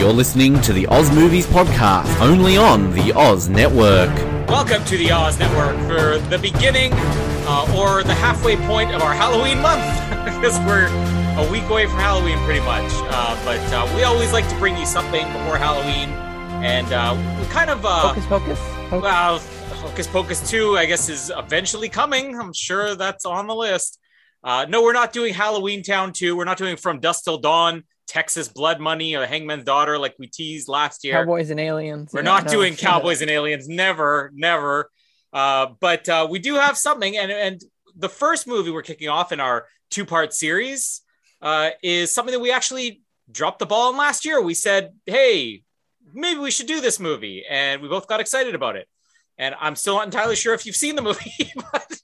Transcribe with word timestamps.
You're 0.00 0.14
listening 0.14 0.58
to 0.62 0.72
the 0.72 0.86
Oz 0.86 1.14
Movies 1.14 1.46
Podcast, 1.46 2.22
only 2.22 2.56
on 2.56 2.90
the 2.92 3.12
Oz 3.12 3.50
Network. 3.50 4.08
Welcome 4.48 4.82
to 4.86 4.96
the 4.96 5.12
Oz 5.12 5.38
Network 5.38 5.76
for 5.86 6.18
the 6.30 6.38
beginning 6.38 6.92
uh, 6.94 7.76
or 7.76 8.02
the 8.02 8.14
halfway 8.14 8.56
point 8.56 8.94
of 8.94 9.02
our 9.02 9.12
Halloween 9.12 9.60
month, 9.60 9.84
because 10.24 10.58
we're 10.60 10.86
a 11.36 11.46
week 11.52 11.64
away 11.68 11.84
from 11.84 11.96
Halloween 11.96 12.38
pretty 12.46 12.60
much. 12.60 12.90
Uh, 12.94 13.38
but 13.44 13.60
uh, 13.74 13.92
we 13.94 14.02
always 14.04 14.32
like 14.32 14.48
to 14.48 14.56
bring 14.56 14.74
you 14.78 14.86
something 14.86 15.26
before 15.34 15.58
Halloween, 15.58 16.08
and 16.64 16.90
uh, 16.94 17.14
we 17.38 17.46
kind 17.48 17.68
of 17.68 17.84
uh, 17.84 18.08
Focus, 18.14 18.24
focus. 18.24 18.58
focus. 18.88 19.02
well, 19.02 19.38
Hocus 19.82 20.06
Pocus 20.06 20.50
2, 20.50 20.78
I 20.78 20.86
guess, 20.86 21.10
is 21.10 21.30
eventually 21.36 21.90
coming. 21.90 22.40
I'm 22.40 22.54
sure 22.54 22.94
that's 22.94 23.26
on 23.26 23.46
the 23.46 23.54
list. 23.54 23.98
Uh, 24.42 24.64
no, 24.66 24.82
we're 24.82 24.94
not 24.94 25.12
doing 25.12 25.34
Halloween 25.34 25.82
Town 25.82 26.14
2. 26.14 26.34
We're 26.34 26.44
not 26.46 26.56
doing 26.56 26.76
From 26.76 27.00
Dusk 27.00 27.24
Till 27.24 27.36
Dawn, 27.36 27.84
Texas 28.10 28.48
Blood 28.48 28.80
Money, 28.80 29.14
or 29.14 29.24
Hangman's 29.24 29.62
Daughter 29.62 29.96
like 29.96 30.16
we 30.18 30.26
teased 30.26 30.66
last 30.68 31.04
year. 31.04 31.14
Cowboys 31.14 31.50
and 31.50 31.60
aliens. 31.60 32.12
We're 32.12 32.20
Yeah, 32.20 32.24
not 32.24 32.46
no, 32.46 32.50
doing. 32.50 32.74
Cowboys 32.88 33.22
and 33.22 33.30
Aliens. 33.30 33.68
Never, 33.68 34.32
never. 34.34 34.90
Uh, 35.32 35.68
but 35.80 36.08
uh, 36.08 36.26
we 36.28 36.40
do 36.40 36.56
have 36.56 36.76
something, 36.76 37.16
and 37.16 37.30
and 37.30 37.62
the 37.94 38.08
first 38.08 38.48
movie 38.48 38.72
we're 38.72 38.82
kicking 38.82 39.08
off 39.08 39.30
in 39.30 39.38
our 39.38 39.66
two 39.92 40.04
part 40.04 40.34
series 40.34 41.02
uh, 41.40 41.70
is 41.84 42.12
something 42.12 42.32
that 42.32 42.40
we 42.40 42.50
actually 42.50 43.00
dropped 43.30 43.60
the 43.60 43.66
ball 43.66 43.90
on 43.92 43.96
last 43.96 44.24
year. 44.24 44.42
We 44.42 44.54
said, 44.54 44.90
"Hey, 45.06 45.62
maybe 46.12 46.40
we 46.40 46.50
should 46.50 46.66
do 46.66 46.80
this 46.80 46.98
movie," 46.98 47.44
and 47.48 47.80
we 47.80 47.86
both 47.88 48.08
got 48.08 48.18
excited 48.18 48.56
about 48.56 48.74
it. 48.74 48.88
And 49.38 49.54
I'm 49.60 49.76
still 49.76 49.94
not 49.94 50.06
entirely 50.06 50.34
sure 50.34 50.52
if 50.52 50.66
you've 50.66 50.74
seen 50.74 50.96
the 50.96 51.02
movie, 51.02 51.52
but 51.72 52.00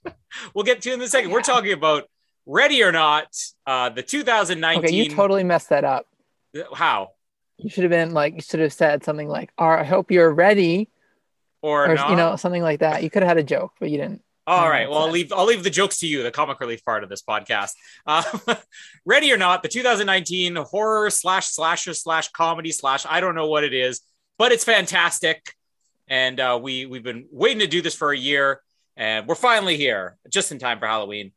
we'll 0.55 0.65
get 0.65 0.83
to 0.83 0.91
it 0.91 0.95
in 0.95 1.03
a 1.03 1.09
second. 1.09 1.33
We're 1.33 1.43
talking 1.43 1.73
about 1.73 2.05
Ready 2.47 2.83
or 2.83 2.93
Not, 2.93 3.29
uh, 3.67 3.91
the 3.91 4.03
2019. 4.03 4.85
Okay, 4.85 4.95
you 4.95 5.11
totally 5.11 5.45
messed 5.45 5.71
that 5.71 5.85
up. 5.85 6.07
how 6.73 7.11
You 7.59 7.69
should 7.69 7.83
have 7.85 7.91
been 7.91 8.13
like, 8.13 8.35
you 8.35 8.41
should 8.41 8.61
have 8.61 8.73
said 8.73 9.05
something 9.05 9.29
like, 9.29 9.51
"All 9.59 9.69
right, 9.69 9.81
I 9.81 9.85
hope 9.85 10.11
you're 10.11 10.33
ready," 10.33 10.89
or, 11.61 11.91
or 11.91 11.95
not? 11.95 12.11
you 12.11 12.17
know, 12.17 12.37
something 12.37 12.63
like 12.63 12.81
that. 12.81 13.03
You 13.03 13.11
could 13.11 13.23
have 13.23 13.29
had 13.29 13.39
a 13.39 13.43
joke, 13.43 13.73
but 13.81 13.91
you 13.91 13.99
didn't. 13.99 14.23
All 14.47 14.63
Yeah, 14.63 14.71
right. 14.71 14.89
Well, 14.89 15.01
I'll 15.01 15.11
leave 15.11 15.33
I'll 15.33 15.45
leave 15.47 15.65
the 15.65 15.71
jokes 15.71 15.99
to 15.99 16.07
you, 16.07 16.23
the 16.23 16.31
comic 16.31 16.61
relief 16.61 16.85
part 16.85 17.03
of 17.03 17.11
this 17.11 17.23
podcast. 17.23 17.73
Uh, 18.07 18.23
Ready 19.05 19.33
or 19.33 19.37
not, 19.37 19.65
the 19.65 19.69
2019 19.69 20.55
horror 20.57 21.11
slash 21.11 21.49
slasher 21.49 21.95
slash 21.95 22.29
comedy 22.31 22.71
slash 22.71 23.05
I 23.09 23.21
don't 23.21 23.35
know 23.35 23.49
what 23.49 23.65
it 23.65 23.75
is, 23.75 24.03
but 24.39 24.53
it's 24.53 24.63
fantastic. 24.65 25.53
And 26.07 26.39
uh, 26.39 26.61
we 26.63 26.87
we've 26.87 27.03
been 27.03 27.27
waiting 27.33 27.59
to 27.59 27.67
do 27.67 27.83
this 27.83 27.97
for 27.97 28.13
a 28.13 28.17
year, 28.17 28.61
and 28.97 29.27
we're 29.27 29.35
finally 29.35 29.77
here, 29.77 30.17
just 30.31 30.53
in 30.53 30.61
time 30.61 30.79
for 30.79 30.87
Halloween. 30.87 31.33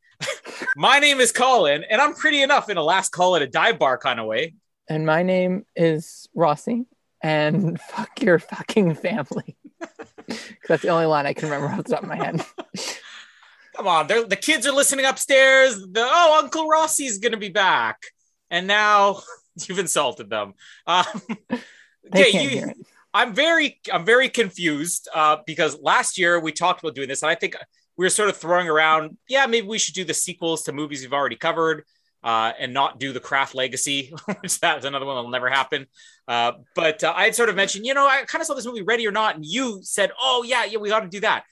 My 0.76 1.00
name 1.00 1.20
is 1.20 1.32
Colin, 1.32 1.84
and 1.90 2.02
I'm 2.02 2.14
pretty 2.14 2.42
enough 2.42 2.70
in 2.70 2.78
a 2.78 2.84
last 2.84 3.10
call 3.10 3.36
at 3.36 3.42
a 3.42 3.48
dive 3.48 3.80
bar 3.80 3.98
kind 3.98 4.20
of 4.20 4.26
way. 4.26 4.56
And 4.88 5.06
my 5.06 5.24
name 5.24 5.66
is 5.76 6.28
Rossi, 6.34 6.86
and 7.22 7.80
fuck 7.90 8.22
your 8.22 8.40
fucking 8.40 8.96
family. 8.96 9.58
That's 10.68 10.84
the 10.84 10.90
only 10.90 11.06
line 11.06 11.26
I 11.26 11.34
can 11.34 11.50
remember 11.50 11.74
off 11.74 11.84
the 11.84 11.94
top 11.94 12.04
of 12.04 12.10
my 12.10 12.16
head. 12.16 12.46
Come 13.76 13.88
on, 13.88 14.08
the 14.08 14.38
kids 14.40 14.68
are 14.68 14.74
listening 14.74 15.06
upstairs. 15.06 15.76
The 15.80 16.06
oh, 16.06 16.40
Uncle 16.44 16.68
Rossi's 16.68 17.18
gonna 17.20 17.38
be 17.38 17.50
back, 17.50 18.02
and 18.50 18.68
now 18.68 19.22
you've 19.68 19.80
insulted 19.80 20.30
them. 20.30 20.54
Um, 20.86 21.06
They 22.12 22.30
okay, 22.30 22.60
you. 22.60 22.74
I'm 23.14 23.34
very, 23.34 23.80
I'm 23.92 24.06
very 24.06 24.30
confused 24.30 25.08
uh, 25.14 25.38
because 25.46 25.80
last 25.82 26.18
year 26.18 26.40
we 26.40 26.52
talked 26.52 26.82
about 26.82 26.96
doing 26.96 27.08
this, 27.08 27.22
and 27.22 27.30
I 27.30 27.36
think 27.36 27.56
we 28.00 28.06
were 28.06 28.10
sort 28.10 28.30
of 28.30 28.38
throwing 28.38 28.70
around, 28.70 29.18
yeah, 29.28 29.46
maybe 29.46 29.68
we 29.68 29.78
should 29.78 29.94
do 29.94 30.06
the 30.06 30.14
sequels 30.14 30.64
to 30.64 30.72
movies 30.72 31.02
we've 31.02 31.12
already 31.12 31.36
covered. 31.36 31.84
Uh, 32.22 32.52
and 32.60 32.74
not 32.74 33.00
do 33.00 33.14
the 33.14 33.20
craft 33.22 33.56
legacy, 33.56 34.14
which 34.42 34.60
that's 34.60 34.84
another 34.84 35.06
one 35.06 35.16
that'll 35.16 35.30
never 35.30 35.50
happen. 35.50 35.88
Uh, 36.28 36.52
but 36.76 37.02
uh, 37.02 37.14
I 37.16 37.24
had 37.24 37.36
sort 37.36 37.48
of 37.48 37.56
mentioned, 37.56 37.86
you 37.86 37.94
know, 37.94 38.06
I 38.06 38.24
kind 38.26 38.42
of 38.42 38.46
saw 38.46 38.56
this 38.56 38.66
movie 38.66 38.82
Ready 38.82 39.08
or 39.08 39.12
Not, 39.12 39.36
and 39.38 39.46
you 39.46 39.80
said, 39.84 40.12
"Oh 40.22 40.44
yeah, 40.46 40.66
yeah, 40.66 40.80
we 40.80 40.92
ought 40.92 41.00
to 41.00 41.08
do 41.08 41.22
that." 41.22 41.46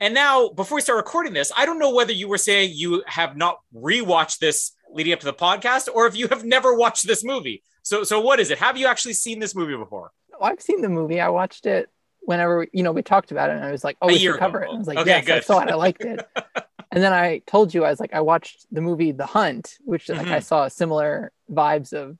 And 0.00 0.14
now, 0.14 0.48
before 0.48 0.76
we 0.76 0.80
start 0.80 0.96
recording 0.96 1.34
this, 1.34 1.52
I 1.54 1.66
don't 1.66 1.78
know 1.78 1.94
whether 1.94 2.14
you 2.14 2.28
were 2.28 2.38
saying 2.38 2.72
you 2.74 3.02
have 3.06 3.36
not 3.36 3.58
rewatched 3.74 4.38
this 4.38 4.72
leading 4.90 5.12
up 5.12 5.20
to 5.20 5.26
the 5.26 5.34
podcast, 5.34 5.86
or 5.94 6.06
if 6.06 6.16
you 6.16 6.28
have 6.28 6.46
never 6.46 6.74
watched 6.74 7.06
this 7.06 7.22
movie. 7.22 7.62
So, 7.82 8.02
so 8.02 8.18
what 8.18 8.40
is 8.40 8.50
it? 8.50 8.56
Have 8.58 8.78
you 8.78 8.86
actually 8.86 9.12
seen 9.12 9.38
this 9.38 9.54
movie 9.54 9.76
before? 9.76 10.12
I've 10.40 10.62
seen 10.62 10.80
the 10.80 10.88
movie. 10.88 11.20
I 11.20 11.28
watched 11.28 11.66
it 11.66 11.90
whenever 12.26 12.66
you 12.72 12.82
know 12.82 12.92
we 12.92 13.02
talked 13.02 13.30
about 13.32 13.48
it, 13.50 13.56
and 13.56 13.64
I 13.64 13.72
was 13.72 13.82
like, 13.82 13.96
"Oh, 14.02 14.08
we 14.08 14.18
should 14.18 14.38
cover 14.38 14.58
ago. 14.58 14.66
it." 14.66 14.68
And 14.68 14.76
I 14.76 14.78
was 14.80 14.88
like, 14.88 14.98
Okay, 14.98 15.22
"Yes, 15.26 15.30
I 15.30 15.40
saw 15.40 15.60
it. 15.60 15.70
I 15.70 15.74
liked 15.74 16.02
it." 16.02 16.26
and 16.92 17.02
then 17.02 17.12
I 17.12 17.38
told 17.46 17.72
you 17.72 17.84
I 17.84 17.90
was 17.90 18.00
like, 18.00 18.12
I 18.12 18.20
watched 18.20 18.66
the 18.70 18.80
movie 18.80 19.12
The 19.12 19.26
Hunt, 19.26 19.78
which 19.84 20.08
like 20.08 20.26
Mhm. 20.26 20.32
I 20.32 20.40
saw 20.40 20.68
similar 20.68 21.32
vibes 21.50 21.92
of. 21.92 22.18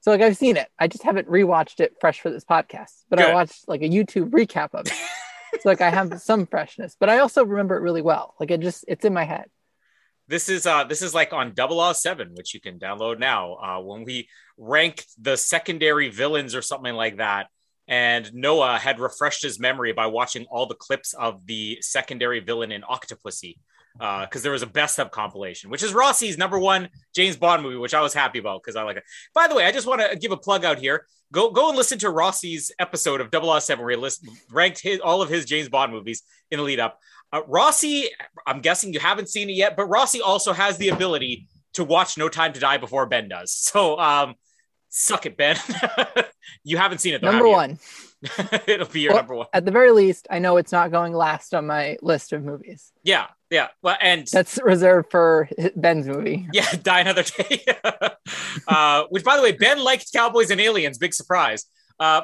So 0.00 0.10
like 0.10 0.20
I've 0.20 0.36
seen 0.36 0.56
it. 0.56 0.68
I 0.78 0.88
just 0.88 1.02
haven't 1.04 1.28
rewatched 1.28 1.80
it 1.80 1.96
fresh 2.00 2.20
for 2.20 2.30
this 2.30 2.44
podcast, 2.44 3.02
but 3.08 3.18
Good. 3.18 3.28
I 3.30 3.34
watched 3.34 3.68
like 3.68 3.82
a 3.82 3.88
YouTube 3.88 4.30
recap 4.30 4.70
of 4.74 4.86
it. 4.86 4.92
so 5.60 5.68
like 5.68 5.80
I 5.80 5.90
have 5.90 6.20
some 6.20 6.46
freshness, 6.46 6.96
but 6.98 7.08
I 7.08 7.18
also 7.18 7.44
remember 7.44 7.76
it 7.76 7.80
really 7.80 8.02
well. 8.02 8.34
Like 8.38 8.50
it 8.50 8.60
just 8.60 8.84
it's 8.88 9.04
in 9.04 9.12
my 9.14 9.24
head. 9.24 9.46
This 10.28 10.48
is 10.48 10.66
uh 10.66 10.84
this 10.84 11.02
is 11.02 11.14
like 11.14 11.32
on 11.32 11.54
Double 11.54 11.80
R 11.80 11.94
Seven, 11.94 12.34
which 12.34 12.52
you 12.54 12.60
can 12.60 12.78
download 12.78 13.18
now. 13.18 13.54
Uh, 13.54 13.80
when 13.80 14.04
we 14.04 14.28
ranked 14.58 15.06
the 15.22 15.36
secondary 15.36 16.08
villains 16.08 16.54
or 16.54 16.62
something 16.62 16.94
like 16.94 17.16
that, 17.18 17.46
and 17.88 18.32
Noah 18.34 18.78
had 18.78 18.98
refreshed 18.98 19.42
his 19.42 19.60
memory 19.60 19.92
by 19.92 20.06
watching 20.06 20.46
all 20.50 20.66
the 20.66 20.74
clips 20.74 21.14
of 21.14 21.46
the 21.46 21.78
secondary 21.80 22.40
villain 22.40 22.72
in 22.72 22.82
Octopussy, 22.82 23.56
because 23.98 24.42
there 24.42 24.52
was 24.52 24.62
a 24.62 24.66
best 24.66 24.98
of 24.98 25.10
compilation, 25.10 25.70
which 25.70 25.82
is 25.82 25.94
Rossi's 25.94 26.36
number 26.36 26.58
one 26.58 26.88
James 27.14 27.36
Bond 27.36 27.62
movie, 27.62 27.76
which 27.76 27.94
I 27.94 28.00
was 28.00 28.12
happy 28.12 28.38
about 28.38 28.62
because 28.62 28.76
I 28.76 28.82
like 28.82 28.96
it. 28.96 29.04
By 29.34 29.48
the 29.48 29.54
way, 29.54 29.64
I 29.64 29.72
just 29.72 29.86
want 29.86 30.02
to 30.02 30.16
give 30.16 30.32
a 30.32 30.36
plug 30.36 30.64
out 30.64 30.78
here. 30.78 31.06
Go 31.32 31.50
go 31.50 31.68
and 31.68 31.76
listen 31.76 31.98
to 32.00 32.10
Rossi's 32.10 32.70
episode 32.78 33.20
of 33.20 33.30
Double 33.30 33.50
R 33.50 33.60
Seven, 33.60 33.84
where 33.84 33.92
he 33.92 33.96
list, 33.96 34.26
ranked 34.50 34.80
his, 34.80 35.00
all 35.00 35.22
of 35.22 35.28
his 35.28 35.44
James 35.44 35.68
Bond 35.68 35.92
movies 35.92 36.22
in 36.50 36.58
the 36.58 36.64
lead 36.64 36.80
up. 36.80 36.98
Uh, 37.32 37.42
Rossi, 37.48 38.08
I'm 38.46 38.60
guessing 38.60 38.92
you 38.92 39.00
haven't 39.00 39.28
seen 39.28 39.50
it 39.50 39.54
yet, 39.54 39.76
but 39.76 39.86
Rossi 39.86 40.20
also 40.20 40.52
has 40.52 40.78
the 40.78 40.90
ability 40.90 41.48
to 41.74 41.84
watch 41.84 42.16
No 42.16 42.28
Time 42.28 42.52
to 42.52 42.60
Die 42.60 42.78
before 42.78 43.06
Ben 43.06 43.28
does. 43.28 43.52
So, 43.52 43.98
um, 43.98 44.34
suck 44.88 45.26
it, 45.26 45.36
Ben. 45.36 45.56
you 46.64 46.76
haven't 46.76 46.98
seen 46.98 47.14
it 47.14 47.20
though. 47.22 47.30
number 47.30 47.48
one. 47.48 47.78
It'll 48.66 48.86
be 48.88 49.00
your 49.02 49.12
Well, 49.12 49.22
number 49.22 49.34
one. 49.34 49.46
At 49.52 49.64
the 49.64 49.70
very 49.70 49.90
least, 49.92 50.26
I 50.30 50.38
know 50.38 50.56
it's 50.56 50.72
not 50.72 50.90
going 50.90 51.12
last 51.12 51.54
on 51.54 51.66
my 51.66 51.96
list 52.02 52.32
of 52.32 52.42
movies. 52.42 52.90
Yeah, 53.04 53.26
yeah. 53.50 53.68
Well, 53.82 53.96
and 54.00 54.26
That's 54.26 54.58
reserved 54.62 55.10
for 55.10 55.48
Ben's 55.76 56.06
movie. 56.08 56.46
yeah, 56.52 56.66
Die 56.82 57.00
Another 57.00 57.22
Day. 57.22 57.64
uh, 58.68 59.04
which, 59.10 59.22
by 59.24 59.36
the 59.36 59.42
way, 59.42 59.52
Ben 59.52 59.78
liked 59.82 60.12
Cowboys 60.12 60.50
and 60.50 60.60
Aliens. 60.60 60.98
Big 60.98 61.14
surprise. 61.14 61.66
Uh, 62.00 62.22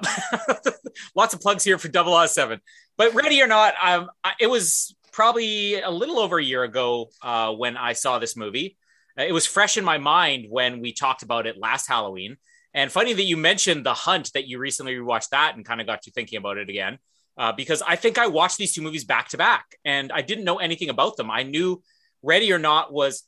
lots 1.14 1.34
of 1.34 1.40
plugs 1.40 1.64
here 1.64 1.78
for 1.78 1.88
Double 1.88 2.14
R 2.14 2.26
Seven. 2.26 2.60
But 2.98 3.14
ready 3.14 3.40
or 3.42 3.46
not, 3.46 3.74
um, 3.82 4.10
I, 4.24 4.32
it 4.40 4.46
was 4.48 4.94
probably 5.12 5.80
a 5.80 5.90
little 5.90 6.18
over 6.18 6.38
a 6.38 6.44
year 6.44 6.62
ago 6.64 7.08
uh, 7.22 7.52
when 7.52 7.76
I 7.76 7.92
saw 7.92 8.18
this 8.18 8.36
movie. 8.36 8.76
Uh, 9.18 9.22
It 9.24 9.32
was 9.32 9.46
fresh 9.46 9.76
in 9.76 9.84
my 9.84 9.98
mind 9.98 10.46
when 10.48 10.80
we 10.80 10.92
talked 10.92 11.22
about 11.22 11.46
it 11.46 11.58
last 11.58 11.86
Halloween. 11.86 12.36
And 12.74 12.90
funny 12.90 13.12
that 13.12 13.22
you 13.22 13.36
mentioned 13.36 13.84
The 13.84 13.94
Hunt, 13.94 14.30
that 14.34 14.48
you 14.48 14.58
recently 14.58 14.94
rewatched 14.94 15.30
that 15.30 15.56
and 15.56 15.64
kind 15.64 15.80
of 15.80 15.86
got 15.86 16.06
you 16.06 16.12
thinking 16.12 16.38
about 16.38 16.56
it 16.56 16.70
again. 16.70 16.98
Uh, 17.36 17.52
because 17.52 17.82
I 17.86 17.96
think 17.96 18.18
I 18.18 18.26
watched 18.26 18.58
these 18.58 18.74
two 18.74 18.82
movies 18.82 19.04
back 19.04 19.28
to 19.30 19.38
back 19.38 19.76
and 19.84 20.12
I 20.12 20.20
didn't 20.20 20.44
know 20.44 20.58
anything 20.58 20.90
about 20.90 21.16
them. 21.16 21.30
I 21.30 21.44
knew 21.44 21.82
Ready 22.22 22.52
or 22.52 22.58
Not 22.58 22.92
was 22.92 23.22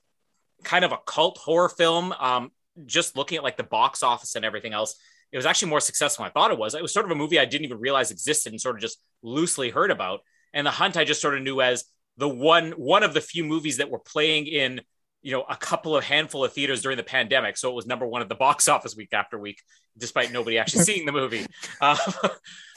kind 0.62 0.85
of 0.85 0.93
a 0.93 0.99
cult 1.06 1.38
horror 1.38 1.70
film. 1.70 2.12
Um, 2.12 2.50
just 2.87 3.17
looking 3.17 3.38
at 3.38 3.44
like 3.44 3.56
the 3.56 3.64
box 3.64 4.02
office 4.02 4.35
and 4.35 4.44
everything 4.44 4.73
else, 4.73 4.96
it 5.32 5.37
was 5.37 5.47
actually 5.47 5.70
more 5.70 5.81
successful 5.81 6.23
than 6.23 6.31
I 6.31 6.32
thought 6.32 6.50
it 6.50 6.58
was. 6.58 6.75
It 6.75 6.82
was 6.82 6.93
sort 6.93 7.06
of 7.06 7.12
a 7.12 7.14
movie 7.14 7.38
I 7.38 7.44
didn't 7.44 7.64
even 7.64 7.81
realize 7.81 8.11
existed 8.11 8.52
and 8.52 8.61
sort 8.61 8.76
of 8.76 8.82
just 8.82 8.99
loosely 9.23 9.70
heard 9.70 9.90
about. 9.90 10.20
And 10.52 10.67
The 10.67 10.70
Hunt, 10.70 10.97
I 10.97 11.05
just 11.05 11.23
sort 11.23 11.37
of 11.37 11.43
knew 11.43 11.61
as 11.61 11.85
the 12.17 12.29
one 12.29 12.73
one 12.73 13.02
of 13.02 13.14
the 13.14 13.20
few 13.20 13.44
movies 13.44 13.79
that 13.79 13.90
were 13.90 13.99
playing 13.99 14.47
in 14.47 14.81
you 15.25 15.32
know 15.32 15.43
a 15.49 15.56
couple 15.56 15.97
of 15.97 16.05
handful 16.05 16.44
of 16.44 16.53
theaters 16.53 16.82
during 16.82 16.99
the 16.99 17.03
pandemic. 17.03 17.56
So 17.56 17.71
it 17.71 17.75
was 17.75 17.87
number 17.87 18.06
one 18.06 18.21
at 18.23 18.29
the 18.29 18.35
box 18.35 18.69
office 18.69 18.94
week 18.94 19.12
after 19.12 19.38
week 19.38 19.61
despite 19.97 20.31
nobody 20.32 20.59
actually 20.59 20.85
seeing 20.91 21.06
the 21.06 21.12
movie. 21.12 21.47
Uh, 21.81 21.97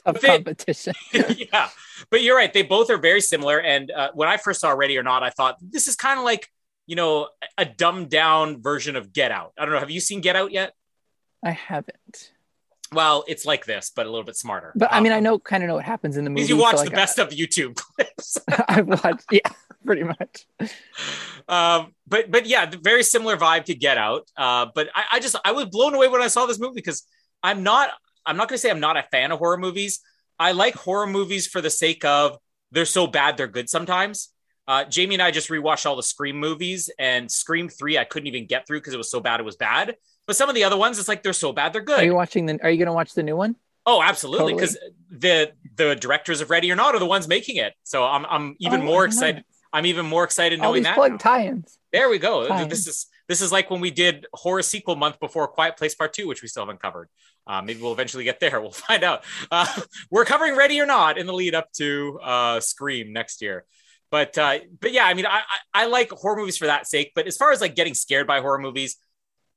of 0.05 0.21
competition. 0.21 0.93
Yeah. 1.13 1.69
But 2.09 2.23
you're 2.23 2.37
right. 2.37 2.53
They 2.53 2.61
both 2.61 2.89
are 2.89 2.97
very 2.97 3.19
similar. 3.21 3.59
And 3.59 3.91
uh, 3.91 4.11
when 4.13 4.29
i 4.29 4.37
first 4.37 4.61
saw 4.61 4.71
ready 4.71 4.97
or 4.97 5.03
not 5.03 5.21
i 5.23 5.29
thought 5.29 5.57
this 5.61 5.87
is 5.87 5.95
kind 5.95 6.17
of 6.17 6.23
like 6.25 6.47
you 6.85 6.95
know 6.95 7.27
a 7.57 7.65
dumbed 7.65 8.09
down 8.09 8.61
version 8.61 8.95
of 8.95 9.11
get 9.11 9.31
out. 9.31 9.51
I 9.57 9.65
don't 9.65 9.73
know. 9.73 9.79
Have 9.79 9.91
you 9.91 9.99
seen 9.99 10.21
get 10.21 10.37
out 10.37 10.51
yet? 10.51 10.73
I 11.43 11.51
haven't 11.51 12.31
well, 12.93 13.23
it's 13.27 13.45
like 13.45 13.65
this, 13.65 13.91
but 13.95 14.05
a 14.05 14.09
little 14.09 14.25
bit 14.25 14.35
smarter. 14.35 14.71
But 14.75 14.91
I 14.91 14.99
mean, 14.99 15.11
I 15.11 15.17
um, 15.17 15.23
know 15.23 15.39
kind 15.39 15.63
of 15.63 15.67
know 15.67 15.75
what 15.75 15.85
happens 15.85 16.17
in 16.17 16.23
the 16.23 16.29
movie. 16.29 16.47
You 16.47 16.57
watch 16.57 16.77
so 16.77 16.85
the 16.85 16.91
best 16.91 17.19
of 17.19 17.29
YouTube 17.29 17.75
clips. 17.95 18.37
I've 18.67 18.87
watched, 18.87 19.25
yeah, 19.31 19.39
pretty 19.85 20.03
much. 20.03 20.47
Um, 21.47 21.93
but 22.07 22.31
but 22.31 22.45
yeah, 22.45 22.71
very 22.81 23.03
similar 23.03 23.37
vibe 23.37 23.65
to 23.65 23.75
Get 23.75 23.97
Out. 23.97 24.29
Uh, 24.35 24.67
but 24.73 24.89
I, 24.95 25.03
I 25.13 25.19
just 25.19 25.35
I 25.43 25.51
was 25.51 25.65
blown 25.65 25.93
away 25.93 26.07
when 26.07 26.21
I 26.21 26.27
saw 26.27 26.45
this 26.45 26.59
movie 26.59 26.75
because 26.75 27.03
I'm 27.43 27.63
not 27.63 27.89
I'm 28.25 28.37
not 28.37 28.49
going 28.49 28.57
to 28.57 28.61
say 28.61 28.69
I'm 28.69 28.79
not 28.79 28.97
a 28.97 29.03
fan 29.03 29.31
of 29.31 29.39
horror 29.39 29.57
movies. 29.57 30.01
I 30.39 30.51
like 30.51 30.75
horror 30.75 31.07
movies 31.07 31.47
for 31.47 31.61
the 31.61 31.69
sake 31.69 32.05
of 32.05 32.37
they're 32.71 32.85
so 32.85 33.07
bad 33.07 33.37
they're 33.37 33.47
good 33.47 33.69
sometimes. 33.69 34.29
Uh, 34.67 34.83
Jamie 34.83 35.15
and 35.15 35.21
I 35.21 35.31
just 35.31 35.49
rewatched 35.49 35.85
all 35.85 35.95
the 35.95 36.03
Scream 36.03 36.37
movies, 36.37 36.89
and 36.99 37.31
Scream 37.31 37.69
Three 37.69 37.97
I 37.97 38.03
couldn't 38.03 38.27
even 38.27 38.47
get 38.47 38.67
through 38.67 38.79
because 38.79 38.93
it 38.93 38.97
was 38.97 39.09
so 39.09 39.21
bad 39.21 39.39
it 39.39 39.43
was 39.43 39.55
bad. 39.55 39.95
But 40.27 40.35
some 40.35 40.49
of 40.49 40.55
the 40.55 40.65
other 40.65 40.77
ones, 40.77 40.99
it's 40.99 41.07
like 41.07 41.23
they're 41.23 41.33
so 41.33 41.53
bad 41.53 41.73
they're 41.73 41.81
good. 41.81 41.99
Are 41.99 42.05
you 42.05 42.13
watching 42.13 42.45
the? 42.45 42.59
Are 42.61 42.69
you 42.69 42.77
going 42.77 42.87
to 42.87 42.93
watch 42.93 43.13
the 43.13 43.23
new 43.23 43.35
one? 43.35 43.55
Oh, 43.85 44.03
absolutely, 44.03 44.53
because 44.53 44.73
totally. 44.75 44.93
the 45.09 45.51
the 45.77 45.95
directors 45.95 46.41
of 46.41 46.49
Ready 46.49 46.69
or 46.69 46.75
Not 46.75 46.93
are 46.93 46.99
the 46.99 47.05
ones 47.05 47.27
making 47.27 47.55
it. 47.55 47.73
So 47.83 48.03
I'm 48.03 48.25
I'm 48.25 48.55
even 48.59 48.81
oh, 48.81 48.85
more 48.85 49.05
excited. 49.05 49.45
I'm 49.71 49.85
even 49.85 50.05
more 50.05 50.25
excited 50.25 50.59
knowing 50.59 50.83
that. 50.83 50.95
Plug 50.95 51.19
tie-ins. 51.19 51.77
There 51.93 52.09
we 52.09 52.19
go. 52.19 52.47
Tie-ins. 52.47 52.69
This 52.69 52.87
is 52.87 53.07
this 53.29 53.41
is 53.41 53.51
like 53.51 53.71
when 53.71 53.79
we 53.79 53.89
did 53.89 54.25
horror 54.33 54.61
sequel 54.61 54.97
month 54.97 55.19
before 55.21 55.47
Quiet 55.47 55.77
Place 55.77 55.95
Part 55.95 56.11
Two, 56.11 56.27
which 56.27 56.41
we 56.41 56.49
still 56.49 56.63
haven't 56.63 56.81
covered. 56.81 57.07
Uh, 57.45 57.61
maybe 57.61 57.81
we'll 57.81 57.93
eventually 57.93 58.25
get 58.25 58.41
there. 58.41 58.59
We'll 58.61 58.71
find 58.71 59.03
out. 59.05 59.23
Uh, 59.49 59.65
we're 60.11 60.25
covering 60.25 60.57
Ready 60.57 60.81
or 60.81 60.85
Not 60.85 61.17
in 61.17 61.25
the 61.25 61.33
lead 61.33 61.55
up 61.55 61.71
to 61.73 62.19
uh, 62.21 62.59
Scream 62.59 63.13
next 63.13 63.41
year. 63.41 63.63
But 64.11 64.37
uh, 64.37 64.59
but 64.81 64.91
yeah, 64.91 65.05
I 65.05 65.13
mean, 65.13 65.25
I, 65.25 65.39
I 65.73 65.83
I 65.83 65.85
like 65.85 66.11
horror 66.11 66.35
movies 66.35 66.57
for 66.57 66.65
that 66.67 66.87
sake. 66.87 67.13
But 67.15 67.27
as 67.27 67.37
far 67.37 67.51
as 67.51 67.61
like 67.61 67.75
getting 67.75 67.93
scared 67.93 68.27
by 68.27 68.41
horror 68.41 68.59
movies, 68.59 68.97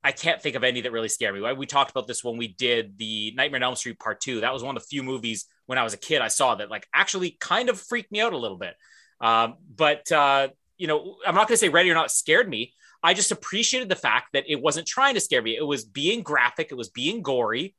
I 0.03 0.13
can't 0.13 0.41
think 0.41 0.57
of 0.57 0.65
any 0.65 0.81
that 0.81 0.93
really 0.93 1.09
scare 1.09 1.33
me. 1.33 1.41
We 1.53 1.67
talked 1.67 1.91
about 1.91 2.07
this 2.07 2.25
when 2.25 2.39
we 2.39 2.49
did 2.49 2.97
the 2.97 3.33
Nightmare 3.37 3.59
on 3.59 3.65
Elm 3.65 3.77
Street 3.77 3.99
Part 3.99 4.21
Two. 4.21 4.41
That 4.41 4.53
was 4.53 4.63
one 4.63 4.77
of 4.77 4.83
the 4.83 4.89
few 4.89 5.03
movies 5.03 5.47
when 5.67 5.79
I 5.79 5.83
was 5.83 5.95
a 5.95 5.99
kid 5.99 6.23
I 6.23 6.29
saw 6.29 6.55
that 6.55 6.71
like 6.71 6.87
actually 6.95 7.37
kind 7.39 7.69
of 7.69 7.79
freaked 7.79 8.11
me 8.11 8.21
out 8.21 8.33
a 8.33 8.39
little 8.39 8.57
bit. 8.57 8.75
Um, 9.21 9.57
but 9.75 10.11
uh, 10.11 10.49
you 10.79 10.87
know, 10.87 11.17
I'm 11.27 11.35
not 11.35 11.49
going 11.49 11.55
to 11.55 11.59
say 11.59 11.69
Ready 11.69 11.91
or 11.91 11.95
Not 11.95 12.11
scared 12.11 12.49
me. 12.49 12.73
I 13.03 13.15
just 13.15 13.31
appreciated 13.31 13.89
the 13.89 13.97
fact 13.97 14.33
that 14.33 14.45
it 14.49 14.61
wasn't 14.61 14.87
trying 14.87 15.15
to 15.15 15.21
scare 15.21 15.43
me. 15.43 15.57
It 15.57 15.67
was 15.67 15.85
being 15.85 16.23
graphic. 16.23 16.69
It 16.71 16.77
was 16.77 16.89
being 16.89 17.23
gory. 17.23 17.75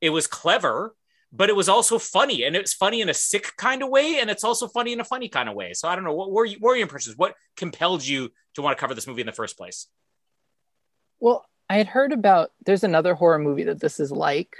It 0.00 0.10
was 0.10 0.26
clever, 0.26 0.94
but 1.32 1.50
it 1.50 1.56
was 1.56 1.68
also 1.68 1.98
funny, 1.98 2.44
and 2.44 2.56
it's 2.56 2.72
funny 2.72 3.00
in 3.00 3.08
a 3.08 3.14
sick 3.14 3.52
kind 3.56 3.82
of 3.82 3.88
way, 3.88 4.18
and 4.18 4.30
it's 4.30 4.44
also 4.44 4.66
funny 4.66 4.92
in 4.92 5.00
a 5.00 5.04
funny 5.04 5.28
kind 5.28 5.48
of 5.48 5.54
way. 5.54 5.74
So 5.74 5.88
I 5.88 5.94
don't 5.94 6.04
know. 6.04 6.14
What 6.14 6.30
were, 6.30 6.44
you, 6.44 6.56
what 6.58 6.70
were 6.70 6.76
your 6.76 6.84
impressions? 6.84 7.16
What 7.16 7.34
compelled 7.56 8.04
you 8.04 8.30
to 8.54 8.62
want 8.62 8.76
to 8.76 8.80
cover 8.80 8.94
this 8.94 9.06
movie 9.06 9.20
in 9.20 9.26
the 9.26 9.32
first 9.32 9.56
place? 9.56 9.86
Well, 11.20 11.44
I 11.70 11.76
had 11.76 11.86
heard 11.86 12.12
about 12.12 12.50
there's 12.66 12.82
another 12.82 13.14
horror 13.14 13.38
movie 13.38 13.62
that 13.62 13.80
this 13.80 14.00
is 14.00 14.10
like. 14.10 14.56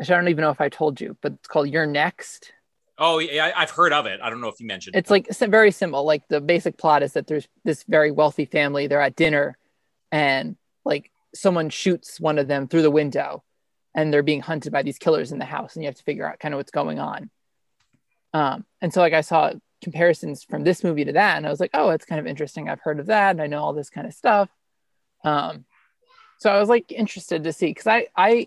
I 0.00 0.04
don't 0.04 0.28
even 0.28 0.40
know 0.40 0.50
if 0.50 0.62
I 0.62 0.70
told 0.70 0.98
you, 0.98 1.14
but 1.20 1.32
it's 1.32 1.46
called 1.46 1.68
You're 1.68 1.84
Next. 1.84 2.52
Oh, 2.96 3.18
yeah, 3.18 3.52
I've 3.54 3.70
heard 3.70 3.92
of 3.92 4.06
it. 4.06 4.20
I 4.22 4.30
don't 4.30 4.40
know 4.40 4.48
if 4.48 4.58
you 4.58 4.66
mentioned. 4.66 4.96
It. 4.96 5.00
It's 5.00 5.10
like 5.10 5.28
very 5.28 5.70
simple. 5.70 6.04
Like 6.04 6.26
the 6.28 6.40
basic 6.40 6.78
plot 6.78 7.02
is 7.02 7.12
that 7.12 7.26
there's 7.26 7.46
this 7.64 7.84
very 7.86 8.10
wealthy 8.10 8.46
family. 8.46 8.86
They're 8.86 9.02
at 9.02 9.16
dinner, 9.16 9.58
and 10.10 10.56
like 10.82 11.10
someone 11.34 11.68
shoots 11.68 12.18
one 12.18 12.38
of 12.38 12.48
them 12.48 12.68
through 12.68 12.82
the 12.82 12.90
window, 12.90 13.44
and 13.94 14.10
they're 14.10 14.22
being 14.22 14.40
hunted 14.40 14.72
by 14.72 14.82
these 14.82 14.96
killers 14.96 15.32
in 15.32 15.38
the 15.38 15.44
house, 15.44 15.74
and 15.74 15.82
you 15.82 15.88
have 15.88 15.96
to 15.96 16.02
figure 16.04 16.26
out 16.26 16.40
kind 16.40 16.54
of 16.54 16.58
what's 16.58 16.72
going 16.72 16.98
on. 16.98 17.28
Um, 18.32 18.64
and 18.80 18.94
so 18.94 19.00
like 19.00 19.12
I 19.12 19.20
saw 19.20 19.52
comparisons 19.82 20.42
from 20.42 20.64
this 20.64 20.82
movie 20.82 21.04
to 21.04 21.12
that, 21.12 21.36
and 21.36 21.46
I 21.46 21.50
was 21.50 21.60
like, 21.60 21.72
oh, 21.74 21.90
it's 21.90 22.06
kind 22.06 22.18
of 22.18 22.26
interesting. 22.26 22.70
I've 22.70 22.80
heard 22.80 22.98
of 22.98 23.06
that, 23.06 23.32
and 23.32 23.42
I 23.42 23.46
know 23.46 23.60
all 23.62 23.74
this 23.74 23.90
kind 23.90 24.06
of 24.06 24.14
stuff. 24.14 24.48
Um, 25.22 25.66
so 26.40 26.50
I 26.50 26.58
was 26.58 26.68
like 26.68 26.90
interested 26.90 27.44
to 27.44 27.52
see 27.52 27.66
because 27.66 27.86
I 27.86 28.08
I 28.16 28.46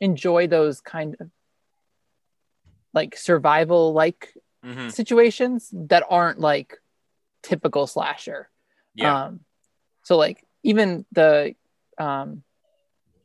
enjoy 0.00 0.48
those 0.48 0.80
kind 0.80 1.16
of 1.20 1.30
like 2.92 3.16
survival 3.16 3.92
like 3.92 4.34
mm-hmm. 4.64 4.88
situations 4.88 5.70
that 5.72 6.04
aren't 6.10 6.40
like 6.40 6.78
typical 7.42 7.86
slasher. 7.86 8.50
Yeah. 8.94 9.26
Um, 9.26 9.40
so 10.02 10.16
like 10.16 10.44
even 10.64 11.06
the 11.12 11.54
um, 11.98 12.42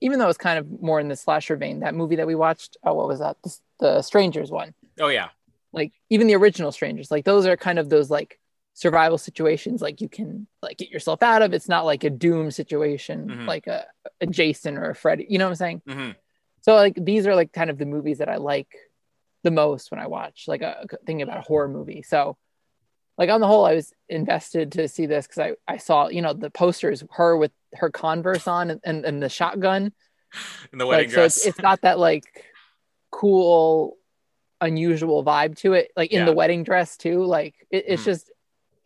even 0.01 0.19
though 0.19 0.29
it's 0.29 0.37
kind 0.37 0.59
of 0.59 0.81
more 0.81 0.99
in 0.99 1.07
the 1.07 1.15
slasher 1.15 1.55
vein, 1.55 1.79
that 1.79 1.95
movie 1.95 2.17
that 2.17 2.27
we 2.27 2.35
watched, 2.35 2.77
oh, 2.83 2.93
what 2.93 3.07
was 3.07 3.19
that? 3.19 3.37
The, 3.43 3.57
the 3.79 4.01
Strangers 4.01 4.51
one. 4.51 4.73
Oh 4.99 5.07
yeah. 5.07 5.29
Like 5.73 5.93
even 6.09 6.27
the 6.27 6.35
original 6.35 6.71
Strangers, 6.71 7.09
like 7.09 7.25
those 7.25 7.47
are 7.47 7.57
kind 7.57 7.79
of 7.79 7.89
those 7.89 8.11
like 8.11 8.39
survival 8.73 9.17
situations 9.17 9.81
like 9.81 9.99
you 9.99 10.07
can 10.07 10.47
like 10.61 10.77
get 10.77 10.89
yourself 10.89 11.21
out 11.21 11.41
of 11.41 11.53
it's 11.53 11.67
not 11.67 11.85
like 11.85 12.03
a 12.03 12.09
doom 12.09 12.49
situation 12.49 13.27
mm-hmm. 13.27 13.45
like 13.45 13.67
a, 13.67 13.85
a 14.21 14.27
jason 14.27 14.77
or 14.77 14.89
a 14.89 14.95
freddy 14.95 15.25
you 15.29 15.37
know 15.37 15.45
what 15.45 15.51
i'm 15.51 15.55
saying 15.55 15.81
mm-hmm. 15.87 16.11
so 16.61 16.75
like 16.75 16.95
these 16.95 17.27
are 17.27 17.35
like 17.35 17.51
kind 17.51 17.69
of 17.69 17.77
the 17.77 17.85
movies 17.85 18.19
that 18.19 18.29
i 18.29 18.37
like 18.37 18.73
the 19.43 19.51
most 19.51 19.91
when 19.91 19.99
i 19.99 20.07
watch 20.07 20.45
like 20.47 20.61
a, 20.61 20.85
thing 21.05 21.21
about 21.21 21.37
a 21.37 21.41
horror 21.41 21.67
movie 21.67 22.01
so 22.01 22.37
like 23.17 23.29
on 23.29 23.41
the 23.41 23.47
whole 23.47 23.65
i 23.65 23.75
was 23.75 23.91
invested 24.07 24.71
to 24.71 24.87
see 24.87 25.05
this 25.05 25.27
because 25.27 25.39
i 25.39 25.73
i 25.73 25.77
saw 25.77 26.07
you 26.07 26.21
know 26.21 26.33
the 26.33 26.49
posters 26.49 27.03
her 27.11 27.35
with 27.35 27.51
her 27.73 27.89
converse 27.89 28.47
on 28.47 28.69
and, 28.71 28.79
and, 28.85 29.05
and 29.05 29.21
the 29.21 29.29
shotgun 29.29 29.91
in 30.71 30.79
the 30.79 30.87
wedding 30.87 31.07
like, 31.07 31.13
dress 31.13 31.35
so 31.35 31.39
it's, 31.39 31.47
it's 31.47 31.59
got 31.59 31.81
that 31.81 31.99
like 31.99 32.45
cool 33.11 33.97
unusual 34.61 35.25
vibe 35.25 35.57
to 35.57 35.73
it 35.73 35.91
like 35.97 36.11
in 36.11 36.19
yeah. 36.19 36.25
the 36.25 36.33
wedding 36.33 36.63
dress 36.63 36.95
too 36.95 37.25
like 37.25 37.55
it, 37.69 37.83
it's 37.87 38.03
mm. 38.03 38.05
just 38.05 38.30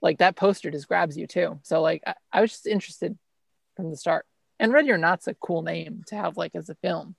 like 0.01 0.19
that 0.19 0.35
poster 0.35 0.71
just 0.71 0.87
grabs 0.87 1.17
you 1.17 1.27
too. 1.27 1.59
So 1.63 1.81
like 1.81 2.03
I, 2.05 2.13
I 2.31 2.41
was 2.41 2.51
just 2.51 2.67
interested 2.67 3.17
from 3.75 3.89
the 3.89 3.97
start. 3.97 4.25
And 4.59 4.71
Ready 4.71 4.91
or 4.91 4.97
Not's 4.97 5.27
a 5.27 5.33
cool 5.33 5.61
name 5.61 6.03
to 6.07 6.15
have 6.15 6.37
like 6.37 6.55
as 6.55 6.69
a 6.69 6.75
film. 6.75 7.15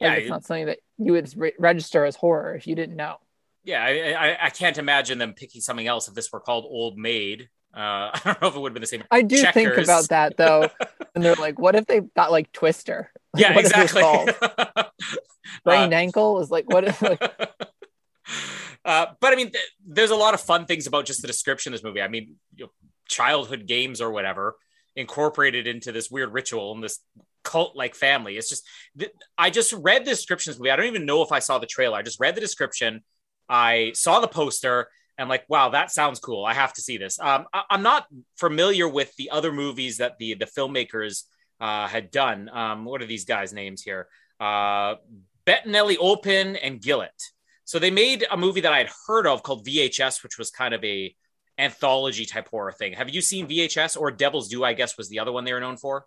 Like, 0.00 0.10
yeah, 0.10 0.14
it's 0.14 0.30
not 0.30 0.44
something 0.44 0.66
that 0.66 0.78
you 0.96 1.12
would 1.12 1.32
re- 1.36 1.52
register 1.58 2.04
as 2.04 2.16
horror 2.16 2.54
if 2.54 2.66
you 2.66 2.74
didn't 2.74 2.96
know. 2.96 3.16
Yeah, 3.64 3.84
I, 3.84 4.12
I, 4.12 4.46
I, 4.46 4.50
can't 4.50 4.78
imagine 4.78 5.18
them 5.18 5.34
picking 5.34 5.60
something 5.60 5.86
else 5.86 6.08
if 6.08 6.14
this 6.14 6.32
were 6.32 6.40
called 6.40 6.64
Old 6.64 6.96
Maid. 6.96 7.48
Uh, 7.74 8.10
I 8.14 8.20
don't 8.24 8.40
know 8.40 8.48
if 8.48 8.54
it 8.54 8.60
would 8.60 8.70
have 8.70 8.74
been 8.74 8.80
the 8.80 8.86
same. 8.86 9.04
I 9.10 9.22
do 9.22 9.36
Checkers. 9.42 9.52
think 9.54 9.76
about 9.76 10.08
that 10.08 10.36
though, 10.36 10.70
and 11.14 11.24
they're 11.24 11.34
like, 11.34 11.58
"What 11.58 11.74
if 11.74 11.86
they 11.86 12.00
got 12.00 12.30
like 12.30 12.52
Twister?" 12.52 13.10
Yeah, 13.36 13.54
what 13.54 13.66
exactly. 13.66 14.02
Brain 15.62 15.92
uh, 15.92 15.96
ankle 15.96 16.40
is 16.40 16.50
like 16.50 16.64
what 16.72 16.84
if 16.84 17.02
like 17.02 17.20
uh, 18.88 19.06
but 19.20 19.34
I 19.34 19.36
mean, 19.36 19.50
th- 19.50 19.70
there's 19.86 20.10
a 20.10 20.16
lot 20.16 20.32
of 20.32 20.40
fun 20.40 20.64
things 20.64 20.86
about 20.86 21.04
just 21.04 21.20
the 21.20 21.26
description 21.28 21.74
of 21.74 21.78
this 21.78 21.84
movie. 21.84 22.00
I 22.00 22.08
mean, 22.08 22.36
you 22.56 22.64
know, 22.64 22.70
childhood 23.06 23.66
games 23.66 24.00
or 24.00 24.10
whatever 24.10 24.56
incorporated 24.96 25.66
into 25.66 25.92
this 25.92 26.10
weird 26.10 26.32
ritual 26.32 26.72
and 26.72 26.82
this 26.82 26.98
cult 27.44 27.76
like 27.76 27.94
family. 27.94 28.38
It's 28.38 28.48
just, 28.48 28.66
th- 28.98 29.12
I 29.36 29.50
just 29.50 29.74
read 29.74 30.06
the 30.06 30.10
description 30.10 30.50
of 30.50 30.54
this 30.54 30.60
movie. 30.60 30.70
I 30.70 30.76
don't 30.76 30.86
even 30.86 31.04
know 31.04 31.22
if 31.22 31.32
I 31.32 31.38
saw 31.38 31.58
the 31.58 31.66
trailer. 31.66 31.98
I 31.98 32.02
just 32.02 32.18
read 32.18 32.34
the 32.34 32.40
description. 32.40 33.02
I 33.46 33.92
saw 33.94 34.20
the 34.20 34.26
poster 34.26 34.88
and 35.18 35.28
like, 35.28 35.44
wow, 35.48 35.68
that 35.68 35.90
sounds 35.90 36.18
cool. 36.18 36.46
I 36.46 36.54
have 36.54 36.72
to 36.72 36.80
see 36.80 36.96
this. 36.96 37.20
Um, 37.20 37.44
I- 37.52 37.64
am 37.70 37.82
not 37.82 38.06
familiar 38.36 38.88
with 38.88 39.14
the 39.16 39.28
other 39.30 39.52
movies 39.52 39.98
that 39.98 40.16
the 40.18 40.32
the 40.32 40.46
filmmakers 40.46 41.24
uh, 41.60 41.88
had 41.88 42.10
done. 42.10 42.48
Um, 42.48 42.86
what 42.86 43.02
are 43.02 43.06
these 43.06 43.26
guys' 43.26 43.52
names 43.52 43.82
here? 43.82 44.08
Uh, 44.40 44.94
Bettinelli, 45.46 45.96
Olpin, 45.98 46.56
and 46.56 46.80
Gillett. 46.80 47.32
So 47.68 47.78
they 47.78 47.90
made 47.90 48.24
a 48.30 48.36
movie 48.38 48.62
that 48.62 48.72
I 48.72 48.78
had 48.78 48.88
heard 49.06 49.26
of 49.26 49.42
called 49.42 49.66
VHS, 49.66 50.22
which 50.22 50.38
was 50.38 50.50
kind 50.50 50.72
of 50.72 50.82
a 50.82 51.14
anthology 51.58 52.24
type 52.24 52.48
horror 52.48 52.72
thing. 52.72 52.94
Have 52.94 53.10
you 53.10 53.20
seen 53.20 53.46
VHS 53.46 54.00
or 54.00 54.10
Devil's 54.10 54.48
Due? 54.48 54.64
I 54.64 54.72
guess 54.72 54.96
was 54.96 55.10
the 55.10 55.18
other 55.18 55.32
one 55.32 55.44
they 55.44 55.52
were 55.52 55.60
known 55.60 55.76
for. 55.76 56.06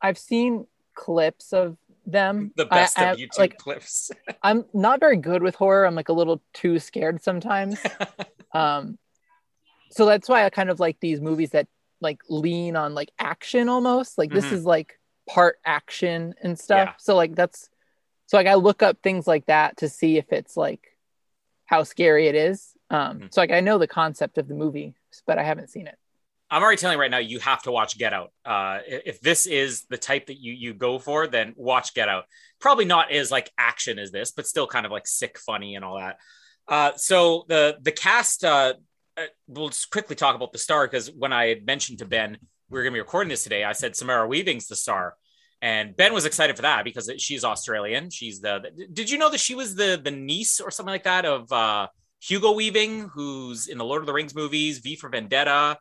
I've 0.00 0.18
seen 0.18 0.66
clips 0.96 1.52
of 1.52 1.76
them. 2.06 2.50
The 2.56 2.66
best 2.66 2.98
I, 2.98 3.04
of 3.04 3.18
I, 3.18 3.20
YouTube 3.20 3.38
like, 3.38 3.56
clips. 3.56 4.10
I'm 4.42 4.64
not 4.74 4.98
very 4.98 5.16
good 5.16 5.44
with 5.44 5.54
horror. 5.54 5.86
I'm 5.86 5.94
like 5.94 6.08
a 6.08 6.12
little 6.12 6.42
too 6.52 6.80
scared 6.80 7.22
sometimes. 7.22 7.80
um, 8.52 8.98
so 9.92 10.06
that's 10.06 10.28
why 10.28 10.44
I 10.44 10.50
kind 10.50 10.70
of 10.70 10.80
like 10.80 10.98
these 10.98 11.20
movies 11.20 11.50
that 11.50 11.68
like 12.00 12.18
lean 12.28 12.74
on 12.74 12.94
like 12.94 13.12
action 13.16 13.68
almost. 13.68 14.18
Like 14.18 14.32
this 14.32 14.46
mm-hmm. 14.46 14.56
is 14.56 14.64
like 14.64 14.98
part 15.28 15.58
action 15.64 16.34
and 16.42 16.58
stuff. 16.58 16.88
Yeah. 16.88 16.94
So 16.98 17.14
like 17.14 17.36
that's 17.36 17.68
so 18.32 18.38
like 18.38 18.46
I 18.46 18.54
look 18.54 18.82
up 18.82 19.02
things 19.02 19.26
like 19.26 19.44
that 19.44 19.76
to 19.76 19.90
see 19.90 20.16
if 20.16 20.32
it's 20.32 20.56
like 20.56 20.96
how 21.66 21.82
scary 21.82 22.28
it 22.28 22.34
is. 22.34 22.72
Um, 22.88 23.18
mm-hmm. 23.18 23.26
So 23.30 23.42
like 23.42 23.50
I 23.50 23.60
know 23.60 23.76
the 23.76 23.86
concept 23.86 24.38
of 24.38 24.48
the 24.48 24.54
movie, 24.54 24.94
but 25.26 25.36
I 25.36 25.42
haven't 25.42 25.68
seen 25.68 25.86
it. 25.86 25.98
I'm 26.50 26.62
already 26.62 26.78
telling 26.78 26.96
you 26.96 27.00
right 27.02 27.10
now, 27.10 27.18
you 27.18 27.40
have 27.40 27.62
to 27.64 27.70
watch 27.70 27.98
Get 27.98 28.14
Out. 28.14 28.32
Uh, 28.42 28.78
if 28.86 29.20
this 29.20 29.44
is 29.44 29.84
the 29.90 29.98
type 29.98 30.28
that 30.28 30.40
you 30.40 30.54
you 30.54 30.72
go 30.72 30.98
for, 30.98 31.26
then 31.26 31.52
watch 31.58 31.92
Get 31.92 32.08
Out. 32.08 32.24
Probably 32.58 32.86
not 32.86 33.12
as 33.12 33.30
like 33.30 33.50
action 33.58 33.98
as 33.98 34.12
this, 34.12 34.30
but 34.30 34.46
still 34.46 34.66
kind 34.66 34.86
of 34.86 34.92
like 34.92 35.06
sick, 35.06 35.38
funny, 35.38 35.74
and 35.74 35.84
all 35.84 35.98
that. 35.98 36.16
Uh, 36.66 36.92
so 36.96 37.44
the 37.48 37.76
the 37.82 37.92
cast, 37.92 38.46
uh, 38.46 38.72
uh, 39.18 39.24
we'll 39.46 39.68
just 39.68 39.90
quickly 39.90 40.16
talk 40.16 40.34
about 40.34 40.52
the 40.52 40.58
star 40.58 40.86
because 40.86 41.10
when 41.10 41.34
I 41.34 41.60
mentioned 41.66 41.98
to 41.98 42.06
Ben 42.06 42.38
we 42.70 42.78
were 42.78 42.82
going 42.82 42.94
to 42.94 42.96
be 42.96 43.00
recording 43.00 43.28
this 43.28 43.44
today, 43.44 43.62
I 43.62 43.72
said 43.72 43.94
Samara 43.94 44.26
Weaving's 44.26 44.68
the 44.68 44.76
star, 44.76 45.16
and 45.62 45.96
Ben 45.96 46.12
was 46.12 46.26
excited 46.26 46.56
for 46.56 46.62
that 46.62 46.84
because 46.84 47.10
she's 47.18 47.44
Australian. 47.44 48.10
She's 48.10 48.40
the. 48.40 48.60
Did 48.92 49.08
you 49.08 49.16
know 49.16 49.30
that 49.30 49.40
she 49.40 49.54
was 49.54 49.74
the 49.76 49.98
the 50.02 50.10
niece 50.10 50.60
or 50.60 50.70
something 50.70 50.92
like 50.92 51.04
that 51.04 51.24
of 51.24 51.50
uh, 51.52 51.86
Hugo 52.20 52.52
Weaving, 52.52 53.08
who's 53.14 53.68
in 53.68 53.78
the 53.78 53.84
Lord 53.84 54.02
of 54.02 54.06
the 54.06 54.12
Rings 54.12 54.34
movies, 54.34 54.78
V 54.78 54.96
for 54.96 55.08
Vendetta? 55.08 55.78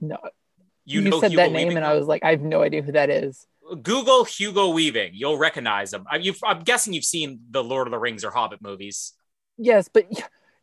No, 0.00 0.16
You, 0.86 1.02
you, 1.02 1.10
know 1.10 1.20
said 1.20 1.32
Hugo 1.32 1.42
that 1.42 1.52
name, 1.52 1.68
Weaving? 1.68 1.76
and 1.78 1.84
I 1.86 1.94
was 1.94 2.06
like, 2.06 2.24
I 2.24 2.30
have 2.30 2.40
no 2.40 2.62
idea 2.62 2.82
who 2.82 2.92
that 2.92 3.10
is. 3.10 3.46
Google 3.82 4.24
Hugo 4.24 4.70
Weaving. 4.70 5.10
You'll 5.14 5.36
recognize 5.38 5.92
him. 5.92 6.04
I, 6.10 6.16
you've, 6.16 6.38
I'm 6.44 6.60
guessing 6.62 6.92
you've 6.92 7.04
seen 7.04 7.40
the 7.50 7.62
Lord 7.62 7.86
of 7.86 7.90
the 7.90 7.98
Rings 7.98 8.24
or 8.24 8.30
Hobbit 8.30 8.62
movies. 8.62 9.12
Yes, 9.58 9.88
but 9.92 10.06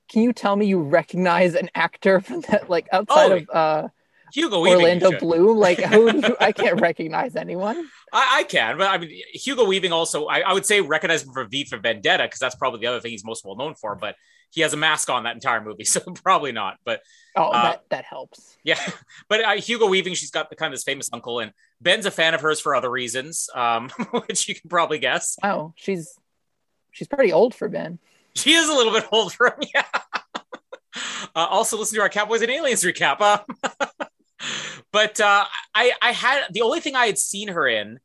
can 0.09 0.23
you 0.23 0.33
tell 0.33 0.55
me 0.55 0.65
you 0.65 0.79
recognize 0.81 1.53
an 1.55 1.69
actor 1.75 2.19
from 2.21 2.41
that, 2.49 2.69
like 2.69 2.87
outside 2.91 3.31
Oh, 3.31 3.35
of 3.35 3.49
uh, 3.53 3.87
Hugo 4.33 4.59
Weaving. 4.61 4.79
Orlando. 4.79 5.19
Bloom? 5.19 5.57
Like, 5.57 5.79
who? 5.79 6.11
you, 6.27 6.35
I 6.39 6.51
can't 6.51 6.79
recognize 6.81 7.35
anyone. 7.35 7.89
I, 8.13 8.39
I 8.39 8.43
can, 8.43 8.77
but 8.77 8.87
I 8.89 8.97
mean, 8.97 9.21
Hugo 9.33 9.65
Weaving 9.65 9.91
also, 9.91 10.25
I, 10.27 10.39
I 10.39 10.53
would 10.53 10.65
say 10.65 10.81
recognize 10.81 11.23
him 11.23 11.33
for 11.33 11.45
V 11.45 11.65
for 11.65 11.77
Vendetta 11.77 12.23
because 12.23 12.39
that's 12.39 12.55
probably 12.55 12.79
the 12.81 12.87
other 12.87 12.99
thing 12.99 13.11
he's 13.11 13.25
most 13.25 13.45
well 13.45 13.55
known 13.55 13.75
for. 13.75 13.95
But 13.95 14.15
he 14.51 14.61
has 14.61 14.73
a 14.73 14.77
mask 14.77 15.09
on 15.09 15.23
that 15.23 15.35
entire 15.35 15.61
movie, 15.61 15.83
so 15.85 15.99
probably 16.23 16.51
not. 16.51 16.77
But 16.85 17.01
Oh, 17.35 17.49
Uh, 17.49 17.63
that 17.63 17.83
that 17.89 18.05
helps. 18.05 18.57
yeah, 18.63 18.79
but 19.29 19.43
uh, 19.43 19.51
Hugo 19.55 19.87
Weaving, 19.87 20.13
she's 20.15 20.31
got 20.31 20.49
the 20.49 20.55
kind 20.55 20.73
of 20.73 20.77
this 20.77 20.83
famous 20.83 21.09
uncle, 21.13 21.39
and 21.39 21.51
Ben's 21.81 22.05
a 22.05 22.11
fan 22.11 22.33
of 22.33 22.41
hers 22.41 22.59
for 22.59 22.75
other 22.75 22.89
reasons, 22.89 23.49
um, 23.53 23.89
which 24.27 24.47
you 24.49 24.55
can 24.55 24.69
probably 24.69 24.99
guess. 24.99 25.37
Oh, 25.43 25.73
she's 25.75 26.13
she's 26.91 27.07
pretty 27.07 27.31
old 27.33 27.53
for 27.55 27.67
Ben. 27.69 27.99
She 28.35 28.53
is 28.53 28.69
a 28.69 28.73
little 28.73 28.93
bit 28.93 29.05
old 29.11 29.33
for 29.33 29.47
him, 29.47 29.67
yeah. 29.73 29.83
Uh, 31.35 31.45
also, 31.49 31.77
listen 31.77 31.95
to 31.95 32.01
our 32.01 32.09
Cowboys 32.09 32.41
and 32.41 32.49
Aliens 32.49 32.83
recap. 32.83 33.43
But 34.91 35.19
uh, 35.19 35.45
I, 35.73 35.91
I 36.01 36.11
had 36.11 36.45
the 36.51 36.61
only 36.61 36.79
thing 36.79 36.95
I 36.95 37.05
had 37.07 37.17
seen 37.17 37.49
her 37.49 37.67
in 37.67 37.99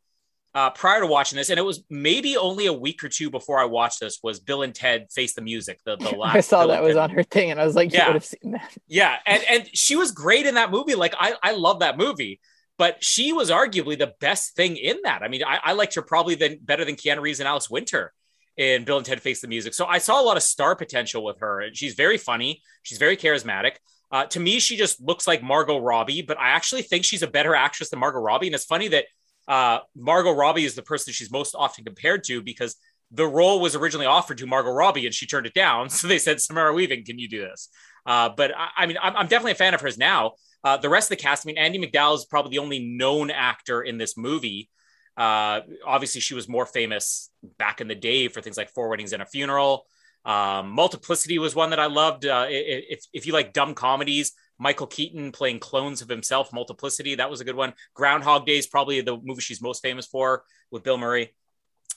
uh, 0.54 0.70
prior 0.70 1.00
to 1.00 1.06
watching 1.06 1.36
this, 1.36 1.48
and 1.50 1.58
it 1.58 1.62
was 1.62 1.82
maybe 1.88 2.36
only 2.36 2.66
a 2.66 2.72
week 2.72 3.02
or 3.04 3.08
two 3.08 3.30
before 3.30 3.58
I 3.58 3.64
watched 3.64 4.00
this, 4.00 4.18
was 4.22 4.40
Bill 4.40 4.62
and 4.62 4.74
Ted 4.74 5.06
Face 5.10 5.34
the 5.34 5.40
Music. 5.42 5.80
The 5.84 5.96
the 5.96 6.10
last 6.16 6.36
I 6.36 6.40
saw 6.40 6.60
Bill 6.60 6.68
that 6.68 6.82
was 6.82 6.94
Ted 6.94 7.02
on 7.02 7.10
her 7.10 7.22
thing, 7.22 7.50
and 7.50 7.60
I 7.60 7.64
was 7.64 7.74
like, 7.76 7.92
you 7.92 7.98
Yeah. 7.98 8.08
would 8.08 8.14
have 8.14 8.24
seen 8.24 8.52
that. 8.52 8.70
Yeah, 8.88 9.16
and 9.26 9.42
and 9.48 9.68
she 9.72 9.96
was 9.96 10.12
great 10.12 10.46
in 10.46 10.56
that 10.56 10.70
movie. 10.70 10.94
Like 10.94 11.14
I 11.18 11.34
I 11.42 11.52
love 11.52 11.80
that 11.80 11.96
movie, 11.96 12.40
but 12.76 13.02
she 13.02 13.32
was 13.32 13.50
arguably 13.50 13.98
the 13.98 14.12
best 14.20 14.54
thing 14.56 14.76
in 14.76 14.98
that. 15.04 15.22
I 15.22 15.28
mean, 15.28 15.42
I, 15.44 15.58
I 15.62 15.72
liked 15.72 15.94
her 15.94 16.02
probably 16.02 16.34
than 16.34 16.58
better 16.60 16.84
than 16.84 16.96
Keanu 16.96 17.22
Reeves 17.22 17.40
and 17.40 17.48
Alex 17.48 17.70
Winter 17.70 18.12
in 18.58 18.84
Bill 18.84 18.98
and 18.98 19.06
Ted 19.06 19.22
Face 19.22 19.40
the 19.40 19.48
Music. 19.48 19.72
So 19.72 19.86
I 19.86 19.96
saw 19.98 20.20
a 20.20 20.24
lot 20.24 20.36
of 20.36 20.42
star 20.42 20.76
potential 20.76 21.24
with 21.24 21.38
her. 21.40 21.60
And 21.60 21.74
She's 21.76 21.94
very 21.94 22.18
funny. 22.18 22.60
She's 22.82 22.98
very 22.98 23.16
charismatic. 23.16 23.76
Uh, 24.12 24.26
to 24.26 24.38
me, 24.38 24.60
she 24.60 24.76
just 24.76 25.00
looks 25.00 25.26
like 25.26 25.42
Margot 25.42 25.78
Robbie, 25.78 26.20
but 26.22 26.38
I 26.38 26.50
actually 26.50 26.82
think 26.82 27.04
she's 27.04 27.22
a 27.22 27.26
better 27.26 27.54
actress 27.54 27.88
than 27.88 27.98
Margot 27.98 28.20
Robbie. 28.20 28.46
And 28.46 28.54
it's 28.54 28.66
funny 28.66 28.88
that 28.88 29.06
uh, 29.48 29.78
Margot 29.96 30.32
Robbie 30.32 30.64
is 30.64 30.74
the 30.74 30.82
person 30.82 31.12
she's 31.12 31.30
most 31.30 31.54
often 31.54 31.84
compared 31.84 32.24
to 32.24 32.42
because 32.42 32.76
the 33.10 33.26
role 33.26 33.60
was 33.60 33.74
originally 33.74 34.06
offered 34.06 34.38
to 34.38 34.46
Margot 34.46 34.70
Robbie 34.70 35.06
and 35.06 35.14
she 35.14 35.26
turned 35.26 35.46
it 35.46 35.54
down. 35.54 35.88
So 35.90 36.08
they 36.08 36.18
said, 36.18 36.40
Samara 36.40 36.74
Weaving, 36.74 37.04
can 37.04 37.18
you 37.18 37.28
do 37.28 37.40
this? 37.40 37.68
Uh, 38.04 38.28
but 38.28 38.52
I, 38.56 38.68
I 38.78 38.86
mean, 38.86 38.98
I'm, 39.02 39.16
I'm 39.16 39.26
definitely 39.28 39.52
a 39.52 39.56
fan 39.56 39.74
of 39.74 39.80
hers 39.80 39.96
now. 39.96 40.32
Uh, 40.62 40.76
the 40.76 40.88
rest 40.88 41.10
of 41.10 41.16
the 41.16 41.22
cast, 41.22 41.46
I 41.46 41.48
mean, 41.48 41.58
Andie 41.58 41.78
MacDowell 41.78 42.14
is 42.14 42.24
probably 42.24 42.50
the 42.50 42.58
only 42.58 42.78
known 42.78 43.30
actor 43.30 43.82
in 43.82 43.98
this 43.98 44.16
movie. 44.16 44.68
Uh, 45.16 45.60
obviously, 45.84 46.20
she 46.20 46.34
was 46.34 46.48
more 46.48 46.66
famous 46.66 47.30
back 47.58 47.80
in 47.80 47.88
the 47.88 47.94
day 47.94 48.28
for 48.28 48.40
things 48.40 48.56
like 48.56 48.70
Four 48.70 48.88
Weddings 48.88 49.12
and 49.12 49.22
a 49.22 49.26
Funeral. 49.26 49.86
Um, 50.24 50.70
Multiplicity 50.70 51.38
was 51.38 51.54
one 51.54 51.70
that 51.70 51.80
I 51.80 51.86
loved. 51.86 52.26
Uh, 52.26 52.46
if, 52.48 53.04
if 53.12 53.26
you 53.26 53.32
like 53.32 53.52
dumb 53.52 53.74
comedies, 53.74 54.32
Michael 54.58 54.86
Keaton 54.86 55.32
playing 55.32 55.58
clones 55.58 56.02
of 56.02 56.08
himself, 56.08 56.52
Multiplicity, 56.52 57.16
that 57.16 57.28
was 57.30 57.40
a 57.40 57.44
good 57.44 57.56
one. 57.56 57.74
Groundhog 57.94 58.46
Day 58.46 58.58
is 58.58 58.66
probably 58.66 59.00
the 59.00 59.18
movie 59.22 59.40
she's 59.40 59.60
most 59.60 59.82
famous 59.82 60.06
for 60.06 60.44
with 60.70 60.84
Bill 60.84 60.96
Murray. 60.98 61.34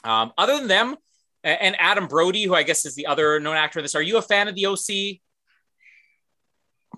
Um, 0.04 0.32
other 0.38 0.58
than 0.58 0.68
them, 0.68 0.96
and 1.44 1.76
Adam 1.80 2.08
Brody, 2.08 2.44
who 2.44 2.56
I 2.56 2.64
guess 2.64 2.86
is 2.86 2.96
the 2.96 3.06
other 3.06 3.40
known 3.40 3.56
actor 3.56 3.78
in 3.78 3.84
this, 3.84 3.94
are 3.94 4.02
you 4.02 4.18
a 4.18 4.22
fan 4.22 4.48
of 4.48 4.56
the 4.56 4.66
OC? 4.66 5.20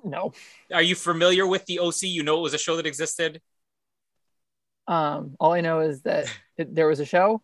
No, 0.06 0.32
Are 0.74 0.82
you 0.82 0.96
familiar 0.96 1.46
with 1.46 1.66
the 1.66 1.80
OC? 1.80 2.04
You 2.04 2.24
know 2.24 2.38
it 2.38 2.42
was 2.42 2.54
a 2.54 2.58
show 2.58 2.78
that 2.78 2.86
existed. 2.86 3.42
um, 4.88 5.36
all 5.40 5.52
I 5.52 5.60
know 5.62 5.82
is 5.82 6.02
that 6.04 6.28
it, 6.58 6.74
there 6.74 6.88
was 6.88 7.00
a 7.02 7.06
show. 7.06 7.42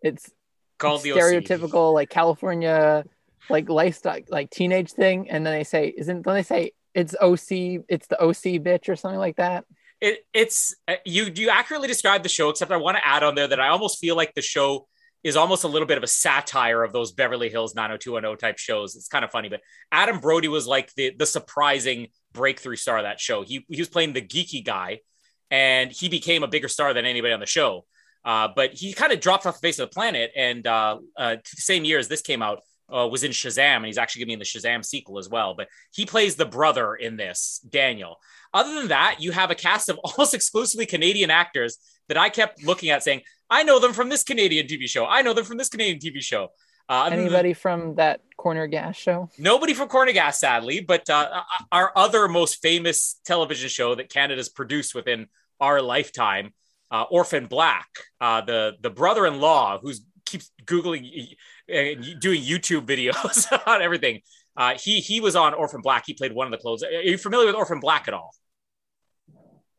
It's 0.00 0.30
Called 0.78 1.02
the 1.02 1.12
OC. 1.12 1.18
stereotypical 1.18 1.92
like 1.92 2.10
California 2.10 3.04
like 3.50 3.68
lifestyle 3.68 4.20
like 4.28 4.50
teenage 4.50 4.92
thing, 4.92 5.30
and 5.30 5.44
then 5.46 5.52
they 5.52 5.64
say, 5.64 5.92
"Isn't?" 5.96 6.24
Then 6.24 6.34
they 6.34 6.42
say 6.42 6.72
it's 6.94 7.14
OC, 7.20 7.84
it's 7.88 8.06
the 8.06 8.20
OC 8.20 8.62
bitch 8.62 8.88
or 8.88 8.96
something 8.96 9.18
like 9.18 9.36
that. 9.36 9.64
it, 10.00 10.20
it's 10.32 10.74
uh, 10.86 10.94
you 11.04 11.30
you 11.34 11.48
accurately 11.48 11.88
describe 11.88 12.22
the 12.22 12.28
show 12.28 12.50
except 12.50 12.70
i 12.70 12.76
want 12.76 12.96
to 12.96 13.06
add 13.06 13.22
on 13.22 13.34
there 13.34 13.48
that 13.48 13.60
i 13.60 13.68
almost 13.68 13.98
feel 13.98 14.16
like 14.16 14.34
the 14.34 14.42
show 14.42 14.86
is 15.22 15.36
almost 15.36 15.64
a 15.64 15.68
little 15.68 15.86
bit 15.88 15.96
of 15.96 16.04
a 16.04 16.06
satire 16.08 16.82
of 16.82 16.92
those 16.92 17.12
beverly 17.12 17.48
hills 17.48 17.74
90210 17.74 18.36
type 18.36 18.58
shows 18.58 18.96
it's 18.96 19.08
kind 19.08 19.24
of 19.24 19.30
funny 19.30 19.48
but 19.48 19.60
adam 19.92 20.20
brody 20.20 20.48
was 20.48 20.66
like 20.66 20.92
the 20.94 21.14
the 21.18 21.26
surprising 21.26 22.08
breakthrough 22.32 22.76
star 22.76 22.98
of 22.98 23.04
that 23.04 23.20
show 23.20 23.42
he, 23.42 23.64
he 23.68 23.80
was 23.80 23.88
playing 23.88 24.12
the 24.12 24.20
geeky 24.22 24.64
guy 24.64 25.00
and 25.50 25.90
he 25.90 26.08
became 26.08 26.42
a 26.42 26.48
bigger 26.48 26.68
star 26.68 26.92
than 26.92 27.06
anybody 27.06 27.32
on 27.32 27.40
the 27.40 27.46
show 27.46 27.84
uh, 28.24 28.48
but 28.56 28.72
he 28.72 28.92
kind 28.94 29.12
of 29.12 29.20
dropped 29.20 29.46
off 29.46 29.54
the 29.54 29.60
face 29.60 29.78
of 29.78 29.88
the 29.88 29.94
planet 29.94 30.30
and 30.34 30.66
uh, 30.66 30.98
uh, 31.16 31.36
same 31.44 31.84
year 31.84 31.98
as 31.98 32.08
this 32.08 32.22
came 32.22 32.42
out 32.42 32.60
uh, 32.94 33.06
was 33.08 33.24
in 33.24 33.32
Shazam, 33.32 33.76
and 33.76 33.86
he's 33.86 33.98
actually 33.98 34.20
going 34.20 34.26
to 34.26 34.30
be 34.30 34.32
in 34.34 34.38
the 34.38 34.44
Shazam 34.44 34.84
sequel 34.84 35.18
as 35.18 35.28
well. 35.28 35.54
But 35.54 35.68
he 35.92 36.06
plays 36.06 36.36
the 36.36 36.46
brother 36.46 36.94
in 36.94 37.16
this, 37.16 37.60
Daniel. 37.68 38.18
Other 38.52 38.74
than 38.74 38.88
that, 38.88 39.16
you 39.18 39.32
have 39.32 39.50
a 39.50 39.54
cast 39.54 39.88
of 39.88 39.98
almost 40.04 40.34
exclusively 40.34 40.86
Canadian 40.86 41.30
actors 41.30 41.78
that 42.08 42.16
I 42.16 42.28
kept 42.28 42.62
looking 42.62 42.90
at, 42.90 43.02
saying, 43.02 43.22
"I 43.50 43.64
know 43.64 43.80
them 43.80 43.92
from 43.92 44.08
this 44.08 44.22
Canadian 44.22 44.66
TV 44.66 44.88
show. 44.88 45.06
I 45.06 45.22
know 45.22 45.32
them 45.32 45.44
from 45.44 45.56
this 45.58 45.68
Canadian 45.68 45.98
TV 45.98 46.22
show." 46.22 46.48
Uh, 46.88 47.08
than- 47.08 47.20
Anybody 47.20 47.54
from 47.54 47.94
that 47.94 48.20
corner 48.36 48.66
gas 48.66 48.96
show? 48.96 49.30
Nobody 49.38 49.72
from 49.72 49.88
Corner 49.88 50.12
Gas, 50.12 50.38
sadly, 50.38 50.80
but 50.80 51.08
uh, 51.08 51.42
our 51.72 51.90
other 51.96 52.28
most 52.28 52.60
famous 52.60 53.18
television 53.24 53.70
show 53.70 53.94
that 53.94 54.10
Canada's 54.10 54.50
produced 54.50 54.94
within 54.94 55.28
our 55.60 55.80
lifetime, 55.80 56.52
uh, 56.90 57.04
Orphan 57.10 57.46
Black, 57.46 57.88
uh, 58.20 58.42
the 58.42 58.74
the 58.82 58.90
brother-in-law 58.90 59.78
who's 59.78 60.04
keeps 60.26 60.50
googling 60.64 61.36
and 61.68 62.20
doing 62.20 62.42
YouTube 62.42 62.86
videos 62.86 63.46
on 63.66 63.82
everything. 63.82 64.20
Uh, 64.56 64.74
he 64.78 65.00
he 65.00 65.20
was 65.20 65.34
on 65.36 65.54
Orphan 65.54 65.80
Black. 65.82 66.04
He 66.06 66.14
played 66.14 66.32
one 66.32 66.46
of 66.46 66.50
the 66.52 66.58
clothes. 66.58 66.82
Are 66.82 66.90
you 67.02 67.18
familiar 67.18 67.46
with 67.46 67.56
Orphan 67.56 67.80
Black 67.80 68.08
at 68.08 68.14
all? 68.14 68.30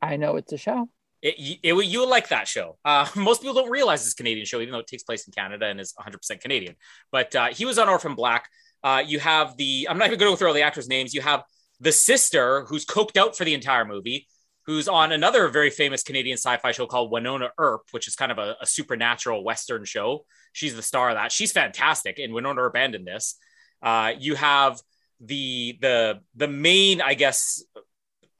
I 0.01 0.17
know 0.17 0.35
it's 0.35 0.51
a 0.53 0.57
show. 0.57 0.89
It, 1.21 1.59
it, 1.63 1.85
you 1.85 2.07
like 2.07 2.29
that 2.29 2.47
show. 2.47 2.77
Uh, 2.85 3.07
most 3.15 3.41
people 3.41 3.55
don't 3.55 3.71
realize 3.71 4.03
it's 4.03 4.13
a 4.13 4.15
Canadian 4.15 4.45
show, 4.45 4.59
even 4.59 4.73
though 4.73 4.79
it 4.79 4.87
takes 4.87 5.03
place 5.03 5.25
in 5.25 5.33
Canada 5.33 5.65
and 5.65 5.79
is 5.79 5.93
100% 5.99 6.39
Canadian. 6.39 6.75
But 7.11 7.35
uh, 7.35 7.47
he 7.47 7.65
was 7.65 7.79
on 7.79 7.89
Orphan 7.89 8.13
Black. 8.13 8.47
Uh, 8.83 9.01
you 9.05 9.19
have 9.19 9.57
the, 9.57 9.87
I'm 9.89 9.97
not 9.97 10.07
even 10.07 10.19
going 10.19 10.29
to 10.29 10.33
go 10.33 10.35
through 10.35 10.49
all 10.49 10.53
the 10.53 10.61
actors' 10.61 10.87
names. 10.87 11.15
You 11.15 11.21
have 11.21 11.43
the 11.79 11.91
sister 11.91 12.65
who's 12.65 12.85
coked 12.85 13.17
out 13.17 13.35
for 13.35 13.43
the 13.43 13.55
entire 13.55 13.85
movie, 13.85 14.27
who's 14.67 14.87
on 14.87 15.11
another 15.11 15.47
very 15.47 15.71
famous 15.71 16.03
Canadian 16.03 16.37
sci 16.37 16.57
fi 16.57 16.71
show 16.71 16.85
called 16.85 17.11
Wynonna 17.11 17.49
Earp, 17.57 17.81
which 17.91 18.07
is 18.07 18.15
kind 18.15 18.31
of 18.31 18.37
a, 18.37 18.55
a 18.61 18.67
supernatural 18.67 19.43
Western 19.43 19.85
show. 19.85 20.25
She's 20.55 20.74
the 20.74 20.81
star 20.81 21.09
of 21.09 21.15
that. 21.15 21.33
She's 21.33 21.51
fantastic. 21.51 22.17
And 22.17 22.31
Wynonna 22.31 22.71
and 22.74 22.95
in 22.95 23.03
this. 23.03 23.35
Uh, 23.83 24.13
you 24.17 24.35
have 24.35 24.81
the 25.19 25.77
the 25.81 26.21
the 26.33 26.47
main, 26.47 27.01
I 27.01 27.13
guess, 27.13 27.62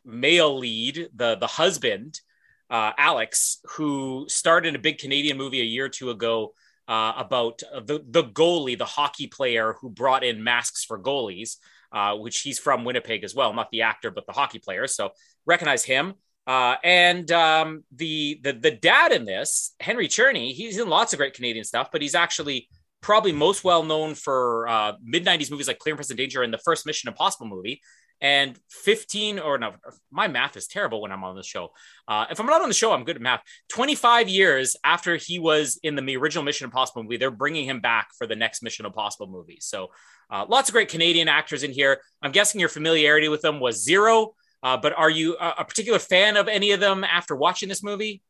male 0.06 0.58
lead, 0.58 1.10
the 1.14 1.36
the 1.36 1.48
husband, 1.48 2.22
uh, 2.70 2.94
Alex, 2.98 3.60
who 3.72 4.26
starred 4.30 4.66
in 4.66 4.78
a 4.78 4.80
big 4.80 4.98
Canadian 4.98 5.38
movie 5.38 5.60
a 5.60 5.66
year 5.66 5.86
or 5.86 5.90
two 5.90 6.10
ago 6.10 6.54
uh, 6.88 7.12
about 7.18 7.60
the 7.60 8.02
the 8.08 8.24
goalie, 8.24 8.78
the 8.78 8.86
hockey 8.86 9.28
player 9.28 9.76
who 9.82 9.90
brought 9.90 10.24
in 10.24 10.42
masks 10.42 10.86
for 10.86 10.98
goalies, 10.98 11.58
uh, 11.92 12.16
which 12.16 12.40
he's 12.40 12.60
from 12.60 12.86
Winnipeg 12.86 13.26
as 13.26 13.36
well, 13.36 13.54
not 13.54 13.72
the 13.72 13.82
actor 13.82 14.10
but 14.10 14.26
the 14.26 14.34
hockey 14.34 14.60
player. 14.60 14.88
So 14.88 15.12
recognize 15.46 15.84
him. 15.84 16.14
Uh, 16.48 16.76
and 16.84 17.32
um, 17.32 17.84
the, 17.96 18.40
the 18.44 18.54
the 18.54 18.72
dad 18.72 19.12
in 19.12 19.26
this, 19.26 19.74
Henry 19.80 20.08
Czerny, 20.08 20.54
he's 20.54 20.78
in 20.78 20.88
lots 20.90 21.14
of 21.14 21.18
great 21.18 21.34
Canadian 21.34 21.66
stuff, 21.66 21.90
but 21.92 22.02
he's 22.02 22.16
actually 22.16 22.70
probably 23.02 23.32
most 23.32 23.64
well 23.64 23.84
known 23.84 24.14
for 24.14 24.68
uh, 24.68 24.94
mid 25.04 25.26
'90s 25.26 25.50
movies 25.50 25.68
like 25.68 25.80
Clear 25.80 25.94
and 25.94 25.98
Present 25.98 26.18
Danger 26.18 26.44
and 26.44 26.54
the 26.54 26.60
first 26.60 26.86
Mission 26.86 27.08
Impossible 27.08 27.48
movie. 27.48 27.82
And 28.22 28.58
15 28.70 29.40
or 29.40 29.58
no, 29.58 29.74
my 30.10 30.30
math 30.30 30.56
is 30.56 30.68
terrible 30.68 31.02
when 31.02 31.12
I'm 31.12 31.24
on 31.26 31.36
the 31.36 31.44
show. 31.44 31.70
Uh, 32.08 32.26
if 32.30 32.40
I'm 32.40 32.46
not 32.46 32.62
on 32.62 32.70
the 32.70 32.74
show, 32.74 32.94
I'm 32.94 33.04
good 33.04 33.18
at 33.18 33.22
math. 33.22 33.42
25 33.74 34.30
years 34.30 34.78
after 34.86 35.18
he 35.18 35.38
was 35.38 35.78
in 35.84 35.96
the 35.96 36.16
original 36.16 36.44
Mission 36.44 36.66
Impossible 36.66 37.04
movie, 37.04 37.18
they're 37.18 37.30
bringing 37.30 37.66
him 37.66 37.82
back 37.82 38.08
for 38.18 38.26
the 38.26 38.36
next 38.36 38.64
Mission 38.64 38.86
Impossible 38.86 39.28
movie. 39.28 39.58
So 39.60 39.90
uh, 40.30 40.46
lots 40.48 40.70
of 40.70 40.74
great 40.74 40.90
Canadian 40.90 41.28
actors 41.28 41.64
in 41.64 41.72
here. 41.72 42.00
I'm 42.22 42.32
guessing 42.32 42.60
your 42.60 42.70
familiarity 42.70 43.28
with 43.28 43.42
them 43.42 43.60
was 43.60 43.84
zero. 43.84 44.34
Uh, 44.66 44.76
but 44.78 44.94
are 44.98 45.12
you 45.12 45.38
a, 45.40 45.58
a 45.60 45.64
particular 45.64 46.00
fan 46.00 46.36
of 46.38 46.48
any 46.48 46.72
of 46.72 46.80
them 46.80 47.04
after 47.04 47.36
watching 47.36 47.70
this 47.70 47.84
movie? 47.84 48.24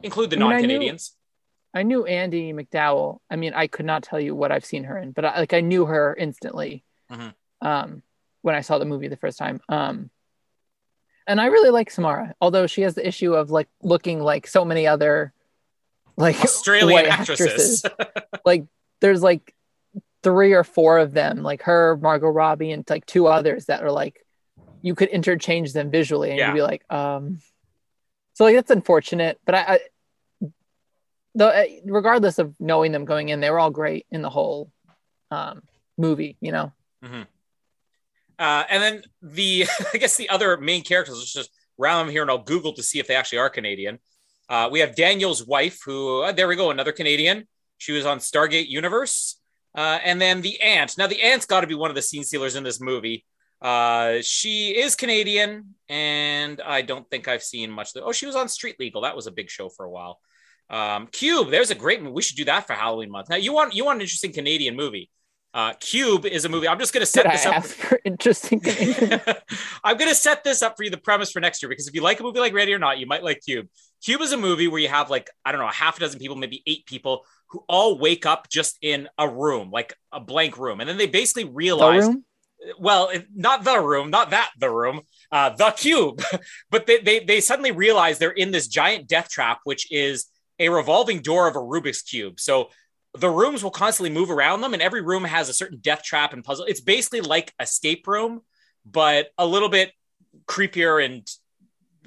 Include 0.00 0.30
the 0.30 0.36
I 0.36 0.38
mean, 0.38 0.50
non-Canadians. 0.50 1.16
I 1.74 1.82
knew 1.82 2.06
Andie 2.06 2.52
MacDowell. 2.52 3.18
I 3.28 3.34
mean, 3.34 3.52
I 3.52 3.66
could 3.66 3.84
not 3.84 4.04
tell 4.04 4.20
you 4.20 4.32
what 4.32 4.52
I've 4.52 4.64
seen 4.64 4.84
her 4.84 4.96
in, 4.96 5.10
but 5.10 5.24
I, 5.24 5.40
like 5.40 5.52
I 5.52 5.60
knew 5.60 5.84
her 5.86 6.14
instantly. 6.14 6.84
Mhm. 7.10 7.34
Um, 7.60 8.02
when 8.42 8.54
I 8.54 8.60
saw 8.60 8.78
the 8.78 8.84
movie 8.84 9.08
the 9.08 9.16
first 9.16 9.38
time. 9.38 9.60
Um, 9.68 10.10
and 11.26 11.40
I 11.40 11.46
really 11.46 11.70
like 11.70 11.90
Samara, 11.90 12.32
although 12.40 12.68
she 12.68 12.82
has 12.82 12.94
the 12.94 13.06
issue 13.06 13.34
of 13.34 13.50
like 13.50 13.68
looking 13.82 14.20
like 14.20 14.46
so 14.46 14.64
many 14.64 14.86
other 14.86 15.32
like 16.16 16.40
Australian 16.44 16.92
white 16.92 17.06
actresses. 17.08 17.84
like 18.44 18.66
there's 19.00 19.22
like 19.22 19.52
three 20.22 20.52
or 20.52 20.62
four 20.62 20.98
of 20.98 21.12
them, 21.12 21.42
like 21.42 21.62
her, 21.62 21.98
Margot 22.00 22.28
Robbie, 22.28 22.70
and 22.70 22.88
like 22.88 23.04
two 23.04 23.26
others 23.26 23.66
that 23.66 23.82
are 23.82 23.90
like 23.90 24.24
you 24.82 24.94
could 24.94 25.08
interchange 25.08 25.72
them 25.72 25.90
visually, 25.90 26.30
and 26.30 26.38
Yeah. 26.38 26.48
you'd 26.48 26.54
be 26.54 26.62
like, 26.62 26.84
um. 26.92 27.40
So 28.34 28.44
like 28.44 28.54
that's 28.54 28.70
unfortunate, 28.70 29.40
but 29.44 29.54
I, 29.54 29.58
I 29.60 29.78
though 31.34 31.48
uh, 31.48 31.64
regardless 31.84 32.38
of 32.38 32.54
knowing 32.58 32.92
them 32.92 33.04
going 33.04 33.28
in, 33.30 33.40
they 33.40 33.50
were 33.50 33.58
all 33.58 33.70
great 33.70 34.06
in 34.10 34.22
the 34.22 34.30
whole 34.30 34.70
um 35.30 35.62
movie. 35.96 36.36
You 36.40 36.52
know, 36.52 36.72
Mm-hmm. 37.04 37.22
Uh, 38.38 38.64
and 38.70 38.82
then 38.82 39.02
the, 39.22 39.66
I 39.94 39.98
guess 39.98 40.16
the 40.16 40.28
other 40.30 40.56
main 40.56 40.82
characters, 40.82 41.16
let's 41.18 41.32
just 41.32 41.50
round 41.78 42.08
them 42.08 42.12
here 42.12 42.22
and 42.22 42.30
I'll 42.30 42.38
Google 42.42 42.72
to 42.74 42.82
see 42.82 42.98
if 42.98 43.06
they 43.06 43.14
actually 43.14 43.38
are 43.38 43.50
Canadian. 43.50 43.98
Uh, 44.48 44.68
we 44.70 44.80
have 44.80 44.96
Daniel's 44.96 45.46
wife, 45.46 45.80
who, 45.84 46.22
uh, 46.22 46.32
there 46.32 46.48
we 46.48 46.56
go, 46.56 46.70
another 46.70 46.92
Canadian. 46.92 47.46
She 47.78 47.92
was 47.92 48.04
on 48.04 48.18
Stargate 48.18 48.68
Universe. 48.68 49.38
Uh, 49.76 49.98
and 50.04 50.20
then 50.20 50.42
the 50.42 50.60
aunt. 50.60 50.98
Now, 50.98 51.06
the 51.06 51.22
aunt's 51.22 51.46
got 51.46 51.60
to 51.62 51.66
be 51.66 51.74
one 51.74 51.90
of 51.90 51.94
the 51.94 52.02
scene 52.02 52.24
stealers 52.24 52.56
in 52.56 52.64
this 52.64 52.80
movie. 52.80 53.24
Uh, 53.62 54.18
she 54.22 54.70
is 54.70 54.96
Canadian, 54.96 55.74
and 55.88 56.60
I 56.60 56.82
don't 56.82 57.08
think 57.08 57.28
I've 57.28 57.42
seen 57.42 57.70
much. 57.70 57.88
Of 57.88 57.94
the, 57.94 58.04
oh, 58.04 58.12
she 58.12 58.26
was 58.26 58.34
on 58.34 58.48
Street 58.48 58.76
Legal. 58.80 59.02
That 59.02 59.14
was 59.14 59.28
a 59.28 59.30
big 59.30 59.48
show 59.48 59.68
for 59.68 59.84
a 59.84 59.90
while. 59.90 60.18
Um, 60.68 61.06
Cube, 61.12 61.50
there's 61.50 61.70
a 61.70 61.74
great 61.74 62.02
movie. 62.02 62.12
We 62.12 62.22
should 62.22 62.36
do 62.36 62.46
that 62.46 62.66
for 62.66 62.72
Halloween 62.72 63.10
month. 63.10 63.28
Now, 63.28 63.36
you 63.36 63.52
want 63.52 63.74
you 63.74 63.84
want 63.84 63.96
an 63.96 64.00
interesting 64.02 64.32
Canadian 64.32 64.74
movie. 64.74 65.10
Uh, 65.54 65.74
Cube 65.74 66.24
is 66.24 66.46
a 66.46 66.48
movie. 66.48 66.66
I'm 66.66 66.78
just 66.78 66.94
going 66.94 67.02
to 67.02 67.06
set 67.06 67.24
did 67.24 67.32
I 67.32 67.36
this 67.36 67.46
up. 67.46 67.54
ask 67.56 67.76
for 67.76 68.00
interesting? 68.04 68.60
I'm 69.84 69.98
going 69.98 70.08
to 70.08 70.14
set 70.14 70.42
this 70.44 70.62
up 70.62 70.76
for 70.76 70.82
you, 70.82 70.90
the 70.90 70.96
premise 70.96 71.30
for 71.30 71.40
next 71.40 71.62
year, 71.62 71.68
because 71.68 71.86
if 71.86 71.94
you 71.94 72.00
like 72.00 72.20
a 72.20 72.22
movie 72.22 72.40
like 72.40 72.54
Ready 72.54 72.72
or 72.72 72.78
Not, 72.78 72.98
you 72.98 73.06
might 73.06 73.22
like 73.22 73.42
Cube. 73.44 73.68
Cube 74.02 74.22
is 74.22 74.32
a 74.32 74.38
movie 74.38 74.66
where 74.66 74.80
you 74.80 74.88
have 74.88 75.10
like, 75.10 75.28
I 75.44 75.52
don't 75.52 75.60
know, 75.60 75.68
a 75.68 75.72
half 75.72 75.98
a 75.98 76.00
dozen 76.00 76.18
people, 76.18 76.36
maybe 76.36 76.62
eight 76.66 76.86
people 76.86 77.26
who 77.48 77.62
all 77.68 77.98
wake 77.98 78.24
up 78.24 78.48
just 78.48 78.78
in 78.80 79.08
a 79.18 79.28
room, 79.28 79.70
like 79.70 79.94
a 80.10 80.20
blank 80.20 80.56
room. 80.56 80.80
And 80.80 80.88
then 80.88 80.96
they 80.96 81.06
basically 81.06 81.44
the 81.44 81.50
realize, 81.50 82.06
room? 82.06 82.24
Well, 82.78 83.10
not 83.34 83.64
the 83.64 83.80
room, 83.80 84.10
not 84.10 84.30
that 84.30 84.50
the 84.58 84.70
room, 84.70 85.00
uh, 85.30 85.50
the 85.50 85.70
cube, 85.70 86.22
but 86.70 86.86
they, 86.86 86.98
they, 86.98 87.20
they 87.20 87.40
suddenly 87.40 87.72
realize 87.72 88.18
they're 88.18 88.30
in 88.30 88.50
this 88.50 88.68
giant 88.68 89.08
death 89.08 89.28
trap, 89.28 89.60
which 89.64 89.90
is 89.90 90.26
a 90.58 90.68
revolving 90.68 91.20
door 91.20 91.48
of 91.48 91.56
a 91.56 91.60
Rubik's 91.60 92.02
Cube. 92.02 92.38
So 92.38 92.70
the 93.14 93.30
rooms 93.30 93.62
will 93.62 93.70
constantly 93.70 94.10
move 94.10 94.30
around 94.30 94.60
them, 94.60 94.72
and 94.72 94.82
every 94.82 95.02
room 95.02 95.24
has 95.24 95.48
a 95.48 95.54
certain 95.54 95.78
death 95.80 96.02
trap 96.02 96.32
and 96.32 96.44
puzzle. 96.44 96.64
It's 96.66 96.80
basically 96.80 97.20
like 97.20 97.52
escape 97.60 98.06
room, 98.06 98.40
but 98.86 99.28
a 99.38 99.46
little 99.46 99.68
bit 99.68 99.92
creepier 100.46 101.04
and 101.04 101.28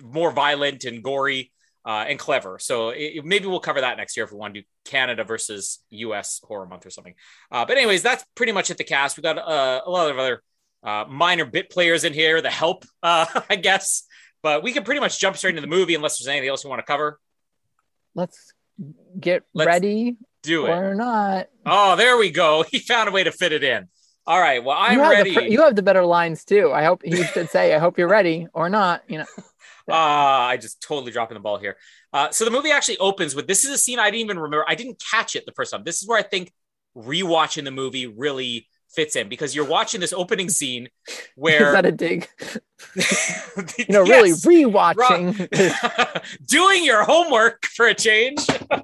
more 0.02 0.32
violent 0.32 0.84
and 0.84 1.04
gory 1.04 1.52
uh, 1.86 2.06
and 2.08 2.18
clever. 2.18 2.58
So 2.60 2.90
it, 2.90 3.24
maybe 3.24 3.46
we'll 3.46 3.60
cover 3.60 3.82
that 3.82 3.98
next 3.98 4.18
year 4.18 4.26
if 4.26 4.32
we 4.32 4.38
want 4.38 4.56
to 4.56 4.62
do 4.62 4.68
Canada 4.86 5.24
versus 5.24 5.80
US 5.90 6.42
horror 6.44 6.66
month 6.66 6.86
or 6.86 6.90
something. 6.90 7.14
Uh, 7.52 7.66
but 7.66 7.78
anyways, 7.78 8.02
that's 8.02 8.26
pretty 8.36 8.52
much 8.52 8.72
it. 8.72 8.78
The 8.78 8.84
cast. 8.84 9.18
We 9.18 9.24
got 9.24 9.38
uh, 9.38 9.82
a 9.86 9.90
lot 9.90 10.10
of 10.10 10.18
other 10.18 10.42
uh, 10.84 11.06
minor 11.08 11.46
bit 11.46 11.70
players 11.70 12.04
in 12.04 12.14
here. 12.14 12.42
The 12.42 12.50
help, 12.50 12.86
uh, 13.04 13.26
I 13.50 13.56
guess. 13.56 14.04
But 14.42 14.64
we 14.64 14.72
can 14.72 14.84
pretty 14.84 15.00
much 15.00 15.20
jump 15.20 15.38
straight 15.38 15.52
into 15.52 15.62
the 15.62 15.68
movie 15.68 15.96
unless 15.96 16.20
there's 16.20 16.28
anything 16.28 16.50
else 16.50 16.64
we 16.64 16.70
want 16.70 16.80
to 16.80 16.86
cover. 16.86 17.20
Let's 18.14 18.54
get 19.20 19.44
Let's 19.54 19.68
ready 19.68 20.18
Do 20.44 20.68
it. 20.68 20.72
or 20.72 20.96
not. 20.96 21.48
Oh, 21.66 21.96
there 21.96 22.18
we 22.18 22.32
go. 22.32 22.64
He 22.72 22.80
found 22.80 23.10
a 23.10 23.12
way 23.12 23.24
to 23.24 23.32
fit 23.32 23.52
it 23.52 23.64
in. 23.64 23.88
All 24.28 24.40
right. 24.40 24.64
Well, 24.64 24.76
I'm 24.78 24.98
you 24.98 25.02
ready. 25.02 25.34
The, 25.36 25.52
you 25.52 25.62
have 25.62 25.76
the 25.76 25.84
better 25.84 26.04
lines 26.04 26.46
too. 26.46 26.72
I 26.72 26.84
hope 26.84 27.04
he 27.04 27.24
should 27.24 27.50
say, 27.50 27.76
"I 27.76 27.78
hope 27.78 28.00
you're 28.00 28.08
ready" 28.08 28.48
or 28.54 28.70
not. 28.70 29.04
You 29.08 29.20
know, 29.20 29.26
Ah, 29.92 30.48
I 30.48 30.58
just 30.58 30.82
totally 30.82 31.12
dropping 31.12 31.36
the 31.36 31.42
ball 31.42 31.58
here. 31.58 31.78
Uh, 32.12 32.30
so 32.32 32.44
the 32.46 32.52
movie 32.52 32.72
actually 32.72 32.98
opens 32.98 33.36
with 33.36 33.46
this 33.48 33.64
is 33.66 33.72
a 33.72 33.78
scene 33.78 34.00
I 34.00 34.06
didn't 34.10 34.22
even 34.26 34.40
remember. 34.40 34.66
I 34.68 34.76
didn't 34.76 35.02
catch 35.12 35.36
it 35.36 35.46
the 35.46 35.52
first 35.52 35.72
time. 35.72 35.84
This 35.84 36.02
is 36.02 36.08
where 36.08 36.18
I 36.18 36.24
think 36.24 36.52
rewatching 36.98 37.66
the 37.66 37.72
movie 37.72 38.08
really 38.08 38.68
fits 38.90 39.16
in 39.16 39.28
because 39.30 39.54
you're 39.56 39.66
watching 39.66 40.00
this 40.00 40.14
opening 40.14 40.48
scene 40.50 40.88
is 41.08 41.20
where 41.36 41.72
that 41.74 41.86
a 41.86 41.92
dig? 41.92 42.28
You 43.78 43.86
know, 43.90 44.02
really 44.04 44.32
rewatching. 44.32 45.36
doing 46.48 46.84
your 46.84 47.04
homework 47.04 47.66
for 47.66 47.88
a 47.88 47.94
change. 47.94 48.40
I 48.50 48.84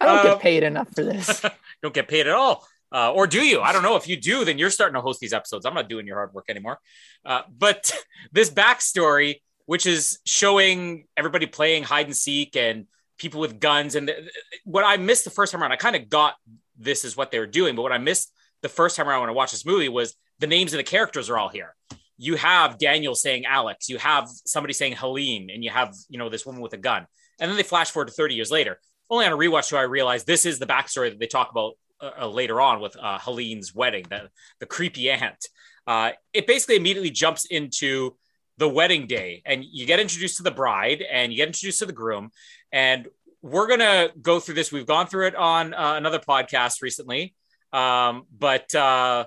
don't 0.00 0.18
Uh, 0.18 0.22
get 0.34 0.40
paid 0.40 0.62
enough 0.62 0.88
for 0.94 1.04
this. 1.04 1.42
don't 1.82 1.94
get 1.94 2.08
paid 2.08 2.26
at 2.26 2.34
all. 2.34 2.66
Uh, 2.90 3.12
or 3.12 3.26
do 3.26 3.40
you? 3.44 3.60
I 3.60 3.72
don't 3.72 3.82
know. 3.82 3.96
If 3.96 4.08
you 4.08 4.16
do, 4.18 4.44
then 4.46 4.56
you're 4.56 4.70
starting 4.70 4.94
to 4.94 5.00
host 5.02 5.20
these 5.20 5.32
episodes. 5.34 5.66
I'm 5.66 5.74
not 5.74 5.88
doing 5.90 6.06
your 6.06 6.16
hard 6.16 6.32
work 6.32 6.46
anymore. 6.48 6.78
Uh, 7.24 7.42
but 7.54 7.92
this 8.32 8.48
backstory, 8.50 9.42
which 9.68 9.84
is 9.84 10.18
showing 10.24 11.04
everybody 11.14 11.44
playing 11.44 11.82
hide 11.82 12.06
and 12.06 12.16
seek 12.16 12.56
and 12.56 12.86
people 13.18 13.38
with 13.38 13.60
guns, 13.60 13.96
and 13.96 14.08
the, 14.08 14.30
what 14.64 14.82
I 14.82 14.96
missed 14.96 15.24
the 15.24 15.30
first 15.30 15.52
time 15.52 15.60
around, 15.60 15.72
I 15.72 15.76
kind 15.76 15.94
of 15.94 16.08
got 16.08 16.36
this 16.78 17.04
is 17.04 17.18
what 17.18 17.30
they 17.30 17.38
were 17.38 17.46
doing, 17.46 17.76
but 17.76 17.82
what 17.82 17.92
I 17.92 17.98
missed 17.98 18.32
the 18.62 18.70
first 18.70 18.96
time 18.96 19.06
around 19.06 19.20
when 19.20 19.28
I 19.28 19.34
watched 19.34 19.52
this 19.52 19.66
movie 19.66 19.90
was 19.90 20.14
the 20.38 20.46
names 20.46 20.72
of 20.72 20.78
the 20.78 20.84
characters 20.84 21.28
are 21.28 21.36
all 21.36 21.50
here. 21.50 21.74
You 22.16 22.36
have 22.36 22.78
Daniel 22.78 23.14
saying 23.14 23.44
Alex, 23.44 23.90
you 23.90 23.98
have 23.98 24.26
somebody 24.46 24.72
saying 24.72 24.94
Helene, 24.94 25.50
and 25.50 25.62
you 25.62 25.68
have 25.68 25.94
you 26.08 26.18
know 26.18 26.30
this 26.30 26.46
woman 26.46 26.62
with 26.62 26.72
a 26.72 26.78
gun, 26.78 27.06
and 27.38 27.50
then 27.50 27.58
they 27.58 27.62
flash 27.62 27.90
forward 27.90 28.08
to 28.08 28.14
30 28.14 28.36
years 28.36 28.50
later. 28.50 28.80
Only 29.10 29.26
on 29.26 29.32
a 29.32 29.36
rewatch 29.36 29.68
do 29.68 29.76
I 29.76 29.82
realize 29.82 30.24
this 30.24 30.46
is 30.46 30.58
the 30.58 30.66
backstory 30.66 31.10
that 31.10 31.20
they 31.20 31.26
talk 31.26 31.50
about 31.50 31.74
uh, 32.00 32.22
uh, 32.22 32.28
later 32.28 32.58
on 32.58 32.80
with 32.80 32.96
uh, 32.96 33.18
Helene's 33.18 33.74
wedding, 33.74 34.06
the, 34.08 34.30
the 34.60 34.66
creepy 34.66 35.10
aunt. 35.10 35.46
Uh, 35.86 36.12
it 36.32 36.46
basically 36.46 36.76
immediately 36.76 37.10
jumps 37.10 37.44
into 37.44 38.16
the 38.58 38.68
wedding 38.68 39.06
day, 39.06 39.42
and 39.46 39.64
you 39.64 39.86
get 39.86 40.00
introduced 40.00 40.36
to 40.36 40.42
the 40.42 40.50
bride 40.50 41.00
and 41.00 41.32
you 41.32 41.36
get 41.36 41.46
introduced 41.46 41.78
to 41.78 41.86
the 41.86 41.92
groom. 41.92 42.30
And 42.72 43.08
we're 43.40 43.68
going 43.68 43.80
to 43.80 44.12
go 44.20 44.40
through 44.40 44.56
this. 44.56 44.72
We've 44.72 44.86
gone 44.86 45.06
through 45.06 45.28
it 45.28 45.36
on 45.36 45.72
uh, 45.72 45.94
another 45.94 46.18
podcast 46.18 46.82
recently. 46.82 47.34
Um, 47.72 48.24
but 48.36 48.74
uh, 48.74 49.26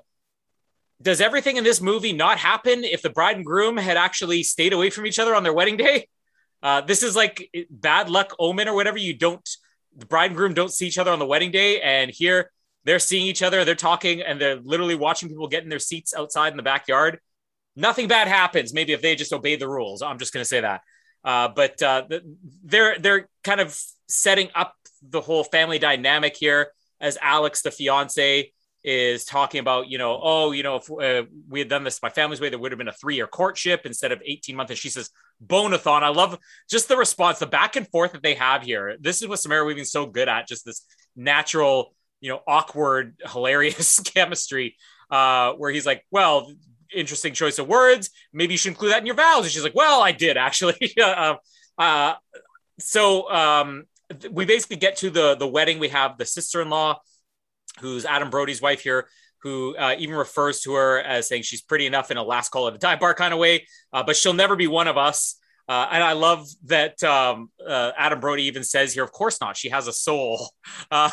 does 1.01 1.21
everything 1.21 1.55
in 1.57 1.63
this 1.63 1.81
movie 1.81 2.11
not 2.11 2.37
happen 2.37 2.83
if 2.83 3.01
the 3.01 3.09
bride 3.09 3.37
and 3.37 3.45
groom 3.45 3.77
had 3.77 3.97
actually 3.97 4.43
stayed 4.43 4.73
away 4.73 4.89
from 4.89 5.05
each 5.05 5.17
other 5.17 5.33
on 5.33 5.43
their 5.43 5.53
wedding 5.53 5.77
day? 5.77 6.07
Uh, 6.61 6.81
this 6.81 7.01
is 7.01 7.15
like 7.15 7.49
bad 7.69 8.09
luck 8.09 8.35
omen 8.37 8.67
or 8.67 8.75
whatever. 8.75 8.97
You 8.97 9.13
don't, 9.13 9.47
the 9.95 10.05
bride 10.05 10.31
and 10.31 10.35
groom 10.35 10.53
don't 10.53 10.73
see 10.73 10.87
each 10.87 10.97
other 10.97 11.11
on 11.11 11.19
the 11.19 11.25
wedding 11.25 11.51
day. 11.51 11.81
And 11.81 12.11
here 12.11 12.51
they're 12.83 12.99
seeing 12.99 13.25
each 13.25 13.43
other, 13.43 13.63
they're 13.63 13.75
talking, 13.75 14.21
and 14.21 14.41
they're 14.41 14.59
literally 14.59 14.95
watching 14.95 15.29
people 15.29 15.47
get 15.47 15.63
in 15.63 15.69
their 15.69 15.79
seats 15.79 16.13
outside 16.13 16.51
in 16.51 16.57
the 16.57 16.63
backyard. 16.63 17.19
Nothing 17.75 18.07
bad 18.07 18.27
happens. 18.27 18.73
Maybe 18.73 18.93
if 18.93 19.01
they 19.01 19.15
just 19.15 19.33
obey 19.33 19.55
the 19.55 19.67
rules. 19.67 20.01
I'm 20.01 20.19
just 20.19 20.33
going 20.33 20.41
to 20.41 20.47
say 20.47 20.61
that. 20.61 20.81
Uh, 21.23 21.47
but 21.49 21.81
uh, 21.81 22.03
they're 22.63 22.97
they're 22.97 23.29
kind 23.43 23.61
of 23.61 23.79
setting 24.07 24.49
up 24.55 24.75
the 25.01 25.21
whole 25.21 25.43
family 25.43 25.79
dynamic 25.79 26.35
here 26.35 26.71
as 26.99 27.17
Alex, 27.21 27.61
the 27.61 27.71
fiance, 27.71 28.51
is 28.83 29.25
talking 29.25 29.59
about, 29.59 29.89
you 29.89 29.97
know, 29.97 30.19
oh, 30.21 30.51
you 30.51 30.63
know, 30.63 30.77
if 30.77 30.91
uh, 30.91 31.27
we 31.47 31.59
had 31.59 31.69
done 31.69 31.83
this 31.83 32.01
my 32.01 32.09
family's 32.09 32.41
way, 32.41 32.49
there 32.49 32.57
would 32.59 32.71
have 32.71 32.79
been 32.79 32.87
a 32.87 32.93
three 32.93 33.15
year 33.15 33.27
courtship 33.27 33.85
instead 33.85 34.11
of 34.11 34.21
18 34.25 34.55
months. 34.55 34.71
And 34.71 34.77
she 34.77 34.89
says, 34.89 35.09
bonathon. 35.45 36.03
I 36.03 36.09
love 36.09 36.37
just 36.69 36.87
the 36.87 36.97
response, 36.97 37.39
the 37.39 37.45
back 37.45 37.75
and 37.75 37.87
forth 37.89 38.13
that 38.13 38.23
they 38.23 38.35
have 38.35 38.63
here. 38.63 38.97
This 38.99 39.21
is 39.21 39.27
what 39.27 39.39
Samara 39.39 39.65
Weaving's 39.65 39.91
so 39.91 40.05
good 40.05 40.27
at, 40.27 40.47
just 40.47 40.65
this 40.65 40.85
natural, 41.15 41.93
you 42.21 42.29
know, 42.29 42.41
awkward, 42.47 43.15
hilarious 43.25 43.99
chemistry, 44.05 44.77
uh, 45.11 45.53
where 45.53 45.71
he's 45.71 45.85
like, 45.85 46.05
well, 46.09 46.51
interesting 46.93 47.33
choice 47.33 47.59
of 47.59 47.67
words. 47.67 48.09
Maybe 48.33 48.53
you 48.53 48.57
should 48.57 48.69
include 48.69 48.91
that 48.91 48.99
in 48.99 49.05
your 49.05 49.15
vows. 49.15 49.43
And 49.43 49.51
she's 49.51 49.63
like, 49.63 49.75
well, 49.75 50.01
I 50.01 50.11
did 50.11 50.37
actually. 50.37 50.93
uh, 51.01 51.35
uh, 51.77 52.13
so 52.79 53.29
um, 53.31 53.85
th- 54.09 54.31
we 54.31 54.45
basically 54.45 54.77
get 54.77 54.97
to 54.97 55.09
the 55.09 55.35
the 55.35 55.47
wedding. 55.47 55.79
We 55.79 55.89
have 55.89 56.17
the 56.17 56.25
sister 56.25 56.61
in 56.61 56.69
law, 56.69 56.99
who's 57.79 58.05
Adam 58.05 58.29
Brody's 58.29 58.61
wife 58.61 58.81
here, 58.81 59.07
who 59.41 59.75
uh, 59.77 59.95
even 59.97 60.15
refers 60.15 60.61
to 60.61 60.73
her 60.73 60.99
as 60.99 61.27
saying 61.27 61.43
she's 61.43 61.61
pretty 61.61 61.85
enough 61.85 62.11
in 62.11 62.17
a 62.17 62.23
last 62.23 62.49
call 62.49 62.67
at 62.67 62.75
a 62.75 62.77
time 62.77 62.99
bar 62.99 63.13
kind 63.13 63.33
of 63.33 63.39
way, 63.39 63.67
uh, 63.93 64.03
but 64.03 64.15
she'll 64.15 64.33
never 64.33 64.55
be 64.55 64.67
one 64.67 64.87
of 64.87 64.97
us. 64.97 65.37
Uh, 65.71 65.87
and 65.89 66.03
I 66.03 66.11
love 66.11 66.49
that 66.65 67.01
um, 67.01 67.49
uh, 67.65 67.93
Adam 67.97 68.19
Brody 68.19 68.43
even 68.43 68.61
says 68.61 68.93
here, 68.93 69.05
of 69.05 69.13
course 69.13 69.39
not. 69.39 69.55
She 69.55 69.69
has 69.69 69.87
a 69.87 69.93
soul. 69.93 70.49
Uh, 70.89 71.09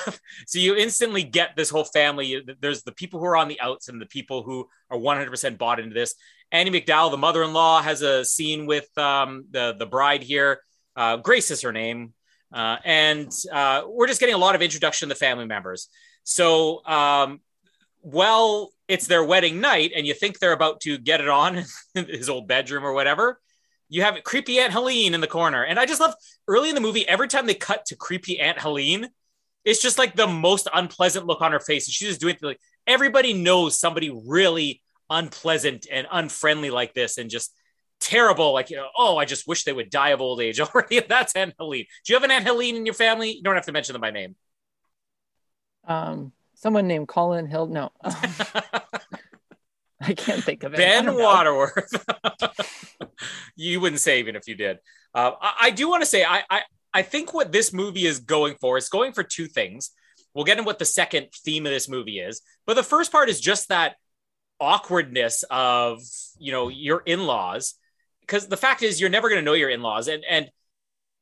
so 0.46 0.58
you 0.58 0.74
instantly 0.74 1.22
get 1.22 1.54
this 1.54 1.70
whole 1.70 1.84
family. 1.84 2.42
There's 2.60 2.82
the 2.82 2.90
people 2.90 3.20
who 3.20 3.26
are 3.26 3.36
on 3.36 3.46
the 3.46 3.60
outs 3.60 3.88
and 3.88 4.00
the 4.00 4.06
people 4.06 4.42
who 4.42 4.66
are 4.90 4.98
100% 4.98 5.56
bought 5.56 5.78
into 5.78 5.94
this. 5.94 6.16
Andie 6.50 6.72
MacDowell, 6.72 7.12
the 7.12 7.16
mother-in-law, 7.16 7.82
has 7.82 8.02
a 8.02 8.24
scene 8.24 8.66
with 8.66 8.88
um, 8.98 9.44
the 9.50 9.76
the 9.78 9.86
bride 9.86 10.24
here. 10.24 10.60
Uh, 10.96 11.18
Grace 11.18 11.52
is 11.52 11.62
her 11.62 11.72
name, 11.72 12.12
uh, 12.52 12.78
and 12.84 13.30
uh, 13.52 13.82
we're 13.86 14.08
just 14.08 14.18
getting 14.18 14.34
a 14.34 14.38
lot 14.38 14.56
of 14.56 14.62
introduction 14.62 15.08
to 15.08 15.14
the 15.14 15.18
family 15.18 15.46
members. 15.46 15.88
So, 16.24 16.84
um, 16.84 17.40
well, 18.02 18.70
it's 18.88 19.06
their 19.06 19.22
wedding 19.22 19.60
night, 19.60 19.92
and 19.94 20.06
you 20.06 20.14
think 20.14 20.40
they're 20.40 20.52
about 20.52 20.80
to 20.80 20.98
get 20.98 21.20
it 21.20 21.28
on 21.28 21.64
in 21.94 22.06
his 22.06 22.28
old 22.28 22.48
bedroom 22.48 22.84
or 22.84 22.92
whatever. 22.92 23.38
You 23.88 24.02
have 24.02 24.22
creepy 24.24 24.58
Aunt 24.58 24.72
Helene 24.72 25.14
in 25.14 25.20
the 25.20 25.26
corner, 25.26 25.62
and 25.62 25.78
I 25.78 25.86
just 25.86 26.00
love 26.00 26.14
early 26.46 26.68
in 26.68 26.74
the 26.74 26.80
movie. 26.80 27.08
Every 27.08 27.28
time 27.28 27.46
they 27.46 27.54
cut 27.54 27.86
to 27.86 27.96
creepy 27.96 28.38
Aunt 28.38 28.60
Helene, 28.60 29.08
it's 29.64 29.82
just 29.82 29.98
like 29.98 30.14
the 30.14 30.26
most 30.26 30.68
unpleasant 30.72 31.26
look 31.26 31.40
on 31.40 31.52
her 31.52 31.60
face, 31.60 31.86
and 31.86 31.94
she's 31.94 32.08
just 32.08 32.20
doing 32.20 32.36
like 32.42 32.60
everybody 32.86 33.32
knows 33.32 33.78
somebody 33.78 34.10
really 34.26 34.82
unpleasant 35.10 35.86
and 35.90 36.06
unfriendly 36.10 36.70
like 36.70 36.94
this 36.94 37.18
and 37.18 37.30
just 37.30 37.52
terrible. 38.00 38.52
Like, 38.52 38.70
you 38.70 38.76
know, 38.76 38.88
oh, 38.96 39.16
I 39.16 39.24
just 39.24 39.46
wish 39.46 39.64
they 39.64 39.72
would 39.72 39.90
die 39.90 40.10
of 40.10 40.20
old 40.20 40.40
age 40.40 40.60
already. 40.60 41.00
That's 41.00 41.34
Aunt 41.34 41.54
Helene. 41.58 41.86
Do 42.04 42.12
you 42.12 42.16
have 42.16 42.24
an 42.24 42.30
Aunt 42.30 42.44
Helene 42.44 42.76
in 42.76 42.86
your 42.86 42.94
family? 42.94 43.32
You 43.32 43.42
don't 43.42 43.54
have 43.54 43.66
to 43.66 43.72
mention 43.72 43.92
them 43.92 44.00
by 44.00 44.10
name. 44.10 44.36
Um, 45.86 46.32
someone 46.54 46.86
named 46.86 47.08
Colin 47.08 47.46
Hill. 47.46 47.66
No, 47.66 47.90
I 50.08 50.14
can't 50.14 50.42
think 50.42 50.64
of 50.64 50.74
it. 50.74 50.78
Ben 50.78 51.14
Waterworth. 51.14 51.92
you 53.56 53.80
wouldn't 53.80 54.00
say 54.00 54.20
even 54.20 54.36
if 54.36 54.48
you 54.48 54.54
did. 54.54 54.78
Uh, 55.14 55.32
I, 55.40 55.54
I, 55.62 55.70
do 55.70 55.88
want 55.88 56.02
to 56.02 56.06
say 56.06 56.24
I, 56.24 56.42
I 56.48 56.62
I 56.94 57.02
think 57.02 57.34
what 57.34 57.52
this 57.52 57.72
movie 57.72 58.06
is 58.06 58.20
going 58.20 58.56
for 58.60 58.78
is 58.78 58.88
going 58.88 59.12
for 59.12 59.22
two 59.22 59.46
things. 59.46 59.90
We'll 60.34 60.44
get 60.44 60.58
into 60.58 60.66
what 60.66 60.78
the 60.78 60.84
second 60.84 61.28
theme 61.44 61.66
of 61.66 61.72
this 61.72 61.88
movie 61.88 62.20
is, 62.20 62.42
but 62.66 62.74
the 62.74 62.82
first 62.82 63.12
part 63.12 63.28
is 63.28 63.40
just 63.40 63.68
that 63.68 63.96
awkwardness 64.60 65.44
of 65.50 66.02
you 66.38 66.52
know 66.52 66.68
your 66.68 67.02
in-laws 67.06 67.74
because 68.22 68.48
the 68.48 68.56
fact 68.56 68.82
is 68.82 69.00
you're 69.00 69.10
never 69.10 69.28
going 69.28 69.40
to 69.40 69.44
know 69.44 69.52
your 69.52 69.70
in-laws 69.70 70.08
and 70.08 70.24
and 70.28 70.50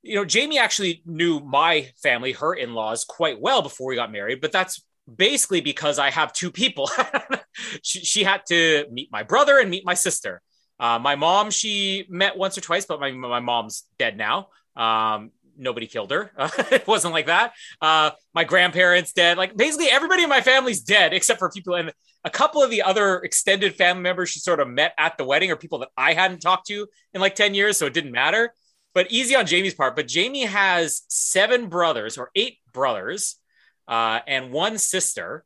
you 0.02 0.14
know 0.14 0.24
jamie 0.24 0.58
actually 0.58 1.02
knew 1.04 1.40
my 1.40 1.90
family 2.02 2.32
her 2.32 2.54
in-laws 2.54 3.04
quite 3.04 3.38
well 3.38 3.60
before 3.60 3.88
we 3.88 3.94
got 3.94 4.10
married 4.10 4.40
but 4.40 4.52
that's 4.52 4.82
basically 5.14 5.60
because 5.60 5.98
i 5.98 6.10
have 6.10 6.32
two 6.32 6.50
people 6.50 6.90
she, 7.82 8.00
she, 8.00 8.24
had 8.24 8.42
to 8.46 8.86
meet 8.90 9.10
my 9.12 9.22
brother 9.22 9.58
and 9.58 9.70
meet 9.70 9.84
my 9.84 9.94
sister 9.94 10.42
uh, 10.80 10.98
my 10.98 11.14
mom 11.14 11.50
she 11.50 12.06
met 12.08 12.36
once 12.36 12.58
or 12.58 12.60
twice 12.60 12.86
but 12.86 13.00
my, 13.00 13.10
my 13.10 13.40
mom's 13.40 13.84
dead 13.98 14.16
now 14.16 14.48
um, 14.76 15.30
nobody 15.58 15.86
killed 15.86 16.10
her. 16.10 16.30
It 16.70 16.86
wasn't 16.86 17.14
like 17.14 17.26
that. 17.26 17.52
Uh, 17.80 18.10
my 18.34 18.44
grandparents 18.44 19.12
dead. 19.12 19.38
Like 19.38 19.56
basically 19.56 19.88
everybody 19.88 20.22
in 20.22 20.28
my 20.28 20.40
family's 20.40 20.80
dead 20.80 21.12
except 21.12 21.38
for 21.38 21.50
people 21.50 21.74
and 21.74 21.92
a 22.24 22.30
couple 22.30 22.62
of 22.62 22.70
the 22.70 22.82
other 22.82 23.18
extended 23.20 23.76
family 23.76 24.02
members 24.02 24.30
she 24.30 24.40
sort 24.40 24.60
of 24.60 24.68
met 24.68 24.92
at 24.98 25.16
the 25.16 25.24
wedding 25.24 25.50
or 25.50 25.56
people 25.56 25.78
that 25.78 25.90
I 25.96 26.12
hadn't 26.12 26.40
talked 26.40 26.66
to 26.68 26.86
in 27.14 27.20
like 27.20 27.34
10 27.34 27.54
years. 27.54 27.76
So 27.76 27.86
it 27.86 27.94
didn't 27.94 28.12
matter. 28.12 28.52
But 28.94 29.10
easy 29.10 29.36
on 29.36 29.46
Jamie's 29.46 29.74
part. 29.74 29.94
But 29.94 30.08
Jamie 30.08 30.44
has 30.44 31.02
seven 31.08 31.68
brothers 31.68 32.18
or 32.18 32.30
eight 32.34 32.58
brothers 32.72 33.36
uh, 33.88 34.20
and 34.26 34.52
one 34.52 34.78
sister 34.78 35.44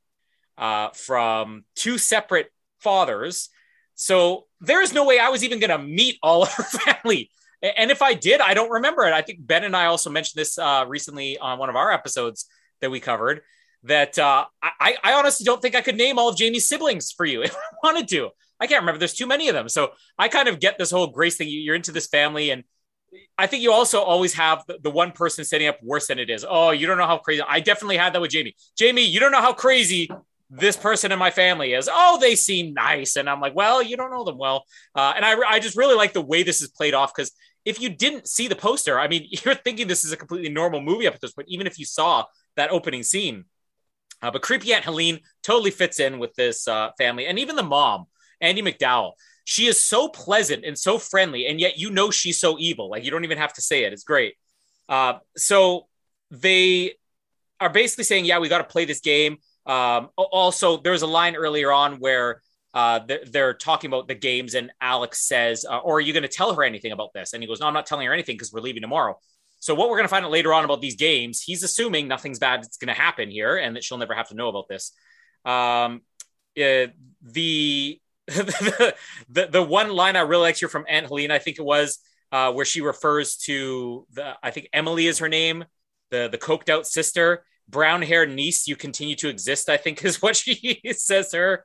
uh, 0.59 0.91
from 0.91 1.65
two 1.75 1.99
separate 1.99 2.51
fathers. 2.79 3.49
So 3.95 4.47
there 4.61 4.83
is 4.83 4.93
no 4.93 5.05
way 5.05 5.19
I 5.19 5.29
was 5.29 5.45
even 5.45 5.59
going 5.59 5.71
to 5.71 5.79
meet 5.79 6.19
all 6.23 6.43
of 6.45 6.53
her 6.53 6.63
family. 6.63 7.31
And 7.63 7.91
if 7.91 8.01
I 8.01 8.15
did, 8.15 8.41
I 8.41 8.55
don't 8.55 8.71
remember 8.71 9.05
it. 9.05 9.13
I 9.13 9.23
think 9.23 9.47
Ben 9.47 9.65
and 9.65 9.77
I 9.77 9.87
also 9.87 10.09
mentioned 10.09 10.41
this 10.41 10.59
uh, 10.59 10.85
recently 10.89 11.39
on 11.39 11.59
one 11.59 11.69
of 11.69 11.77
our 11.77 11.93
episodes 11.93 12.47
that 12.81 12.91
we 12.91 13.01
covered. 13.01 13.43
That 13.85 14.19
uh, 14.19 14.45
I, 14.63 14.97
I 15.03 15.15
honestly 15.15 15.45
don't 15.45 15.63
think 15.63 15.75
I 15.75 15.81
could 15.81 15.97
name 15.97 16.19
all 16.19 16.29
of 16.29 16.37
Jamie's 16.37 16.69
siblings 16.69 17.13
for 17.13 17.25
you 17.25 17.43
if 17.45 17.55
I 17.55 17.59
wanted 17.83 18.09
to. 18.09 18.31
I 18.61 18.67
can't 18.67 18.83
remember. 18.83 18.99
There's 18.99 19.15
too 19.15 19.27
many 19.27 19.49
of 19.49 19.55
them. 19.55 19.71
So 19.71 19.93
I 20.19 20.29
kind 20.29 20.49
of 20.49 20.61
get 20.61 20.77
this 20.77 20.91
whole 20.91 21.07
grace 21.07 21.37
thing. 21.37 21.49
You're 21.49 21.75
into 21.75 21.93
this 21.93 22.07
family, 22.07 22.51
and 22.51 22.65
I 23.37 23.47
think 23.47 23.63
you 23.63 23.73
also 23.73 24.01
always 24.01 24.35
have 24.35 24.65
the, 24.67 24.79
the 24.83 24.91
one 24.91 25.13
person 25.13 25.45
setting 25.45 25.69
up 25.69 25.79
worse 25.83 26.07
than 26.07 26.19
it 26.19 26.31
is. 26.31 26.45
Oh, 26.49 26.71
you 26.71 26.87
don't 26.87 26.99
know 26.99 27.07
how 27.07 27.19
crazy. 27.19 27.43
I 27.47 27.61
definitely 27.61 27.97
had 27.97 28.13
that 28.13 28.21
with 28.21 28.31
Jamie. 28.31 28.55
Jamie, 28.77 29.05
you 29.05 29.21
don't 29.21 29.33
know 29.33 29.41
how 29.41 29.53
crazy 29.53 30.09
this 30.51 30.77
person 30.77 31.13
in 31.13 31.19
my 31.19 31.31
family 31.31 31.73
is. 31.73 31.89
Oh, 31.91 32.19
they 32.21 32.35
seem 32.35 32.75
nice, 32.75 33.17
and 33.17 33.31
I'm 33.31 33.41
like, 33.41 33.55
well, 33.55 33.83
you 33.83 33.97
don't 33.97 34.11
know 34.11 34.25
them 34.25 34.39
well. 34.39 34.65
Uh, 34.95 35.13
and 35.15 35.25
I, 35.25 35.39
I 35.49 35.61
just 35.61 35.77
really 35.77 35.95
like 35.95 36.13
the 36.13 36.21
way 36.21 36.43
this 36.43 36.61
is 36.61 36.69
played 36.69 36.95
off 36.95 37.15
because 37.15 37.33
if 37.65 37.81
you 37.81 37.89
didn't 37.89 38.27
see 38.29 38.49
the 38.49 38.57
poster, 38.57 38.99
I 38.99 39.09
mean, 39.09 39.29
you're 39.45 39.55
thinking 39.55 39.87
this 39.87 40.05
is 40.05 40.13
a 40.13 40.17
completely 40.17 40.51
normal 40.51 40.81
movie 40.81 41.07
up 41.07 41.15
at 41.15 41.21
this 41.21 41.33
point, 41.33 41.49
even 41.49 41.67
if 41.67 41.79
you 41.79 41.85
saw 41.85 42.25
that 42.57 42.71
opening 42.71 43.03
scene. 43.03 43.45
Uh, 44.23 44.31
but 44.31 44.43
creepy 44.43 44.75
Aunt 44.75 44.85
Helene 44.85 45.21
totally 45.43 45.71
fits 45.71 45.99
in 45.99 46.19
with 46.19 46.35
this 46.35 46.69
uh, 46.69 46.91
family, 46.99 47.27
and 47.27 47.39
even 47.39 47.57
the 47.57 47.63
mom, 47.63 48.07
Andie 48.41 48.63
MacDowell. 48.63 49.13
She 49.51 49.67
is 49.67 49.83
so 49.83 50.07
pleasant 50.07 50.65
and 50.65 50.79
so 50.79 50.97
friendly, 50.97 51.49
and 51.49 51.59
yet 51.59 51.77
you 51.77 51.91
know 51.91 52.13
she's 52.13 52.39
so 52.39 52.57
evil. 52.61 52.89
Like 52.89 53.05
you 53.05 53.11
don't 53.11 53.25
even 53.25 53.37
have 53.37 53.53
to 53.55 53.61
say 53.61 53.83
it. 53.83 53.93
It's 53.93 54.05
great. 54.05 54.35
Uh, 54.89 55.15
so 55.37 55.89
they 56.31 56.93
are 57.59 57.69
basically 57.69 58.05
saying, 58.05 58.27
"Yeah, 58.27 58.39
we 58.39 58.49
got 58.49 58.59
to 58.59 58.73
play 58.73 58.85
this 58.85 59.01
game." 59.01 59.39
Um, 59.67 60.11
also, 60.17 60.77
there 60.77 60.93
was 60.93 61.03
a 61.03 61.09
line 61.09 61.35
earlier 61.35 61.73
on 61.73 61.99
where 61.99 62.43
uh, 62.75 63.01
they're, 63.01 63.25
they're, 63.27 63.55
talking 63.55 63.91
about 63.91 64.07
the 64.07 64.15
games, 64.15 64.55
and 64.55 64.71
Alex 64.81 65.27
says, 65.27 65.67
uh, 65.69 65.79
"Or 65.79 65.97
are 65.97 66.01
you 66.01 66.13
going 66.13 66.23
to 66.23 66.29
tell 66.29 66.55
her 66.55 66.63
anything 66.63 66.93
about 66.93 67.13
this?" 67.13 67.33
And 67.33 67.43
he 67.43 67.49
goes, 67.49 67.59
"No, 67.59 67.67
I'm 67.67 67.75
not 67.75 67.87
telling 67.87 68.07
her 68.07 68.13
anything 68.13 68.37
because 68.37 68.53
we're 68.53 68.61
leaving 68.61 68.83
tomorrow." 68.83 69.19
So 69.59 69.75
what 69.75 69.91
we're 69.91 69.97
going 69.97 70.05
to 70.05 70.11
find 70.11 70.25
out 70.25 70.31
later 70.31 70.55
on 70.55 70.65
about 70.65 70.81
these 70.81 70.95
games, 70.95 71.43
he's 71.43 71.65
assuming 71.65 72.07
nothing's 72.07 72.39
bad 72.39 72.61
is 72.61 72.77
going 72.77 72.95
to 72.95 73.01
happen 73.01 73.33
here, 73.33 73.57
and 73.57 73.75
that 73.75 73.83
she'll 73.83 73.99
never 73.99 74.15
have 74.15 74.29
to 74.29 74.37
know 74.37 74.47
about 74.47 74.69
this. 74.69 74.93
Um, 75.45 76.03
uh, 76.57 76.87
the, 77.21 78.01
the 78.31 79.49
the 79.51 79.63
one 79.63 79.91
line 79.91 80.17
I 80.17 80.21
really 80.21 80.43
liked 80.43 80.61
here 80.61 80.69
from 80.69 80.85
Aunt 80.89 81.07
Helene, 81.07 81.31
I 81.31 81.39
think 81.39 81.59
it 81.59 81.65
was 81.65 81.99
uh, 82.33 82.53
where 82.53 82.65
she 82.65 82.81
refers 82.81 83.37
to 83.39 84.07
the 84.13 84.35
I 84.43 84.51
think 84.51 84.69
Emily 84.73 85.07
is 85.07 85.19
her 85.19 85.29
name, 85.29 85.65
the 86.11 86.29
the 86.31 86.39
coked 86.39 86.69
out 86.69 86.87
sister, 86.87 87.45
brown 87.69 88.03
haired 88.03 88.31
niece. 88.31 88.69
You 88.69 88.77
continue 88.77 89.17
to 89.17 89.29
exist. 89.29 89.69
I 89.69 89.77
think 89.77 90.05
is 90.05 90.23
what 90.23 90.37
she 90.37 90.81
says 90.93 91.33
her. 91.33 91.65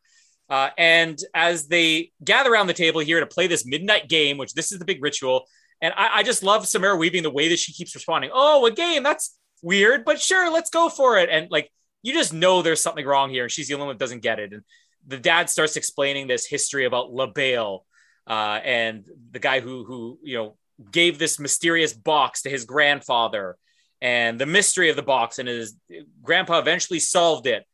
Uh, 0.49 0.69
and 0.77 1.19
as 1.33 1.67
they 1.67 2.11
gather 2.23 2.51
around 2.51 2.67
the 2.67 2.73
table 2.73 3.01
here 3.01 3.19
to 3.19 3.25
play 3.25 3.47
this 3.47 3.65
midnight 3.65 4.07
game, 4.07 4.37
which 4.37 4.53
this 4.53 4.71
is 4.71 4.77
the 4.77 4.85
big 4.85 5.01
ritual, 5.01 5.45
and 5.81 5.93
I, 5.97 6.17
I 6.17 6.23
just 6.23 6.43
love 6.43 6.67
Samara 6.67 6.95
Weaving 6.95 7.23
the 7.23 7.31
way 7.31 7.49
that 7.49 7.59
she 7.59 7.73
keeps 7.73 7.95
responding. 7.95 8.29
Oh, 8.33 8.65
a 8.65 8.71
game 8.71 9.03
that's 9.03 9.37
weird, 9.61 10.05
but 10.05 10.21
sure, 10.21 10.51
let's 10.51 10.69
go 10.69 10.89
for 10.89 11.17
it. 11.17 11.29
And 11.29 11.49
like 11.49 11.71
you 12.03 12.13
just 12.13 12.33
know 12.33 12.61
there's 12.61 12.81
something 12.81 13.05
wrong 13.05 13.31
here, 13.31 13.43
and 13.43 13.51
she's 13.51 13.67
the 13.67 13.73
only 13.73 13.87
one 13.87 13.95
that 13.95 13.99
doesn't 13.99 14.21
get 14.21 14.39
it. 14.39 14.53
And 14.53 14.63
the 15.07 15.17
dad 15.17 15.49
starts 15.49 15.75
explaining 15.75 16.27
this 16.27 16.45
history 16.45 16.85
about 16.85 17.11
Le 17.11 17.27
Bail 17.27 17.85
uh, 18.27 18.59
and 18.63 19.05
the 19.31 19.39
guy 19.39 19.59
who 19.59 19.83
who 19.85 20.19
you 20.23 20.37
know 20.37 20.57
gave 20.91 21.17
this 21.17 21.39
mysterious 21.39 21.93
box 21.93 22.41
to 22.41 22.49
his 22.49 22.65
grandfather 22.65 23.57
and 24.01 24.39
the 24.39 24.45
mystery 24.45 24.89
of 24.89 24.95
the 24.95 25.01
box 25.01 25.39
and 25.39 25.47
his 25.47 25.75
grandpa 26.21 26.59
eventually 26.59 26.99
solved 26.99 27.47
it 27.47 27.65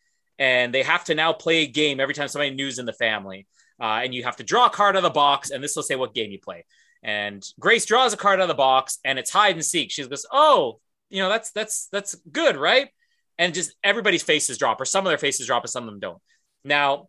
and 0.42 0.74
they 0.74 0.82
have 0.82 1.04
to 1.04 1.14
now 1.14 1.32
play 1.32 1.62
a 1.62 1.68
game 1.68 2.00
every 2.00 2.16
time 2.16 2.28
somebody 2.28 2.50
new's 2.50 2.80
in 2.80 2.88
the 2.88 2.94
family. 2.94 3.46
Uh, 3.80 4.02
and 4.04 4.14
you 4.14 4.24
have 4.24 4.38
to 4.38 4.44
draw 4.44 4.66
a 4.66 4.70
card 4.72 4.96
out 4.96 5.00
of 5.00 5.04
the 5.04 5.10
box, 5.12 5.52
and 5.52 5.64
this 5.64 5.76
will 5.76 5.84
say 5.84 5.96
what 5.96 6.16
game 6.16 6.32
you 6.32 6.40
play. 6.40 6.66
And 7.04 7.44
Grace 7.60 7.86
draws 7.86 8.12
a 8.12 8.18
card 8.18 8.40
out 8.40 8.44
of 8.44 8.48
the 8.48 8.56
box, 8.56 8.98
and 9.06 9.20
it's 9.20 9.30
hide 9.30 9.56
and 9.56 9.64
seek. 9.66 9.92
She 9.92 10.06
goes, 10.08 10.26
"Oh, 10.32 10.80
you 11.10 11.22
know 11.22 11.30
that's 11.30 11.52
that's 11.52 11.88
that's 11.92 12.16
good, 12.32 12.58
right?" 12.58 12.90
And 13.38 13.54
just 13.54 13.76
everybody's 13.84 14.24
faces 14.24 14.58
drop, 14.58 14.82
or 14.82 14.86
some 14.86 15.06
of 15.06 15.12
their 15.12 15.18
faces 15.20 15.46
drop, 15.46 15.64
and 15.64 15.70
some 15.70 15.84
of 15.84 15.90
them 15.90 16.00
don't. 16.00 16.22
Now, 16.64 17.08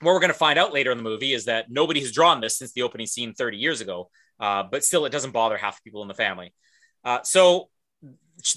what 0.00 0.12
we're 0.12 0.20
going 0.20 0.32
to 0.32 0.38
find 0.38 0.58
out 0.58 0.72
later 0.72 0.90
in 0.90 0.98
the 0.98 1.04
movie 1.04 1.32
is 1.32 1.46
that 1.46 1.70
nobody 1.70 2.00
has 2.00 2.12
drawn 2.12 2.40
this 2.40 2.58
since 2.58 2.72
the 2.72 2.82
opening 2.82 3.06
scene 3.06 3.34
30 3.34 3.56
years 3.56 3.80
ago, 3.80 4.10
uh, 4.38 4.62
but 4.62 4.84
still, 4.84 5.04
it 5.06 5.10
doesn't 5.10 5.32
bother 5.32 5.56
half 5.56 5.76
the 5.76 5.82
people 5.82 6.02
in 6.02 6.08
the 6.08 6.14
family. 6.14 6.54
Uh, 7.04 7.22
so 7.22 7.68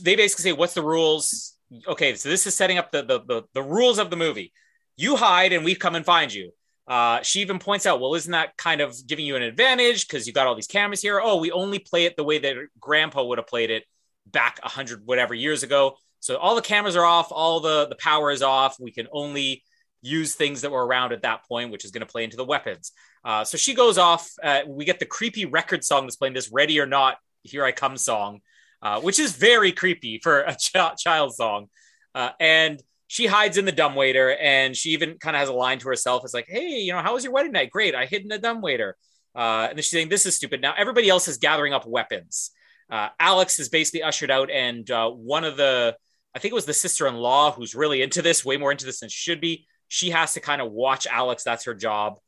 they 0.02 0.16
basically 0.16 0.44
say, 0.44 0.54
"What's 0.54 0.74
the 0.74 0.84
rules?" 0.84 1.56
okay, 1.88 2.16
so 2.16 2.30
this 2.30 2.46
is 2.46 2.56
setting 2.56 2.78
up 2.78 2.92
the, 2.92 3.04
the 3.04 3.20
the, 3.20 3.44
the 3.54 3.64
rules 3.64 3.98
of 4.00 4.10
the 4.10 4.18
movie. 4.18 4.52
You 4.98 5.16
hide, 5.16 5.54
and 5.54 5.66
we 5.66 5.76
come 5.76 5.96
and 5.96 6.06
find 6.06 6.32
you. 6.34 6.52
Uh, 6.88 7.22
she 7.22 7.40
even 7.42 7.58
points 7.58 7.86
out, 7.86 8.02
well, 8.02 8.16
isn't 8.16 8.32
that 8.32 8.58
kind 8.58 8.82
of 8.82 8.96
giving 9.08 9.26
you 9.26 9.36
an 9.36 9.44
advantage 9.44 10.08
because 10.08 10.28
you 10.28 10.34
got 10.34 10.48
all 10.48 10.56
these 10.56 10.68
cameras 10.68 11.02
here? 11.02 11.22
Oh, 11.24 11.38
we 11.38 11.52
only 11.52 11.80
play 11.80 12.06
it 12.06 12.18
the 12.18 12.24
way 12.24 12.40
that 12.40 12.56
Grandpa 12.80 13.24
would 13.24 13.38
have 13.38 13.48
played 13.48 13.70
it 13.70 13.86
back 14.26 14.60
hundred 14.62 15.06
whatever 15.06 15.34
years 15.34 15.64
ago. 15.64 15.96
So 16.20 16.38
all 16.38 16.56
the 16.56 16.62
cameras 16.62 16.96
are 16.96 17.06
off, 17.06 17.32
all 17.32 17.60
the 17.62 17.88
the 17.88 17.96
power 17.96 18.30
is 18.32 18.42
off. 18.42 18.78
We 18.80 18.92
can 18.92 19.08
only 19.12 19.64
use 20.02 20.36
things 20.36 20.62
that 20.62 20.72
were 20.72 20.86
around 20.86 21.12
at 21.14 21.22
that 21.22 21.46
point, 21.48 21.72
which 21.72 21.86
is 21.86 21.92
going 21.92 22.06
to 22.06 22.12
play 22.12 22.24
into 22.24 22.38
the 22.38 22.46
weapons. 22.46 22.92
Uh, 23.24 23.44
so 23.44 23.58
she 23.58 23.74
goes 23.74 23.98
off. 23.98 24.30
Uh, 24.42 24.62
we 24.68 24.86
get 24.86 25.00
the 25.00 25.06
creepy 25.06 25.46
record 25.46 25.84
song 25.84 26.06
that's 26.06 26.16
playing 26.16 26.34
this 26.34 26.52
"Ready 26.52 26.80
or 26.80 26.86
Not, 26.86 27.18
Here 27.44 27.64
I 27.64 27.72
Come" 27.72 27.98
song, 27.98 28.42
uh, 28.82 29.00
which 29.02 29.20
is 29.20 29.34
very 29.34 29.72
creepy 29.72 30.20
for 30.20 30.42
a 30.42 30.56
ch- 30.60 30.74
child 30.98 31.34
song. 31.34 31.68
Uh, 32.16 32.32
and 32.40 32.82
she 33.08 33.28
hides 33.28 33.58
in 33.58 33.66
the 33.66 33.72
dumbwaiter, 33.72 34.36
and 34.36 34.76
she 34.76 34.92
even 34.92 35.18
kind 35.18 35.36
of 35.36 35.42
has 35.42 35.50
a 35.50 35.54
line 35.54 35.80
to 35.80 35.88
herself. 35.88 36.24
It's 36.24 36.34
like, 36.34 36.48
"Hey, 36.48 36.80
you 36.80 36.94
know, 36.94 37.02
how 37.02 37.14
was 37.14 37.24
your 37.24 37.34
wedding 37.34 37.52
night? 37.52 37.70
Great, 37.70 37.94
I 37.94 38.06
hid 38.06 38.24
in 38.24 38.30
the 38.30 38.40
dumbwaiter." 38.40 38.96
Uh, 39.36 39.68
and 39.70 39.78
then 39.78 39.84
she's 39.84 39.92
saying, 39.92 40.10
"This 40.10 40.26
is 40.26 40.36
stupid." 40.36 40.62
Now 40.62 40.74
everybody 40.78 41.10
else 41.10 41.28
is 41.28 41.38
gathering 41.38 41.74
up 41.74 41.86
weapons. 41.86 42.52
Uh, 42.90 43.08
Alex 43.20 43.60
is 43.60 43.70
basically 43.70 44.04
ushered 44.04 44.32
out, 44.32 44.50
and 44.52 44.90
uh, 44.92 45.10
one 45.10 45.46
of 45.46 45.56
the, 45.56 45.96
I 46.36 46.40
think 46.40 46.52
it 46.52 46.56
was 46.56 46.66
the 46.66 46.74
sister-in-law 46.74 47.54
who's 47.54 47.74
really 47.74 48.02
into 48.02 48.22
this, 48.22 48.44
way 48.44 48.58
more 48.58 48.72
into 48.72 48.86
this 48.86 49.00
than 49.00 49.08
she 49.08 49.32
should 49.32 49.40
be. 49.40 49.66
She 49.92 50.12
has 50.12 50.36
to 50.36 50.40
kind 50.40 50.62
of 50.62 50.72
watch 50.72 51.06
Alex. 51.06 51.44
That's 51.44 51.66
her 51.66 51.74
job. 51.74 52.20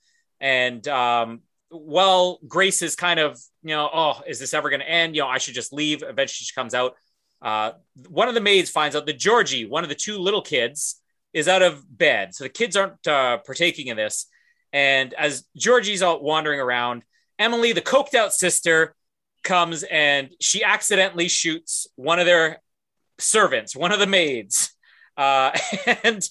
And 0.41 0.85
um, 0.89 1.43
well, 1.71 2.39
Grace 2.45 2.81
is 2.81 2.97
kind 2.97 3.21
of, 3.21 3.39
you 3.61 3.69
know, 3.69 3.89
oh, 3.93 4.21
is 4.27 4.37
this 4.37 4.53
ever 4.53 4.69
going 4.69 4.81
to 4.81 4.89
end? 4.89 5.15
You 5.15 5.21
know, 5.21 5.29
I 5.29 5.37
should 5.37 5.53
just 5.53 5.71
leave. 5.71 6.03
Eventually, 6.03 6.43
she 6.43 6.53
comes 6.53 6.73
out. 6.73 6.95
Uh, 7.41 7.71
one 8.09 8.27
of 8.27 8.33
the 8.33 8.41
maids 8.41 8.69
finds 8.69 8.97
out 8.97 9.05
that 9.05 9.17
Georgie, 9.17 9.65
one 9.65 9.83
of 9.83 9.89
the 9.89 9.95
two 9.95 10.17
little 10.17 10.41
kids, 10.41 11.01
is 11.31 11.47
out 11.47 11.61
of 11.61 11.85
bed. 11.97 12.35
So 12.35 12.43
the 12.43 12.49
kids 12.49 12.75
aren't 12.75 13.07
uh, 13.07 13.37
partaking 13.37 13.87
in 13.87 13.95
this. 13.95 14.25
And 14.73 15.13
as 15.13 15.45
Georgie's 15.55 16.03
out 16.03 16.21
wandering 16.21 16.59
around, 16.59 17.03
Emily, 17.39 17.71
the 17.71 17.81
coked 17.81 18.13
out 18.13 18.33
sister, 18.33 18.93
comes 19.41 19.83
and 19.83 20.31
she 20.41 20.65
accidentally 20.65 21.29
shoots 21.29 21.87
one 21.95 22.19
of 22.19 22.25
their 22.25 22.61
servants, 23.19 23.73
one 23.73 23.93
of 23.93 23.99
the 23.99 24.07
maids. 24.07 24.73
Uh, 25.15 25.51
and 26.03 26.27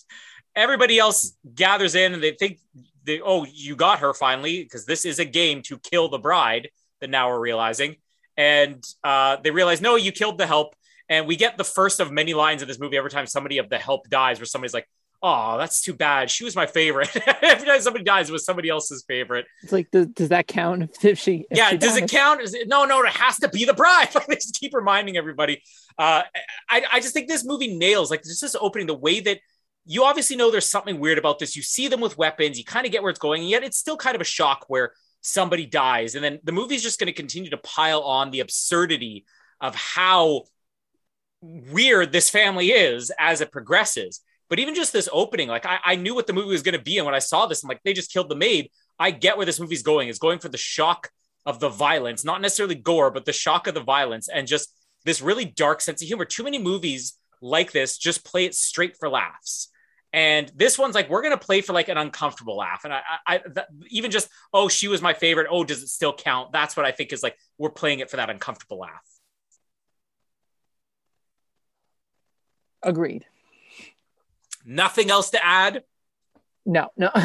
everybody 0.55 0.99
else 0.99 1.37
gathers 1.55 1.95
in 1.95 2.15
and 2.15 2.23
they 2.23 2.33
think 2.33 2.59
they, 3.05 3.21
oh, 3.21 3.45
you 3.45 3.77
got 3.77 4.01
her 4.01 4.15
finally 4.15 4.63
because 4.63 4.87
this 4.87 5.05
is 5.05 5.19
a 5.19 5.25
game 5.25 5.63
to 5.63 5.79
kill 5.79 6.09
the 6.09 6.19
bride. 6.19 6.71
That 7.01 7.11
now 7.11 7.31
we're 7.31 7.41
realizing, 7.41 7.97
and 8.37 8.81
uh, 9.03 9.37
they 9.43 9.51
realize 9.51 9.81
no, 9.81 9.97
you 9.97 10.13
killed 10.13 10.39
the 10.39 10.47
help, 10.47 10.77
and 11.09 11.27
we 11.27 11.35
get 11.35 11.59
the 11.59 11.65
first 11.65 11.99
of 11.99 12.13
many 12.13 12.33
lines 12.33 12.63
in 12.63 12.69
this 12.69 12.79
movie 12.79 12.97
every 12.97 13.11
time 13.11 13.27
somebody 13.27 13.59
of 13.59 13.69
the 13.69 13.79
help 13.79 14.09
dies, 14.09 14.39
where 14.39 14.47
somebody's 14.47 14.73
like, 14.73 14.89
"Oh, 15.21 15.59
that's 15.59 15.83
too 15.83 15.95
bad. 15.95 16.31
She 16.31 16.45
was 16.45 16.55
my 16.55 16.67
favorite." 16.67 17.11
every 17.43 17.67
time 17.67 17.81
somebody 17.81 18.05
dies, 18.05 18.29
it 18.29 18.33
was 18.33 18.45
somebody 18.45 18.69
else's 18.69 19.03
favorite. 19.09 19.47
It's 19.65 19.73
like, 19.73 19.91
does, 19.91 20.07
does 20.07 20.29
that 20.29 20.47
count 20.47 20.97
if, 21.03 21.19
she? 21.19 21.45
If 21.51 21.59
yeah, 21.59 21.71
she 21.71 21.79
does 21.79 21.97
it 21.97 22.09
count? 22.09 22.41
Is 22.41 22.55
it, 22.55 22.69
no, 22.69 22.85
no, 22.85 23.03
it 23.03 23.13
has 23.15 23.37
to 23.39 23.49
be 23.49 23.65
the 23.65 23.75
bride. 23.75 24.15
Like 24.15 24.27
they 24.29 24.37
just 24.37 24.61
keep 24.61 24.75
reminding 24.75 25.17
everybody. 25.17 25.61
Uh, 25.99 26.23
I, 26.71 26.85
I 26.93 27.01
just 27.01 27.15
think 27.15 27.27
this 27.27 27.45
movie 27.45 27.77
nails 27.77 28.13
like 28.13 28.23
just 28.23 28.43
this 28.43 28.55
opening 28.61 28.87
the 28.87 28.95
way 28.95 29.19
that 29.19 29.41
you 29.85 30.05
obviously 30.05 30.37
know 30.37 30.51
there's 30.51 30.69
something 30.69 30.99
weird 31.01 31.19
about 31.19 31.39
this. 31.39 31.57
You 31.57 31.63
see 31.63 31.89
them 31.89 32.01
with 32.01 32.19
weapons, 32.19 32.59
you 32.59 32.65
kind 32.65 32.87
of 32.87 32.93
get 32.93 33.03
where 33.03 33.11
it's 33.11 33.19
going, 33.19 33.43
and 33.43 33.51
yet 33.51 33.65
it's 33.65 33.79
still 33.79 33.97
kind 33.97 34.15
of 34.15 34.21
a 34.21 34.25
shock 34.25 34.65
where 34.69 34.93
somebody 35.21 35.67
dies, 35.67 36.15
and 36.15 36.25
then 36.25 36.41
the 36.45 36.53
movie's 36.53 36.83
just 36.83 36.99
going 36.99 37.07
to 37.07 37.13
continue 37.13 37.51
to 37.51 37.57
pile 37.57 38.03
on 38.03 38.31
the 38.31 38.41
absurdity 38.41 39.25
of 39.61 39.75
how 39.75 40.43
weird 41.41 42.13
this 42.13 42.31
family 42.31 42.69
is 42.69 43.11
as 43.19 43.41
it 43.41 43.53
progresses. 43.53 44.21
But 44.49 44.59
even 44.59 44.75
just 44.75 44.93
this 44.93 45.09
opening, 45.13 45.49
like 45.49 45.65
I, 45.65 45.79
I 45.85 45.97
knew 45.97 46.15
what 46.15 46.27
the 46.27 46.33
movie 46.33 46.49
was 46.49 46.63
going 46.63 46.77
to 46.77 46.83
be, 46.83 46.99
and 46.99 47.07
when 47.07 47.15
I 47.15 47.21
saw 47.21 47.47
this, 47.47 47.63
I'm 47.63 47.69
like, 47.69 47.81
they 47.85 47.93
just 47.93 48.13
killed 48.13 48.29
the 48.29 48.37
maid. 48.37 48.71
I 48.99 49.11
get 49.11 49.37
where 49.37 49.47
this 49.47 49.61
movie's 49.61 49.83
going. 49.83 50.09
It's 50.09 50.19
going 50.19 50.41
for 50.41 50.49
the 50.49 50.59
shock 50.59 51.11
of 51.47 51.59
the 51.59 51.69
violence, 51.69 52.25
not 52.25 52.41
necessarily 52.41 52.75
gore, 52.75 53.11
but 53.11 53.25
the 53.25 53.33
shock 53.33 53.67
of 53.67 53.75
the 53.75 53.81
violence, 53.81 54.29
and 54.29 54.47
just 54.47 54.73
this 55.05 55.23
really 55.23 55.45
dark 55.45 55.81
sense 55.81 56.03
of 56.03 56.07
humor. 56.07 56.25
Too 56.25 56.45
many 56.45 56.59
movies 56.59 57.19
like 57.41 57.73
this 57.73 57.99
just 57.99 58.25
play 58.25 58.45
it 58.45 58.55
straight 58.55 58.97
for 58.99 59.09
laughs. 59.09 59.69
And 60.13 60.53
this 60.55 60.79
one's 60.79 60.95
like, 60.95 61.09
we're 61.09 61.23
going 61.23 61.37
to 61.37 61.43
play 61.43 61.63
for 61.63 61.73
like 61.73 61.89
an 61.89 61.97
uncomfortable 61.97 62.57
laugh. 62.57 62.85
And 62.85 62.93
I, 62.93 63.01
I, 63.27 63.41
that, 63.55 63.69
even 63.89 64.11
just, 64.11 64.29
oh, 64.53 64.69
she 64.69 64.89
was 64.89 65.01
my 65.01 65.15
favorite. 65.15 65.47
Oh, 65.51 65.65
does 65.65 65.83
it 65.83 65.89
still 65.89 66.13
count? 66.13 66.53
That's 66.53 66.77
what 66.77 66.85
I 66.85 66.93
think 66.93 67.13
is 67.13 67.23
like, 67.23 67.39
we're 67.57 67.71
playing 67.71 68.01
it 68.01 68.11
for 68.11 68.19
that 68.19 68.29
uncomfortable 68.29 68.79
laugh. 68.79 69.07
Agreed. 72.83 73.25
Nothing 74.65 75.11
else 75.11 75.31
to 75.31 75.45
add. 75.45 75.85
No, 76.65 76.91
no, 76.97 77.11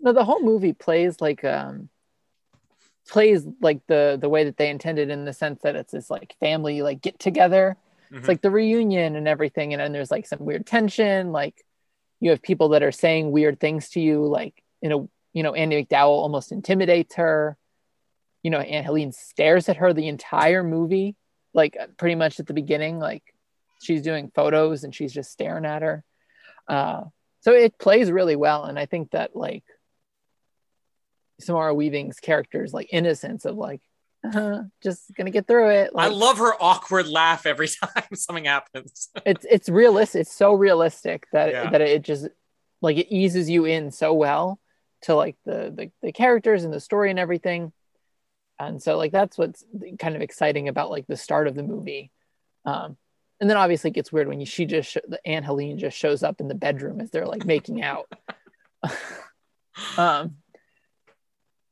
no. 0.00 0.12
The 0.12 0.24
whole 0.24 0.40
movie 0.40 0.72
plays 0.72 1.20
like 1.20 1.44
um 1.44 1.88
plays 3.08 3.44
like 3.60 3.80
the 3.88 4.16
the 4.20 4.28
way 4.28 4.44
that 4.44 4.56
they 4.56 4.70
intended 4.70 5.10
in 5.10 5.24
the 5.24 5.32
sense 5.32 5.62
that 5.62 5.74
it's 5.74 5.92
this 5.92 6.10
like 6.10 6.36
family 6.38 6.82
like 6.82 7.00
get 7.00 7.18
together. 7.18 7.76
Mhm. 8.12 8.18
It's 8.18 8.28
like 8.28 8.40
the 8.40 8.50
reunion 8.50 9.16
and 9.16 9.28
everything, 9.28 9.72
and 9.72 9.80
then 9.80 9.92
there's 9.92 10.10
like 10.10 10.26
some 10.26 10.40
weird 10.40 10.66
tension. 10.66 11.32
Like 11.32 11.64
you 12.20 12.30
have 12.30 12.42
people 12.42 12.70
that 12.70 12.82
are 12.82 12.92
saying 12.92 13.30
weird 13.30 13.60
things 13.60 13.90
to 13.90 14.00
you, 14.00 14.26
like 14.26 14.62
you 14.80 14.88
know, 14.88 15.10
you 15.32 15.42
know, 15.42 15.54
Andie 15.54 15.84
MacDowell 15.84 16.06
almost 16.08 16.52
intimidates 16.52 17.16
her. 17.16 17.56
You 18.42 18.50
know, 18.50 18.60
Aunt 18.60 18.86
Helene 18.86 19.12
stares 19.12 19.68
at 19.68 19.78
her 19.78 19.92
the 19.92 20.08
entire 20.08 20.62
movie, 20.62 21.16
like 21.52 21.76
pretty 21.96 22.14
much 22.14 22.38
at 22.40 22.46
the 22.46 22.54
beginning, 22.54 22.98
like 22.98 23.22
she's 23.82 24.02
doing 24.02 24.30
photos 24.34 24.84
and 24.84 24.94
she's 24.94 25.12
just 25.12 25.32
staring 25.32 25.64
at 25.64 25.82
her. 25.82 26.04
Uh, 26.68 27.04
so 27.40 27.52
it 27.52 27.78
plays 27.78 28.10
really 28.10 28.36
well, 28.36 28.64
and 28.64 28.78
I 28.78 28.86
think 28.86 29.10
that 29.10 29.34
like 29.34 29.64
Samara 31.40 31.74
Weaving's 31.74 32.20
character's 32.20 32.72
like 32.72 32.88
innocence 32.92 33.44
of 33.44 33.56
like, 33.56 33.80
uh, 34.24 34.62
just 34.82 35.14
gonna 35.14 35.30
get 35.30 35.46
through 35.46 35.70
it. 35.70 35.90
I 35.96 36.08
love 36.08 36.38
her 36.38 36.54
awkward 36.60 37.06
laugh 37.08 37.46
every 37.46 37.68
time 37.84 38.04
something 38.14 38.44
happens. 38.46 39.08
it's 39.24 39.46
it's 39.48 39.68
realistic. 39.68 40.22
It's 40.22 40.34
so 40.34 40.52
realistic 40.54 41.26
that 41.32 41.50
Yeah. 41.52 41.70
that 41.70 41.80
it 41.80 42.02
just 42.02 42.28
like 42.82 42.96
it 42.96 43.14
eases 43.14 43.48
you 43.48 43.64
in 43.64 43.90
so 43.90 44.12
well 44.14 44.58
to 45.02 45.14
like 45.14 45.36
the, 45.44 45.72
the 45.74 45.90
the 46.02 46.12
characters 46.12 46.64
and 46.64 46.72
the 46.72 46.80
story 46.80 47.10
and 47.10 47.18
everything. 47.18 47.72
And 48.58 48.82
so 48.82 48.96
like 48.96 49.12
that's 49.12 49.38
what's 49.38 49.64
kind 50.00 50.16
of 50.16 50.22
exciting 50.22 50.66
about 50.68 50.90
like 50.90 51.06
the 51.06 51.16
start 51.16 51.46
of 51.46 51.54
the 51.54 51.62
movie. 51.62 52.10
Um, 52.64 52.96
and 53.40 53.48
then 53.48 53.56
obviously 53.56 53.90
it 53.90 53.94
gets 53.94 54.10
weird 54.10 54.26
when 54.26 54.40
you, 54.40 54.46
she 54.46 54.66
just 54.66 54.90
sh- 54.90 54.96
the 55.06 55.20
Aunt 55.24 55.44
Helene 55.44 55.78
just 55.78 55.96
shows 55.96 56.24
up 56.24 56.40
in 56.40 56.48
the 56.48 56.56
bedroom 56.56 57.00
as 57.00 57.10
they're 57.10 57.24
like 57.24 57.44
making 57.46 57.82
out. 57.82 58.10
um, 59.96 60.36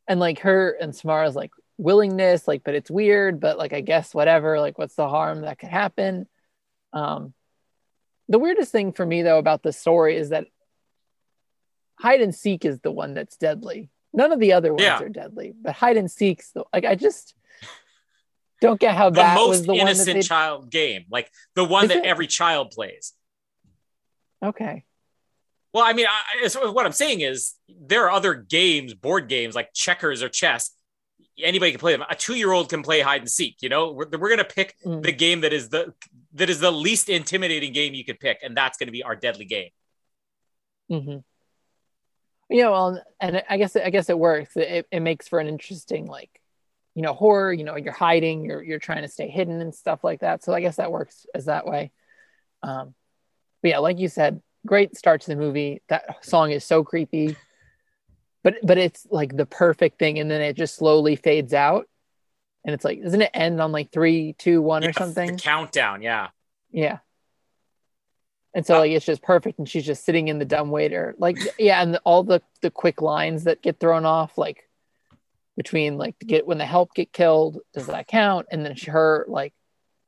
and 0.06 0.20
like 0.20 0.38
her 0.40 0.70
and 0.80 0.94
Samara's 0.94 1.34
like 1.34 1.50
willingness, 1.78 2.46
like, 2.48 2.62
but 2.64 2.74
it's 2.74 2.90
weird, 2.90 3.40
but 3.40 3.58
like 3.58 3.72
I 3.72 3.80
guess 3.80 4.14
whatever, 4.14 4.60
like 4.60 4.78
what's 4.78 4.94
the 4.94 5.08
harm 5.08 5.42
that 5.42 5.58
could 5.58 5.68
happen? 5.68 6.26
Um, 6.92 7.34
the 8.28 8.38
weirdest 8.38 8.72
thing 8.72 8.92
for 8.92 9.04
me 9.06 9.22
though 9.22 9.38
about 9.38 9.62
the 9.62 9.72
story 9.72 10.16
is 10.16 10.30
that 10.30 10.46
hide 11.98 12.20
and 12.20 12.34
seek 12.34 12.64
is 12.64 12.80
the 12.80 12.90
one 12.90 13.14
that's 13.14 13.36
deadly. 13.36 13.90
None 14.12 14.32
of 14.32 14.40
the 14.40 14.52
other 14.54 14.72
ones 14.72 14.82
Yeah. 14.82 15.00
are 15.02 15.08
deadly, 15.08 15.52
but 15.60 15.74
hide 15.74 15.96
and 15.96 16.10
seek's 16.10 16.50
the, 16.52 16.64
like 16.72 16.84
I 16.84 16.94
just 16.94 17.34
don't 18.62 18.80
get 18.80 18.94
how 18.94 19.10
the 19.10 19.16
that 19.16 19.36
was 19.36 19.58
most 19.58 19.66
the 19.66 19.72
one 19.74 19.78
that 19.86 19.94
innocent 19.96 20.24
child 20.24 20.70
game, 20.70 21.04
like 21.10 21.30
the 21.54 21.64
one 21.64 21.84
Is 21.84 21.88
that 21.90 21.98
it? 21.98 22.04
every 22.06 22.26
child 22.26 22.70
plays. 22.70 23.12
okay. 24.42 24.84
Well, 25.74 25.84
I 25.84 25.92
mean, 25.92 26.06
I, 26.06 26.44
I- 26.44 26.48
so 26.48 26.72
what 26.72 26.86
I'm 26.86 26.92
saying 26.92 27.20
is 27.20 27.52
there 27.68 28.04
are 28.04 28.10
other 28.10 28.32
games, 28.32 28.94
board 28.94 29.28
games 29.28 29.54
like 29.54 29.74
checkers 29.74 30.22
or 30.22 30.30
chess. 30.30 30.70
Anybody 31.42 31.72
can 31.72 31.80
play 31.80 31.92
them. 31.92 32.04
A 32.08 32.14
two 32.14 32.34
year 32.34 32.52
old 32.52 32.68
can 32.68 32.82
play 32.82 33.00
hide 33.00 33.20
and 33.20 33.30
seek. 33.30 33.56
You 33.60 33.68
know, 33.68 33.92
we're, 33.92 34.08
we're 34.08 34.28
going 34.28 34.38
to 34.38 34.44
pick 34.44 34.74
Mm. 34.84 35.02
the 35.02 35.12
game 35.12 35.42
that 35.42 35.52
is 35.52 35.68
the 35.68 35.92
that 36.34 36.48
is 36.50 36.60
the 36.60 36.70
least 36.70 37.08
intimidating 37.08 37.72
game 37.72 37.94
you 37.94 38.04
could 38.04 38.20
pick, 38.20 38.38
and 38.42 38.56
that's 38.56 38.78
going 38.78 38.86
to 38.88 38.92
be 38.92 39.02
our 39.02 39.16
deadly 39.16 39.44
game. 39.44 39.70
Mm-hmm. 40.90 41.18
Yeah, 42.48 42.70
well, 42.70 43.02
and 43.20 43.42
I 43.48 43.56
guess 43.56 43.74
I 43.76 43.90
guess 43.90 44.08
it 44.08 44.18
works. 44.18 44.56
It, 44.56 44.86
it 44.90 45.00
makes 45.00 45.28
for 45.28 45.40
an 45.40 45.48
interesting 45.48 46.06
like, 46.06 46.30
you 46.94 47.02
know, 47.02 47.12
horror. 47.12 47.52
You 47.52 47.64
know, 47.64 47.76
you're 47.76 47.92
hiding, 47.92 48.44
you're 48.44 48.62
you're 48.62 48.78
trying 48.78 49.02
to 49.02 49.08
stay 49.08 49.28
hidden 49.28 49.60
and 49.60 49.74
stuff 49.74 50.04
like 50.04 50.20
that. 50.20 50.44
So 50.44 50.54
I 50.54 50.60
guess 50.60 50.76
that 50.76 50.92
works 50.92 51.26
as 51.34 51.46
that 51.46 51.66
way. 51.66 51.90
Um, 52.62 52.94
but 53.62 53.70
yeah, 53.70 53.78
like 53.78 53.98
you 53.98 54.08
said, 54.08 54.40
great 54.64 54.96
start 54.96 55.22
to 55.22 55.28
the 55.28 55.36
movie. 55.36 55.82
That 55.88 56.24
song 56.24 56.52
is 56.52 56.64
so 56.64 56.84
creepy, 56.84 57.36
but 58.46 58.54
but 58.62 58.78
it's 58.78 59.04
like 59.10 59.36
the 59.36 59.44
perfect 59.44 59.98
thing, 59.98 60.20
and 60.20 60.30
then 60.30 60.40
it 60.40 60.54
just 60.54 60.76
slowly 60.76 61.16
fades 61.16 61.52
out, 61.52 61.88
and 62.64 62.72
it's 62.72 62.84
like, 62.84 63.02
doesn't 63.02 63.22
it 63.22 63.32
end 63.34 63.60
on 63.60 63.72
like 63.72 63.90
three, 63.90 64.36
two, 64.38 64.62
one, 64.62 64.84
Yeah, 64.84 64.90
or 64.90 64.92
something? 64.92 65.36
Countdown, 65.36 66.00
yeah. 66.00 66.28
Yeah. 66.70 66.98
And 68.54 68.64
so 68.64 68.76
Uh, 68.76 68.78
like 68.78 68.92
it's 68.92 69.04
just 69.04 69.20
perfect 69.20 69.58
and 69.58 69.68
she's 69.68 69.84
just 69.84 70.04
sitting 70.04 70.28
in 70.28 70.38
the 70.38 70.44
dumb 70.44 70.70
waiter. 70.70 71.16
Like 71.18 71.38
yeah, 71.58 71.82
and 71.82 71.98
all 72.04 72.22
the 72.22 72.40
the 72.62 72.70
quick 72.70 73.02
lines 73.02 73.44
that 73.44 73.62
get 73.62 73.80
thrown 73.80 74.06
off 74.06 74.38
like 74.38 74.68
between 75.56 75.98
like 75.98 76.16
get 76.20 76.46
when 76.46 76.58
the 76.58 76.66
help 76.66 76.94
get 76.94 77.12
killed, 77.12 77.58
does 77.74 77.88
that 77.88 78.06
count? 78.06 78.46
And 78.52 78.64
then 78.64 78.76
she, 78.76 78.92
her 78.92 79.26
like 79.28 79.54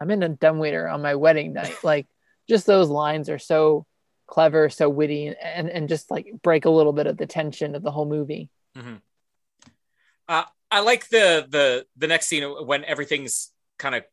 I'm 0.01 0.13
in 0.13 0.23
a 0.23 0.29
dumb 0.29 0.61
waiter 0.61 0.87
on 0.87 1.03
my 1.03 1.17
wedding 1.17 1.55
night. 1.55 1.75
Like 1.83 2.07
just 2.49 2.67
those 2.67 2.89
lines 2.89 3.29
are 3.31 3.41
so 3.41 3.85
clever, 4.29 4.69
so 4.69 4.89
witty 4.89 5.35
and 5.43 5.69
and 5.69 5.89
just 5.89 6.11
like 6.11 6.33
break 6.43 6.65
a 6.65 6.71
little 6.71 6.93
bit 6.93 7.09
of 7.09 7.17
the 7.17 7.27
tension 7.27 7.75
of 7.75 7.83
the 7.83 7.91
whole 7.91 8.07
movie. 8.07 8.49
Uh, 10.29 10.45
I 10.71 10.81
like 10.81 11.09
the 11.09 11.47
the 11.49 11.87
the 11.97 12.07
next 12.07 12.27
scene 12.27 12.45
when 12.45 12.85
everything's 12.85 13.51
kind 13.79 13.95
of 13.97 14.05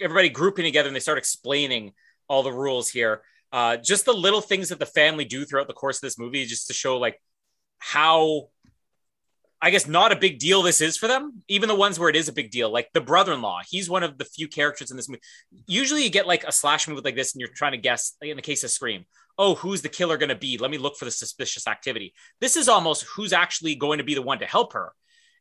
everybody 0.00 0.28
grouping 0.30 0.64
together 0.64 0.88
and 0.88 0.96
they 0.96 1.00
start 1.00 1.18
explaining 1.18 1.92
all 2.28 2.42
the 2.42 2.52
rules 2.52 2.88
here. 2.88 3.22
Uh, 3.52 3.76
just 3.76 4.04
the 4.04 4.12
little 4.12 4.40
things 4.40 4.70
that 4.70 4.78
the 4.78 4.86
family 4.86 5.24
do 5.24 5.44
throughout 5.44 5.68
the 5.68 5.74
course 5.74 5.98
of 5.98 6.00
this 6.02 6.18
movie, 6.18 6.44
just 6.44 6.66
to 6.66 6.72
show 6.72 6.98
like 6.98 7.20
how, 7.78 8.48
I 9.62 9.70
guess, 9.70 9.86
not 9.86 10.10
a 10.10 10.16
big 10.16 10.38
deal 10.40 10.62
this 10.62 10.80
is 10.80 10.96
for 10.96 11.06
them. 11.06 11.42
Even 11.46 11.68
the 11.68 11.74
ones 11.74 11.98
where 11.98 12.08
it 12.08 12.16
is 12.16 12.28
a 12.28 12.32
big 12.32 12.50
deal, 12.50 12.70
like 12.70 12.90
the 12.92 13.00
brother-in-law, 13.00 13.60
he's 13.68 13.88
one 13.88 14.02
of 14.02 14.18
the 14.18 14.24
few 14.24 14.48
characters 14.48 14.90
in 14.90 14.96
this 14.96 15.08
movie. 15.08 15.22
Usually, 15.66 16.02
you 16.02 16.10
get 16.10 16.26
like 16.26 16.42
a 16.44 16.50
slash 16.50 16.88
movie 16.88 17.02
like 17.04 17.14
this, 17.14 17.34
and 17.34 17.40
you're 17.40 17.50
trying 17.50 17.72
to 17.72 17.78
guess. 17.78 18.16
Like 18.20 18.30
in 18.30 18.36
the 18.36 18.42
case 18.42 18.64
of 18.64 18.70
Scream, 18.70 19.04
oh, 19.38 19.54
who's 19.54 19.82
the 19.82 19.88
killer 19.88 20.16
going 20.16 20.28
to 20.28 20.34
be? 20.34 20.58
Let 20.58 20.70
me 20.70 20.78
look 20.78 20.96
for 20.96 21.04
the 21.04 21.10
suspicious 21.10 21.66
activity. 21.66 22.14
This 22.40 22.56
is 22.56 22.68
almost 22.68 23.04
who's 23.04 23.32
actually 23.32 23.74
going 23.74 23.98
to 23.98 24.04
be 24.04 24.14
the 24.14 24.22
one 24.22 24.38
to 24.38 24.46
help 24.46 24.72
her. 24.74 24.92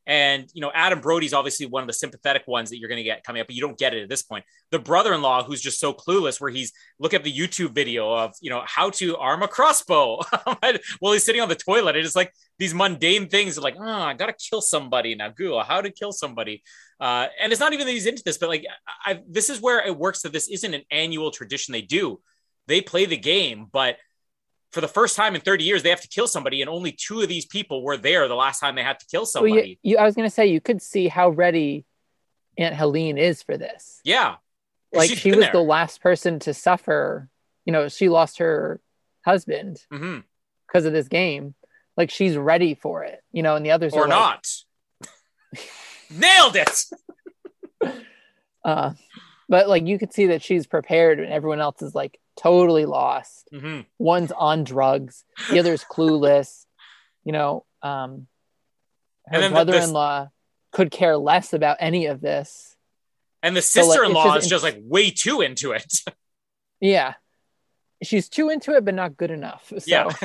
And 0.05 0.49
you 0.53 0.61
know, 0.61 0.71
Adam 0.73 0.99
Brody's 0.99 1.33
obviously 1.33 1.65
one 1.65 1.81
of 1.81 1.87
the 1.87 1.93
sympathetic 1.93 2.43
ones 2.45 2.69
that 2.69 2.77
you're 2.77 2.89
going 2.89 2.97
to 2.97 3.03
get 3.03 3.23
coming 3.23 3.39
up, 3.41 3.47
but 3.47 3.55
you 3.55 3.61
don't 3.61 3.77
get 3.77 3.93
it 3.93 4.03
at 4.03 4.09
this 4.09 4.21
point. 4.21 4.43
The 4.71 4.79
brother-in-law, 4.79 5.43
who's 5.43 5.61
just 5.61 5.79
so 5.79 5.93
clueless, 5.93 6.41
where 6.41 6.51
he's 6.51 6.73
look 6.99 7.13
at 7.13 7.23
the 7.23 7.31
YouTube 7.31 7.73
video 7.73 8.13
of 8.13 8.33
you 8.41 8.49
know 8.49 8.63
how 8.65 8.89
to 8.91 9.15
arm 9.17 9.43
a 9.43 9.47
crossbow 9.47 10.21
while 10.99 11.13
he's 11.13 11.23
sitting 11.23 11.41
on 11.41 11.47
the 11.47 11.55
toilet. 11.55 11.95
It's 11.95 12.15
like 12.15 12.33
these 12.59 12.73
mundane 12.73 13.29
things, 13.29 13.57
like 13.57 13.75
oh, 13.79 13.83
I 13.83 14.13
got 14.13 14.25
to 14.25 14.33
kill 14.33 14.61
somebody 14.61 15.15
now. 15.15 15.29
Google 15.29 15.63
how 15.63 15.79
to 15.79 15.89
kill 15.89 16.11
somebody, 16.11 16.63
uh, 16.99 17.27
and 17.41 17.53
it's 17.53 17.61
not 17.61 17.71
even 17.71 17.85
that 17.85 17.93
he's 17.93 18.05
into 18.05 18.23
this, 18.25 18.37
but 18.37 18.49
like 18.49 18.65
I, 19.05 19.21
this 19.29 19.49
is 19.49 19.61
where 19.61 19.85
it 19.85 19.97
works. 19.97 20.23
That 20.23 20.33
this 20.33 20.49
isn't 20.49 20.73
an 20.73 20.83
annual 20.91 21.31
tradition 21.31 21.71
they 21.71 21.81
do. 21.81 22.19
They 22.67 22.81
play 22.81 23.05
the 23.05 23.17
game, 23.17 23.67
but 23.71 23.97
for 24.71 24.81
the 24.81 24.87
first 24.87 25.15
time 25.15 25.35
in 25.35 25.41
30 25.41 25.63
years, 25.63 25.83
they 25.83 25.89
have 25.89 26.01
to 26.01 26.07
kill 26.07 26.27
somebody, 26.27 26.61
and 26.61 26.69
only 26.69 26.91
two 26.91 27.21
of 27.21 27.27
these 27.27 27.45
people 27.45 27.83
were 27.83 27.97
there 27.97 28.27
the 28.27 28.35
last 28.35 28.59
time 28.59 28.75
they 28.75 28.83
had 28.83 28.99
to 28.99 29.05
kill 29.05 29.25
somebody. 29.25 29.53
Well, 29.53 29.65
you, 29.65 29.75
you 29.83 29.97
I 29.97 30.05
was 30.05 30.15
gonna 30.15 30.29
say 30.29 30.47
you 30.47 30.61
could 30.61 30.81
see 30.81 31.07
how 31.07 31.29
ready 31.29 31.85
Aunt 32.57 32.75
Helene 32.75 33.17
is 33.17 33.43
for 33.43 33.57
this. 33.57 34.01
yeah, 34.03 34.35
like 34.91 35.11
she 35.11 35.31
was 35.31 35.45
there. 35.45 35.51
the 35.51 35.61
last 35.61 36.01
person 36.01 36.39
to 36.39 36.53
suffer 36.53 37.29
you 37.65 37.73
know 37.73 37.87
she 37.89 38.09
lost 38.09 38.39
her 38.39 38.81
husband 39.25 39.77
hmm 39.91 40.19
because 40.67 40.85
of 40.85 40.93
this 40.93 41.07
game 41.07 41.55
like 41.95 42.09
she's 42.09 42.35
ready 42.37 42.73
for 42.75 43.03
it, 43.03 43.21
you 43.31 43.43
know, 43.43 43.55
and 43.55 43.65
the 43.65 43.71
others 43.71 43.93
or 43.93 44.05
are 44.05 44.07
like, 44.07 44.09
not. 44.09 44.47
Nailed 46.09 46.55
it. 46.55 46.85
uh, 48.65 48.93
but 49.47 49.69
like 49.69 49.85
you 49.85 49.99
could 49.99 50.13
see 50.13 50.27
that 50.27 50.41
she's 50.41 50.65
prepared 50.65 51.19
and 51.19 51.31
everyone 51.31 51.61
else 51.61 51.81
is 51.81 51.93
like 51.93 52.19
totally 52.41 52.85
lost. 52.85 53.47
hmm 53.51 53.81
One's 53.99 54.31
on 54.31 54.63
drugs, 54.63 55.23
the 55.49 55.59
other's 55.59 55.83
clueless, 55.91 56.65
you 57.23 57.31
know. 57.31 57.65
Um, 57.81 58.27
her 59.27 59.35
And 59.35 59.43
then 59.43 59.51
the- 59.51 59.55
brother-in-law 59.65 60.29
could 60.71 60.91
care 60.91 61.17
less 61.17 61.53
about 61.53 61.77
any 61.79 62.07
of 62.07 62.21
this. 62.21 62.75
And 63.41 63.55
the 63.55 63.61
So, 63.61 63.81
like, 63.81 63.87
sister-in-law 63.91 64.33
just 64.35 64.45
is 64.45 64.49
just 64.49 64.63
like 64.63 64.79
way 64.81 65.11
too 65.11 65.41
into 65.41 65.71
it. 65.71 65.93
Yeah, 66.79 67.13
she's 68.01 68.27
too 68.29 68.49
into 68.49 68.75
it, 68.75 68.83
but 68.85 68.93
not 68.93 69.15
good 69.17 69.31
enough. 69.31 69.71
So, 69.79 69.83
yeah. 69.87 70.09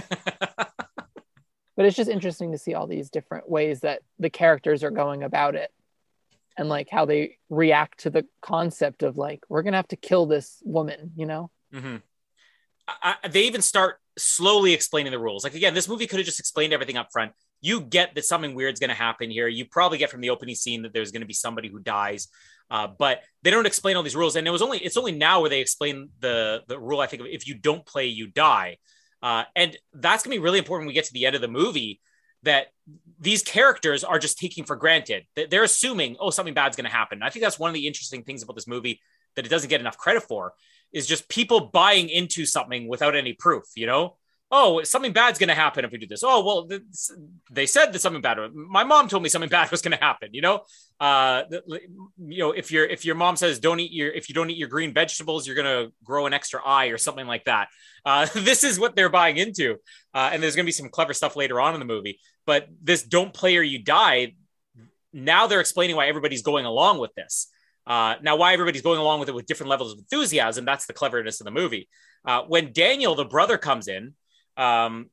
but 1.76 1.86
it's 1.86 1.96
just 1.96 2.10
interesting 2.10 2.52
to 2.52 2.58
see 2.58 2.74
all 2.74 2.86
these 2.86 3.10
different 3.10 3.48
ways 3.48 3.80
that 3.80 4.02
the 4.18 4.30
characters 4.30 4.82
are 4.82 4.90
going 4.90 5.22
about 5.22 5.54
it 5.54 5.70
and 6.56 6.68
like 6.68 6.88
how 6.90 7.04
they 7.04 7.38
react 7.48 8.00
to 8.00 8.10
the 8.10 8.26
concept 8.42 9.02
of 9.04 9.16
like 9.16 9.44
we're 9.48 9.62
gonna 9.62 9.76
have 9.76 9.86
to 9.88 9.96
kill 9.96 10.26
this 10.26 10.60
woman 10.64 11.12
you 11.16 11.24
know 11.26 11.50
hmm 11.72 11.96
I, 13.02 13.16
they 13.28 13.42
even 13.42 13.62
start 13.62 13.98
slowly 14.16 14.72
explaining 14.72 15.12
the 15.12 15.18
rules. 15.18 15.44
Like 15.44 15.54
again, 15.54 15.74
this 15.74 15.88
movie 15.88 16.06
could 16.06 16.18
have 16.18 16.26
just 16.26 16.40
explained 16.40 16.72
everything 16.72 16.96
up 16.96 17.08
front. 17.12 17.32
You 17.60 17.80
get 17.80 18.14
that 18.14 18.24
something 18.24 18.54
weird's 18.54 18.80
going 18.80 18.88
to 18.88 18.96
happen 18.96 19.30
here. 19.30 19.48
You 19.48 19.66
probably 19.66 19.98
get 19.98 20.10
from 20.10 20.20
the 20.20 20.30
opening 20.30 20.54
scene 20.54 20.82
that 20.82 20.92
there's 20.92 21.10
going 21.10 21.22
to 21.22 21.26
be 21.26 21.34
somebody 21.34 21.68
who 21.68 21.80
dies, 21.80 22.28
uh, 22.70 22.86
but 22.86 23.22
they 23.42 23.50
don't 23.50 23.66
explain 23.66 23.96
all 23.96 24.02
these 24.02 24.16
rules. 24.16 24.36
And 24.36 24.46
it 24.46 24.50
was 24.50 24.62
only 24.62 24.78
it's 24.78 24.96
only 24.96 25.12
now 25.12 25.40
where 25.40 25.50
they 25.50 25.60
explain 25.60 26.10
the 26.20 26.62
the 26.66 26.78
rule. 26.78 27.00
I 27.00 27.06
think 27.06 27.22
if 27.26 27.46
you 27.46 27.54
don't 27.54 27.84
play, 27.84 28.06
you 28.06 28.28
die, 28.28 28.78
uh, 29.22 29.44
and 29.56 29.76
that's 29.92 30.22
going 30.22 30.34
to 30.34 30.40
be 30.40 30.44
really 30.44 30.58
important 30.58 30.86
when 30.86 30.88
we 30.88 30.94
get 30.94 31.04
to 31.06 31.12
the 31.12 31.26
end 31.26 31.34
of 31.34 31.42
the 31.42 31.48
movie. 31.48 32.00
That 32.44 32.68
these 33.18 33.42
characters 33.42 34.04
are 34.04 34.20
just 34.20 34.38
taking 34.38 34.64
for 34.64 34.76
granted. 34.76 35.24
That 35.34 35.50
they're 35.50 35.64
assuming, 35.64 36.16
oh, 36.20 36.30
something 36.30 36.54
bad's 36.54 36.76
going 36.76 36.88
to 36.88 36.96
happen. 36.96 37.22
I 37.22 37.30
think 37.30 37.42
that's 37.42 37.58
one 37.58 37.68
of 37.68 37.74
the 37.74 37.88
interesting 37.88 38.22
things 38.22 38.44
about 38.44 38.54
this 38.54 38.68
movie 38.68 39.00
that 39.34 39.44
it 39.44 39.48
doesn't 39.48 39.68
get 39.68 39.80
enough 39.80 39.98
credit 39.98 40.22
for 40.22 40.54
is 40.92 41.06
just 41.06 41.28
people 41.28 41.70
buying 41.72 42.08
into 42.08 42.46
something 42.46 42.88
without 42.88 43.14
any 43.14 43.32
proof, 43.32 43.64
you 43.76 43.86
know? 43.86 44.16
Oh, 44.50 44.82
something 44.82 45.12
bad's 45.12 45.38
going 45.38 45.50
to 45.50 45.54
happen 45.54 45.84
if 45.84 45.92
we 45.92 45.98
do 45.98 46.06
this. 46.06 46.22
Oh, 46.24 46.42
well, 46.42 46.64
this, 46.64 47.12
they 47.50 47.66
said 47.66 47.92
that 47.92 47.98
something 47.98 48.22
bad. 48.22 48.38
My 48.54 48.82
mom 48.82 49.06
told 49.08 49.22
me 49.22 49.28
something 49.28 49.50
bad 49.58 49.70
was 49.70 49.82
going 49.82 49.96
to 49.96 50.02
happen, 50.02 50.30
you 50.32 50.40
know? 50.40 50.62
Uh, 50.98 51.42
you 52.26 52.38
know, 52.38 52.52
if 52.52 52.72
your 52.72 52.86
if 52.86 53.04
your 53.04 53.14
mom 53.14 53.36
says 53.36 53.58
don't 53.58 53.78
eat 53.78 53.92
your 53.92 54.10
if 54.10 54.28
you 54.28 54.34
don't 54.34 54.50
eat 54.50 54.56
your 54.56 54.68
green 54.68 54.94
vegetables, 54.94 55.46
you're 55.46 55.54
going 55.54 55.86
to 55.86 55.92
grow 56.02 56.26
an 56.26 56.32
extra 56.32 56.60
eye 56.64 56.86
or 56.86 56.96
something 56.96 57.26
like 57.26 57.44
that. 57.44 57.68
Uh, 58.06 58.26
this 58.34 58.64
is 58.64 58.80
what 58.80 58.96
they're 58.96 59.10
buying 59.10 59.36
into. 59.36 59.76
Uh, 60.14 60.30
and 60.32 60.42
there's 60.42 60.56
going 60.56 60.64
to 60.64 60.68
be 60.68 60.72
some 60.72 60.88
clever 60.88 61.12
stuff 61.12 61.36
later 61.36 61.60
on 61.60 61.74
in 61.74 61.80
the 61.80 61.86
movie, 61.86 62.18
but 62.46 62.68
this 62.82 63.02
don't 63.02 63.34
play 63.34 63.56
or 63.58 63.62
you 63.62 63.82
die. 63.82 64.34
Now 65.12 65.46
they're 65.46 65.60
explaining 65.60 65.96
why 65.96 66.06
everybody's 66.06 66.42
going 66.42 66.64
along 66.64 66.98
with 66.98 67.14
this. 67.14 67.48
Uh, 67.88 68.16
now, 68.22 68.36
why 68.36 68.52
everybody's 68.52 68.82
going 68.82 69.00
along 69.00 69.18
with 69.18 69.30
it 69.30 69.34
with 69.34 69.46
different 69.46 69.70
levels 69.70 69.92
of 69.92 69.98
enthusiasm, 69.98 70.66
that's 70.66 70.86
the 70.86 70.92
cleverness 70.92 71.40
of 71.40 71.46
the 71.46 71.50
movie. 71.50 71.88
Uh, 72.24 72.42
when 72.42 72.72
Daniel, 72.72 73.14
the 73.14 73.24
brother, 73.24 73.56
comes 73.56 73.88
in, 73.88 74.12
um, 74.58 75.08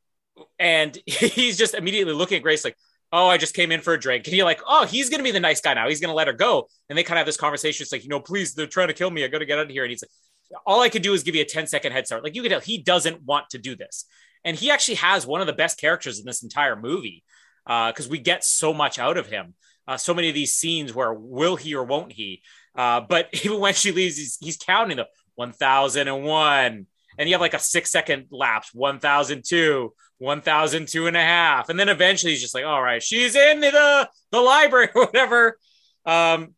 and 0.59 0.97
he's 1.05 1.57
just 1.57 1.73
immediately 1.73 2.13
looking 2.13 2.35
at 2.35 2.43
Grace 2.43 2.65
like, 2.65 2.75
oh, 3.13 3.27
I 3.27 3.37
just 3.37 3.55
came 3.55 3.71
in 3.71 3.79
for 3.79 3.93
a 3.93 3.99
drink. 3.99 4.27
And 4.27 4.35
you're 4.35 4.45
like, 4.45 4.61
oh, 4.67 4.85
he's 4.85 5.09
going 5.09 5.19
to 5.19 5.23
be 5.23 5.31
the 5.31 5.39
nice 5.39 5.61
guy 5.61 5.73
now. 5.73 5.87
He's 5.87 6.01
going 6.01 6.09
to 6.09 6.15
let 6.15 6.27
her 6.27 6.33
go. 6.33 6.67
And 6.89 6.97
they 6.97 7.03
kind 7.03 7.17
of 7.17 7.19
have 7.19 7.27
this 7.27 7.37
conversation. 7.37 7.83
It's 7.83 7.91
like, 7.93 8.03
you 8.03 8.09
know, 8.09 8.19
please, 8.19 8.53
they're 8.53 8.67
trying 8.67 8.89
to 8.89 8.93
kill 8.93 9.09
me. 9.09 9.23
I 9.23 9.29
got 9.29 9.39
to 9.39 9.45
get 9.45 9.57
out 9.57 9.65
of 9.65 9.71
here. 9.71 9.83
And 9.83 9.91
he's 9.91 10.03
like, 10.03 10.59
all 10.65 10.81
I 10.81 10.89
could 10.89 11.01
do 11.01 11.13
is 11.13 11.23
give 11.23 11.35
you 11.35 11.41
a 11.41 11.45
10 11.45 11.67
second 11.67 11.93
head 11.93 12.07
start. 12.07 12.23
Like 12.23 12.35
you 12.35 12.41
can 12.41 12.51
tell 12.51 12.59
he 12.59 12.79
doesn't 12.79 13.23
want 13.23 13.49
to 13.51 13.57
do 13.57 13.75
this. 13.75 14.05
And 14.43 14.57
he 14.57 14.69
actually 14.69 14.95
has 14.95 15.25
one 15.25 15.39
of 15.39 15.47
the 15.47 15.53
best 15.53 15.79
characters 15.79 16.19
in 16.19 16.25
this 16.25 16.43
entire 16.43 16.75
movie 16.75 17.23
because 17.65 18.07
we 18.07 18.19
get 18.19 18.43
so 18.43 18.73
much 18.73 18.99
out 18.99 19.17
of 19.17 19.27
him. 19.27 19.55
Uh, 19.87 19.97
so 19.97 20.13
many 20.13 20.29
of 20.29 20.35
these 20.35 20.53
scenes 20.53 20.93
where 20.93 21.13
will 21.13 21.55
he 21.55 21.75
or 21.75 21.83
won't 21.83 22.11
he? 22.11 22.41
Uh, 22.75 23.01
but 23.01 23.29
even 23.43 23.59
when 23.59 23.73
she 23.73 23.91
leaves, 23.91 24.17
he's, 24.17 24.37
he's 24.39 24.57
counting 24.57 24.97
the 24.97 25.07
1001. 25.35 26.87
And 27.17 27.29
you 27.29 27.33
have 27.33 27.41
like 27.41 27.53
a 27.53 27.59
six 27.59 27.91
second 27.91 28.27
lapse 28.29 28.73
1002, 28.73 29.93
1002 30.17 31.07
and 31.07 31.15
a 31.17 31.21
half. 31.21 31.69
And 31.69 31.79
then 31.79 31.87
eventually 31.89 32.33
he's 32.33 32.41
just 32.41 32.53
like, 32.53 32.65
all 32.65 32.81
right, 32.81 33.01
she's 33.01 33.35
in 33.35 33.61
the, 33.61 34.09
the 34.31 34.39
library 34.41 34.89
or 34.95 35.05
whatever. 35.05 35.57
Um, 36.05 36.55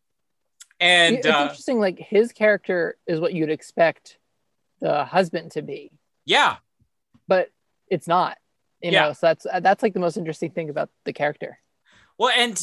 and 0.80 1.18
it's 1.18 1.28
uh, 1.28 1.42
interesting 1.44 1.80
like 1.80 1.98
his 2.00 2.32
character 2.32 2.98
is 3.08 3.20
what 3.20 3.34
you'd 3.34 3.50
expect 3.50 4.18
the 4.80 5.06
husband 5.06 5.52
to 5.52 5.64
be 5.64 5.92
yeah, 6.26 6.58
but 7.28 7.50
it's 7.90 8.08
not 8.08 8.38
you 8.82 8.92
Yeah. 8.92 9.08
know 9.08 9.14
so 9.14 9.26
that's 9.28 9.48
that's 9.62 9.82
like 9.82 9.94
the 9.96 10.00
most 10.00 10.18
interesting 10.18 10.52
thing 10.52 10.70
about 10.70 10.92
the 11.04 11.14
character 11.14 11.58
Well, 12.20 12.32
and 12.38 12.62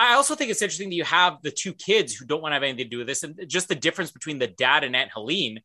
I 0.00 0.14
also 0.14 0.34
think 0.34 0.50
it's 0.50 0.62
interesting 0.62 0.88
that 0.88 0.96
you 0.96 1.04
have 1.04 1.42
the 1.42 1.50
two 1.50 1.74
kids 1.74 2.14
who 2.14 2.24
don't 2.24 2.40
want 2.40 2.52
to 2.52 2.54
have 2.54 2.62
anything 2.62 2.86
to 2.86 2.90
do 2.90 2.98
with 2.98 3.06
this, 3.06 3.22
and 3.22 3.38
just 3.46 3.68
the 3.68 3.74
difference 3.74 4.10
between 4.10 4.38
the 4.38 4.46
dad 4.46 4.82
and 4.82 4.96
Aunt 4.96 5.10
Helene, 5.12 5.60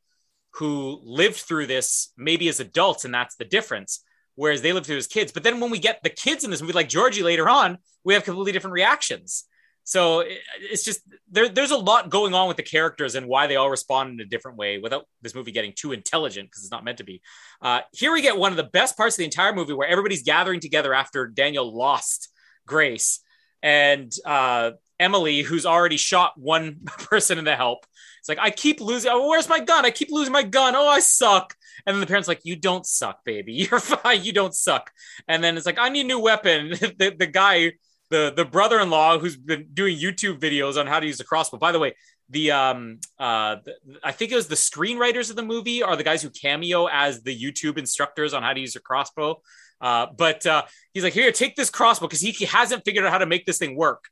who 0.55 0.99
lived 1.03 1.37
through 1.37 1.67
this 1.67 2.11
maybe 2.17 2.49
as 2.49 2.59
adults, 2.59 3.05
and 3.05 3.13
that's 3.13 3.37
the 3.37 3.45
difference. 3.45 4.03
Whereas 4.35 4.61
they 4.61 4.73
lived 4.73 4.87
through 4.87 4.97
as 4.97 5.07
kids. 5.07 5.31
But 5.31 5.43
then 5.43 5.61
when 5.61 5.71
we 5.71 5.79
get 5.79 6.03
the 6.03 6.09
kids 6.09 6.43
in 6.43 6.51
this 6.51 6.59
movie, 6.59 6.73
like 6.73 6.89
Georgie 6.89 7.23
later 7.23 7.47
on, 7.47 7.77
we 8.03 8.13
have 8.13 8.25
completely 8.25 8.51
different 8.51 8.73
reactions. 8.73 9.45
So 9.85 10.25
it's 10.59 10.83
just 10.83 10.99
there, 11.31 11.47
there's 11.47 11.71
a 11.71 11.77
lot 11.77 12.09
going 12.09 12.33
on 12.33 12.49
with 12.49 12.57
the 12.57 12.63
characters 12.63 13.15
and 13.15 13.27
why 13.27 13.47
they 13.47 13.55
all 13.55 13.69
respond 13.69 14.19
in 14.19 14.19
a 14.19 14.27
different 14.27 14.57
way 14.57 14.79
without 14.79 15.05
this 15.21 15.33
movie 15.33 15.53
getting 15.53 15.71
too 15.73 15.93
intelligent 15.93 16.49
because 16.49 16.63
it's 16.63 16.71
not 16.71 16.83
meant 16.83 16.97
to 16.97 17.05
be. 17.05 17.21
Uh, 17.61 17.81
here 17.93 18.11
we 18.11 18.21
get 18.21 18.35
one 18.35 18.51
of 18.51 18.57
the 18.57 18.63
best 18.63 18.97
parts 18.97 19.15
of 19.15 19.19
the 19.19 19.25
entire 19.25 19.53
movie 19.53 19.73
where 19.73 19.87
everybody's 19.87 20.23
gathering 20.23 20.59
together 20.59 20.93
after 20.93 21.27
Daniel 21.27 21.73
lost 21.73 22.29
Grace 22.67 23.21
and 23.65 24.13
uh, 24.25 24.71
Emily, 24.99 25.41
who's 25.41 25.65
already 25.65 25.97
shot 25.97 26.33
one 26.37 26.81
person 26.85 27.39
in 27.39 27.45
the 27.45 27.55
help. 27.55 27.79
It's 28.19 28.29
like, 28.29 28.37
I 28.39 28.51
keep 28.51 28.79
losing. 28.79 29.11
Oh, 29.11 29.27
where's 29.27 29.49
my 29.49 29.59
gun? 29.59 29.85
I 29.85 29.89
keep 29.89 30.09
losing 30.11 30.31
my 30.31 30.43
gun. 30.43 30.75
Oh, 30.75 30.87
I 30.87 30.99
suck. 30.99 31.55
And 31.85 31.95
then 31.95 31.99
the 31.99 32.07
parents 32.07 32.27
like, 32.27 32.41
you 32.43 32.55
don't 32.55 32.85
suck, 32.85 33.25
baby. 33.25 33.53
You're 33.71 33.79
fine. 33.79 34.23
You 34.23 34.33
don't 34.33 34.53
suck. 34.53 34.91
And 35.27 35.43
then 35.43 35.57
it's 35.57 35.65
like, 35.65 35.79
I 35.79 35.89
need 35.89 36.01
a 36.01 36.07
new 36.07 36.19
weapon. 36.19 36.69
the, 36.69 37.15
the 37.17 37.25
guy, 37.25 37.73
the 38.11 38.31
the 38.35 38.45
brother-in-law 38.45 39.17
who's 39.17 39.35
been 39.35 39.67
doing 39.73 39.97
YouTube 39.97 40.39
videos 40.39 40.79
on 40.79 40.85
how 40.85 40.99
to 40.99 41.07
use 41.07 41.19
a 41.19 41.23
crossbow. 41.23 41.57
By 41.57 41.71
the 41.71 41.79
way, 41.79 41.95
the 42.29 42.51
um 42.51 42.99
uh 43.17 43.57
the, 43.65 43.75
I 44.03 44.11
think 44.11 44.31
it 44.31 44.35
was 44.35 44.47
the 44.47 44.55
screenwriters 44.55 45.31
of 45.31 45.35
the 45.35 45.43
movie 45.43 45.81
are 45.81 45.95
the 45.95 46.03
guys 46.03 46.21
who 46.21 46.29
cameo 46.29 46.85
as 46.85 47.23
the 47.23 47.35
YouTube 47.35 47.79
instructors 47.79 48.35
on 48.35 48.43
how 48.43 48.53
to 48.53 48.59
use 48.59 48.75
a 48.75 48.79
crossbow. 48.79 49.41
Uh, 49.81 50.07
but 50.15 50.45
uh, 50.45 50.63
he's 50.93 51.03
like, 51.03 51.13
here, 51.13 51.31
take 51.31 51.55
this 51.55 51.69
crossbow 51.69 52.07
because 52.07 52.21
he, 52.21 52.31
he 52.31 52.45
hasn't 52.45 52.83
figured 52.85 53.05
out 53.05 53.11
how 53.11 53.17
to 53.17 53.25
make 53.25 53.45
this 53.45 53.57
thing 53.57 53.75
work. 53.75 54.05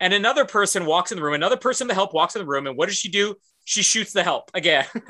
And 0.00 0.14
another 0.14 0.46
person 0.46 0.86
walks 0.86 1.12
in 1.12 1.16
the 1.16 1.22
room. 1.22 1.34
Another 1.34 1.58
person 1.58 1.88
to 1.88 1.94
help 1.94 2.14
walks 2.14 2.34
in 2.34 2.40
the 2.40 2.46
room. 2.46 2.66
And 2.66 2.76
what 2.76 2.88
does 2.88 2.96
she 2.96 3.10
do? 3.10 3.34
She 3.64 3.82
shoots 3.82 4.12
the 4.12 4.22
help 4.22 4.50
again. 4.54 4.86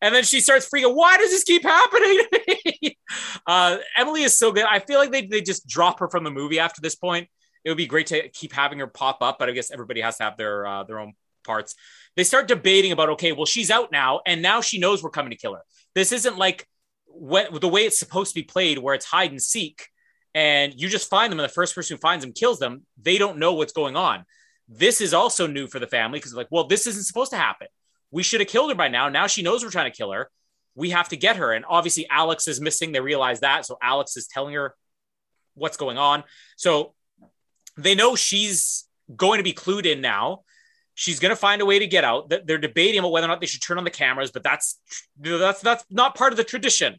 and 0.00 0.14
then 0.14 0.22
she 0.22 0.40
starts 0.40 0.68
freaking. 0.70 0.94
Why 0.94 1.16
does 1.18 1.30
this 1.30 1.42
keep 1.42 1.64
happening 1.64 2.18
to 2.18 2.40
me? 2.48 2.98
Uh, 3.46 3.78
Emily 3.96 4.22
is 4.22 4.38
so 4.38 4.52
good. 4.52 4.64
I 4.64 4.80
feel 4.80 4.98
like 4.98 5.10
they, 5.10 5.24
they 5.24 5.40
just 5.40 5.66
drop 5.66 6.00
her 6.00 6.10
from 6.10 6.24
the 6.24 6.30
movie 6.30 6.58
after 6.58 6.82
this 6.82 6.94
point. 6.94 7.26
It 7.64 7.70
would 7.70 7.78
be 7.78 7.86
great 7.86 8.08
to 8.08 8.28
keep 8.28 8.52
having 8.52 8.80
her 8.80 8.86
pop 8.86 9.22
up, 9.22 9.38
but 9.38 9.48
I 9.48 9.52
guess 9.52 9.70
everybody 9.70 10.02
has 10.02 10.18
to 10.18 10.24
have 10.24 10.36
their 10.36 10.66
uh, 10.66 10.84
their 10.84 10.98
own 10.98 11.14
parts. 11.44 11.74
They 12.16 12.24
start 12.24 12.48
debating 12.48 12.92
about 12.92 13.08
okay, 13.10 13.32
well 13.32 13.46
she's 13.46 13.70
out 13.70 13.90
now, 13.90 14.20
and 14.26 14.42
now 14.42 14.60
she 14.60 14.78
knows 14.78 15.02
we're 15.02 15.10
coming 15.10 15.30
to 15.30 15.36
kill 15.36 15.54
her. 15.54 15.62
This 15.94 16.12
isn't 16.12 16.36
like 16.36 16.66
what 17.18 17.60
the 17.60 17.68
way 17.68 17.82
it's 17.84 17.98
supposed 17.98 18.30
to 18.30 18.40
be 18.40 18.44
played, 18.44 18.78
where 18.78 18.94
it's 18.94 19.06
hide 19.06 19.30
and 19.30 19.42
seek, 19.42 19.88
and 20.34 20.72
you 20.80 20.88
just 20.88 21.10
find 21.10 21.32
them, 21.32 21.40
and 21.40 21.48
the 21.48 21.52
first 21.52 21.74
person 21.74 21.96
who 21.96 22.00
finds 22.00 22.24
them 22.24 22.32
kills 22.32 22.58
them. 22.58 22.84
They 23.00 23.18
don't 23.18 23.38
know 23.38 23.54
what's 23.54 23.72
going 23.72 23.96
on. 23.96 24.24
This 24.68 25.00
is 25.00 25.14
also 25.14 25.46
new 25.46 25.66
for 25.66 25.78
the 25.78 25.86
family 25.86 26.18
because 26.18 26.34
like, 26.34 26.48
well, 26.50 26.66
this 26.66 26.86
isn't 26.86 27.04
supposed 27.04 27.30
to 27.32 27.38
happen. 27.38 27.68
We 28.10 28.22
should 28.22 28.40
have 28.40 28.48
killed 28.48 28.70
her 28.70 28.76
by 28.76 28.88
now. 28.88 29.08
Now 29.08 29.26
she 29.26 29.42
knows 29.42 29.64
we're 29.64 29.70
trying 29.70 29.90
to 29.90 29.96
kill 29.96 30.12
her. 30.12 30.30
We 30.74 30.90
have 30.90 31.08
to 31.08 31.16
get 31.16 31.36
her. 31.36 31.52
And 31.52 31.64
obviously, 31.68 32.06
Alex 32.08 32.46
is 32.46 32.60
missing. 32.60 32.92
They 32.92 33.00
realize 33.00 33.40
that. 33.40 33.66
So 33.66 33.78
Alex 33.82 34.16
is 34.16 34.26
telling 34.26 34.54
her 34.54 34.74
what's 35.54 35.76
going 35.76 35.98
on. 35.98 36.24
So 36.56 36.94
they 37.76 37.94
know 37.94 38.14
she's 38.14 38.84
going 39.14 39.38
to 39.38 39.44
be 39.44 39.52
clued 39.52 39.86
in 39.86 40.00
now. 40.00 40.42
She's 40.94 41.20
going 41.20 41.30
to 41.30 41.36
find 41.36 41.62
a 41.62 41.66
way 41.66 41.78
to 41.78 41.86
get 41.86 42.04
out. 42.04 42.30
Th- 42.30 42.42
They're 42.44 42.58
debating 42.58 42.98
about 42.98 43.12
whether 43.12 43.26
or 43.26 43.28
not 43.28 43.40
they 43.40 43.46
should 43.46 43.62
turn 43.62 43.78
on 43.78 43.84
the 43.84 43.90
cameras, 43.90 44.30
but 44.30 44.42
that's 44.42 44.78
that's 45.18 45.60
that's 45.60 45.84
not 45.90 46.14
part 46.14 46.32
of 46.32 46.36
the 46.36 46.44
tradition. 46.44 46.98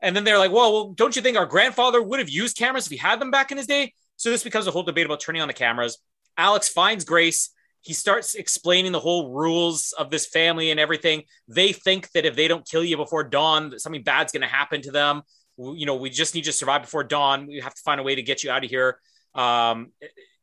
And 0.00 0.14
then 0.14 0.24
they're 0.24 0.38
like, 0.38 0.52
well, 0.52 0.72
well, 0.72 0.88
don't 0.90 1.16
you 1.16 1.22
think 1.22 1.36
our 1.36 1.46
grandfather 1.46 2.00
would 2.00 2.20
have 2.20 2.28
used 2.28 2.56
cameras 2.56 2.86
if 2.86 2.92
he 2.92 2.98
had 2.98 3.20
them 3.20 3.30
back 3.30 3.50
in 3.50 3.56
his 3.58 3.66
day? 3.66 3.94
So 4.16 4.30
this 4.30 4.44
becomes 4.44 4.66
a 4.66 4.70
whole 4.70 4.82
debate 4.82 5.06
about 5.06 5.20
turning 5.20 5.42
on 5.42 5.48
the 5.48 5.54
cameras. 5.54 5.98
Alex 6.36 6.68
finds 6.68 7.04
Grace. 7.04 7.50
He 7.80 7.92
starts 7.92 8.34
explaining 8.34 8.92
the 8.92 9.00
whole 9.00 9.32
rules 9.32 9.92
of 9.96 10.10
this 10.10 10.26
family 10.26 10.70
and 10.70 10.80
everything. 10.80 11.22
They 11.46 11.72
think 11.72 12.10
that 12.12 12.26
if 12.26 12.36
they 12.36 12.48
don't 12.48 12.68
kill 12.68 12.84
you 12.84 12.96
before 12.96 13.24
dawn, 13.24 13.70
that 13.70 13.80
something 13.80 14.02
bad's 14.02 14.32
going 14.32 14.42
to 14.42 14.48
happen 14.48 14.82
to 14.82 14.90
them. 14.90 15.22
You 15.56 15.86
know, 15.86 15.96
we 15.96 16.10
just 16.10 16.34
need 16.34 16.44
to 16.44 16.52
survive 16.52 16.82
before 16.82 17.04
dawn. 17.04 17.46
We 17.46 17.60
have 17.60 17.74
to 17.74 17.82
find 17.82 18.00
a 18.00 18.04
way 18.04 18.14
to 18.14 18.22
get 18.22 18.44
you 18.44 18.50
out 18.50 18.64
of 18.64 18.70
here. 18.70 18.98
Um, 19.34 19.92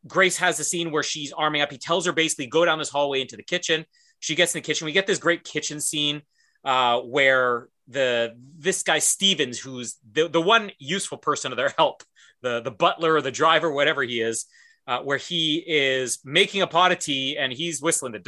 Grace 0.07 0.37
has 0.37 0.57
the 0.57 0.63
scene 0.63 0.91
where 0.91 1.03
she's 1.03 1.31
arming 1.31 1.61
up. 1.61 1.71
He 1.71 1.77
tells 1.77 2.05
her 2.05 2.11
basically 2.11 2.47
go 2.47 2.65
down 2.65 2.79
this 2.79 2.89
hallway 2.89 3.21
into 3.21 3.35
the 3.35 3.43
kitchen. 3.43 3.85
She 4.19 4.35
gets 4.35 4.53
in 4.53 4.59
the 4.59 4.65
kitchen. 4.65 4.85
We 4.85 4.91
get 4.91 5.07
this 5.07 5.19
great 5.19 5.43
kitchen 5.43 5.79
scene 5.79 6.21
uh, 6.63 6.99
where 7.01 7.67
the 7.87 8.35
this 8.57 8.83
guy 8.83 8.99
Stevens, 8.99 9.59
who's 9.59 9.97
the, 10.11 10.27
the 10.27 10.41
one 10.41 10.71
useful 10.79 11.17
person 11.17 11.51
of 11.51 11.57
their 11.57 11.73
help, 11.77 12.03
the 12.41 12.61
the 12.61 12.71
butler 12.71 13.15
or 13.15 13.21
the 13.21 13.31
driver, 13.31 13.71
whatever 13.71 14.03
he 14.03 14.21
is, 14.21 14.45
uh, 14.87 14.99
where 14.99 15.17
he 15.17 15.63
is 15.65 16.19
making 16.23 16.61
a 16.61 16.67
pot 16.67 16.91
of 16.91 16.99
tea 16.99 17.37
and 17.37 17.51
he's 17.51 17.81
whistling 17.81 18.13
the 18.13 18.19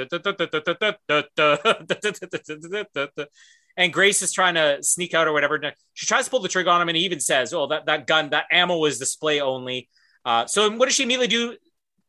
and 3.77 3.93
Grace 3.93 4.23
is 4.23 4.33
trying 4.33 4.55
to 4.55 4.81
sneak 4.81 5.13
out 5.13 5.27
or 5.27 5.33
whatever. 5.33 5.61
She 5.93 6.07
tries 6.07 6.25
to 6.25 6.31
pull 6.31 6.39
the 6.39 6.49
trigger 6.49 6.71
on 6.71 6.81
him, 6.81 6.89
and 6.89 6.97
he 6.97 7.05
even 7.05 7.19
says, 7.19 7.53
"Oh, 7.53 7.67
that 7.67 7.85
that 7.85 8.07
gun, 8.07 8.31
that 8.31 8.45
ammo 8.51 8.83
is 8.85 8.97
display 8.97 9.39
only." 9.39 9.87
Uh, 10.25 10.47
so 10.47 10.69
what 10.71 10.85
does 10.85 10.95
she 10.95 11.03
immediately 11.03 11.27
do? 11.27 11.55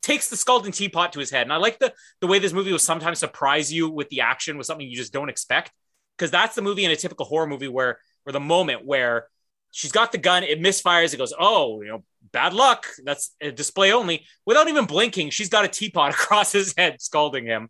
Takes 0.01 0.31
the 0.31 0.37
scalding 0.37 0.73
teapot 0.73 1.13
to 1.13 1.21
his 1.21 1.31
head, 1.31 1.43
and 1.43 1.53
I 1.53 1.57
like 1.57 1.79
the 1.79 1.93
the 2.21 2.27
way 2.27 2.39
this 2.39 2.55
movie 2.55 2.73
will 2.73 2.79
sometimes 2.79 3.19
surprise 3.19 3.71
you 3.73 3.91
with 3.91 4.09
the 4.09 4.23
action 4.23 4.57
with 4.57 4.67
something 4.67 4.89
you 4.89 4.97
just 4.97 5.13
don't 5.13 5.29
expect, 5.29 5.71
because 6.19 6.31
that's 6.31 6.55
the 6.57 6.63
movie 6.63 6.85
in 6.85 6.91
a 6.91 6.97
typical 6.97 7.27
horror 7.27 7.47
movie 7.47 7.69
where, 7.69 7.99
or 8.27 8.33
the 8.33 8.41
moment 8.41 8.85
where 8.85 9.29
she's 9.71 9.93
got 9.93 10.13
the 10.13 10.19
gun, 10.19 10.43
it 10.43 10.61
misfires, 10.61 11.15
it 11.15 11.19
goes, 11.19 11.33
"Oh, 11.39 11.81
you 11.83 11.89
know, 11.89 12.05
bad 12.33 12.55
luck." 12.55 12.87
That's 13.05 13.35
a 13.41 13.53
display 13.53 13.93
only. 13.93 14.27
Without 14.45 14.69
even 14.69 14.87
blinking, 14.87 15.31
she's 15.31 15.49
got 15.49 15.65
a 15.65 15.69
teapot 15.69 16.11
across 16.15 16.53
his 16.53 16.75
head, 16.77 17.01
scalding 17.01 17.47
him. 17.47 17.69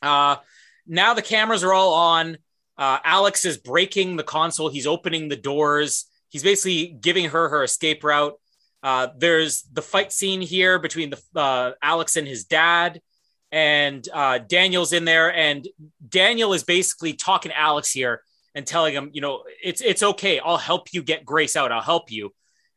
Uh, 0.00 0.36
now 0.86 1.14
the 1.14 1.22
cameras 1.22 1.64
are 1.64 1.74
all 1.74 1.92
on 1.92 2.38
uh, 2.78 2.98
Alex 3.04 3.44
is 3.44 3.58
breaking 3.58 4.16
the 4.16 4.22
console. 4.22 4.68
He's 4.68 4.86
opening 4.86 5.28
the 5.28 5.36
doors. 5.36 6.06
He's 6.28 6.44
basically 6.44 6.96
giving 7.00 7.28
her 7.30 7.48
her 7.48 7.64
escape 7.64 8.04
route. 8.04 8.34
Uh, 8.82 9.08
there's 9.16 9.62
the 9.72 9.82
fight 9.82 10.12
scene 10.12 10.40
here 10.40 10.78
between 10.78 11.10
the 11.10 11.20
uh, 11.34 11.72
Alex 11.82 12.16
and 12.16 12.28
his 12.28 12.44
dad, 12.44 13.00
and 13.50 14.06
uh, 14.12 14.38
Daniel's 14.38 14.92
in 14.92 15.04
there, 15.04 15.34
and 15.34 15.66
Daniel 16.06 16.52
is 16.52 16.64
basically 16.64 17.14
talking 17.14 17.50
to 17.50 17.58
Alex 17.58 17.90
here 17.90 18.22
and 18.54 18.66
telling 18.66 18.94
him, 18.94 19.10
you 19.12 19.20
know, 19.20 19.44
it's 19.62 19.80
it's 19.80 20.02
okay. 20.02 20.38
I'll 20.40 20.56
help 20.56 20.92
you 20.92 21.02
get 21.02 21.24
Grace 21.24 21.56
out. 21.56 21.72
I'll 21.72 21.80
help 21.80 22.10
you. 22.10 22.34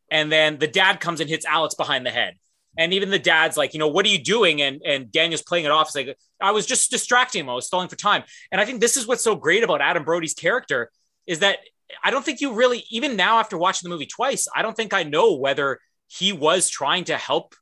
And 0.10 0.32
then 0.32 0.60
the 0.60 0.68
dad 0.68 1.00
comes 1.00 1.20
and 1.20 1.30
hits 1.30 1.46
Alex 1.46 1.76
behind 1.76 2.06
the 2.06 2.12
head. 2.12 2.36
And 2.78 2.94
even 2.94 3.10
the 3.10 3.20
dad's 3.20 3.58
like, 3.58 3.74
you 3.74 3.80
know, 3.80 3.88
what 3.88 4.06
are 4.06 4.10
you 4.10 4.24
doing? 4.24 4.62
And 4.62 4.82
and 4.86 5.12
Daniel's 5.12 5.42
playing 5.42 5.66
it 5.66 5.72
off. 5.72 5.88
It's 5.88 5.96
like, 5.96 6.18
I 6.40 6.52
was 6.52 6.66
just 6.66 6.92
distracting 6.92 7.42
him. 7.42 7.50
I 7.50 7.54
was 7.54 7.68
stalling 7.68 7.90
for 7.90 7.96
time. 7.96 8.24
And 8.52 8.62
I 8.62 8.66
think 8.66 8.80
this 8.80 8.96
is 8.96 9.08
what's 9.08 9.24
so 9.24 9.36
great 9.36 9.64
about 9.64 9.82
Adam 9.82 10.04
Brody's 10.04 10.34
character 10.34 10.90
is 11.28 11.40
that 11.40 11.60
I 12.04 12.12
don't 12.12 12.24
think 12.24 12.40
you 12.40 12.54
really, 12.54 12.86
even 12.90 13.16
now 13.16 13.40
after 13.40 13.58
watching 13.58 13.90
the 13.90 13.94
movie 13.94 14.06
twice, 14.06 14.48
I 14.56 14.62
don't 14.62 14.76
think 14.76 14.94
I 14.94 15.04
know 15.04 15.36
whether 15.36 15.80
he 16.08 16.32
was 16.32 16.70
trying 16.70 17.06
to 17.06 17.18
help 17.18 17.56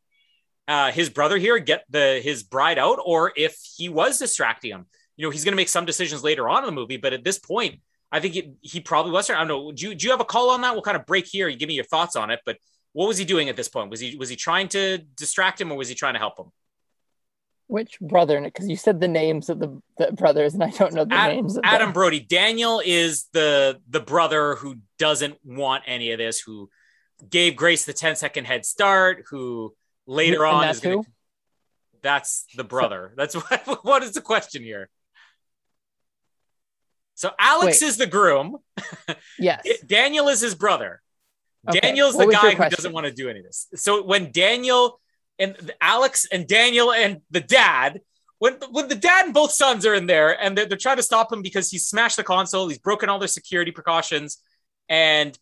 uh, 0.70 0.92
his 0.92 1.10
brother 1.10 1.38
here 1.38 1.58
get 1.58 1.84
the 1.90 2.22
his 2.24 2.44
bride 2.44 2.78
out, 2.78 3.00
or 3.04 3.34
if 3.36 3.58
he 3.76 3.90
was 3.90 4.20
distracting 4.20 4.72
him. 4.72 4.86
You 5.18 5.26
know, 5.26 5.32
he's 5.32 5.44
going 5.44 5.52
to 5.52 5.58
make 5.58 5.68
some 5.68 5.84
decisions 5.84 6.24
later 6.24 6.48
on 6.48 6.60
in 6.60 6.68
the 6.68 6.72
movie, 6.72 6.96
but 6.96 7.12
at 7.12 7.26
this 7.26 7.38
point, 7.38 7.82
I 8.12 8.20
think 8.22 8.36
it, 8.36 8.52
he 8.62 8.80
probably 8.80 9.12
was. 9.12 9.30
I 9.30 9.34
don't 9.34 9.48
know. 9.48 9.72
Do 9.72 9.90
you, 9.90 9.96
do 9.96 10.06
you 10.06 10.12
have 10.12 10.22
a 10.22 10.26
call 10.26 10.52
on 10.52 10.62
that? 10.62 10.74
We'll 10.74 10.82
kind 10.82 10.96
of 10.96 11.06
break 11.06 11.28
here. 11.28 11.50
You 11.50 11.58
give 11.58 11.68
me 11.68 11.74
your 11.74 11.84
thoughts 11.84 12.16
on 12.16 12.30
it, 12.30 12.40
but 12.46 12.58
what 12.94 13.08
was 13.08 13.18
he 13.18 13.26
doing 13.26 13.50
at 13.50 13.58
this 13.58 13.68
point? 13.68 13.90
Was 13.90 14.00
he 14.00 14.16
was 14.16 14.30
he 14.30 14.36
trying 14.36 14.68
to 14.70 15.00
distract 15.00 15.60
him 15.60 15.72
or 15.72 15.78
was 15.78 15.90
he 15.90 15.96
trying 15.96 16.14
to 16.14 16.20
help 16.20 16.40
him? 16.40 16.52
Which 17.68 18.00
brother? 18.00 18.40
Because 18.42 18.68
you 18.68 18.76
said 18.76 19.00
the 19.00 19.08
names 19.08 19.50
of 19.50 19.60
the, 19.60 19.80
the, 19.98 20.12
brothers, 20.12 20.56
and 20.56 20.64
I 20.64 20.70
don't 20.72 20.94
know 20.94 21.06
the 21.06 21.14
Ad, 21.14 21.36
names. 21.36 21.58
of 21.58 21.64
Adam. 21.64 21.92
Brody. 21.92 22.20
Daniel 22.20 22.82
is 22.84 23.28
the 23.34 23.80
the 23.90 24.00
brother 24.00 24.56
who 24.56 24.78
doesn't 24.98 25.38
want 25.44 25.84
any 25.86 26.12
of 26.12 26.18
this. 26.18 26.40
Who 26.40 26.70
gave 27.30 27.56
Grace 27.56 27.86
the 27.86 27.94
10 27.94 28.16
second 28.16 28.46
head 28.46 28.66
start. 28.66 29.26
Who 29.30 29.76
later 30.10 30.46
And 30.46 30.56
on 30.56 30.62
that's 30.64 30.78
is 30.80 30.84
gonna? 30.84 31.02
That's 32.02 32.46
the 32.56 32.64
brother. 32.64 33.14
That's 33.16 33.34
what. 33.50 33.86
What 33.86 34.04
is 34.04 34.14
the 34.14 34.22
question 34.22 34.64
here? 34.64 34.90
So 37.16 37.32
Alex 37.38 37.82
Wait. 37.82 37.88
is 37.88 37.98
the 37.98 38.08
groom. 38.08 38.58
Yes. 39.38 39.66
Daniel 39.86 40.28
is 40.28 40.42
his 40.42 40.54
brother. 40.54 41.02
Okay. 41.68 41.80
Daniel's 41.80 42.16
What 42.16 42.28
the 42.28 42.34
guy 42.34 42.56
who 42.56 42.70
doesn't 42.70 42.92
want 42.92 43.06
to 43.06 43.12
do 43.12 43.30
any 43.30 43.40
of 43.40 43.46
this. 43.46 43.68
So 43.76 44.04
when 44.04 44.32
Daniel 44.32 45.00
and 45.38 45.72
Alex 45.82 46.28
and 46.32 46.48
Daniel 46.48 46.92
and 46.92 47.22
the 47.32 47.40
dad, 47.40 48.02
when 48.38 48.56
when 48.72 48.88
the 48.88 48.96
dad 48.96 49.26
and 49.26 49.34
both 49.34 49.52
sons 49.52 49.86
are 49.86 49.94
in 49.94 50.08
there 50.08 50.42
and 50.42 50.58
they're, 50.58 50.66
they're 50.66 50.78
trying 50.78 50.98
to 50.98 51.04
stop 51.04 51.32
him 51.32 51.42
because 51.42 51.70
he's 51.70 51.88
smashed 51.88 52.18
the 52.18 52.24
console, 52.24 52.68
he's 52.68 52.78
broken 52.78 53.10
all 53.10 53.20
their 53.20 53.28
security 53.28 53.72
precautions, 53.72 54.42
and 54.88 55.38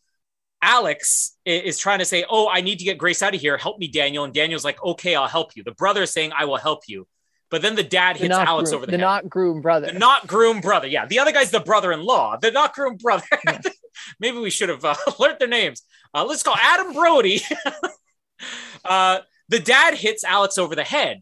Alex 0.61 1.37
is 1.45 1.77
trying 1.77 1.99
to 1.99 2.05
say, 2.05 2.25
"Oh, 2.29 2.49
I 2.49 2.61
need 2.61 2.79
to 2.79 2.85
get 2.85 2.97
Grace 2.97 3.21
out 3.21 3.35
of 3.35 3.41
here. 3.41 3.57
Help 3.57 3.79
me, 3.79 3.87
Daniel." 3.87 4.23
And 4.23 4.33
Daniel's 4.33 4.65
like, 4.65 4.83
"Okay, 4.83 5.15
I'll 5.15 5.27
help 5.27 5.55
you." 5.55 5.63
The 5.63 5.71
brother 5.71 6.03
is 6.03 6.11
saying, 6.11 6.31
"I 6.37 6.45
will 6.45 6.57
help 6.57 6.83
you," 6.87 7.07
but 7.49 7.61
then 7.61 7.75
the 7.75 7.83
dad 7.83 8.17
hits 8.17 8.29
not 8.29 8.47
Alex 8.47 8.69
groom, 8.69 8.77
over 8.77 8.85
the, 8.85 8.91
the 8.91 8.97
head. 8.97 9.03
not 9.03 9.29
groom 9.29 9.61
brother. 9.61 9.87
The 9.87 9.99
not 9.99 10.27
groom 10.27 10.61
brother. 10.61 10.87
Yeah, 10.87 11.05
the 11.05 11.19
other 11.19 11.31
guy's 11.31 11.51
the 11.51 11.59
brother-in-law. 11.59 12.37
The 12.41 12.51
not 12.51 12.73
groom 12.73 12.97
brother. 12.97 13.25
Yeah. 13.45 13.59
Maybe 14.19 14.37
we 14.37 14.49
should 14.49 14.69
have 14.69 14.83
uh, 14.83 14.95
learned 15.19 15.39
their 15.39 15.47
names. 15.47 15.83
Uh, 16.13 16.25
let's 16.25 16.43
call 16.43 16.55
Adam 16.55 16.93
Brody. 16.93 17.41
uh, 18.85 19.19
the 19.49 19.59
dad 19.59 19.93
hits 19.95 20.23
Alex 20.23 20.57
over 20.57 20.75
the 20.75 20.83
head, 20.83 21.21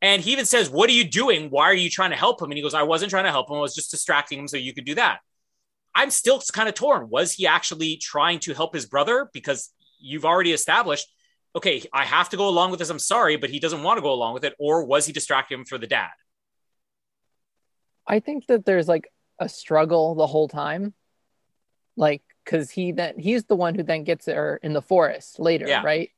and 0.00 0.20
he 0.22 0.32
even 0.32 0.44
says, 0.44 0.68
"What 0.68 0.90
are 0.90 0.94
you 0.94 1.04
doing? 1.04 1.50
Why 1.50 1.64
are 1.64 1.74
you 1.74 1.88
trying 1.88 2.10
to 2.10 2.16
help 2.16 2.42
him?" 2.42 2.50
And 2.50 2.56
he 2.56 2.62
goes, 2.62 2.74
"I 2.74 2.82
wasn't 2.82 3.10
trying 3.10 3.24
to 3.24 3.30
help 3.30 3.48
him. 3.48 3.56
I 3.56 3.60
was 3.60 3.74
just 3.74 3.90
distracting 3.90 4.38
him 4.38 4.48
so 4.48 4.56
you 4.56 4.74
could 4.74 4.84
do 4.84 4.96
that." 4.96 5.20
I'm 5.94 6.10
still 6.10 6.40
kind 6.52 6.68
of 6.68 6.74
torn. 6.74 7.08
Was 7.10 7.34
he 7.34 7.46
actually 7.46 7.96
trying 7.96 8.38
to 8.40 8.54
help 8.54 8.74
his 8.74 8.86
brother? 8.86 9.28
Because 9.32 9.70
you've 10.00 10.24
already 10.24 10.52
established, 10.52 11.06
okay, 11.54 11.82
I 11.92 12.04
have 12.04 12.30
to 12.30 12.36
go 12.36 12.48
along 12.48 12.70
with 12.70 12.78
this. 12.80 12.90
I'm 12.90 12.98
sorry, 12.98 13.36
but 13.36 13.50
he 13.50 13.60
doesn't 13.60 13.82
want 13.82 13.98
to 13.98 14.02
go 14.02 14.12
along 14.12 14.34
with 14.34 14.44
it. 14.44 14.54
Or 14.58 14.84
was 14.84 15.06
he 15.06 15.12
distracting 15.12 15.58
him 15.58 15.64
for 15.64 15.78
the 15.78 15.86
dad? 15.86 16.10
I 18.06 18.20
think 18.20 18.46
that 18.46 18.64
there's 18.64 18.88
like 18.88 19.08
a 19.38 19.48
struggle 19.48 20.14
the 20.14 20.26
whole 20.26 20.48
time, 20.48 20.94
like 21.96 22.22
because 22.44 22.70
he 22.70 22.90
then 22.92 23.18
he's 23.18 23.44
the 23.44 23.54
one 23.54 23.74
who 23.74 23.82
then 23.84 24.02
gets 24.04 24.26
her 24.26 24.58
in 24.62 24.72
the 24.72 24.82
forest 24.82 25.38
later, 25.38 25.66
Yeah. 25.68 25.82
right? 25.84 26.10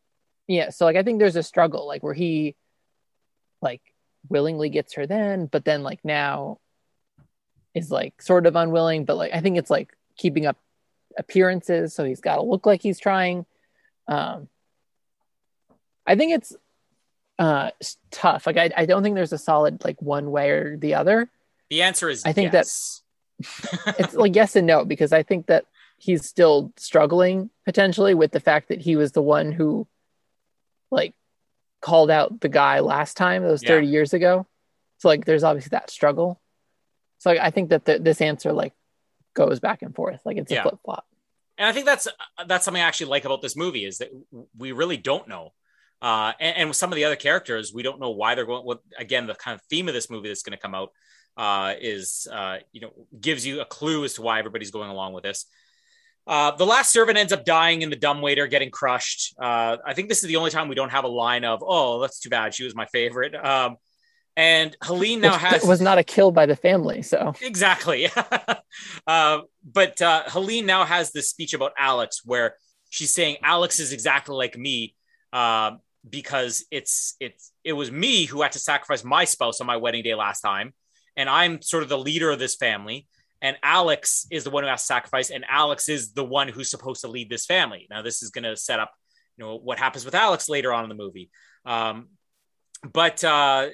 Yeah. 0.46 0.70
So 0.70 0.84
like 0.86 0.96
I 0.96 1.02
think 1.02 1.18
there's 1.18 1.36
a 1.36 1.42
struggle, 1.42 1.86
like 1.86 2.02
where 2.02 2.14
he 2.14 2.56
like 3.60 3.82
willingly 4.28 4.70
gets 4.70 4.94
her 4.94 5.06
then, 5.06 5.46
but 5.46 5.64
then 5.64 5.82
like 5.82 6.00
now 6.04 6.58
is 7.74 7.90
like 7.90 8.20
sort 8.22 8.46
of 8.46 8.56
unwilling, 8.56 9.04
but 9.04 9.16
like 9.16 9.32
I 9.32 9.40
think 9.40 9.58
it's 9.58 9.70
like 9.70 9.92
keeping 10.16 10.46
up 10.46 10.56
appearances, 11.16 11.94
so 11.94 12.04
he's 12.04 12.20
got 12.20 12.36
to 12.36 12.42
look 12.42 12.66
like 12.66 12.82
he's 12.82 13.00
trying. 13.00 13.46
Um, 14.08 14.48
I 16.06 16.16
think 16.16 16.32
it's 16.34 16.54
uh 17.38 17.70
tough. 18.10 18.46
Like 18.46 18.56
I, 18.56 18.70
I 18.76 18.86
don't 18.86 19.02
think 19.02 19.14
there's 19.16 19.32
a 19.32 19.38
solid 19.38 19.84
like 19.84 20.00
one 20.00 20.30
way 20.30 20.50
or 20.50 20.76
the 20.76 20.94
other. 20.94 21.30
The 21.70 21.82
answer 21.82 22.08
is 22.08 22.24
I 22.24 22.32
think 22.32 22.52
yes. 22.52 23.02
it's 23.98 24.14
like 24.14 24.36
yes 24.36 24.54
and 24.54 24.66
no 24.66 24.84
because 24.84 25.12
I 25.12 25.22
think 25.22 25.46
that 25.46 25.64
he's 25.98 26.26
still 26.26 26.72
struggling 26.76 27.50
potentially 27.64 28.14
with 28.14 28.30
the 28.30 28.40
fact 28.40 28.68
that 28.68 28.80
he 28.80 28.96
was 28.96 29.12
the 29.12 29.22
one 29.22 29.50
who 29.50 29.86
like 30.90 31.14
called 31.80 32.10
out 32.10 32.40
the 32.40 32.48
guy 32.48 32.80
last 32.80 33.16
time 33.16 33.42
that 33.42 33.50
was 33.50 33.62
Yeah. 33.62 33.70
30 33.70 33.86
years 33.88 34.12
ago. 34.14 34.46
So 34.98 35.08
like 35.08 35.24
there's 35.24 35.44
obviously 35.44 35.70
that 35.70 35.90
struggle. 35.90 36.40
So 37.24 37.30
I 37.30 37.50
think 37.50 37.70
that 37.70 37.86
the, 37.86 37.98
this 37.98 38.20
answer 38.20 38.52
like 38.52 38.74
goes 39.32 39.58
back 39.58 39.80
and 39.80 39.94
forth 39.94 40.20
like 40.26 40.36
it's 40.36 40.52
Yeah. 40.52 40.60
a 40.60 40.62
flip 40.68 40.78
flop. 40.84 41.06
and 41.56 41.66
I 41.66 41.72
think 41.72 41.86
that's 41.86 42.06
that's 42.46 42.64
something 42.66 42.82
I 42.82 42.86
actually 42.86 43.06
like 43.06 43.24
about 43.24 43.40
this 43.40 43.56
movie 43.56 43.86
is 43.86 43.96
that 43.98 44.10
we 44.58 44.72
really 44.72 44.98
don't 44.98 45.26
know. 45.26 45.54
Uh, 46.02 46.32
and, 46.38 46.56
and 46.58 46.68
with 46.68 46.76
some 46.76 46.92
of 46.92 46.96
the 46.96 47.04
other 47.06 47.16
characters, 47.16 47.72
we 47.72 47.82
don't 47.82 47.98
know 47.98 48.10
why 48.10 48.34
they're 48.34 48.44
going. 48.44 48.62
What 48.66 48.80
again, 48.98 49.26
the 49.26 49.34
kind 49.34 49.54
of 49.54 49.62
theme 49.70 49.88
of 49.88 49.94
this 49.94 50.10
movie 50.10 50.28
that's 50.28 50.42
going 50.42 50.56
to 50.58 50.62
come 50.62 50.74
out 50.74 50.90
uh, 51.38 51.72
is 51.80 52.28
uh, 52.30 52.58
you 52.72 52.82
know 52.82 52.90
gives 53.18 53.46
you 53.46 53.62
a 53.62 53.64
clue 53.64 54.04
as 54.04 54.12
to 54.14 54.22
why 54.22 54.38
everybody's 54.38 54.70
going 54.70 54.90
along 54.90 55.14
with 55.14 55.24
this. 55.24 55.46
Uh, 56.26 56.50
the 56.56 56.66
last 56.66 56.92
servant 56.92 57.16
ends 57.16 57.32
up 57.32 57.44
dying 57.46 57.80
in 57.80 57.88
the 57.88 57.96
dumbwaiter, 57.96 58.46
getting 58.46 58.70
crushed. 58.70 59.34
Uh, 59.38 59.78
I 59.86 59.94
think 59.94 60.10
this 60.10 60.22
is 60.22 60.28
the 60.28 60.36
only 60.36 60.50
time 60.50 60.68
we 60.68 60.74
don't 60.74 60.90
have 60.90 61.04
a 61.04 61.08
line 61.24 61.44
of 61.44 61.62
"Oh, 61.66 62.00
that's 62.00 62.20
too 62.20 62.28
bad. 62.28 62.52
She 62.54 62.64
was 62.64 62.74
my 62.74 62.86
favorite." 62.86 63.34
Um, 63.34 63.76
and 64.36 64.76
Helene 64.82 65.20
now 65.20 65.32
Which 65.32 65.40
has 65.42 65.64
was 65.64 65.80
not 65.80 65.98
a 65.98 66.04
kill 66.04 66.32
by 66.32 66.46
the 66.46 66.56
family. 66.56 67.02
So 67.02 67.34
exactly. 67.40 68.08
uh, 69.06 69.40
but 69.64 70.02
uh, 70.02 70.24
Helene 70.26 70.66
now 70.66 70.84
has 70.84 71.12
this 71.12 71.30
speech 71.30 71.54
about 71.54 71.72
Alex 71.78 72.22
where 72.24 72.56
she's 72.90 73.12
saying 73.12 73.36
Alex 73.42 73.78
is 73.78 73.92
exactly 73.92 74.34
like 74.34 74.56
me 74.56 74.94
uh, 75.32 75.72
because 76.08 76.64
it's 76.70 77.16
it's 77.20 77.52
it 77.62 77.74
was 77.74 77.92
me 77.92 78.24
who 78.24 78.42
had 78.42 78.52
to 78.52 78.58
sacrifice 78.58 79.04
my 79.04 79.24
spouse 79.24 79.60
on 79.60 79.66
my 79.66 79.76
wedding 79.76 80.02
day 80.02 80.14
last 80.14 80.40
time, 80.40 80.74
and 81.16 81.28
I'm 81.28 81.62
sort 81.62 81.82
of 81.84 81.88
the 81.88 81.98
leader 81.98 82.30
of 82.30 82.38
this 82.38 82.56
family. 82.56 83.06
And 83.42 83.58
Alex 83.62 84.26
is 84.30 84.42
the 84.42 84.50
one 84.50 84.64
who 84.64 84.70
has 84.70 84.80
to 84.80 84.86
sacrifice, 84.86 85.28
and 85.28 85.44
Alex 85.48 85.90
is 85.90 86.12
the 86.12 86.24
one 86.24 86.48
who's 86.48 86.70
supposed 86.70 87.02
to 87.02 87.08
lead 87.08 87.28
this 87.28 87.44
family. 87.44 87.86
Now, 87.90 88.00
this 88.00 88.22
is 88.22 88.30
going 88.30 88.44
to 88.44 88.56
set 88.56 88.80
up, 88.80 88.92
you 89.36 89.44
know, 89.44 89.56
what 89.56 89.78
happens 89.78 90.06
with 90.06 90.14
Alex 90.14 90.48
later 90.48 90.72
on 90.72 90.82
in 90.82 90.88
the 90.88 90.94
movie. 90.94 91.30
Um, 91.66 92.08
but 92.90 93.22
uh, 93.22 93.68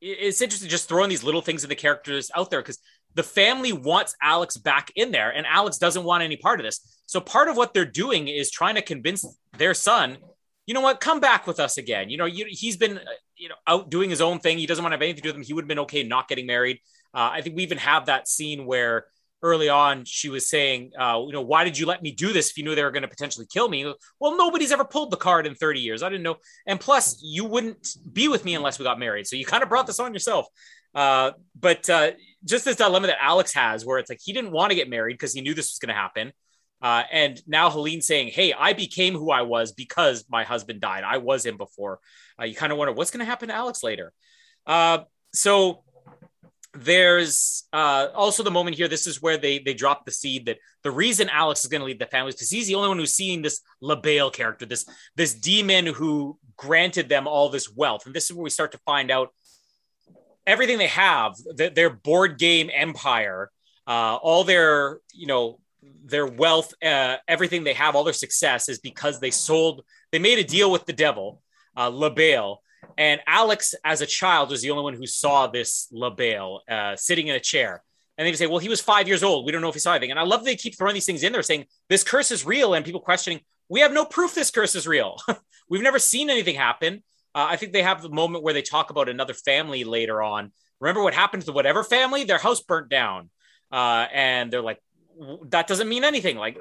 it's 0.00 0.40
interesting 0.40 0.68
just 0.68 0.88
throwing 0.88 1.08
these 1.08 1.24
little 1.24 1.40
things 1.40 1.62
of 1.62 1.68
the 1.68 1.76
characters 1.76 2.30
out 2.36 2.50
there 2.50 2.60
because 2.60 2.78
the 3.14 3.22
family 3.22 3.72
wants 3.72 4.14
Alex 4.22 4.56
back 4.56 4.92
in 4.94 5.10
there, 5.10 5.30
and 5.30 5.46
Alex 5.46 5.78
doesn't 5.78 6.04
want 6.04 6.22
any 6.22 6.36
part 6.36 6.60
of 6.60 6.64
this. 6.64 7.00
So 7.06 7.20
part 7.20 7.48
of 7.48 7.56
what 7.56 7.74
they're 7.74 7.84
doing 7.84 8.28
is 8.28 8.50
trying 8.50 8.74
to 8.76 8.82
convince 8.82 9.24
their 9.56 9.74
son, 9.74 10.18
you 10.66 10.74
know 10.74 10.82
what, 10.82 11.00
come 11.00 11.20
back 11.20 11.46
with 11.46 11.58
us 11.58 11.78
again. 11.78 12.10
You 12.10 12.18
know, 12.18 12.26
you, 12.26 12.46
he's 12.48 12.76
been, 12.76 12.98
uh, 12.98 13.02
you 13.36 13.48
know, 13.48 13.54
out 13.66 13.90
doing 13.90 14.10
his 14.10 14.20
own 14.20 14.38
thing. 14.38 14.58
He 14.58 14.66
doesn't 14.66 14.84
want 14.84 14.92
to 14.92 14.96
have 14.96 15.02
anything 15.02 15.16
to 15.16 15.22
do 15.22 15.28
with 15.30 15.36
them. 15.36 15.42
He 15.42 15.54
would 15.54 15.64
have 15.64 15.68
been 15.68 15.78
okay 15.80 16.02
not 16.02 16.28
getting 16.28 16.46
married. 16.46 16.78
Uh, 17.14 17.30
I 17.32 17.40
think 17.40 17.56
we 17.56 17.62
even 17.62 17.78
have 17.78 18.06
that 18.06 18.28
scene 18.28 18.66
where 18.66 19.06
early 19.42 19.68
on 19.68 20.04
she 20.04 20.28
was 20.28 20.48
saying, 20.48 20.92
uh, 20.98 21.22
you 21.24 21.32
know, 21.32 21.42
why 21.42 21.64
did 21.64 21.78
you 21.78 21.86
let 21.86 22.02
me 22.02 22.10
do 22.10 22.32
this 22.32 22.50
if 22.50 22.58
you 22.58 22.64
knew 22.64 22.74
they 22.74 22.82
were 22.82 22.90
going 22.90 23.02
to 23.02 23.08
potentially 23.08 23.46
kill 23.52 23.68
me? 23.68 23.92
Well, 24.20 24.36
nobody's 24.36 24.72
ever 24.72 24.84
pulled 24.84 25.10
the 25.10 25.16
card 25.16 25.46
in 25.46 25.54
30 25.54 25.80
years. 25.80 26.02
I 26.02 26.08
didn't 26.08 26.24
know. 26.24 26.36
And 26.66 26.80
plus, 26.80 27.20
you 27.22 27.44
wouldn't 27.44 27.88
be 28.12 28.28
with 28.28 28.44
me 28.44 28.54
unless 28.54 28.78
we 28.78 28.84
got 28.84 28.98
married. 28.98 29.26
So 29.26 29.36
you 29.36 29.46
kind 29.46 29.62
of 29.62 29.68
brought 29.68 29.86
this 29.86 30.00
on 30.00 30.12
yourself. 30.12 30.46
Uh, 30.94 31.32
but 31.58 31.88
uh, 31.88 32.12
just 32.44 32.64
this 32.64 32.76
dilemma 32.76 33.08
that 33.08 33.22
Alex 33.22 33.54
has, 33.54 33.84
where 33.84 33.98
it's 33.98 34.10
like 34.10 34.20
he 34.22 34.32
didn't 34.32 34.52
want 34.52 34.70
to 34.70 34.76
get 34.76 34.88
married 34.88 35.14
because 35.14 35.32
he 35.32 35.40
knew 35.40 35.54
this 35.54 35.72
was 35.72 35.78
going 35.78 35.94
to 35.94 36.00
happen. 36.00 36.32
Uh, 36.80 37.02
and 37.10 37.40
now 37.46 37.70
Helene 37.70 38.00
saying, 38.00 38.28
Hey, 38.28 38.52
I 38.52 38.72
became 38.72 39.14
who 39.14 39.30
I 39.30 39.42
was 39.42 39.72
because 39.72 40.24
my 40.28 40.44
husband 40.44 40.80
died. 40.80 41.04
I 41.04 41.18
was 41.18 41.44
him 41.44 41.56
before. 41.56 42.00
Uh, 42.40 42.44
you 42.44 42.54
kind 42.54 42.72
of 42.72 42.78
wonder 42.78 42.92
what's 42.92 43.10
going 43.10 43.20
to 43.20 43.26
happen 43.26 43.48
to 43.48 43.54
Alex 43.54 43.82
later. 43.82 44.12
Uh, 44.66 44.98
so 45.32 45.82
there's 46.84 47.64
uh, 47.72 48.08
also 48.14 48.42
the 48.42 48.50
moment 48.50 48.76
here. 48.76 48.88
This 48.88 49.06
is 49.06 49.20
where 49.20 49.36
they 49.36 49.58
they 49.58 49.74
drop 49.74 50.04
the 50.04 50.12
seed 50.12 50.46
that 50.46 50.58
the 50.82 50.90
reason 50.90 51.28
Alex 51.28 51.60
is 51.62 51.66
going 51.66 51.80
to 51.80 51.86
leave 51.86 51.98
the 51.98 52.06
family 52.06 52.30
is 52.30 52.34
because 52.34 52.50
he's 52.50 52.66
the 52.66 52.74
only 52.74 52.88
one 52.88 52.98
who's 52.98 53.14
seeing 53.14 53.42
this 53.42 53.60
Le 53.80 53.96
Bail 53.96 54.30
character, 54.30 54.66
this 54.66 54.86
this 55.16 55.34
demon 55.34 55.86
who 55.86 56.38
granted 56.56 57.08
them 57.08 57.26
all 57.26 57.48
this 57.48 57.70
wealth, 57.70 58.06
and 58.06 58.14
this 58.14 58.24
is 58.24 58.34
where 58.34 58.44
we 58.44 58.50
start 58.50 58.72
to 58.72 58.78
find 58.78 59.10
out 59.10 59.32
everything 60.46 60.78
they 60.78 60.88
have, 60.88 61.36
the, 61.54 61.68
their 61.68 61.90
board 61.90 62.38
game 62.38 62.70
empire, 62.72 63.50
uh, 63.86 64.16
all 64.16 64.44
their 64.44 65.00
you 65.12 65.26
know 65.26 65.58
their 66.04 66.26
wealth, 66.26 66.74
uh, 66.82 67.16
everything 67.26 67.64
they 67.64 67.74
have, 67.74 67.94
all 67.94 68.04
their 68.04 68.12
success 68.12 68.68
is 68.68 68.78
because 68.78 69.20
they 69.20 69.30
sold, 69.30 69.84
they 70.12 70.18
made 70.18 70.38
a 70.38 70.44
deal 70.44 70.70
with 70.70 70.86
the 70.86 70.92
devil, 70.92 71.42
uh, 71.76 71.88
Le 71.88 72.10
Bail 72.10 72.62
and 72.98 73.20
Alex, 73.28 73.76
as 73.84 74.00
a 74.00 74.06
child, 74.06 74.50
was 74.50 74.60
the 74.60 74.72
only 74.72 74.82
one 74.82 74.94
who 74.94 75.06
saw 75.06 75.46
this 75.46 75.86
Le 75.92 76.10
Bail 76.10 76.62
uh, 76.68 76.96
sitting 76.96 77.28
in 77.28 77.36
a 77.36 77.40
chair. 77.40 77.84
And 78.18 78.26
they 78.26 78.32
say, 78.32 78.48
well, 78.48 78.58
he 78.58 78.68
was 78.68 78.80
five 78.80 79.06
years 79.06 79.22
old. 79.22 79.46
We 79.46 79.52
don't 79.52 79.62
know 79.62 79.68
if 79.68 79.74
he 79.74 79.80
saw 79.80 79.92
anything. 79.92 80.10
And 80.10 80.18
I 80.18 80.24
love 80.24 80.44
they 80.44 80.56
keep 80.56 80.76
throwing 80.76 80.94
these 80.94 81.06
things 81.06 81.22
in 81.22 81.32
there 81.32 81.42
saying 81.44 81.66
this 81.88 82.02
curse 82.02 82.32
is 82.32 82.44
real. 82.44 82.74
And 82.74 82.84
people 82.84 83.00
questioning, 83.00 83.38
we 83.68 83.80
have 83.80 83.92
no 83.92 84.04
proof 84.04 84.34
this 84.34 84.50
curse 84.50 84.74
is 84.74 84.88
real. 84.88 85.16
We've 85.70 85.82
never 85.82 86.00
seen 86.00 86.28
anything 86.28 86.56
happen. 86.56 87.04
Uh, 87.36 87.46
I 87.48 87.54
think 87.54 87.72
they 87.72 87.82
have 87.82 88.02
the 88.02 88.08
moment 88.08 88.42
where 88.42 88.52
they 88.52 88.62
talk 88.62 88.90
about 88.90 89.08
another 89.08 89.34
family 89.34 89.84
later 89.84 90.20
on. 90.20 90.50
Remember 90.80 91.04
what 91.04 91.14
happened 91.14 91.44
to 91.44 91.52
whatever 91.52 91.84
family? 91.84 92.24
Their 92.24 92.38
house 92.38 92.60
burnt 92.60 92.88
down. 92.88 93.30
Uh, 93.70 94.06
and 94.12 94.52
they're 94.52 94.60
like, 94.60 94.82
that 95.50 95.68
doesn't 95.68 95.88
mean 95.88 96.02
anything. 96.02 96.36
Like, 96.36 96.58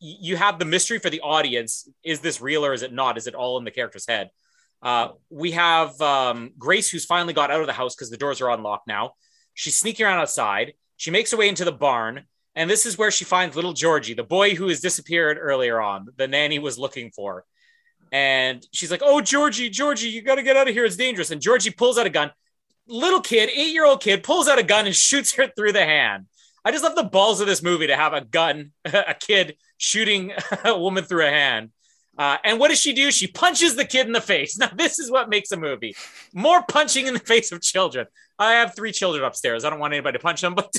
you 0.00 0.36
have 0.36 0.58
the 0.58 0.64
mystery 0.64 0.98
for 0.98 1.10
the 1.10 1.20
audience. 1.20 1.88
Is 2.02 2.18
this 2.20 2.40
real 2.40 2.66
or 2.66 2.72
is 2.72 2.82
it 2.82 2.92
not? 2.92 3.16
Is 3.16 3.28
it 3.28 3.36
all 3.36 3.56
in 3.58 3.64
the 3.64 3.70
character's 3.70 4.06
head? 4.08 4.30
Uh, 4.82 5.08
we 5.30 5.52
have 5.52 6.00
um, 6.00 6.52
Grace, 6.58 6.90
who's 6.90 7.04
finally 7.04 7.32
got 7.32 7.50
out 7.50 7.60
of 7.60 7.66
the 7.66 7.72
house 7.72 7.94
because 7.94 8.10
the 8.10 8.16
doors 8.16 8.40
are 8.40 8.50
unlocked 8.50 8.86
now. 8.86 9.12
She's 9.54 9.74
sneaking 9.74 10.06
around 10.06 10.18
outside. 10.18 10.74
She 10.96 11.10
makes 11.10 11.30
her 11.30 11.36
way 11.36 11.48
into 11.48 11.64
the 11.64 11.72
barn. 11.72 12.24
And 12.54 12.70
this 12.70 12.86
is 12.86 12.96
where 12.96 13.10
she 13.10 13.24
finds 13.24 13.54
little 13.54 13.74
Georgie, 13.74 14.14
the 14.14 14.22
boy 14.22 14.54
who 14.54 14.68
has 14.68 14.80
disappeared 14.80 15.38
earlier 15.40 15.80
on, 15.80 16.08
the 16.16 16.26
nanny 16.26 16.58
was 16.58 16.78
looking 16.78 17.10
for. 17.10 17.44
And 18.12 18.66
she's 18.72 18.90
like, 18.90 19.02
Oh, 19.04 19.20
Georgie, 19.20 19.68
Georgie, 19.68 20.08
you 20.08 20.22
got 20.22 20.36
to 20.36 20.42
get 20.42 20.56
out 20.56 20.68
of 20.68 20.74
here. 20.74 20.84
It's 20.84 20.96
dangerous. 20.96 21.30
And 21.30 21.40
Georgie 21.42 21.70
pulls 21.70 21.98
out 21.98 22.06
a 22.06 22.10
gun. 22.10 22.30
Little 22.88 23.20
kid, 23.20 23.50
eight 23.50 23.72
year 23.72 23.84
old 23.84 24.00
kid, 24.00 24.22
pulls 24.22 24.48
out 24.48 24.58
a 24.58 24.62
gun 24.62 24.86
and 24.86 24.96
shoots 24.96 25.34
her 25.34 25.48
through 25.54 25.72
the 25.72 25.84
hand. 25.84 26.26
I 26.64 26.72
just 26.72 26.82
love 26.82 26.96
the 26.96 27.04
balls 27.04 27.40
of 27.40 27.46
this 27.46 27.62
movie 27.62 27.86
to 27.88 27.96
have 27.96 28.12
a 28.12 28.22
gun, 28.22 28.72
a 28.84 29.14
kid 29.14 29.56
shooting 29.78 30.32
a 30.64 30.78
woman 30.78 31.04
through 31.04 31.26
a 31.26 31.30
hand. 31.30 31.70
Uh, 32.18 32.38
and 32.44 32.58
what 32.58 32.68
does 32.68 32.80
she 32.80 32.92
do? 32.92 33.10
She 33.10 33.26
punches 33.26 33.76
the 33.76 33.84
kid 33.84 34.06
in 34.06 34.12
the 34.12 34.20
face. 34.20 34.58
Now, 34.66 34.70
this 34.74 34.98
is 34.98 35.10
what 35.10 35.28
makes 35.28 35.52
a 35.52 35.56
movie 35.56 35.94
more 36.32 36.62
punching 36.62 37.06
in 37.06 37.14
the 37.14 37.20
face 37.32 37.52
of 37.52 37.60
children. 37.60 38.06
I 38.38 38.52
have 38.52 38.74
three 38.74 38.92
children 38.92 39.24
upstairs. 39.24 39.64
I 39.64 39.70
don't 39.70 39.78
want 39.78 39.92
anybody 39.92 40.18
to 40.18 40.22
punch 40.22 40.40
them, 40.40 40.54
but 40.56 40.74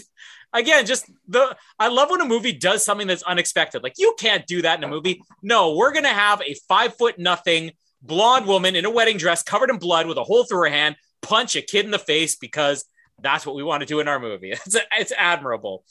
again, 0.53 0.85
just 0.85 1.09
the 1.27 1.55
I 1.79 1.89
love 1.89 2.09
when 2.09 2.21
a 2.21 2.25
movie 2.25 2.53
does 2.53 2.83
something 2.83 3.07
that's 3.07 3.23
unexpected. 3.23 3.83
Like, 3.83 3.95
you 3.97 4.15
can't 4.17 4.45
do 4.47 4.61
that 4.63 4.79
in 4.79 4.83
a 4.83 4.87
movie. 4.87 5.21
No, 5.41 5.75
we're 5.75 5.93
going 5.93 6.03
to 6.03 6.09
have 6.09 6.41
a 6.41 6.55
five 6.67 6.95
foot 6.95 7.19
nothing 7.19 7.71
blonde 8.01 8.45
woman 8.45 8.75
in 8.75 8.85
a 8.85 8.89
wedding 8.89 9.17
dress 9.17 9.43
covered 9.43 9.69
in 9.69 9.77
blood 9.77 10.07
with 10.07 10.17
a 10.17 10.23
hole 10.23 10.43
through 10.43 10.59
her 10.59 10.69
hand 10.69 10.95
punch 11.21 11.55
a 11.55 11.61
kid 11.61 11.85
in 11.85 11.91
the 11.91 11.99
face 11.99 12.35
because 12.35 12.85
that's 13.21 13.45
what 13.45 13.55
we 13.55 13.63
want 13.63 13.81
to 13.81 13.87
do 13.87 13.99
in 13.99 14.07
our 14.07 14.19
movie. 14.19 14.51
It's, 14.51 14.77
it's 14.91 15.11
admirable. 15.17 15.83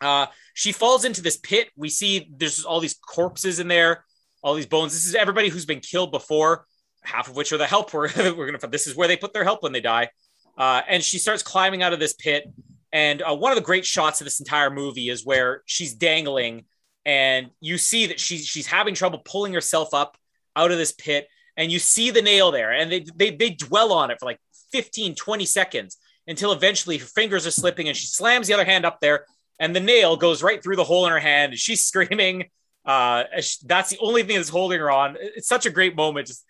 Uh, 0.00 0.26
she 0.54 0.72
falls 0.72 1.04
into 1.04 1.22
this 1.22 1.36
pit. 1.36 1.68
We 1.76 1.90
see 1.90 2.30
there's 2.34 2.64
all 2.64 2.80
these 2.80 2.94
corpses 2.94 3.60
in 3.60 3.68
there 3.68 4.04
all 4.42 4.54
these 4.54 4.66
bones. 4.66 4.92
This 4.92 5.06
is 5.06 5.14
everybody 5.14 5.48
who's 5.48 5.66
been 5.66 5.80
killed 5.80 6.12
before, 6.12 6.66
half 7.02 7.28
of 7.28 7.36
which 7.36 7.52
are 7.52 7.58
the 7.58 7.66
help. 7.66 7.92
We're, 7.92 8.08
we're 8.34 8.50
gonna. 8.50 8.70
This 8.70 8.86
is 8.86 8.96
where 8.96 9.08
they 9.08 9.16
put 9.16 9.32
their 9.32 9.44
help 9.44 9.62
when 9.62 9.72
they 9.72 9.80
die. 9.80 10.10
Uh, 10.56 10.82
and 10.88 11.02
she 11.02 11.18
starts 11.18 11.42
climbing 11.42 11.82
out 11.82 11.92
of 11.92 12.00
this 12.00 12.12
pit. 12.12 12.44
And 12.92 13.22
uh, 13.22 13.34
one 13.34 13.52
of 13.52 13.56
the 13.56 13.64
great 13.64 13.86
shots 13.86 14.20
of 14.20 14.24
this 14.24 14.40
entire 14.40 14.70
movie 14.70 15.08
is 15.08 15.24
where 15.24 15.62
she's 15.66 15.94
dangling, 15.94 16.64
and 17.04 17.50
you 17.60 17.78
see 17.78 18.06
that 18.06 18.18
she's 18.18 18.46
she's 18.46 18.66
having 18.66 18.94
trouble 18.94 19.20
pulling 19.24 19.54
herself 19.54 19.94
up 19.94 20.16
out 20.56 20.72
of 20.72 20.78
this 20.78 20.92
pit. 20.92 21.28
And 21.56 21.70
you 21.70 21.78
see 21.78 22.10
the 22.10 22.22
nail 22.22 22.50
there, 22.50 22.72
and 22.72 22.90
they 22.90 23.04
they, 23.14 23.30
they 23.30 23.50
dwell 23.50 23.92
on 23.92 24.10
it 24.10 24.18
for 24.18 24.26
like 24.26 24.40
15, 24.72 25.14
20 25.14 25.44
seconds 25.44 25.98
until 26.26 26.52
eventually 26.52 26.98
her 26.98 27.06
fingers 27.06 27.46
are 27.46 27.50
slipping 27.50 27.88
and 27.88 27.96
she 27.96 28.06
slams 28.06 28.46
the 28.46 28.54
other 28.54 28.64
hand 28.64 28.84
up 28.84 29.00
there 29.00 29.26
and 29.60 29.76
the 29.76 29.80
nail 29.80 30.16
goes 30.16 30.42
right 30.42 30.62
through 30.62 30.76
the 30.76 30.84
hole 30.84 31.06
in 31.06 31.12
her 31.12 31.20
hand. 31.20 31.52
And 31.52 31.60
she's 31.60 31.84
screaming 31.86 32.48
uh, 32.84 33.24
that's 33.64 33.90
the 33.90 33.98
only 34.00 34.22
thing 34.22 34.36
that's 34.36 34.48
holding 34.48 34.80
her 34.80 34.90
on. 34.90 35.16
It's 35.20 35.48
such 35.48 35.66
a 35.66 35.70
great 35.70 35.96
moment. 35.96 36.26
Just 36.28 36.44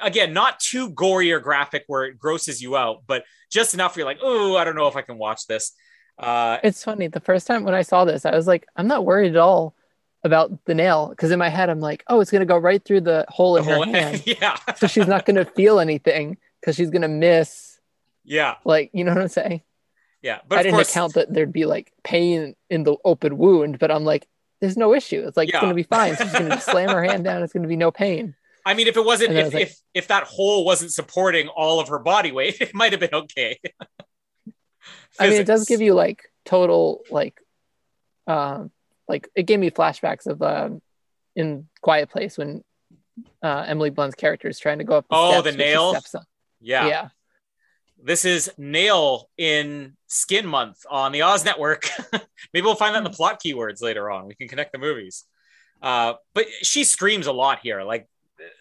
again, 0.00 0.32
not 0.32 0.60
too 0.60 0.90
gory 0.90 1.32
or 1.32 1.40
graphic 1.40 1.84
where 1.86 2.04
it 2.04 2.18
grosses 2.18 2.62
you 2.62 2.76
out, 2.76 3.02
but 3.06 3.24
just 3.50 3.74
enough 3.74 3.96
where 3.96 4.00
you're 4.00 4.06
like, 4.06 4.20
oh, 4.22 4.56
I 4.56 4.64
don't 4.64 4.76
know 4.76 4.88
if 4.88 4.96
I 4.96 5.02
can 5.02 5.18
watch 5.18 5.46
this. 5.46 5.72
Uh, 6.18 6.58
it's 6.62 6.84
funny. 6.84 7.08
The 7.08 7.20
first 7.20 7.46
time 7.46 7.64
when 7.64 7.74
I 7.74 7.82
saw 7.82 8.04
this, 8.04 8.24
I 8.24 8.34
was 8.34 8.46
like, 8.46 8.66
I'm 8.76 8.86
not 8.86 9.04
worried 9.04 9.32
at 9.32 9.38
all 9.38 9.74
about 10.24 10.64
the 10.66 10.74
nail 10.74 11.08
because 11.08 11.30
in 11.30 11.38
my 11.38 11.48
head 11.48 11.68
I'm 11.68 11.80
like, 11.80 12.04
oh, 12.06 12.20
it's 12.20 12.30
gonna 12.30 12.46
go 12.46 12.58
right 12.58 12.82
through 12.82 13.00
the 13.02 13.24
hole 13.28 13.56
in 13.56 13.64
the 13.64 13.70
her 13.70 13.76
hole, 13.76 13.84
hand. 13.92 14.22
yeah. 14.24 14.58
so 14.76 14.86
she's 14.86 15.08
not 15.08 15.26
gonna 15.26 15.44
feel 15.44 15.80
anything 15.80 16.38
because 16.60 16.76
she's 16.76 16.90
gonna 16.90 17.08
miss. 17.08 17.80
Yeah. 18.24 18.56
Like 18.64 18.90
you 18.92 19.04
know 19.04 19.12
what 19.12 19.22
I'm 19.22 19.28
saying? 19.28 19.62
Yeah. 20.22 20.38
But 20.48 20.60
I 20.60 20.62
didn't 20.62 20.76
course... 20.76 20.90
account 20.90 21.14
that 21.14 21.32
there'd 21.32 21.52
be 21.52 21.66
like 21.66 21.92
pain 22.04 22.54
in 22.70 22.84
the 22.84 22.96
open 23.04 23.36
wound, 23.36 23.78
but 23.80 23.90
I'm 23.90 24.04
like, 24.04 24.28
there's 24.62 24.76
no 24.76 24.94
issue. 24.94 25.24
It's 25.26 25.36
like 25.36 25.48
yeah. 25.48 25.56
it's 25.56 25.62
gonna 25.62 25.74
be 25.74 25.82
fine. 25.82 26.16
She's 26.16 26.32
gonna 26.32 26.60
slam 26.60 26.88
her 26.90 27.02
hand 27.02 27.24
down. 27.24 27.42
It's 27.42 27.52
gonna 27.52 27.66
be 27.66 27.76
no 27.76 27.90
pain. 27.90 28.36
I 28.64 28.74
mean, 28.74 28.86
if 28.86 28.96
it 28.96 29.04
wasn't, 29.04 29.32
if, 29.32 29.52
like, 29.52 29.62
if 29.64 29.76
if 29.92 30.08
that 30.08 30.22
hole 30.22 30.64
wasn't 30.64 30.92
supporting 30.92 31.48
all 31.48 31.80
of 31.80 31.88
her 31.88 31.98
body 31.98 32.30
weight, 32.30 32.56
it 32.60 32.72
might 32.72 32.92
have 32.92 33.00
been 33.00 33.12
okay. 33.12 33.58
I 35.18 35.28
mean, 35.28 35.40
it 35.40 35.46
does 35.46 35.66
give 35.66 35.80
you 35.80 35.94
like 35.94 36.22
total 36.44 37.02
like, 37.10 37.40
um, 38.28 38.70
like 39.08 39.28
it 39.34 39.42
gave 39.42 39.58
me 39.58 39.70
flashbacks 39.72 40.26
of 40.26 40.40
um, 40.42 40.80
in 41.34 41.66
Quiet 41.82 42.08
Place 42.08 42.38
when 42.38 42.62
uh, 43.42 43.64
Emily 43.66 43.90
Blunt's 43.90 44.14
character 44.14 44.48
is 44.48 44.60
trying 44.60 44.78
to 44.78 44.84
go 44.84 44.94
up. 44.94 45.06
The 45.10 45.16
oh, 45.16 45.42
the 45.42 45.52
nail. 45.52 45.96
Yeah, 46.60 46.86
yeah. 46.86 47.08
This 48.04 48.24
is 48.24 48.50
Nail 48.58 49.30
in 49.38 49.96
Skin 50.08 50.44
Month 50.44 50.84
on 50.90 51.12
the 51.12 51.22
Oz 51.22 51.44
Network. 51.44 51.88
Maybe 52.52 52.64
we'll 52.64 52.74
find 52.74 52.96
that 52.96 52.98
in 52.98 53.04
the 53.04 53.10
hmm. 53.10 53.14
plot 53.14 53.40
keywords 53.40 53.80
later 53.80 54.10
on. 54.10 54.26
We 54.26 54.34
can 54.34 54.48
connect 54.48 54.72
the 54.72 54.78
movies. 54.78 55.24
Uh, 55.80 56.14
but 56.34 56.46
she 56.62 56.82
screams 56.82 57.28
a 57.28 57.32
lot 57.32 57.60
here. 57.62 57.82
Like, 57.84 58.08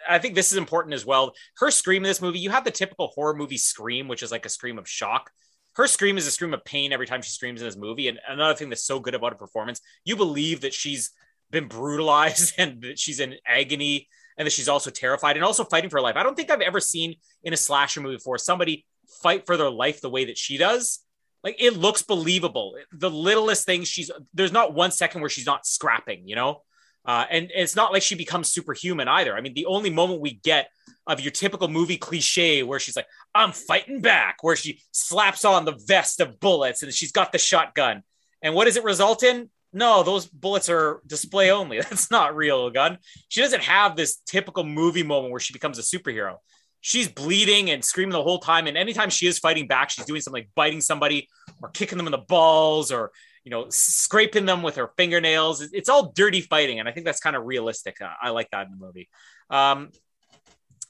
I 0.07 0.19
think 0.19 0.35
this 0.35 0.51
is 0.51 0.59
important 0.59 0.93
as 0.93 1.07
well. 1.07 1.33
Her 1.57 1.71
scream 1.71 2.03
in 2.03 2.07
this 2.07 2.21
movie, 2.21 2.37
you 2.37 2.51
have 2.51 2.63
the 2.63 2.71
typical 2.71 3.07
horror 3.15 3.35
movie 3.35 3.57
scream, 3.57 4.07
which 4.07 4.21
is 4.21 4.31
like 4.31 4.45
a 4.45 4.49
scream 4.49 4.77
of 4.77 4.87
shock. 4.87 5.31
Her 5.73 5.87
scream 5.87 6.19
is 6.19 6.27
a 6.27 6.31
scream 6.31 6.53
of 6.53 6.63
pain 6.63 6.93
every 6.93 7.07
time 7.07 7.23
she 7.23 7.31
screams 7.31 7.61
in 7.61 7.67
this 7.67 7.77
movie. 7.77 8.09
And 8.09 8.19
another 8.27 8.53
thing 8.53 8.69
that's 8.69 8.85
so 8.85 8.99
good 8.99 9.15
about 9.15 9.31
her 9.31 9.39
performance, 9.39 9.81
you 10.05 10.15
believe 10.15 10.61
that 10.61 10.73
she's 10.73 11.11
been 11.49 11.67
brutalized 11.67 12.53
and 12.59 12.79
that 12.83 12.99
she's 12.99 13.19
in 13.19 13.35
agony 13.47 14.07
and 14.37 14.45
that 14.45 14.51
she's 14.51 14.69
also 14.69 14.91
terrified 14.91 15.35
and 15.35 15.43
also 15.43 15.63
fighting 15.63 15.89
for 15.89 15.97
her 15.97 16.03
life. 16.03 16.15
I 16.15 16.21
don't 16.21 16.35
think 16.35 16.51
I've 16.51 16.61
ever 16.61 16.79
seen 16.79 17.15
in 17.43 17.53
a 17.53 17.57
slasher 17.57 18.01
movie 18.01 18.17
before 18.17 18.37
somebody 18.37 18.85
fight 19.22 19.45
for 19.45 19.57
their 19.57 19.70
life 19.70 20.01
the 20.01 20.09
way 20.09 20.26
that 20.26 20.38
she 20.38 20.57
does. 20.57 20.99
Like 21.43 21.55
it 21.59 21.76
looks 21.76 22.03
believable. 22.03 22.76
The 22.91 23.09
littlest 23.09 23.66
thing 23.66 23.84
she's 23.84 24.12
there's 24.34 24.51
not 24.51 24.74
one 24.74 24.91
second 24.91 25.22
where 25.22 25.30
she's 25.30 25.45
not 25.45 25.66
scrapping, 25.66 26.28
you 26.28 26.36
know? 26.36 26.62
Uh, 27.03 27.26
and, 27.32 27.45
and 27.51 27.64
it's 27.64 27.76
not 27.76 27.91
like 27.91 28.03
she 28.03 28.16
becomes 28.16 28.49
superhuman 28.49 29.07
either. 29.07 29.36
I 29.36 29.41
mean, 29.41 29.55
the 29.55 29.66
only 29.66 29.89
moment 29.89 30.22
we 30.22 30.34
get 30.43 30.70
of 31.07 31.20
your 31.20 31.32
typical 31.32 31.68
movie 31.68 31.97
cliche 31.97 32.62
where 32.62 32.80
she's 32.80 32.95
like, 32.95 33.07
I'm 33.34 33.51
fighting 33.53 34.01
back, 34.01 34.43
where 34.43 34.55
she 34.55 34.82
slaps 34.91 35.43
on 35.43 35.66
the 35.66 35.80
vest 35.88 36.20
of 36.20 36.39
bullets 36.39 36.84
and 36.84 36.93
she's 36.93 37.12
got 37.12 37.32
the 37.32 37.39
shotgun. 37.39 38.03
And 38.43 38.53
what 38.53 38.66
does 38.66 38.78
it 38.78 38.84
result 38.84 39.24
in? 39.24 39.49
No, 39.74 40.03
those 40.03 40.28
bullets 40.28 40.70
are 40.70 41.01
display 41.07 41.49
only. 41.49 41.80
That's 41.82 42.12
not 42.12 42.36
real 42.36 42.70
gun. 42.70 42.99
She 43.30 43.41
doesn't 43.41 43.64
have 43.64 43.95
this 43.95 44.18
typical 44.28 44.64
movie 44.64 45.03
moment 45.03 45.32
where 45.32 45.39
she 45.39 45.53
becomes 45.53 45.80
a 45.80 45.82
superhero 45.82 46.38
she's 46.82 47.07
bleeding 47.07 47.69
and 47.69 47.86
screaming 47.86 48.13
the 48.13 48.23
whole 48.23 48.39
time. 48.39 48.67
And 48.67 48.75
anytime 48.75 49.09
she 49.09 49.27
is 49.27 49.39
fighting 49.39 49.67
back, 49.67 49.91
she's 49.91 50.05
doing 50.05 50.19
something 50.19 50.41
like 50.41 50.49
biting 50.55 50.82
somebody 50.82 51.29
or 51.61 51.69
kicking 51.69 51.97
them 51.97 52.07
in 52.07 52.11
the 52.11 52.17
balls 52.17 52.91
or, 52.91 53.11
you 53.43 53.51
know, 53.51 53.67
scraping 53.69 54.45
them 54.45 54.63
with 54.63 54.75
her 54.75 54.91
fingernails. 54.97 55.61
It's 55.61 55.89
all 55.89 56.11
dirty 56.11 56.41
fighting. 56.41 56.79
And 56.79 56.89
I 56.89 56.91
think 56.91 57.05
that's 57.05 57.19
kind 57.19 57.36
of 57.36 57.45
realistic. 57.45 57.97
I 58.21 58.32
like 58.32 58.49
that 58.51 58.65
in 58.65 58.71
the 58.71 58.86
movie. 58.86 59.07
Um, 59.49 59.91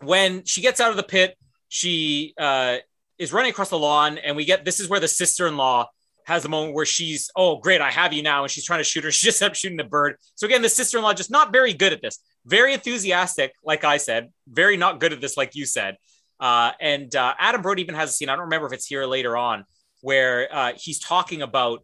when 0.02 0.46
she 0.46 0.62
gets 0.62 0.80
out 0.80 0.92
of 0.92 0.98
the 0.98 1.04
pit, 1.04 1.38
she 1.68 2.34
uh, 2.40 2.78
is 3.18 3.32
running 3.32 3.52
across 3.52 3.70
the 3.70 3.78
lawn, 3.78 4.18
and 4.18 4.36
we 4.36 4.46
get 4.46 4.66
this 4.66 4.80
is 4.80 4.90
where 4.90 5.00
the 5.00 5.08
sister 5.08 5.48
in 5.48 5.56
law 5.56 5.88
has 6.26 6.44
the 6.44 6.50
moment 6.50 6.74
where 6.74 6.86
she's, 6.86 7.30
oh, 7.36 7.58
great, 7.58 7.82
I 7.82 7.92
have 7.92 8.14
you 8.14 8.24
now. 8.24 8.44
And 8.44 8.52
she's 8.52 8.66
trying 8.66 8.80
to 8.80 8.84
shoot 8.84 9.04
her. 9.04 9.12
She 9.22 9.28
just 9.28 9.42
up 9.42 9.56
shooting 9.56 9.78
the 9.78 9.84
bird. 9.84 10.18
So 10.36 10.48
again, 10.48 10.62
the 10.62 10.70
sister 10.70 10.98
in 10.98 11.04
law 11.04 11.14
just 11.14 11.32
not 11.32 11.52
very 11.52 11.74
good 11.74 11.94
at 11.94 12.02
this. 12.02 12.20
Very 12.46 12.74
enthusiastic, 12.74 13.54
like 13.64 13.84
I 13.84 13.98
said, 13.98 14.30
very 14.48 14.78
not 14.78 15.00
good 15.00 15.14
at 15.14 15.22
this, 15.22 15.38
like 15.38 15.56
you 15.56 15.66
said. 15.66 15.98
Uh, 16.40 16.72
and 16.80 17.16
uh, 17.16 17.36
Adam 17.38 17.62
Brody 17.62 17.84
even 17.84 17.96
has 17.96 18.10
a 18.10 18.14
scene. 18.14 18.30
I 18.30 18.36
don't 18.36 18.46
remember 18.46 18.68
if 18.68 18.74
it's 18.74 18.88
here 18.88 19.06
later 19.06 19.38
on 19.38 19.66
where 20.02 20.54
uh, 20.54 20.74
he's 20.76 21.00
talking 21.00 21.42
about 21.42 21.84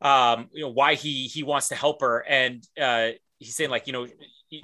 um, 0.00 0.48
you 0.52 0.62
know 0.62 0.70
why 0.70 0.94
he 0.94 1.26
he 1.26 1.42
wants 1.42 1.68
to 1.68 1.74
help 1.74 2.00
her, 2.00 2.24
and 2.26 2.66
uh, 2.80 3.10
he's 3.38 3.56
saying 3.56 3.70
like 3.70 3.86
you 3.86 3.92
know 3.92 4.06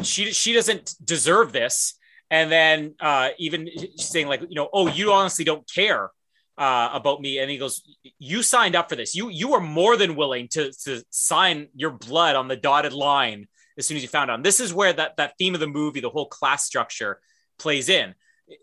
she 0.03 0.33
she 0.33 0.53
doesn't 0.53 0.95
deserve 1.05 1.53
this, 1.53 1.99
and 2.31 2.51
then 2.51 2.95
uh, 3.01 3.31
even 3.39 3.69
saying 3.97 4.29
like 4.29 4.41
you 4.43 4.55
know 4.55 4.69
oh 4.73 4.89
you 4.89 5.13
honestly 5.13 5.45
don't 5.45 5.69
care 5.73 6.11
uh, 6.57 6.91
about 6.93 7.21
me, 7.21 7.39
and 7.39 7.51
he 7.51 7.59
goes 7.59 7.83
you 8.19 8.43
signed 8.43 8.77
up 8.77 8.89
for 8.89 8.97
this, 8.97 9.15
you 9.15 9.29
you 9.29 9.49
were 9.49 9.61
more 9.61 9.97
than 9.97 10.17
willing 10.17 10.49
to 10.49 10.73
to 10.85 11.03
sign 11.11 11.69
your 11.75 11.91
blood 11.91 12.37
on 12.37 12.49
the 12.49 12.57
dotted 12.57 12.93
line 12.93 13.47
as 13.79 13.87
soon 13.87 13.97
as 13.97 14.03
you 14.03 14.09
found 14.09 14.31
out. 14.31 14.43
This 14.43 14.61
is 14.61 14.73
where 14.73 14.93
that 14.93 15.17
that 15.17 15.35
theme 15.39 15.55
of 15.55 15.61
the 15.61 15.67
movie, 15.67 16.01
the 16.01 16.11
whole 16.11 16.29
class 16.29 16.65
structure, 16.65 17.21
plays 17.59 17.89
in. 17.89 18.15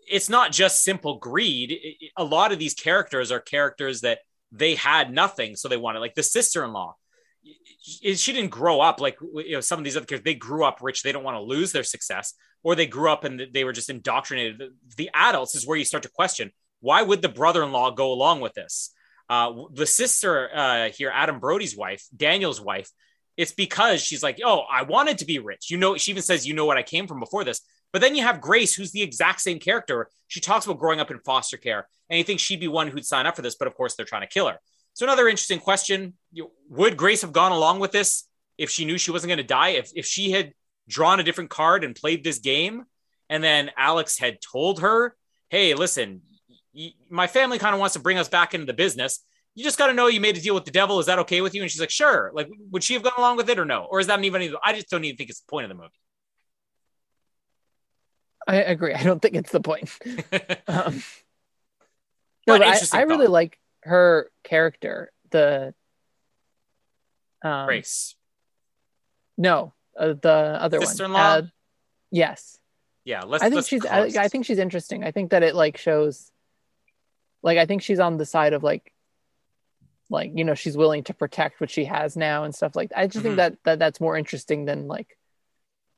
It's 0.08 0.28
not 0.28 0.52
just 0.52 0.82
simple 0.82 1.18
greed. 1.18 1.78
A 2.16 2.24
lot 2.24 2.52
of 2.52 2.58
these 2.58 2.74
characters 2.74 3.32
are 3.32 3.40
characters 3.40 4.02
that 4.02 4.20
they 4.52 4.74
had 4.74 5.12
nothing, 5.12 5.56
so 5.56 5.68
they 5.68 5.76
wanted. 5.76 6.00
Like 6.00 6.14
the 6.14 6.22
sister-in-law, 6.22 6.94
she 7.82 8.32
didn't 8.32 8.50
grow 8.50 8.80
up 8.80 9.00
like 9.00 9.18
you 9.20 9.52
know 9.52 9.60
some 9.60 9.78
of 9.78 9.84
these 9.84 9.96
other 9.96 10.06
characters. 10.06 10.24
They 10.24 10.34
grew 10.34 10.64
up 10.64 10.78
rich. 10.82 11.02
They 11.02 11.12
don't 11.12 11.24
want 11.24 11.36
to 11.36 11.42
lose 11.42 11.72
their 11.72 11.84
success, 11.84 12.34
or 12.62 12.74
they 12.74 12.86
grew 12.86 13.10
up 13.10 13.24
and 13.24 13.48
they 13.52 13.64
were 13.64 13.72
just 13.72 13.90
indoctrinated. 13.90 14.58
The, 14.58 14.70
the 14.96 15.10
adults 15.14 15.54
is 15.54 15.66
where 15.66 15.76
you 15.76 15.84
start 15.84 16.04
to 16.04 16.10
question 16.10 16.52
why 16.82 17.00
would 17.00 17.22
the 17.22 17.28
brother-in-law 17.28 17.92
go 17.92 18.12
along 18.12 18.40
with 18.40 18.52
this. 18.52 18.92
Uh, 19.30 19.52
the 19.72 19.86
sister 19.86 20.50
uh, 20.54 20.88
here, 20.90 21.10
Adam 21.14 21.38
Brody's 21.38 21.76
wife, 21.76 22.04
Daniel's 22.14 22.60
wife, 22.60 22.90
it's 23.42 23.52
because 23.52 24.00
she's 24.00 24.22
like, 24.22 24.38
oh, 24.44 24.60
I 24.70 24.82
wanted 24.82 25.18
to 25.18 25.24
be 25.24 25.40
rich. 25.40 25.68
You 25.68 25.76
know, 25.76 25.96
she 25.96 26.12
even 26.12 26.22
says, 26.22 26.46
you 26.46 26.54
know 26.54 26.64
what 26.64 26.76
I 26.76 26.84
came 26.84 27.08
from 27.08 27.18
before 27.18 27.42
this. 27.42 27.60
But 27.92 28.00
then 28.00 28.14
you 28.14 28.22
have 28.22 28.40
Grace, 28.40 28.72
who's 28.72 28.92
the 28.92 29.02
exact 29.02 29.40
same 29.40 29.58
character. 29.58 30.08
She 30.28 30.38
talks 30.38 30.64
about 30.64 30.78
growing 30.78 31.00
up 31.00 31.10
in 31.10 31.18
foster 31.18 31.56
care, 31.56 31.88
and 32.08 32.16
you 32.16 32.22
think 32.22 32.38
she'd 32.38 32.60
be 32.60 32.68
one 32.68 32.86
who'd 32.86 33.04
sign 33.04 33.26
up 33.26 33.34
for 33.34 33.42
this, 33.42 33.56
but 33.56 33.66
of 33.66 33.74
course 33.74 33.96
they're 33.96 34.06
trying 34.06 34.22
to 34.22 34.28
kill 34.28 34.48
her. 34.48 34.60
So 34.94 35.04
another 35.04 35.28
interesting 35.28 35.58
question: 35.58 36.14
Would 36.70 36.96
Grace 36.96 37.22
have 37.22 37.32
gone 37.32 37.50
along 37.50 37.80
with 37.80 37.90
this 37.90 38.24
if 38.56 38.70
she 38.70 38.84
knew 38.84 38.96
she 38.96 39.10
wasn't 39.10 39.30
going 39.30 39.38
to 39.38 39.44
die? 39.44 39.70
If 39.70 39.90
if 39.96 40.06
she 40.06 40.30
had 40.30 40.52
drawn 40.88 41.18
a 41.18 41.24
different 41.24 41.50
card 41.50 41.82
and 41.82 41.96
played 41.96 42.22
this 42.22 42.38
game, 42.38 42.84
and 43.28 43.42
then 43.42 43.72
Alex 43.76 44.18
had 44.18 44.40
told 44.40 44.80
her, 44.80 45.16
"Hey, 45.50 45.74
listen, 45.74 46.22
my 47.10 47.26
family 47.26 47.58
kind 47.58 47.74
of 47.74 47.80
wants 47.80 47.94
to 47.94 48.00
bring 48.00 48.18
us 48.18 48.28
back 48.28 48.54
into 48.54 48.66
the 48.66 48.72
business. 48.72 49.24
You 49.54 49.64
just 49.64 49.78
got 49.78 49.88
to 49.88 49.92
know 49.92 50.06
you 50.06 50.20
made 50.20 50.36
a 50.36 50.40
deal 50.40 50.54
with 50.54 50.64
the 50.64 50.70
devil. 50.70 50.98
Is 50.98 51.06
that 51.06 51.18
okay 51.20 51.40
with 51.40 51.54
you?" 51.54 51.62
And 51.62 51.70
she's 51.70 51.80
like, 51.80 51.90
"Sure." 51.90 52.30
Like, 52.34 52.48
would 52.70 52.82
she 52.82 52.94
have 52.94 53.02
gone 53.02 53.12
along 53.18 53.36
with 53.36 53.50
it 53.50 53.58
or 53.58 53.64
no? 53.64 53.86
Or 53.90 54.00
is 54.00 54.06
that 54.06 54.22
even? 54.24 54.54
I 54.64 54.72
just 54.72 54.88
don't 54.88 55.04
even 55.04 55.16
think 55.16 55.30
it's 55.30 55.40
the 55.40 55.50
point 55.50 55.64
of 55.64 55.68
the 55.68 55.82
movie. 55.82 55.90
I 58.46 58.56
agree. 58.56 58.94
I 58.94 59.02
don't 59.02 59.20
think 59.20 59.34
it's 59.34 59.52
the 59.52 59.60
point. 59.60 59.90
um, 60.66 61.02
no, 62.46 62.58
but 62.58 62.62
I, 62.62 62.78
I 62.92 63.02
really 63.02 63.28
like 63.28 63.58
her 63.82 64.30
character. 64.42 65.12
The 65.30 65.74
um, 67.42 67.68
race. 67.68 68.14
No, 69.38 69.74
uh, 69.98 70.14
the 70.20 70.58
other 70.60 70.80
Sister-in-law? 70.80 71.34
one. 71.34 71.44
Uh, 71.44 71.46
yes. 72.10 72.58
Yeah, 73.04 73.22
let's. 73.26 73.42
I 73.42 73.46
think 73.46 73.56
let's 73.56 73.68
she's. 73.68 73.86
I, 73.86 74.02
I, 74.02 74.28
think 74.28 74.44
she's 74.44 74.58
interesting. 74.58 75.02
I 75.02 75.10
think 75.10 75.30
that 75.30 75.42
it 75.42 75.54
like 75.54 75.76
shows. 75.76 76.30
Like 77.42 77.58
I 77.58 77.66
think 77.66 77.82
she's 77.82 78.00
on 78.00 78.16
the 78.16 78.26
side 78.26 78.52
of 78.52 78.62
like. 78.62 78.91
Like 80.12 80.32
you 80.34 80.44
know 80.44 80.54
she's 80.54 80.76
willing 80.76 81.04
to 81.04 81.14
protect 81.14 81.60
what 81.60 81.70
she 81.70 81.86
has 81.86 82.16
now 82.16 82.44
and 82.44 82.54
stuff 82.54 82.76
like 82.76 82.90
that. 82.90 82.98
I 82.98 83.06
just 83.06 83.16
mm-hmm. 83.18 83.22
think 83.22 83.36
that, 83.36 83.56
that 83.64 83.78
that's 83.78 84.00
more 84.00 84.16
interesting 84.16 84.64
than 84.64 84.86
like 84.86 85.16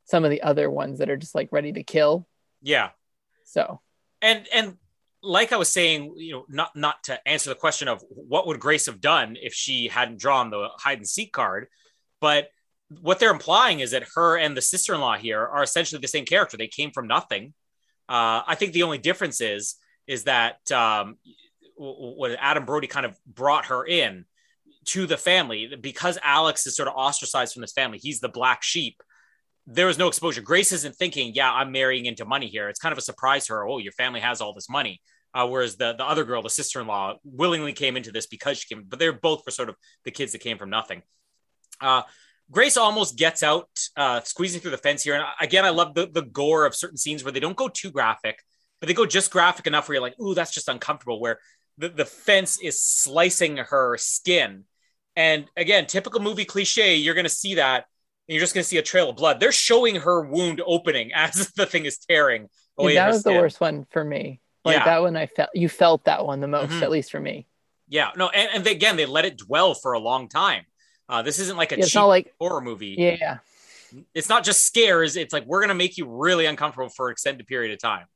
some 0.07 0.25
of 0.25 0.31
the 0.31 0.43
other 0.43 0.71
ones 0.71 0.99
that 0.99 1.11
are 1.11 1.17
just 1.17 1.35
like 1.35 1.49
ready 1.53 1.73
to 1.73 1.83
kill. 1.83 2.27
Yeah. 2.63 2.91
So. 3.45 3.81
And 4.23 4.47
and 4.53 4.77
like 5.23 5.53
I 5.53 5.57
was 5.57 5.69
saying, 5.69 6.15
you 6.17 6.33
know, 6.33 6.47
not 6.49 6.77
not 6.77 7.03
to 7.05 7.29
answer 7.29 7.51
the 7.51 7.57
question 7.57 7.89
of 7.89 8.03
what 8.09 8.47
would 8.47 8.61
Grace 8.61 8.87
have 8.87 9.01
done 9.01 9.37
if 9.41 9.55
she 9.55 9.89
hadn't 9.89 10.21
drawn 10.21 10.51
the 10.51 10.69
hide 10.77 10.99
and 10.99 11.09
seek 11.09 11.33
card, 11.33 11.67
but 12.21 12.49
what 13.01 13.19
they're 13.19 13.31
implying 13.31 13.81
is 13.81 13.93
that 13.93 14.05
her 14.15 14.37
and 14.37 14.57
the 14.57 14.63
sister-in-law 14.63 15.17
here 15.17 15.41
are 15.45 15.63
essentially 15.63 16.01
the 16.01 16.09
same 16.09 16.27
character. 16.27 16.57
They 16.57 16.69
came 16.69 16.91
from 16.91 17.07
nothing. 17.07 17.55
Uh, 18.09 18.43
I 18.47 18.55
think 18.55 18.73
the 18.73 18.83
only 18.83 18.99
difference 18.99 19.41
is 19.41 19.77
is 20.07 20.25
that 20.25 20.71
um, 20.71 21.17
when 21.77 22.37
Adam 22.37 22.65
Brody 22.65 22.87
kind 22.87 23.07
of 23.07 23.19
brought 23.27 23.67
her 23.67 23.85
in 23.85 24.25
to 24.87 25.07
the 25.07 25.17
family 25.17 25.75
because 25.81 26.19
Alex 26.23 26.67
is 26.67 26.77
sort 26.77 26.89
of 26.89 26.95
ostracized 26.95 27.55
from 27.55 27.63
this 27.63 27.73
family. 27.73 27.99
He's 27.99 28.21
the 28.21 28.29
black 28.29 28.63
sheep 28.63 29.03
there 29.67 29.87
was 29.87 29.99
no 29.99 30.09
exposure. 30.09 30.43
Grace 30.43 30.73
isn't 30.73 30.95
thinking, 30.97 31.33
yeah, 31.35 31.51
I'm 31.51 31.73
marrying 31.73 32.07
into 32.07 32.25
money 32.25 32.49
here. 32.49 32.69
It's 32.69 32.81
kind 32.81 32.93
of 32.93 32.99
a 32.99 33.03
surprise 33.03 33.47
to 33.47 33.55
her. 33.55 33.69
Oh, 33.69 33.79
your 33.79 33.93
family 33.93 34.21
has 34.21 34.41
all 34.41 34.53
this 34.53 34.69
money. 34.69 35.01
Uh, 35.33 35.49
whereas 35.49 35.77
the, 35.77 35.95
the 35.95 36.05
other 36.05 36.25
girl, 36.25 36.43
the 36.43 36.51
sister 36.51 36.81
in 36.81 36.87
law, 36.87 37.15
willingly 37.25 37.73
came 37.73 37.97
into 37.97 38.13
this 38.13 38.27
because 38.27 38.59
she 38.59 38.73
came, 38.73 38.85
but 38.87 38.99
they're 38.99 39.13
both 39.13 39.43
for 39.43 39.51
sort 39.51 39.69
of 39.69 39.75
the 40.05 40.11
kids 40.11 40.33
that 40.33 40.41
came 40.41 40.59
from 40.59 40.71
nothing. 40.71 41.03
Uh, 41.81 42.03
Grace 42.51 42.77
almost 42.77 43.17
gets 43.17 43.43
out, 43.43 43.69
uh, 43.97 44.21
squeezing 44.21 44.61
through 44.61 44.71
the 44.71 44.79
fence 44.79 45.03
here. 45.03 45.15
And 45.15 45.25
again, 45.41 45.65
I 45.65 45.71
love 45.71 45.95
the, 45.95 46.07
the 46.07 46.23
gore 46.23 46.67
of 46.67 46.75
certain 46.75 46.99
scenes 46.99 47.25
where 47.25 47.33
they 47.33 47.41
don't 47.41 47.57
go 47.57 47.69
too 47.69 47.91
graphic, 47.91 48.39
but 48.81 48.87
they 48.87 48.95
go 48.95 49.07
just 49.07 49.33
graphic 49.33 49.67
enough 49.67 49.89
where 49.89 49.95
you're 49.95 50.03
like, 50.03 50.21
ooh, 50.21 50.35
that's 50.35 50.53
just 50.53 50.69
uncomfortable, 50.69 51.19
where 51.19 51.41
the, 51.79 51.89
the 51.89 52.05
fence 52.05 52.59
is 52.61 52.81
slicing 52.81 53.57
her 53.57 53.97
skin. 53.99 54.65
And 55.17 55.47
again, 55.57 55.87
typical 55.87 56.21
movie 56.21 56.45
cliche, 56.45 56.97
you're 56.97 57.15
going 57.15 57.25
to 57.25 57.31
see 57.31 57.55
that 57.57 57.87
and 58.29 58.35
you're 58.35 58.41
just 58.41 58.55
going 58.55 58.63
to 58.63 58.69
see 58.69 58.79
a 58.79 58.83
trail 58.83 59.11
of 59.11 59.17
blood. 59.17 59.39
They're 59.39 59.53
showing 59.53 59.97
her 59.97 60.23
wound 60.23 60.63
opening 60.65 61.13
as 61.15 61.53
the 61.53 61.67
thing 61.67 61.85
is 61.85 61.99
tearing. 61.99 62.49
Away 62.79 62.95
yeah, 62.95 63.07
that 63.07 63.13
was 63.13 63.21
skin. 63.21 63.35
the 63.35 63.41
worst 63.41 63.61
one 63.61 63.87
for 63.91 64.05
me. 64.05 64.41
Like 64.65 64.79
yeah. 64.79 64.85
that 64.87 65.03
one, 65.03 65.17
I 65.17 65.27
felt 65.27 65.51
you 65.55 65.69
felt 65.69 66.05
that 66.07 66.25
one 66.25 66.41
the 66.41 66.49
most, 66.49 66.71
mm-hmm. 66.71 66.83
at 66.83 66.91
least 66.91 67.11
for 67.11 67.21
me. 67.21 67.47
Yeah, 67.87 68.11
no, 68.17 68.31
and, 68.31 68.49
and 68.55 68.67
again, 68.67 68.97
they 68.97 69.05
let 69.05 69.27
it 69.27 69.37
dwell 69.37 69.75
for 69.75 69.93
a 69.93 69.99
long 69.99 70.29
time. 70.29 70.65
Uh, 71.07 71.21
this 71.21 71.39
isn't 71.39 71.59
like 71.59 71.73
a 71.73 71.79
yeah, 71.79 71.85
cheap 71.85 71.95
not 71.97 72.07
like, 72.07 72.33
horror 72.41 72.63
movie. 72.63 72.97
Yeah, 72.99 73.39
it's 74.15 74.31
not 74.31 74.43
just 74.43 74.67
scares. 74.67 75.17
It's 75.17 75.35
like 75.35 75.45
we're 75.45 75.61
gonna 75.61 75.75
make 75.75 75.99
you 75.99 76.09
really 76.09 76.47
uncomfortable 76.47 76.89
for 76.89 77.09
an 77.09 77.13
extended 77.13 77.47
period 77.47 77.73
of 77.73 77.79
time. 77.79 78.07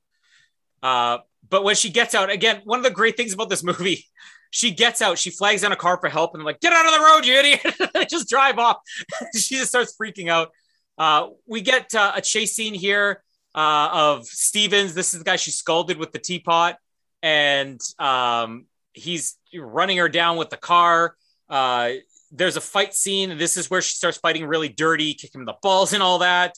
Uh, 0.82 1.18
but 1.48 1.64
when 1.64 1.74
she 1.74 1.90
gets 1.90 2.14
out 2.14 2.30
again, 2.30 2.60
one 2.64 2.78
of 2.78 2.84
the 2.84 2.90
great 2.90 3.16
things 3.16 3.32
about 3.32 3.48
this 3.48 3.62
movie 3.64 4.04
she 4.50 4.70
gets 4.70 5.02
out, 5.02 5.18
she 5.18 5.30
flags 5.30 5.62
down 5.62 5.72
a 5.72 5.76
car 5.76 5.98
for 5.98 6.08
help, 6.08 6.34
and 6.34 6.44
like, 6.44 6.60
get 6.60 6.72
out 6.72 6.86
of 6.86 6.92
the 6.92 7.00
road, 7.00 7.26
you 7.26 7.34
idiot! 7.34 8.08
just 8.10 8.28
drive 8.28 8.58
off. 8.58 8.78
she 9.36 9.56
just 9.56 9.68
starts 9.68 9.94
freaking 9.96 10.28
out. 10.28 10.50
Uh, 10.96 11.28
we 11.46 11.60
get 11.60 11.94
uh, 11.94 12.12
a 12.16 12.20
chase 12.20 12.54
scene 12.54 12.74
here 12.74 13.22
uh, 13.54 13.90
of 13.92 14.26
Stevens. 14.26 14.94
This 14.94 15.12
is 15.12 15.20
the 15.20 15.24
guy 15.24 15.36
she 15.36 15.50
scalded 15.50 15.98
with 15.98 16.12
the 16.12 16.18
teapot, 16.18 16.76
and 17.22 17.80
um, 17.98 18.66
he's 18.92 19.36
running 19.54 19.98
her 19.98 20.08
down 20.08 20.36
with 20.38 20.50
the 20.50 20.56
car. 20.56 21.14
Uh, 21.48 21.92
there's 22.30 22.56
a 22.56 22.60
fight 22.60 22.94
scene. 22.94 23.38
This 23.38 23.56
is 23.56 23.70
where 23.70 23.80
she 23.80 23.96
starts 23.96 24.18
fighting 24.18 24.44
really 24.46 24.68
dirty, 24.68 25.14
kicking 25.14 25.44
the 25.44 25.54
balls 25.62 25.92
and 25.92 26.02
all 26.02 26.18
that. 26.18 26.54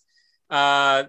Uh, 0.49 1.05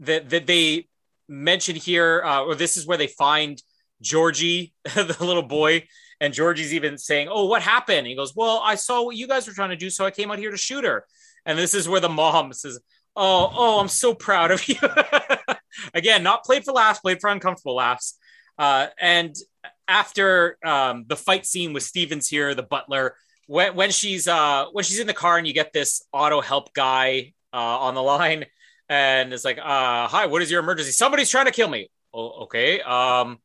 that 0.00 0.28
that 0.30 0.46
they 0.46 0.88
mention 1.28 1.76
here, 1.76 2.22
uh, 2.24 2.42
or 2.44 2.54
this 2.54 2.76
is 2.76 2.86
where 2.86 2.98
they 2.98 3.06
find 3.06 3.62
Georgie, 4.00 4.72
the 4.84 5.16
little 5.20 5.42
boy, 5.42 5.84
and 6.20 6.32
Georgie's 6.32 6.74
even 6.74 6.98
saying, 6.98 7.28
Oh, 7.30 7.46
what 7.46 7.62
happened? 7.62 8.06
He 8.06 8.16
goes, 8.16 8.34
Well, 8.34 8.60
I 8.64 8.74
saw 8.76 9.02
what 9.02 9.16
you 9.16 9.26
guys 9.26 9.46
were 9.46 9.54
trying 9.54 9.70
to 9.70 9.76
do, 9.76 9.90
so 9.90 10.04
I 10.04 10.10
came 10.10 10.30
out 10.30 10.38
here 10.38 10.50
to 10.50 10.56
shoot 10.56 10.84
her. 10.84 11.04
And 11.46 11.58
this 11.58 11.74
is 11.74 11.88
where 11.88 12.00
the 12.00 12.08
mom 12.08 12.52
says, 12.52 12.78
Oh, 13.16 13.50
oh, 13.54 13.80
I'm 13.80 13.88
so 13.88 14.14
proud 14.14 14.50
of 14.50 14.66
you. 14.68 14.76
Again, 15.92 16.22
not 16.22 16.44
played 16.44 16.64
for 16.64 16.72
laughs, 16.72 17.00
played 17.00 17.20
for 17.20 17.30
uncomfortable 17.30 17.76
laughs. 17.76 18.16
Uh, 18.58 18.86
and 19.00 19.34
after 19.88 20.56
um, 20.64 21.04
the 21.08 21.16
fight 21.16 21.46
scene 21.46 21.72
with 21.72 21.82
Stevens 21.82 22.28
here, 22.28 22.54
the 22.54 22.62
butler, 22.62 23.16
when, 23.46 23.74
when 23.74 23.90
she's 23.90 24.26
uh, 24.26 24.66
when 24.72 24.84
she's 24.84 25.00
in 25.00 25.06
the 25.06 25.12
car 25.12 25.38
and 25.38 25.46
you 25.46 25.52
get 25.52 25.72
this 25.72 26.02
auto 26.12 26.40
help 26.40 26.72
guy 26.72 27.34
uh, 27.52 27.56
on 27.56 27.94
the 27.94 28.02
line, 28.02 28.46
and 28.88 29.32
it's 29.32 29.44
like, 29.44 29.58
uh, 29.58 30.08
"Hi, 30.08 30.26
what 30.26 30.42
is 30.42 30.50
your 30.50 30.60
emergency? 30.60 30.92
Somebody's 30.92 31.30
trying 31.30 31.46
to 31.46 31.52
kill 31.52 31.68
me." 31.68 31.90
Oh, 32.12 32.44
okay. 32.44 32.80
Um, 32.80 33.38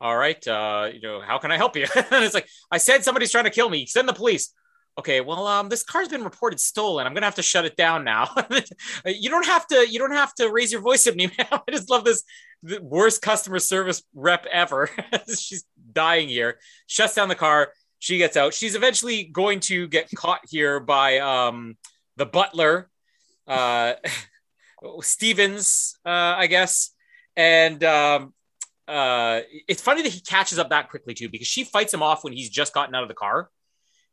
all 0.00 0.16
right, 0.16 0.46
uh, 0.46 0.90
you 0.92 1.00
know, 1.00 1.20
how 1.20 1.38
can 1.38 1.50
I 1.50 1.56
help 1.56 1.76
you? 1.76 1.86
and 1.96 2.24
it's 2.24 2.34
like, 2.34 2.48
I 2.70 2.78
said 2.78 3.04
somebody's 3.04 3.30
trying 3.30 3.44
to 3.44 3.50
kill 3.50 3.70
me. 3.70 3.86
Send 3.86 4.08
the 4.08 4.12
police. 4.12 4.52
Okay, 4.96 5.20
well, 5.20 5.46
um, 5.46 5.68
this 5.68 5.82
car's 5.82 6.08
been 6.08 6.22
reported 6.22 6.60
stolen. 6.60 7.06
I'm 7.06 7.14
gonna 7.14 7.26
have 7.26 7.34
to 7.36 7.42
shut 7.42 7.64
it 7.64 7.76
down 7.76 8.04
now. 8.04 8.28
you 9.06 9.28
don't 9.28 9.46
have 9.46 9.66
to. 9.68 9.88
You 9.88 9.98
don't 9.98 10.12
have 10.12 10.32
to 10.34 10.50
raise 10.50 10.70
your 10.70 10.82
voice 10.82 11.06
at 11.06 11.16
me, 11.16 11.26
man. 11.38 11.48
I 11.50 11.70
just 11.70 11.90
love 11.90 12.04
this 12.04 12.22
worst 12.80 13.20
customer 13.20 13.58
service 13.58 14.02
rep 14.14 14.46
ever. 14.46 14.88
She's 15.36 15.64
dying 15.92 16.28
here. 16.28 16.58
Shuts 16.86 17.14
down 17.14 17.28
the 17.28 17.34
car. 17.34 17.72
She 17.98 18.18
gets 18.18 18.36
out. 18.36 18.54
She's 18.54 18.74
eventually 18.74 19.24
going 19.24 19.60
to 19.60 19.88
get 19.88 20.10
caught 20.14 20.40
here 20.48 20.78
by 20.78 21.18
um, 21.18 21.76
the 22.16 22.26
butler, 22.26 22.90
uh, 23.46 23.94
Stevens, 25.00 25.96
uh, 26.04 26.08
I 26.08 26.46
guess, 26.46 26.90
and 27.36 27.82
um, 27.84 28.34
uh, 28.86 29.40
it's 29.68 29.82
funny 29.82 30.02
that 30.02 30.12
he 30.12 30.20
catches 30.20 30.58
up 30.58 30.70
that 30.70 30.90
quickly 30.90 31.14
too, 31.14 31.28
because 31.28 31.46
she 31.46 31.64
fights 31.64 31.92
him 31.92 32.02
off 32.02 32.24
when 32.24 32.32
he's 32.32 32.50
just 32.50 32.74
gotten 32.74 32.94
out 32.94 33.02
of 33.02 33.08
the 33.08 33.14
car, 33.14 33.50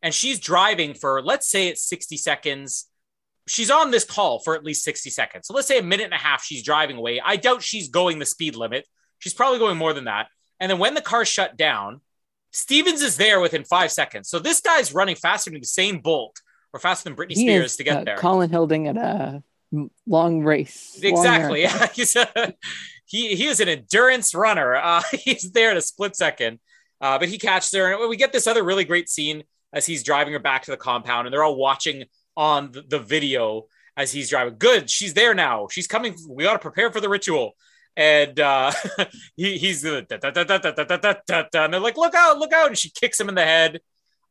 and 0.02 0.14
she's 0.14 0.40
driving 0.40 0.94
for 0.94 1.22
let's 1.22 1.50
say 1.50 1.68
it's 1.68 1.84
60 1.88 2.18
seconds. 2.18 2.88
She's 3.48 3.72
on 3.72 3.92
this 3.92 4.04
call 4.04 4.40
for 4.40 4.56
at 4.56 4.64
least 4.64 4.84
60 4.84 5.10
seconds. 5.10 5.48
So 5.48 5.54
let's 5.54 5.68
say 5.68 5.80
a 5.80 5.84
minute 5.84 6.06
and 6.06 6.14
a 6.14 6.18
half 6.18 6.44
she's 6.44 6.64
driving 6.64 6.98
away. 6.98 7.20
I 7.24 7.36
doubt 7.38 7.64
she's 7.64 7.90
going 7.90 8.20
the 8.20 8.26
speed 8.26 8.56
limit. 8.56 8.88
She's 9.20 9.34
probably 9.34 9.60
going 9.60 9.78
more 9.78 9.94
than 9.94 10.06
that. 10.06 10.28
And 10.60 10.70
then 10.70 10.78
when 10.78 10.94
the 10.94 11.02
car 11.02 11.26
shut 11.26 11.58
down, 11.58 12.02
Stevens 12.52 13.02
is 13.02 13.18
there 13.18 13.40
within 13.40 13.64
five 13.64 13.92
seconds. 13.92 14.30
So 14.30 14.40
this 14.40 14.62
guy's 14.62 14.94
running 14.94 15.16
faster 15.16 15.50
than 15.50 15.62
Usain 15.62 16.04
Bolt 16.04 16.40
or 16.72 16.80
faster 16.80 17.10
than 17.10 17.16
Britney 17.18 17.34
He 17.34 17.42
Spears 17.42 17.72
is, 17.72 17.78
to 17.78 17.84
get 17.84 17.98
uh, 17.98 18.04
there. 18.04 18.18
Colin 18.18 18.50
Hilding 18.52 18.88
at 18.88 18.98
a 18.98 19.00
m- 19.00 19.44
long 20.08 20.44
race. 20.44 21.00
Exactly. 21.02 21.62
Yeah. 21.62 21.88
He's 21.94 22.16
a, 22.16 22.54
he, 23.06 23.36
he 23.36 23.48
is 23.48 23.60
an 23.60 23.68
endurance 23.68 24.34
runner. 24.34 24.76
Uh, 24.76 25.02
he's 25.12 25.52
there 25.52 25.70
in 25.70 25.76
a 25.76 25.82
split 25.82 26.16
second, 26.16 26.60
uh, 27.02 27.20
but 27.20 27.28
he 27.28 27.38
catches 27.38 27.74
her. 27.74 27.92
And 27.92 28.10
we 28.10 28.16
get 28.16 28.32
this 28.32 28.48
other 28.48 28.64
really 28.64 28.86
great 28.86 29.10
scene 29.10 29.44
as 29.74 29.86
he's 29.86 30.02
driving 30.04 30.34
her 30.34 30.40
back 30.40 30.64
to 30.64 30.72
the 30.72 30.78
compound, 30.78 31.28
and 31.28 31.34
they're 31.34 31.44
all 31.44 31.58
watching 31.58 32.06
on 32.38 32.72
the, 32.72 32.84
the 32.84 33.00
video 33.00 33.66
as 33.98 34.14
he's 34.14 34.30
driving. 34.30 34.56
Good. 34.58 34.90
She's 34.90 35.14
there 35.14 35.34
now. 35.34 35.68
She's 35.70 35.88
coming. 35.88 36.16
We 36.30 36.46
got 36.46 36.54
to 36.54 36.60
prepare 36.60 36.90
for 36.90 37.02
the 37.02 37.10
ritual. 37.10 37.52
And 37.98 38.40
uh, 38.40 38.72
he, 39.36 39.58
he's 39.58 39.82
the 39.82 40.06
da, 40.08 40.18
da, 40.18 40.32
da, 40.32 40.44
da, 40.44 40.58
da, 40.58 40.72
da, 40.72 40.98
da, 40.98 41.14
da, 41.28 41.44
da, 41.52 41.66
and 41.66 41.74
they're 41.74 41.82
like, 41.82 41.98
look 41.98 42.16
out, 42.16 42.38
look 42.38 42.54
out. 42.54 42.68
And 42.68 42.78
she 42.78 42.90
kicks 42.90 43.20
him 43.20 43.28
in 43.28 43.36
the 43.36 43.44
head. 43.44 43.82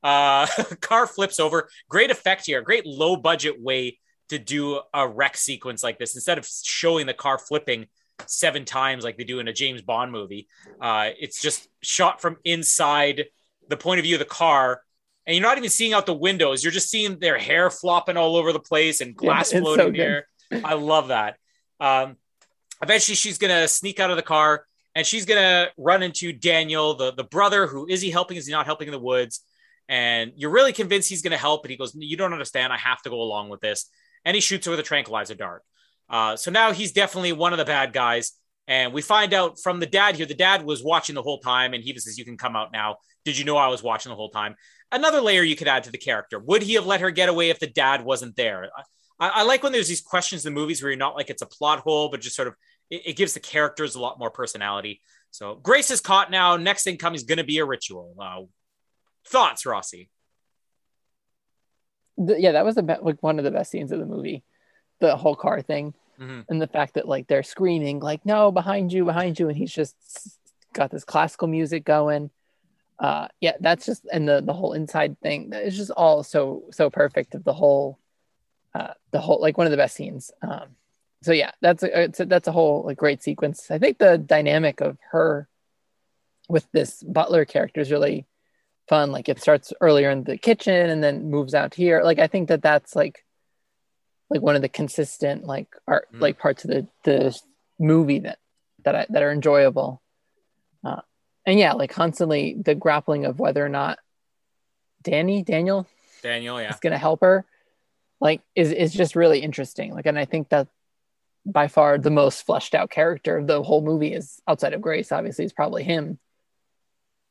Uh, 0.02 0.46
car 0.80 1.06
flips 1.06 1.38
over. 1.38 1.68
Great 1.90 2.10
effect 2.10 2.46
here. 2.46 2.62
Great 2.62 2.86
low 2.86 3.16
budget 3.16 3.60
way 3.60 3.98
to 4.30 4.38
do 4.38 4.80
a 4.94 5.06
wreck 5.06 5.36
sequence 5.36 5.82
like 5.82 5.98
this. 5.98 6.14
Instead 6.14 6.38
of 6.38 6.46
showing 6.46 7.06
the 7.06 7.14
car 7.14 7.38
flipping 7.38 7.86
seven 8.26 8.64
times 8.64 9.04
like 9.04 9.16
they 9.16 9.24
do 9.24 9.38
in 9.38 9.48
a 9.48 9.52
James 9.52 9.82
Bond 9.82 10.10
movie, 10.10 10.48
uh, 10.80 11.10
it's 11.18 11.40
just 11.40 11.68
shot 11.82 12.20
from 12.20 12.36
inside 12.44 13.26
the 13.68 13.76
point 13.76 13.98
of 13.98 14.04
view 14.04 14.16
of 14.16 14.20
the 14.20 14.24
car. 14.24 14.82
And 15.26 15.36
you're 15.36 15.46
not 15.46 15.58
even 15.58 15.70
seeing 15.70 15.92
out 15.92 16.06
the 16.06 16.14
windows. 16.14 16.64
You're 16.64 16.72
just 16.72 16.90
seeing 16.90 17.18
their 17.18 17.38
hair 17.38 17.70
flopping 17.70 18.16
all 18.16 18.36
over 18.36 18.52
the 18.52 18.60
place 18.60 19.00
and 19.00 19.14
glass 19.14 19.52
Yeah, 19.52 19.60
floating 19.60 19.82
so 19.82 19.86
in 19.88 19.92
the 19.92 20.00
air. 20.00 20.26
I 20.64 20.74
love 20.74 21.08
that. 21.08 21.36
Um, 21.78 22.16
eventually, 22.82 23.14
she's 23.14 23.38
going 23.38 23.52
to 23.52 23.68
sneak 23.68 24.00
out 24.00 24.10
of 24.10 24.16
the 24.16 24.22
car 24.22 24.64
and 24.94 25.06
she's 25.06 25.24
going 25.24 25.40
to 25.40 25.70
run 25.76 26.02
into 26.02 26.32
Daniel, 26.32 26.94
the, 26.94 27.12
the 27.12 27.24
brother, 27.24 27.66
who 27.66 27.86
is 27.86 28.00
he 28.00 28.10
helping? 28.10 28.36
Is 28.36 28.46
he 28.46 28.52
not 28.52 28.66
helping 28.66 28.88
in 28.88 28.92
the 28.92 28.98
woods? 28.98 29.40
And 29.88 30.32
you're 30.36 30.50
really 30.50 30.72
convinced 30.72 31.08
he's 31.08 31.22
going 31.22 31.32
to 31.32 31.38
help. 31.38 31.62
But 31.62 31.70
he 31.70 31.76
goes, 31.76 31.92
You 31.94 32.16
don't 32.16 32.32
understand. 32.32 32.72
I 32.72 32.76
have 32.76 33.02
to 33.02 33.10
go 33.10 33.20
along 33.20 33.48
with 33.48 33.60
this. 33.60 33.86
And 34.24 34.34
he 34.34 34.40
shoots 34.40 34.66
her 34.66 34.70
with 34.70 34.80
a 34.80 34.84
tranquilizer 34.84 35.34
dart. 35.34 35.62
Uh, 36.08 36.36
so 36.36 36.50
now 36.50 36.72
he's 36.72 36.92
definitely 36.92 37.32
one 37.32 37.52
of 37.52 37.58
the 37.58 37.64
bad 37.64 37.92
guys. 37.92 38.32
And 38.66 38.92
we 38.92 39.02
find 39.02 39.32
out 39.32 39.58
from 39.60 39.80
the 39.80 39.86
dad 39.86 40.16
here, 40.16 40.26
the 40.26 40.34
dad 40.34 40.64
was 40.64 40.82
watching 40.82 41.14
the 41.14 41.22
whole 41.22 41.40
time, 41.40 41.74
and 41.74 41.82
he 41.82 41.96
says, 41.98 42.18
You 42.18 42.24
can 42.24 42.36
come 42.36 42.54
out 42.54 42.72
now. 42.72 42.96
Did 43.24 43.36
you 43.36 43.44
know 43.44 43.56
I 43.56 43.68
was 43.68 43.82
watching 43.82 44.10
the 44.10 44.16
whole 44.16 44.30
time? 44.30 44.54
Another 44.92 45.20
layer 45.20 45.42
you 45.42 45.56
could 45.56 45.68
add 45.68 45.84
to 45.84 45.90
the 45.90 45.98
character. 45.98 46.38
Would 46.38 46.62
he 46.62 46.74
have 46.74 46.86
let 46.86 47.00
her 47.00 47.10
get 47.10 47.28
away 47.28 47.50
if 47.50 47.58
the 47.58 47.66
dad 47.66 48.04
wasn't 48.04 48.36
there? 48.36 48.70
I, 49.18 49.28
I 49.28 49.42
like 49.42 49.62
when 49.62 49.72
there's 49.72 49.88
these 49.88 50.00
questions 50.00 50.44
in 50.44 50.52
the 50.52 50.60
movies 50.60 50.82
where 50.82 50.90
you're 50.90 50.98
not 50.98 51.14
like 51.14 51.30
it's 51.30 51.42
a 51.42 51.46
plot 51.46 51.80
hole, 51.80 52.10
but 52.10 52.20
just 52.20 52.36
sort 52.36 52.48
of 52.48 52.54
it, 52.90 53.02
it 53.06 53.16
gives 53.16 53.34
the 53.34 53.40
characters 53.40 53.94
a 53.94 54.00
lot 54.00 54.18
more 54.18 54.30
personality. 54.30 55.00
So 55.30 55.56
Grace 55.56 55.90
is 55.90 56.00
caught 56.00 56.30
now. 56.30 56.56
Next 56.56 56.84
thing 56.84 56.96
coming 56.96 57.16
is 57.16 57.24
going 57.24 57.38
to 57.38 57.44
be 57.44 57.58
a 57.58 57.64
ritual. 57.64 58.14
Uh, 58.18 58.42
thoughts, 59.26 59.66
Rossi? 59.66 60.10
Th- 62.16 62.40
yeah, 62.40 62.52
that 62.52 62.64
was 62.64 62.74
the 62.74 62.82
be- 62.82 62.94
like 63.00 63.22
one 63.22 63.38
of 63.38 63.44
the 63.44 63.50
best 63.50 63.70
scenes 63.70 63.92
of 63.92 63.98
the 63.98 64.06
movie, 64.06 64.42
the 65.00 65.16
whole 65.16 65.36
car 65.36 65.62
thing, 65.62 65.94
Mhm. 66.18 66.44
and 66.48 66.60
the 66.60 66.66
fact 66.66 66.94
that 66.94 67.08
like 67.08 67.26
they're 67.26 67.42
screaming 67.42 68.00
like 68.00 68.24
"No, 68.26 68.50
behind 68.52 68.92
you, 68.92 69.04
behind 69.04 69.38
you," 69.38 69.48
and 69.48 69.56
he's 69.56 69.72
just 69.72 69.96
got 70.72 70.90
this 70.90 71.04
classical 71.04 71.48
music 71.48 71.84
going. 71.84 72.30
Uh, 72.98 73.28
yeah, 73.40 73.56
that's 73.60 73.86
just 73.86 74.06
and 74.12 74.28
the 74.28 74.40
the 74.42 74.52
whole 74.52 74.74
inside 74.74 75.18
thing. 75.20 75.50
It's 75.52 75.76
just 75.76 75.90
all 75.92 76.22
so 76.22 76.64
so 76.70 76.90
perfect 76.90 77.34
of 77.34 77.44
the 77.44 77.54
whole, 77.54 77.98
uh, 78.74 78.92
the 79.10 79.20
whole 79.20 79.40
like 79.40 79.56
one 79.56 79.66
of 79.66 79.70
the 79.70 79.76
best 79.78 79.96
scenes. 79.96 80.30
Um, 80.42 80.76
so 81.22 81.32
yeah, 81.32 81.52
that's 81.62 81.82
a, 81.82 82.02
it's 82.02 82.20
a 82.20 82.26
that's 82.26 82.48
a 82.48 82.52
whole 82.52 82.82
like 82.84 82.98
great 82.98 83.22
sequence. 83.22 83.70
I 83.70 83.78
think 83.78 83.98
the 83.98 84.18
dynamic 84.18 84.80
of 84.82 84.98
her 85.12 85.48
with 86.48 86.66
this 86.72 87.02
butler 87.02 87.44
character 87.46 87.80
is 87.80 87.90
really 87.90 88.26
fun. 88.90 89.10
Like 89.12 89.28
it 89.28 89.40
starts 89.40 89.72
earlier 89.80 90.10
in 90.10 90.24
the 90.24 90.36
kitchen 90.36 90.90
and 90.90 91.02
then 91.02 91.30
moves 91.30 91.54
out 91.54 91.74
here. 91.74 92.02
Like 92.02 92.18
I 92.18 92.26
think 92.26 92.48
that 92.48 92.60
that's 92.60 92.94
like 92.94 93.24
like 94.28 94.42
one 94.42 94.56
of 94.56 94.62
the 94.62 94.68
consistent 94.68 95.44
like 95.44 95.68
art 95.88 96.08
Mm. 96.12 96.20
like 96.20 96.38
parts 96.38 96.64
of 96.64 96.70
the 96.70 96.86
the 97.04 97.40
movie 97.78 98.18
that 98.20 98.38
that 98.84 98.94
I, 98.94 99.06
that 99.08 99.22
are 99.22 99.32
enjoyable. 99.32 100.02
Uh, 100.84 101.00
and 101.46 101.58
yeah, 101.58 101.72
like 101.72 101.90
constantly 101.90 102.56
the 102.62 102.74
grappling 102.74 103.24
of 103.24 103.38
whether 103.38 103.64
or 103.64 103.68
not 103.70 103.98
Danny 105.02 105.42
Daniel 105.42 105.86
Daniel, 106.22 106.60
yeah. 106.60 106.68
is 106.68 106.80
going 106.80 106.92
to 106.92 106.98
help 106.98 107.22
her 107.22 107.46
like 108.20 108.42
is 108.54 108.70
is 108.72 108.92
just 108.92 109.16
really 109.16 109.40
interesting 109.40 109.94
like 109.94 110.06
and 110.06 110.18
i 110.18 110.24
think 110.24 110.50
that 110.50 110.68
by 111.46 111.68
far 111.68 111.98
the 111.98 112.10
most 112.10 112.44
fleshed 112.44 112.74
out 112.74 112.90
character 112.90 113.38
of 113.38 113.46
the 113.46 113.62
whole 113.62 113.82
movie 113.82 114.12
is 114.12 114.40
outside 114.46 114.74
of 114.74 114.80
grace 114.80 115.10
obviously 115.10 115.44
is 115.44 115.52
probably 115.52 115.82
him 115.82 116.18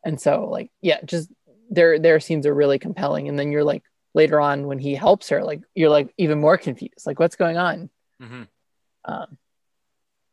and 0.04 0.20
so 0.20 0.50
like 0.50 0.72
yeah 0.82 1.00
just 1.06 1.30
their 1.70 2.00
their 2.00 2.20
scenes 2.20 2.46
are 2.46 2.54
really 2.54 2.80
compelling 2.80 3.28
and 3.30 3.38
then 3.40 3.52
you're 3.52 3.64
like 3.64 3.84
later 4.14 4.40
on 4.42 4.66
when 4.68 4.80
he 4.80 4.96
helps 4.96 5.30
her 5.30 5.44
like 5.44 5.62
you're 5.76 5.90
like 5.90 6.12
even 6.18 6.40
more 6.40 6.58
confused 6.58 7.06
like 7.06 7.20
what's 7.20 7.36
going 7.36 7.58
on 7.58 7.90
Mhm. 8.22 8.48
um 9.06 9.38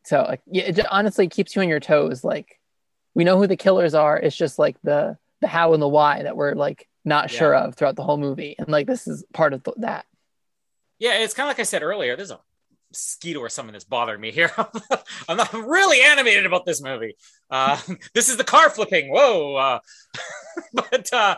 so 0.04 0.22
like 0.22 0.40
yeah 0.46 0.64
it 0.64 0.76
just 0.76 0.88
honestly 0.90 1.28
keeps 1.28 1.54
you 1.54 1.62
on 1.62 1.68
your 1.68 1.80
toes 1.80 2.24
like 2.24 2.58
we 3.14 3.24
know 3.24 3.36
who 3.38 3.46
the 3.46 3.56
killers 3.56 3.94
are 3.94 4.16
it's 4.18 4.36
just 4.36 4.58
like 4.58 4.76
the 4.82 5.16
the 5.40 5.46
how 5.46 5.72
and 5.74 5.82
the 5.82 5.88
why 5.88 6.22
that 6.22 6.36
we're 6.36 6.54
like 6.54 6.88
not 7.04 7.30
Yeah. 7.30 7.38
sure 7.38 7.54
of 7.54 7.74
throughout 7.74 7.96
the 7.96 8.02
whole 8.02 8.16
movie 8.18 8.56
and 8.58 8.68
like 8.68 8.86
this 8.86 9.06
is 9.06 9.24
part 9.32 9.52
of 9.52 9.62
th- 9.62 9.76
that 9.80 10.06
Yeah, 10.98 11.18
it's 11.18 11.34
kind 11.34 11.46
of 11.46 11.50
like 11.50 11.60
I 11.60 11.64
said 11.64 11.82
earlier. 11.82 12.16
There's 12.16 12.30
a 12.30 12.40
mosquito 12.90 13.40
or 13.40 13.48
something 13.48 13.72
that's 13.72 13.84
bothering 13.84 14.20
me 14.20 14.30
here. 14.30 14.50
I'm 15.28 15.36
not 15.36 15.52
I'm 15.54 15.66
really 15.66 16.02
animated 16.02 16.46
about 16.46 16.64
this 16.66 16.82
movie. 16.82 17.16
Uh, 17.50 17.78
this 18.14 18.28
is 18.28 18.36
the 18.36 18.44
car 18.44 18.70
flipping. 18.70 19.10
Whoa! 19.10 19.54
Uh, 19.56 19.78
but 20.72 21.12
uh, 21.12 21.36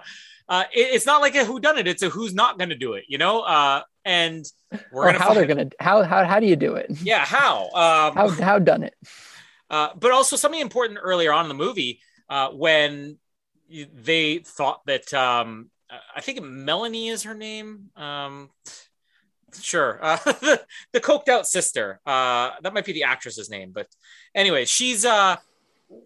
uh, 0.48 0.64
it- 0.72 0.94
it's 0.94 1.06
not 1.06 1.20
like 1.20 1.34
a 1.34 1.44
who 1.44 1.60
done 1.60 1.78
it. 1.78 1.86
It's 1.86 2.02
a 2.02 2.08
who's 2.08 2.34
not 2.34 2.58
going 2.58 2.70
to 2.70 2.76
do 2.76 2.94
it. 2.94 3.04
You 3.08 3.18
know. 3.18 3.40
Uh, 3.40 3.82
and 4.04 4.44
we're 4.90 5.06
gonna 5.06 5.18
how 5.18 5.34
they're 5.34 5.44
gonna 5.46 5.68
how 5.80 6.02
how 6.02 6.24
how 6.24 6.40
do 6.40 6.46
you 6.46 6.56
do 6.56 6.74
it 6.76 6.86
Yeah, 7.02 7.24
how? 7.24 7.64
Um, 7.74 8.14
how 8.14 8.28
how 8.28 8.58
done 8.58 8.82
it 8.82 8.94
Uh, 9.68 9.90
but 9.98 10.12
also 10.12 10.36
something 10.36 10.60
important 10.60 10.98
earlier 11.02 11.30
on 11.30 11.44
in 11.44 11.48
the 11.50 11.54
movie 11.54 12.00
uh, 12.30 12.48
when 12.50 13.18
they 13.68 14.38
thought 14.38 14.80
that 14.86 15.12
um, 15.12 15.68
I 16.16 16.22
think 16.22 16.40
Melanie 16.42 17.08
is 17.08 17.24
her 17.24 17.34
name. 17.34 17.90
Um, 17.96 18.48
sure, 19.60 19.98
uh, 20.02 20.16
the, 20.24 20.60
the 20.92 21.00
coked 21.00 21.28
out 21.28 21.46
sister. 21.46 22.00
Uh, 22.06 22.50
that 22.62 22.74
might 22.74 22.84
be 22.84 22.92
the 22.92 23.04
actress's 23.04 23.50
name, 23.50 23.72
but 23.72 23.86
anyway, 24.34 24.64
she's 24.64 25.04
uh, 25.04 25.36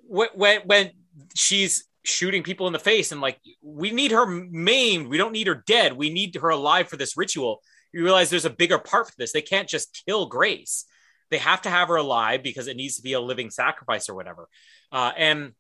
when 0.07 0.61
when 0.65 0.91
she's 1.35 1.85
shooting 2.05 2.43
people 2.43 2.67
in 2.67 2.73
the 2.73 2.79
face 2.81 3.13
and 3.13 3.21
like 3.21 3.39
we 3.63 3.91
need 3.91 4.11
her 4.11 4.27
maimed. 4.27 5.07
We 5.07 5.19
don't 5.19 5.33
need 5.33 5.47
her 5.47 5.63
dead. 5.67 5.93
We 5.93 6.11
need 6.11 6.35
her 6.37 6.49
alive 6.49 6.89
for 6.89 6.97
this 6.97 7.17
ritual. 7.17 7.63
You 7.93 8.03
realize 8.03 8.29
there's 8.31 8.45
a 8.45 8.51
bigger 8.51 8.79
part 8.79 9.09
for 9.09 9.15
this. 9.19 9.33
They 9.33 9.43
can't 9.43 9.69
just 9.69 10.03
kill 10.07 10.27
Grace 10.27 10.87
they 11.33 11.39
have 11.39 11.63
to 11.63 11.71
have 11.71 11.89
her 11.89 11.97
alive 11.97 12.43
because 12.43 12.69
it 12.69 12.77
needs 12.77 12.97
to 12.97 13.03
be 13.03 13.15
a 13.15 13.21
living 13.21 13.51
sacrifice 13.51 14.09
or 14.09 14.15
whatever. 14.15 14.49
Uh, 14.93 15.13
and 15.17 15.53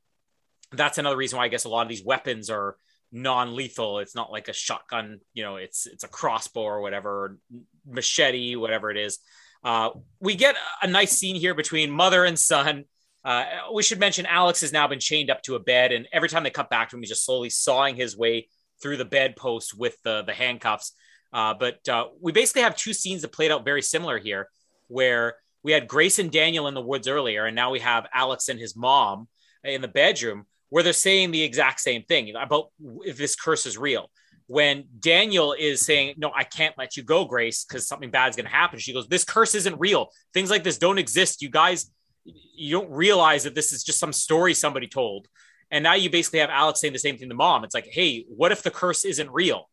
that's 0.70 0.98
another 0.98 1.16
reason 1.16 1.38
why 1.38 1.46
I 1.46 1.48
guess 1.48 1.64
a 1.64 1.70
lot 1.70 1.82
of 1.82 1.88
these 1.88 2.04
weapons 2.04 2.50
are 2.50 2.76
non-lethal. 3.12 3.98
It's 3.98 4.14
not 4.14 4.32
like 4.32 4.48
a 4.48 4.52
shotgun, 4.52 5.20
you 5.34 5.42
know, 5.42 5.56
it's 5.56 5.86
it's 5.86 6.04
a 6.04 6.08
crossbow 6.08 6.62
or 6.62 6.80
whatever, 6.80 7.38
machete, 7.86 8.56
whatever 8.56 8.90
it 8.90 8.96
is. 8.96 9.18
Uh, 9.62 9.90
we 10.18 10.34
get 10.34 10.56
a 10.80 10.86
nice 10.86 11.12
scene 11.12 11.36
here 11.36 11.54
between 11.54 11.90
mother 11.90 12.24
and 12.24 12.38
son. 12.38 12.84
Uh, 13.24 13.44
we 13.72 13.82
should 13.82 14.00
mention 14.00 14.26
Alex 14.26 14.62
has 14.62 14.72
now 14.72 14.88
been 14.88 14.98
chained 14.98 15.30
up 15.30 15.42
to 15.42 15.54
a 15.54 15.60
bed, 15.60 15.92
and 15.92 16.08
every 16.12 16.28
time 16.28 16.42
they 16.42 16.50
cut 16.50 16.70
back 16.70 16.90
to 16.90 16.96
him, 16.96 17.02
he's 17.02 17.10
just 17.10 17.24
slowly 17.24 17.50
sawing 17.50 17.94
his 17.94 18.16
way 18.16 18.48
through 18.82 18.96
the 18.96 19.04
bedpost 19.04 19.78
with 19.78 19.96
the 20.02 20.22
the 20.22 20.32
handcuffs. 20.32 20.92
Uh, 21.32 21.54
but 21.54 21.88
uh, 21.88 22.06
we 22.20 22.32
basically 22.32 22.62
have 22.62 22.76
two 22.76 22.92
scenes 22.92 23.22
that 23.22 23.32
played 23.32 23.52
out 23.52 23.64
very 23.64 23.82
similar 23.82 24.18
here, 24.18 24.48
where 24.88 25.36
we 25.62 25.70
had 25.70 25.86
Grace 25.86 26.18
and 26.18 26.32
Daniel 26.32 26.66
in 26.66 26.74
the 26.74 26.80
woods 26.80 27.06
earlier, 27.06 27.44
and 27.44 27.54
now 27.54 27.70
we 27.70 27.78
have 27.80 28.06
Alex 28.12 28.48
and 28.48 28.58
his 28.58 28.74
mom 28.74 29.28
in 29.62 29.82
the 29.82 29.88
bedroom 29.88 30.46
where 30.72 30.82
they're 30.82 30.94
saying 30.94 31.30
the 31.32 31.42
exact 31.42 31.80
same 31.80 32.02
thing 32.04 32.34
about 32.34 32.68
if 33.04 33.18
this 33.18 33.36
curse 33.36 33.66
is 33.66 33.76
real. 33.76 34.10
When 34.46 34.84
Daniel 34.98 35.52
is 35.52 35.84
saying, 35.84 36.14
No, 36.16 36.32
I 36.34 36.44
can't 36.44 36.74
let 36.78 36.96
you 36.96 37.02
go, 37.02 37.26
Grace, 37.26 37.62
because 37.62 37.86
something 37.86 38.10
bad's 38.10 38.36
going 38.36 38.46
to 38.46 38.50
happen. 38.50 38.78
She 38.78 38.94
goes, 38.94 39.06
This 39.06 39.22
curse 39.22 39.54
isn't 39.54 39.78
real. 39.78 40.08
Things 40.32 40.48
like 40.48 40.64
this 40.64 40.78
don't 40.78 40.96
exist. 40.96 41.42
You 41.42 41.50
guys, 41.50 41.92
you 42.24 42.70
don't 42.70 42.90
realize 42.90 43.44
that 43.44 43.54
this 43.54 43.74
is 43.74 43.84
just 43.84 43.98
some 43.98 44.14
story 44.14 44.54
somebody 44.54 44.86
told. 44.86 45.28
And 45.70 45.82
now 45.82 45.92
you 45.92 46.08
basically 46.08 46.38
have 46.38 46.48
Alex 46.48 46.80
saying 46.80 46.94
the 46.94 46.98
same 46.98 47.18
thing 47.18 47.28
to 47.28 47.34
mom. 47.34 47.64
It's 47.64 47.74
like, 47.74 47.88
Hey, 47.90 48.24
what 48.34 48.50
if 48.50 48.62
the 48.62 48.70
curse 48.70 49.04
isn't 49.04 49.30
real? 49.30 49.68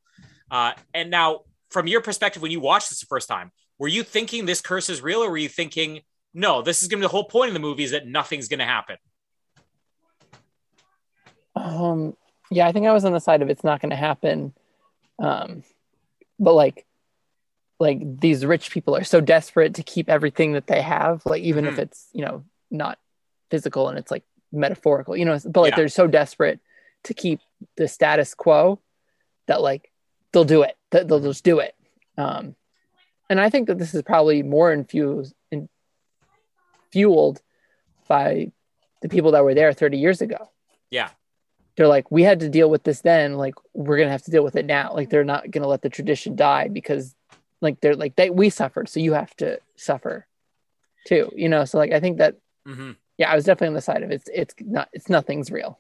Uh, 0.52 0.74
and 0.94 1.10
now, 1.10 1.44
from 1.72 1.88
your 1.88 2.02
perspective, 2.02 2.42
when 2.42 2.52
you 2.52 2.60
watched 2.60 2.90
this 2.90 3.00
the 3.00 3.06
first 3.06 3.30
time, 3.30 3.54
were 3.78 3.88
you 3.88 4.04
thinking 4.04 4.46
this 4.46 4.60
curse 4.60 4.90
is 4.90 5.02
real 5.02 5.24
or 5.24 5.30
were 5.30 5.38
you 5.38 5.48
thinking 5.48 6.02
no 6.34 6.62
this 6.62 6.84
is 6.84 6.90
going 6.90 7.00
to 7.00 7.04
be 7.04 7.08
the 7.08 7.12
whole 7.12 7.24
point 7.24 7.48
of 7.48 7.54
the 7.54 7.60
movie 7.60 7.84
is 7.84 7.92
that 7.92 8.06
nothing's 8.06 8.48
going 8.48 8.60
to 8.60 8.66
happen 8.66 8.98
um 11.60 12.16
yeah 12.50 12.68
i 12.68 12.72
think 12.72 12.86
i 12.88 12.94
was 12.94 13.06
on 13.06 13.12
the 13.14 13.20
side 13.20 13.42
of 13.42 13.50
it's 13.50 13.64
not 13.64 13.82
going 13.82 13.90
to 13.90 13.96
happen 13.96 14.54
Um, 15.20 15.64
but 16.40 16.54
like, 16.54 16.86
like 17.80 18.00
these 18.22 18.46
rich 18.46 18.72
people 18.72 18.96
are 18.96 19.04
so 19.04 19.20
desperate 19.20 19.76
to 19.76 19.84
keep 19.84 20.08
everything 20.10 20.54
that 20.54 20.68
they 20.68 20.82
have, 20.82 21.22
like 21.26 21.42
even 21.44 21.66
if 21.68 21.76
Mhm. 21.76 21.80
it's 21.80 22.08
you 22.14 22.24
know 22.24 22.46
not 22.72 22.98
physical 23.52 23.90
and 23.90 23.98
it's 24.00 24.12
like 24.12 24.24
metaphorical, 24.54 25.18
you 25.18 25.26
know. 25.26 25.38
But 25.46 25.60
like 25.62 25.72
Yeah. 25.72 25.76
they're 25.76 25.90
so 25.90 26.08
desperate 26.08 26.60
to 27.04 27.14
keep 27.14 27.42
the 27.76 27.88
status 27.90 28.34
quo 28.34 28.80
that 29.48 29.62
like 29.62 29.92
they'll 30.32 30.46
do 30.46 30.62
it. 30.64 30.78
That 30.92 31.10
they'll 31.10 31.20
just 31.20 31.44
do 31.44 31.60
it. 31.60 31.76
Um, 32.18 32.56
and 33.30 33.42
I 33.42 33.50
think 33.50 33.68
that 33.68 33.78
this 33.78 33.94
is 33.94 34.02
probably 34.04 34.42
more 34.42 34.72
infused, 34.72 35.36
in, 35.52 35.68
fueled 36.94 37.42
by 38.08 38.52
the 39.02 39.10
people 39.10 39.32
that 39.32 39.44
were 39.44 39.54
there 39.54 39.74
30 39.74 39.98
years 39.98 40.22
ago. 40.22 40.50
Yeah. 40.90 41.10
They're 41.80 41.88
like, 41.88 42.12
we 42.12 42.24
had 42.24 42.42
to 42.42 42.50
deal 42.50 42.70
with 42.70 42.84
this 42.84 43.00
then. 43.00 43.36
Like, 43.36 43.56
we're 43.74 43.98
gonna 43.98 44.12
have 44.12 44.24
to 44.24 44.32
deal 44.32 44.44
with 44.44 44.58
it 44.58 44.66
now. 44.66 44.94
Like, 44.94 45.10
they're 45.10 45.24
not 45.24 45.50
gonna 45.50 45.66
let 45.66 45.82
the 45.82 45.88
tradition 45.88 46.36
die 46.36 46.68
because, 46.68 47.16
like, 47.62 47.80
they're 47.80 47.96
like 47.96 48.18
they 48.18 48.30
we 48.30 48.50
suffered, 48.50 48.90
so 48.90 49.00
you 49.00 49.14
have 49.14 49.34
to 49.38 49.62
suffer, 49.78 50.28
too. 51.08 51.32
You 51.34 51.48
know. 51.48 51.64
So 51.64 51.78
like, 51.78 51.94
I 51.94 52.02
think 52.02 52.18
that 52.18 52.36
hmm 52.66 52.92
yeah, 53.18 53.32
I 53.32 53.36
was 53.36 53.46
definitely 53.46 53.70
on 53.70 53.74
the 53.76 53.82
side 53.82 54.04
of 54.04 54.12
it's 54.12 54.30
it's 54.34 54.54
not 54.60 54.90
it's 54.92 55.08
nothing's 55.08 55.52
real. 55.52 55.80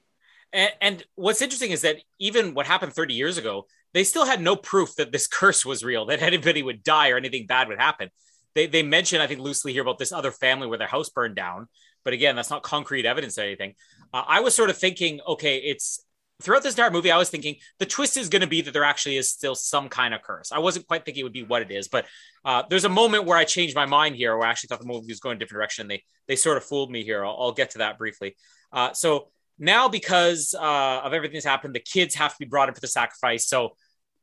And, 0.54 0.72
and 0.80 1.04
what's 1.16 1.42
interesting 1.42 1.72
is 1.72 1.82
that 1.82 1.98
even 2.18 2.54
what 2.54 2.66
happened 2.66 2.94
30 2.94 3.14
years 3.14 3.38
ago, 3.38 3.66
they 3.94 4.06
still 4.06 4.26
had 4.26 4.42
no 4.42 4.56
proof 4.56 4.96
that 4.96 5.12
this 5.12 5.28
curse 5.28 5.66
was 5.66 5.84
real, 5.84 6.06
that 6.06 6.22
anybody 6.22 6.64
would 6.64 6.82
die 6.82 7.10
or 7.10 7.18
anything 7.18 7.46
bad 7.46 7.68
would 7.68 7.78
happen. 7.78 8.10
They, 8.56 8.68
they 8.68 8.84
mentioned, 8.84 9.22
I 9.22 9.28
think, 9.28 9.42
loosely 9.42 9.74
here 9.74 9.82
about 9.82 10.00
this 10.00 10.14
other 10.14 10.32
family 10.32 10.68
where 10.68 10.78
their 10.78 10.88
house 10.88 11.10
burned 11.10 11.36
down. 11.36 11.68
But 12.06 12.14
again, 12.14 12.38
that's 12.38 12.50
not 12.50 12.64
concrete 12.64 13.06
evidence 13.06 13.38
or 13.38 13.42
anything. 13.42 13.76
Uh, 14.14 14.24
I 14.28 14.40
was 14.42 14.56
sort 14.56 14.70
of 14.70 14.78
thinking, 14.78 15.20
okay, 15.28 15.58
it's 15.58 16.04
throughout 16.42 16.64
this 16.64 16.74
entire 16.74 16.92
movie, 16.92 17.12
I 17.12 17.18
was 17.18 17.30
thinking 17.30 17.58
the 17.80 17.86
twist 17.86 18.18
is 18.18 18.30
going 18.30 18.42
to 18.42 18.48
be 18.48 18.62
that 18.62 18.72
there 18.72 18.84
actually 18.84 19.18
is 19.18 19.30
still 19.30 19.56
some 19.56 19.90
kind 19.90 20.14
of 20.14 20.22
curse. 20.22 20.52
I 20.52 20.60
wasn't 20.60 20.88
quite 20.88 21.06
thinking 21.06 21.22
it 21.22 21.24
would 21.24 21.34
be 21.34 21.44
what 21.44 21.62
it 21.62 21.72
is, 21.72 21.88
but 21.88 22.06
uh, 22.46 22.64
there's 22.70 22.86
a 22.86 22.90
moment 22.90 23.26
where 23.26 23.38
I 23.38 23.44
changed 23.44 23.76
my 23.76 23.86
mind 23.86 24.16
here, 24.16 24.38
where 24.38 24.48
I 24.48 24.52
actually 24.52 24.70
thought 24.70 24.80
the 24.80 24.88
movie 24.88 25.08
was 25.08 25.20
going 25.20 25.36
a 25.36 25.40
different 25.40 25.60
direction. 25.60 25.88
They 25.88 26.04
they 26.28 26.36
sort 26.36 26.58
of 26.58 26.64
fooled 26.64 26.92
me 26.92 27.04
here. 27.04 27.26
I'll, 27.26 27.36
I'll 27.40 27.52
get 27.52 27.72
to 27.72 27.80
that 27.80 27.98
briefly. 27.98 28.36
Uh, 28.72 28.94
so 28.94 29.30
now, 29.58 29.90
because 29.90 30.56
uh, 30.58 31.02
of 31.04 31.14
everything 31.14 31.34
that's 31.34 31.46
happened, 31.46 31.76
the 31.76 31.82
kids 31.82 32.16
have 32.16 32.32
to 32.32 32.40
be 32.40 32.46
brought 32.46 32.70
in 32.70 32.76
for 32.76 32.82
the 32.82 32.88
sacrifice. 32.88 33.48
So 33.48 33.76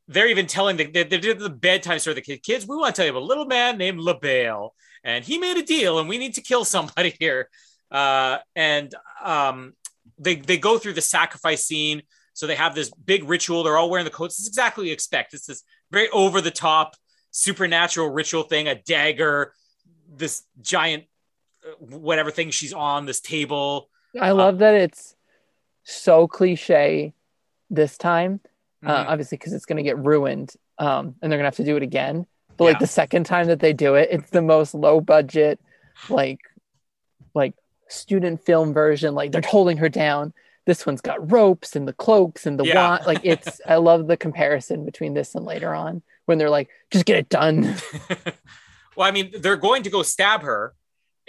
they're 0.07 0.27
even 0.27 0.47
telling 0.47 0.77
the 0.77 0.85
they, 0.85 1.03
did 1.03 1.39
the 1.39 1.49
bedtime 1.49 1.99
story. 1.99 2.15
The 2.15 2.21
kid- 2.21 2.43
kids, 2.43 2.67
we 2.67 2.75
want 2.75 2.95
to 2.95 2.99
tell 2.99 3.05
you 3.05 3.11
about 3.11 3.23
a 3.23 3.25
little 3.25 3.45
man 3.45 3.77
named 3.77 3.99
Le 3.99 4.17
Bail, 4.17 4.73
and 5.03 5.23
he 5.23 5.37
made 5.37 5.57
a 5.57 5.63
deal, 5.63 5.99
and 5.99 6.09
we 6.09 6.17
need 6.17 6.33
to 6.35 6.41
kill 6.41 6.65
somebody 6.65 7.15
here. 7.19 7.49
Uh, 7.91 8.37
and 8.55 8.93
um, 9.23 9.73
they 10.19 10.35
they 10.35 10.57
go 10.57 10.77
through 10.77 10.93
the 10.93 11.01
sacrifice 11.01 11.65
scene. 11.65 12.01
So 12.33 12.45
they 12.45 12.55
have 12.55 12.75
this 12.75 12.91
big 12.91 13.23
ritual. 13.23 13.63
They're 13.63 13.77
all 13.77 13.89
wearing 13.89 14.05
the 14.05 14.11
coats. 14.11 14.37
It's 14.39 14.47
exactly 14.47 14.83
what 14.83 14.87
you 14.87 14.93
expect. 14.93 15.33
It's 15.33 15.47
this 15.47 15.63
very 15.91 16.09
over 16.09 16.39
the 16.41 16.51
top 16.51 16.95
supernatural 17.31 18.09
ritual 18.09 18.43
thing. 18.43 18.67
A 18.67 18.75
dagger, 18.75 19.53
this 20.15 20.43
giant 20.61 21.05
uh, 21.65 21.71
whatever 21.79 22.29
thing 22.31 22.51
she's 22.51 22.73
on, 22.73 23.05
this 23.05 23.19
table. 23.21 23.89
I 24.19 24.31
love 24.31 24.59
that 24.59 24.73
it's 24.75 25.15
so 25.83 26.27
cliche 26.27 27.13
this 27.69 27.97
time. 27.97 28.39
uh, 28.85 29.05
Mhm. 29.05 29.09
obviously 29.09 29.37
because 29.39 29.53
it's 29.53 29.65
going 29.65 29.77
to 29.77 29.83
get 29.83 29.97
ruined 29.97 30.53
um, 30.77 31.15
and 31.21 31.31
they're 31.31 31.39
going 31.39 31.45
to 31.45 31.45
have 31.47 31.55
to 31.55 31.63
do 31.63 31.75
it 31.77 31.81
again. 31.83 32.27
But 32.55 32.65
like 32.65 32.79
the 32.79 32.85
second 32.87 33.23
time 33.25 33.47
that 33.47 33.59
they 33.59 33.73
do 33.73 33.95
it, 33.95 34.09
it's 34.11 34.29
the 34.29 34.41
most 34.43 34.75
low 34.75 35.01
budget, 35.01 35.59
like 36.09 36.39
student 37.89 38.45
film 38.45 38.73
version. 38.73 39.15
Like 39.15 39.31
they're 39.31 39.41
holding 39.45 39.77
her 39.77 39.89
down. 39.89 40.33
This 40.65 40.85
one's 40.85 41.01
got 41.01 41.31
ropes 41.31 41.75
and 41.75 41.87
the 41.87 41.93
cloaks 41.93 42.45
and 42.45 42.59
the 42.59 42.65
Yeah. 42.65 42.89
wand. 42.89 43.05
Like 43.05 43.21
it's, 43.23 43.61
I 43.67 43.75
love 43.75 44.07
the 44.07 44.17
comparison 44.17 44.85
between 44.85 45.13
this 45.13 45.35
and 45.35 45.45
later 45.45 45.73
on 45.73 46.01
when 46.25 46.37
they're 46.37 46.49
like, 46.49 46.69
just 46.91 47.05
get 47.05 47.17
it 47.17 47.29
done. 47.29 47.63
well, 48.95 49.07
I 49.07 49.11
mean, 49.11 49.31
they're 49.39 49.55
going 49.55 49.83
to 49.83 49.89
go 49.89 50.03
stab 50.03 50.41
her. 50.41 50.73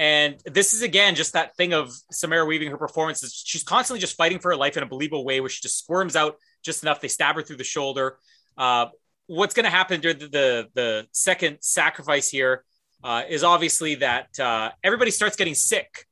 And 0.00 0.40
this 0.44 0.74
is 0.74 0.82
again 0.82 1.16
just 1.16 1.32
that 1.32 1.56
thing 1.56 1.72
of 1.72 1.92
Samara 2.12 2.46
Weaving 2.46 2.70
her 2.70 2.76
performances. 2.76 3.42
She's 3.44 3.64
constantly 3.64 4.00
just 4.00 4.16
fighting 4.16 4.38
for 4.38 4.50
her 4.52 4.56
life 4.56 4.76
in 4.76 4.82
a 4.84 4.86
believable 4.86 5.24
way 5.24 5.40
where 5.40 5.50
she 5.50 5.60
just 5.60 5.78
squirms 5.78 6.14
out 6.14 6.36
just 6.62 6.84
enough. 6.84 7.00
They 7.00 7.08
stab 7.08 7.34
her 7.34 7.42
through 7.42 7.56
the 7.56 7.64
shoulder. 7.64 8.18
Uh, 8.56 8.86
what's 9.26 9.54
going 9.54 9.64
to 9.64 9.70
happen 9.70 10.00
during 10.00 10.18
the, 10.18 10.28
the, 10.28 10.68
the 10.74 11.06
second 11.12 11.58
sacrifice 11.62 12.28
here 12.28 12.64
uh, 13.02 13.22
is 13.28 13.42
obviously 13.42 13.96
that 13.96 14.38
uh, 14.38 14.70
everybody 14.84 15.10
starts 15.10 15.34
getting 15.36 15.54
sick 15.54 16.06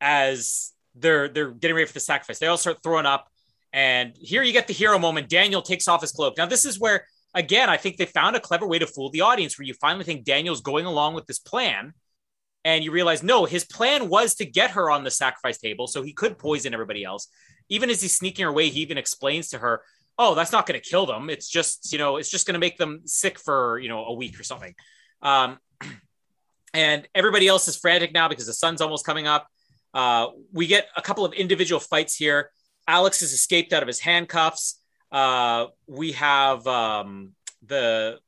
as 0.00 0.72
they're 0.94 1.28
they're 1.28 1.50
getting 1.50 1.76
ready 1.76 1.86
for 1.86 1.92
the 1.92 2.00
sacrifice. 2.00 2.38
They 2.38 2.46
all 2.46 2.56
start 2.56 2.82
throwing 2.82 3.06
up. 3.06 3.28
And 3.72 4.16
here 4.16 4.42
you 4.42 4.52
get 4.52 4.66
the 4.66 4.72
hero 4.72 4.98
moment. 4.98 5.28
Daniel 5.28 5.60
takes 5.60 5.86
off 5.86 6.00
his 6.00 6.12
cloak. 6.12 6.38
Now, 6.38 6.46
this 6.46 6.64
is 6.64 6.80
where, 6.80 7.06
again, 7.34 7.68
I 7.68 7.76
think 7.76 7.98
they 7.98 8.06
found 8.06 8.34
a 8.34 8.40
clever 8.40 8.66
way 8.66 8.78
to 8.78 8.86
fool 8.86 9.10
the 9.10 9.20
audience 9.20 9.58
where 9.58 9.66
you 9.66 9.74
finally 9.74 10.04
think 10.04 10.24
Daniel's 10.24 10.62
going 10.62 10.86
along 10.86 11.14
with 11.14 11.26
this 11.26 11.38
plan. 11.38 11.92
And 12.64 12.82
you 12.82 12.90
realize, 12.90 13.22
no, 13.22 13.44
his 13.44 13.64
plan 13.64 14.08
was 14.08 14.34
to 14.36 14.46
get 14.46 14.72
her 14.72 14.90
on 14.90 15.04
the 15.04 15.10
sacrifice 15.10 15.58
table 15.58 15.86
so 15.86 16.02
he 16.02 16.12
could 16.12 16.38
poison 16.38 16.72
everybody 16.72 17.04
else. 17.04 17.28
Even 17.68 17.90
as 17.90 18.00
he's 18.00 18.16
sneaking 18.16 18.44
her 18.44 18.50
away, 18.50 18.70
he 18.70 18.80
even 18.80 18.98
explains 18.98 19.50
to 19.50 19.58
her, 19.58 19.82
oh, 20.18 20.34
that's 20.34 20.52
not 20.52 20.66
going 20.66 20.80
to 20.80 20.88
kill 20.88 21.06
them. 21.06 21.28
It's 21.28 21.48
just, 21.48 21.92
you 21.92 21.98
know, 21.98 22.16
it's 22.16 22.30
just 22.30 22.46
going 22.46 22.54
to 22.54 22.58
make 22.58 22.78
them 22.78 23.02
sick 23.04 23.38
for, 23.38 23.78
you 23.78 23.88
know, 23.88 24.06
a 24.06 24.14
week 24.14 24.40
or 24.40 24.42
something. 24.42 24.74
Um, 25.22 25.58
and 26.74 27.06
everybody 27.14 27.46
else 27.46 27.68
is 27.68 27.76
frantic 27.76 28.12
now 28.12 28.28
because 28.28 28.46
the 28.46 28.54
sun's 28.54 28.80
almost 28.80 29.04
coming 29.04 29.26
up. 29.26 29.46
Uh, 29.96 30.26
we 30.52 30.64
get 30.66 30.84
a 30.96 31.02
couple 31.08 31.24
of 31.24 31.32
individual 31.32 31.80
fights 31.80 32.14
here. 32.24 32.40
Alex 32.86 33.20
has 33.20 33.32
escaped 33.32 33.72
out 33.72 33.82
of 33.82 33.88
his 33.88 34.00
handcuffs. 34.08 34.64
Uh, 35.10 35.66
we 36.00 36.12
have 36.12 36.66
um, 36.66 37.32
the 37.64 38.18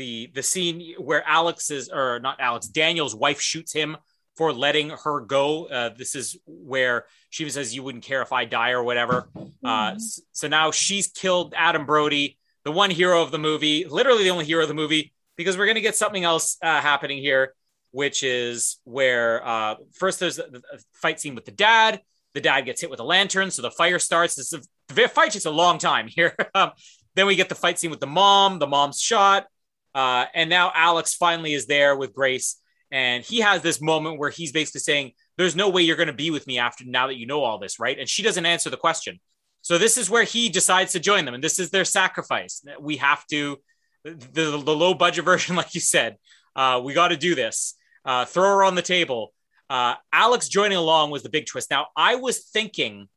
the 0.00 0.30
the 0.34 0.42
scene 0.42 0.94
where 1.08 1.22
Alex 1.26 1.70
is 1.70 1.88
or 1.88 2.18
not 2.20 2.36
Alex 2.40 2.66
Daniel's 2.68 3.14
wife 3.14 3.40
shoots 3.40 3.72
him 3.72 3.96
for 4.36 4.52
letting 4.52 4.90
her 5.04 5.20
go. 5.20 5.66
Uh, 5.66 5.90
this 6.00 6.14
is 6.14 6.36
where 6.46 7.04
she 7.30 7.48
says 7.50 7.74
you 7.74 7.82
wouldn't 7.82 8.04
care 8.04 8.22
if 8.22 8.32
I 8.32 8.44
die 8.44 8.70
or 8.70 8.82
whatever. 8.82 9.28
Uh, 9.64 9.92
s- 9.96 10.20
so 10.32 10.46
now 10.48 10.70
she's 10.70 11.08
killed 11.08 11.54
Adam 11.56 11.84
Brody, 11.86 12.38
the 12.64 12.72
one 12.72 12.90
hero 12.90 13.20
of 13.22 13.30
the 13.32 13.38
movie, 13.38 13.84
literally 13.84 14.22
the 14.24 14.30
only 14.30 14.44
hero 14.44 14.62
of 14.62 14.68
the 14.68 14.74
movie, 14.82 15.12
because 15.36 15.56
we're 15.58 15.66
gonna 15.66 15.80
get 15.80 15.96
something 15.96 16.24
else 16.24 16.56
uh, 16.62 16.80
happening 16.80 17.18
here, 17.18 17.54
which 17.90 18.22
is 18.22 18.78
where 18.84 19.46
uh, 19.46 19.74
first 19.94 20.20
there's 20.20 20.38
a, 20.38 20.48
fight 20.94 21.20
scene 21.20 21.34
with 21.34 21.44
the 21.44 21.52
dad. 21.52 22.00
The 22.34 22.40
dad 22.40 22.62
gets 22.62 22.80
hit 22.80 22.90
with 22.90 23.00
a 23.00 23.04
lantern, 23.04 23.50
so 23.50 23.62
the 23.62 23.70
fire 23.70 23.98
starts. 23.98 24.34
This 24.34 24.52
is 24.52 24.60
a, 24.60 24.94
the 24.94 25.08
fight 25.08 25.32
takes 25.32 25.46
a 25.46 25.50
long 25.50 25.78
time 25.78 26.08
here. 26.08 26.34
Um, 26.54 26.72
then 27.14 27.26
we 27.26 27.34
get 27.34 27.48
the 27.48 27.54
fight 27.54 27.78
scene 27.78 27.90
with 27.90 28.00
the 28.00 28.06
mom. 28.06 28.60
The 28.60 28.66
mom's 28.66 29.00
shot. 29.00 29.46
Uh, 29.94 30.26
and 30.34 30.48
now 30.48 30.70
Alex 30.74 31.14
finally 31.14 31.52
is 31.52 31.66
there 31.66 31.96
with 31.96 32.12
Grace, 32.12 32.60
and 32.92 33.24
he 33.24 33.40
has 33.40 33.60
this 33.60 33.80
moment 33.80 34.18
where 34.18 34.30
he's 34.30 34.52
basically 34.52 34.80
saying, 34.80 35.12
"There's 35.36 35.56
no 35.56 35.68
way 35.68 35.82
you're 35.82 35.96
going 35.96 36.08
to 36.08 36.12
be 36.12 36.30
with 36.30 36.46
me 36.46 36.58
after 36.58 36.84
now 36.84 37.08
that 37.08 37.16
you 37.16 37.26
know 37.26 37.42
all 37.42 37.58
this, 37.58 37.80
right?" 37.80 37.98
And 37.98 38.08
she 38.08 38.22
doesn't 38.22 38.46
answer 38.46 38.70
the 38.70 38.76
question. 38.76 39.18
So 39.62 39.78
this 39.78 39.98
is 39.98 40.08
where 40.08 40.22
he 40.22 40.48
decides 40.48 40.92
to 40.92 41.00
join 41.00 41.24
them, 41.24 41.34
and 41.34 41.42
this 41.42 41.58
is 41.58 41.70
their 41.70 41.84
sacrifice. 41.84 42.62
We 42.78 42.98
have 42.98 43.26
to 43.28 43.58
the, 44.04 44.10
the, 44.32 44.62
the 44.62 44.76
low 44.76 44.94
budget 44.94 45.24
version, 45.24 45.56
like 45.56 45.74
you 45.74 45.80
said. 45.80 46.16
Uh, 46.54 46.80
we 46.82 46.94
got 46.94 47.08
to 47.08 47.16
do 47.16 47.34
this. 47.34 47.74
Uh, 48.08 48.24
throw 48.24 48.48
her 48.56 48.64
on 48.64 48.74
the 48.74 48.80
table. 48.80 49.34
Uh, 49.68 49.94
Alex 50.14 50.48
joining 50.48 50.78
along 50.78 51.10
was 51.10 51.22
the 51.22 51.28
big 51.28 51.44
twist. 51.44 51.70
Now 51.70 51.88
I 51.94 52.14
was 52.14 52.38
thinking 52.38 53.08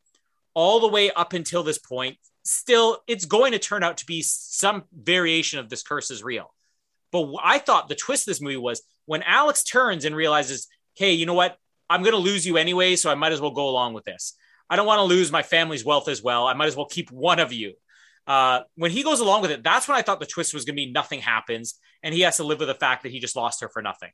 all 0.53 0.81
the 0.81 0.89
way 0.89 1.11
up 1.11 1.31
until 1.31 1.63
this 1.63 1.77
point, 1.77 2.17
still 2.43 2.99
it's 3.07 3.23
going 3.23 3.53
to 3.53 3.59
turn 3.59 3.83
out 3.83 3.99
to 3.99 4.05
be 4.05 4.21
some 4.21 4.83
variation 4.93 5.59
of 5.59 5.69
this 5.69 5.81
curse 5.81 6.11
is 6.11 6.25
real. 6.25 6.53
But 7.13 7.33
I 7.41 7.57
thought 7.59 7.87
the 7.87 7.95
twist 7.95 8.27
of 8.27 8.31
this 8.31 8.41
movie 8.41 8.57
was 8.57 8.81
when 9.05 9.23
Alex 9.23 9.63
turns 9.63 10.03
and 10.03 10.13
realizes, 10.13 10.67
hey, 10.95 11.13
you 11.13 11.25
know 11.25 11.35
what? 11.35 11.55
I'm 11.89 12.01
going 12.01 12.11
to 12.11 12.17
lose 12.17 12.45
you 12.45 12.57
anyway, 12.57 12.97
so 12.97 13.09
I 13.09 13.15
might 13.15 13.31
as 13.31 13.39
well 13.39 13.51
go 13.51 13.69
along 13.69 13.93
with 13.93 14.03
this. 14.03 14.33
I 14.69 14.75
don't 14.75 14.87
want 14.87 14.99
to 14.99 15.03
lose 15.03 15.31
my 15.31 15.41
family's 15.41 15.85
wealth 15.85 16.09
as 16.09 16.21
well. 16.21 16.47
I 16.47 16.53
might 16.53 16.67
as 16.67 16.75
well 16.75 16.85
keep 16.85 17.11
one 17.11 17.39
of 17.39 17.53
you. 17.53 17.75
Uh, 18.27 18.61
when 18.75 18.91
he 18.91 19.03
goes 19.03 19.21
along 19.21 19.41
with 19.41 19.51
it, 19.51 19.63
that's 19.63 19.87
when 19.87 19.97
I 19.97 20.01
thought 20.01 20.19
the 20.19 20.25
twist 20.25 20.53
was 20.53 20.65
going 20.65 20.75
to 20.75 20.85
be 20.85 20.91
nothing 20.91 21.21
happens, 21.21 21.75
and 22.03 22.13
he 22.13 22.21
has 22.21 22.37
to 22.37 22.43
live 22.43 22.59
with 22.59 22.67
the 22.67 22.75
fact 22.75 23.03
that 23.03 23.11
he 23.13 23.19
just 23.19 23.37
lost 23.37 23.61
her 23.61 23.69
for 23.69 23.81
nothing. 23.81 24.11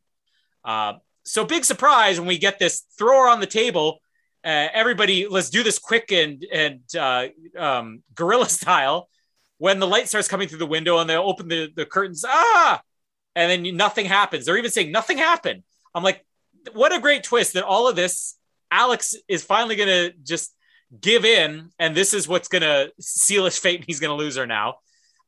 Uh, 0.64 0.94
so 1.24 1.46
big 1.46 1.66
surprise 1.66 2.20
when 2.20 2.28
we 2.28 2.38
get 2.38 2.60
this 2.60 2.84
thrower 2.98 3.28
on 3.28 3.40
the 3.40 3.46
table. 3.46 4.00
Uh, 4.44 4.68
everybody, 4.74 5.28
let's 5.28 5.50
do 5.50 5.64
this 5.64 5.80
quick 5.80 6.12
and 6.12 6.46
and 6.52 6.82
uh, 6.98 7.28
um, 7.58 8.04
guerrilla 8.16 8.50
style. 8.50 9.10
When 9.60 9.80
the 9.80 9.88
light 9.88 10.08
starts 10.08 10.28
coming 10.28 10.48
through 10.48 10.60
the 10.60 10.68
window 10.68 11.00
and 11.00 11.10
they 11.10 11.16
open 11.16 11.48
the, 11.48 11.72
the 11.76 11.86
curtains, 11.86 12.24
ah, 12.28 12.80
and 13.36 13.66
then 13.66 13.76
nothing 13.76 14.06
happens. 14.06 14.46
They're 14.46 14.58
even 14.58 14.70
saying 14.70 14.92
nothing 14.92 15.18
happened. 15.18 15.64
I'm 15.96 16.04
like, 16.04 16.24
what 16.74 16.94
a 16.94 17.00
great 17.00 17.24
twist 17.24 17.54
that 17.54 17.64
all 17.64 17.88
of 17.88 17.96
this, 17.96 18.36
Alex 18.70 19.16
is 19.28 19.44
finally 19.44 19.76
going 19.76 19.90
to 19.90 20.14
just 20.24 20.54
give 21.02 21.26
in, 21.26 21.70
and 21.80 21.96
this 21.96 22.14
is 22.14 22.28
what's 22.28 22.48
going 22.48 22.62
to 22.62 22.92
seal 23.00 23.46
his 23.46 23.58
fate. 23.58 23.78
And 23.78 23.86
he's 23.86 24.00
going 24.00 24.16
to 24.16 24.24
lose 24.24 24.38
her 24.38 24.46
now. 24.46 24.76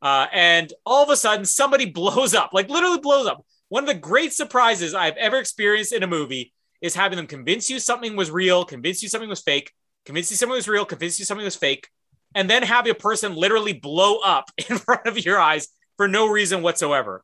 Uh, 0.02 0.28
and 0.32 0.72
all 0.86 1.04
of 1.04 1.10
a 1.10 1.18
sudden, 1.18 1.46
somebody 1.46 1.86
blows 1.92 2.34
up, 2.34 2.52
like 2.54 2.70
literally 2.70 3.00
blows 3.00 3.28
up. 3.28 3.44
One 3.70 3.84
of 3.84 3.88
the 3.88 4.00
great 4.00 4.34
surprises 4.34 4.94
I've 4.94 5.18
ever 5.18 5.38
experienced 5.38 5.94
in 5.94 6.04
a 6.04 6.08
movie 6.08 6.54
is 6.82 6.96
having 6.96 7.18
them 7.18 7.28
convince 7.28 7.70
you 7.70 7.80
something 7.80 8.16
was 8.16 8.32
real, 8.32 8.66
convince 8.66 9.02
you 9.04 9.10
something 9.10 9.30
was 9.30 9.42
fake, 9.42 9.72
convince 10.06 10.32
you 10.32 10.38
something 10.38 10.56
was 10.56 10.68
real, 10.68 10.86
convince 10.86 11.20
you 11.20 11.26
something 11.26 11.46
was 11.46 11.56
fake, 11.56 11.88
and 12.36 12.50
then 12.50 12.64
have 12.64 12.88
a 12.88 12.94
person 12.94 13.36
literally 13.36 13.74
blow 13.74 14.20
up 14.20 14.50
in 14.70 14.78
front 14.78 15.06
of 15.06 15.24
your 15.24 15.40
eyes 15.40 15.68
for 15.98 16.08
no 16.08 16.28
reason 16.28 16.62
whatsoever. 16.62 17.24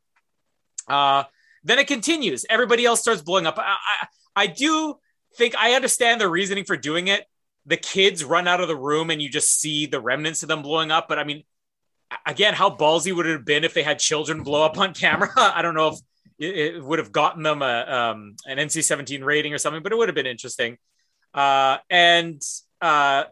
Uh, 0.88 1.24
then 1.64 1.78
it 1.78 1.88
continues. 1.88 2.44
Everybody 2.48 2.84
else 2.84 3.00
starts 3.00 3.22
blowing 3.22 3.46
up. 3.46 3.58
I, 3.58 3.74
I, 3.74 4.06
I 4.36 4.46
do 4.46 4.96
think 5.36 5.56
I 5.56 5.72
understand 5.72 6.20
the 6.20 6.28
reasoning 6.28 6.64
for 6.64 6.76
doing 6.76 7.08
it. 7.08 7.24
The 7.64 7.76
kids 7.76 8.22
run 8.22 8.46
out 8.46 8.60
of 8.60 8.68
the 8.68 8.76
room 8.76 9.10
and 9.10 9.20
you 9.20 9.28
just 9.28 9.60
see 9.60 9.86
the 9.86 10.00
remnants 10.00 10.44
of 10.44 10.48
them 10.48 10.62
blowing 10.62 10.92
up. 10.92 11.08
But 11.08 11.18
I 11.18 11.24
mean, 11.24 11.42
again, 12.24 12.54
how 12.54 12.70
ballsy 12.70 13.14
would 13.14 13.26
it 13.26 13.32
have 13.32 13.44
been 13.44 13.64
if 13.64 13.74
they 13.74 13.82
had 13.82 13.98
children 13.98 14.44
blow 14.44 14.62
up 14.62 14.78
on 14.78 14.94
camera? 14.94 15.30
I 15.36 15.62
don't 15.62 15.74
know 15.74 15.88
if 15.88 15.98
it, 16.38 16.82
would 16.82 16.98
have 16.98 17.12
gotten 17.12 17.42
them 17.42 17.62
a, 17.62 18.12
um, 18.12 18.36
an 18.46 18.58
NC 18.58 18.84
17 18.84 19.24
rating 19.24 19.54
or 19.54 19.58
something, 19.58 19.82
but 19.82 19.92
it 19.92 19.96
would 19.96 20.08
have 20.08 20.14
been 20.14 20.26
interesting. 20.26 20.78
Uh, 21.34 21.78
and 21.90 22.40
uh, 22.80 23.24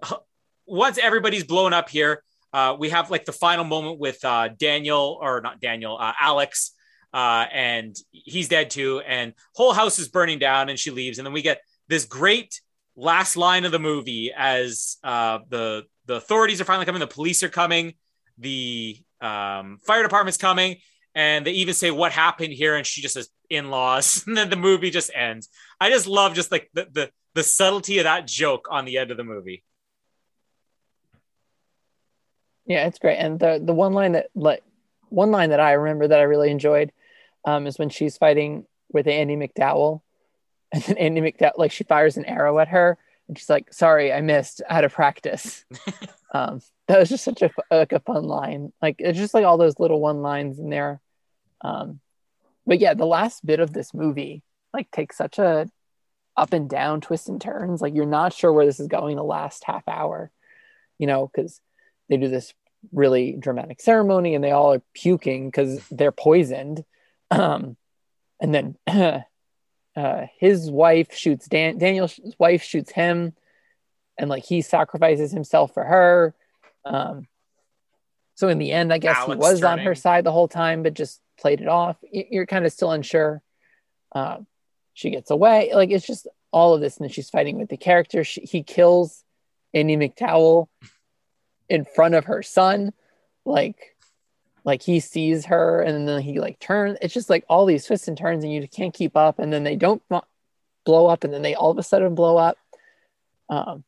once 0.67 0.99
everybody's 0.99 1.45
blown 1.45 1.73
up 1.73 1.89
here, 1.89 2.23
uh, 2.53 2.77
we 2.79 2.91
have 2.91 3.11
like 3.11 3.25
the 3.25 3.33
final 3.33 3.65
moment 3.65 3.99
with 3.99 4.25
uh, 4.25 4.49
Daniel, 4.49 5.19
or 5.21 5.41
not 5.41 5.61
Daniel, 5.61 5.99
uh, 5.99 6.13
Alex, 6.21 6.73
uh, 7.13 7.47
and 7.53 7.97
he's 8.11 8.49
dead 8.49 8.71
too. 8.71 9.01
And 9.01 9.35
whole 9.55 9.73
house 9.73 9.99
is 9.99 10.09
burning 10.09 10.39
down, 10.39 10.69
and 10.69 10.79
she 10.79 10.91
leaves. 10.91 11.19
And 11.19 11.27
then 11.27 11.33
we 11.33 11.43
get 11.43 11.61
this 11.89 12.05
great 12.05 12.61
last 12.97 13.37
line 13.37 13.65
of 13.65 13.73
the 13.73 13.81
movie 13.81 14.33
as 14.37 14.99
the 15.03 15.85
the 16.07 16.17
authorities 16.17 16.61
are 16.61 16.65
finally 16.65 16.85
coming, 16.85 17.01
the 17.01 17.07
police 17.07 17.43
are 17.43 17.49
coming, 17.49 17.95
the 18.39 18.99
um, 19.21 19.79
fire 19.87 20.03
department's 20.03 20.37
coming, 20.37 20.77
and 21.15 21.47
they 21.47 21.53
even 21.53 21.75
say 21.75 21.91
what 21.91 22.13
happened 22.13 22.53
here, 22.53 22.75
and 22.75 22.87
she 22.87 23.03
just 23.03 23.15
says 23.15 23.29
in-laws, 23.51 24.25
and 24.27 24.37
then 24.37 24.51
the 24.51 24.57
movie 24.57 24.91
just 24.91 25.11
ends. 25.15 25.49
I 25.81 25.91
just 25.91 26.07
love 26.07 26.35
just 26.35 26.51
like 26.53 26.71
the 26.75 26.89
the, 26.93 27.11
the 27.35 27.43
subtlety 27.43 27.99
of 27.99 28.05
that 28.05 28.27
joke 28.27 28.69
on 28.71 28.85
the 28.85 28.99
end 28.99 29.11
of 29.11 29.17
the 29.17 29.25
movie. 29.25 29.65
Yeah, 32.67 32.87
it's 32.87 32.99
great. 32.99 33.17
And 33.17 33.39
the 33.39 33.61
the 33.63 33.75
one 33.75 33.93
line 33.93 34.13
that 34.13 34.31
like 34.35 34.63
one 35.09 35.31
line 35.31 35.51
that 35.51 35.61
I 35.61 35.73
remember 35.73 36.09
that 36.09 36.21
I 36.21 36.25
really 36.25 36.51
enjoyed 36.51 36.93
um, 37.45 37.67
is 37.67 37.79
when 37.79 37.91
she's 37.91 38.17
fighting 38.17 38.67
with 38.91 39.07
Andie 39.07 39.37
MacDowell 39.37 40.01
and 40.75 40.83
then 40.83 40.99
Andie 40.99 41.21
MacDowell 41.21 41.53
like 41.57 41.71
she 41.71 41.85
fires 41.85 42.17
an 42.17 42.25
arrow 42.25 42.59
at 42.59 42.69
her, 42.69 42.99
and 43.29 43.39
she's 43.39 43.49
like, 43.49 43.73
"Sorry, 43.73 44.13
I 44.13 44.21
missed. 44.21 44.61
out 44.69 44.85
of 44.85 44.93
practice." 44.93 45.65
um, 46.35 46.61
that 46.89 46.99
was 46.99 47.09
just 47.09 47.25
such 47.25 47.43
a 47.43 47.51
like 47.71 47.93
a 47.93 48.01
fun 48.01 48.25
line. 48.25 48.73
Like 48.83 48.97
it's 48.99 49.19
just 49.19 49.35
like 49.35 49.45
all 49.45 49.57
those 49.57 49.79
little 49.79 50.01
one 50.01 50.23
lines 50.23 50.59
in 50.59 50.71
there. 50.71 51.01
Um, 51.65 52.01
but 52.67 52.79
yeah, 52.79 52.95
the 52.95 53.07
last 53.07 53.45
bit 53.45 53.59
of 53.59 53.73
this 53.73 53.93
movie 53.93 54.43
like 54.73 54.91
takes 54.91 55.17
such 55.17 55.39
a 55.39 55.69
up 56.37 56.53
and 56.53 56.69
down 56.69 57.01
twists 57.01 57.29
and 57.29 57.41
turns. 57.41 57.81
Like 57.81 57.95
you're 57.95 58.07
not 58.07 58.33
sure 58.33 58.53
where 58.53 58.67
this 58.67 58.81
is 58.81 58.89
going 58.89 59.17
the 59.17 59.25
last 59.25 59.65
half 59.65 59.87
hour, 59.89 60.31
you 60.99 61.07
know, 61.07 61.27
because 61.27 61.61
they 62.09 62.17
do 62.17 62.29
this 62.29 62.53
really 62.93 63.33
dramatic 63.39 63.81
ceremony 63.81 64.35
and 64.35 64.45
they 64.45 64.51
all 64.51 64.75
are 64.75 64.83
puking 64.93 65.49
because 65.49 65.83
they're 65.91 66.13
poisoned. 66.13 66.85
Um, 67.31 67.77
and 68.41 68.55
then 68.55 68.77
uh, 69.97 70.27
his 70.39 70.71
wife 70.71 71.15
shoots 71.15 71.47
Dan- 71.49 71.79
Daniel's 71.79 72.19
wife 72.39 72.63
shoots 72.63 72.91
him, 72.91 73.35
and 74.19 74.29
like 74.29 74.45
he 74.45 74.61
sacrifices 74.61 75.33
himself 75.33 75.73
for 75.73 75.85
her. 75.85 76.35
Um, 76.85 77.27
so 78.35 78.49
in 78.49 78.59
the 78.59 78.73
end, 78.73 78.93
I 78.93 78.99
guess 78.99 79.17
Alex 79.17 79.33
he 79.33 79.39
was 79.39 79.61
turning. 79.61 79.81
on 79.81 79.87
her 79.87 79.95
side 79.95 80.25
the 80.25 80.33
whole 80.33 80.49
time, 80.49 80.83
but 80.83 80.95
just 80.95 81.21
played 81.39 81.61
it 81.61 81.69
off. 81.69 81.97
You're 82.11 82.47
kind 82.47 82.65
of 82.65 82.73
still 82.73 82.93
unsure. 82.93 83.43
Uh, 84.13 84.39
she 84.93 85.11
gets 85.11 85.31
away. 85.31 85.73
Like 85.75 85.91
it's 85.91 86.07
just 86.07 86.29
all 86.53 86.75
of 86.75 86.81
this, 86.81 86.99
and 86.99 87.11
she's 87.13 87.31
fighting 87.31 87.59
with 87.59 87.69
the 87.69 87.77
character. 87.77 88.25
She, 88.25 88.43
he 88.43 88.63
kills 88.63 89.25
Andie 89.75 89.97
MacDowell 89.97 90.69
in 91.69 91.85
front 91.85 92.15
of 92.15 92.27
her 92.27 92.43
son. 92.43 92.93
Like, 93.45 93.97
like 94.65 94.83
he 94.83 95.01
sees 95.01 95.47
her, 95.47 95.83
and 95.83 96.09
then 96.09 96.23
he 96.23 96.39
like 96.39 96.59
turns. 96.61 96.99
It's 97.03 97.13
just 97.13 97.29
like 97.29 97.45
all 97.49 97.67
these 97.67 97.85
twists 97.85 98.09
and 98.09 98.17
turns, 98.17 98.45
and 98.45 98.53
you 98.53 98.67
can't 98.69 98.95
keep 98.95 99.17
up. 99.17 99.39
And 99.39 99.53
then 99.53 99.65
they 99.65 99.77
don't 99.77 100.03
blow 100.85 101.07
up, 101.07 101.25
and 101.25 101.33
then 101.33 101.43
they 101.43 101.55
all 101.55 101.71
of 101.71 101.79
a 101.79 101.83
sudden 101.83 102.15
blow 102.15 102.37
up. 102.37 102.57
Um, 103.49 103.85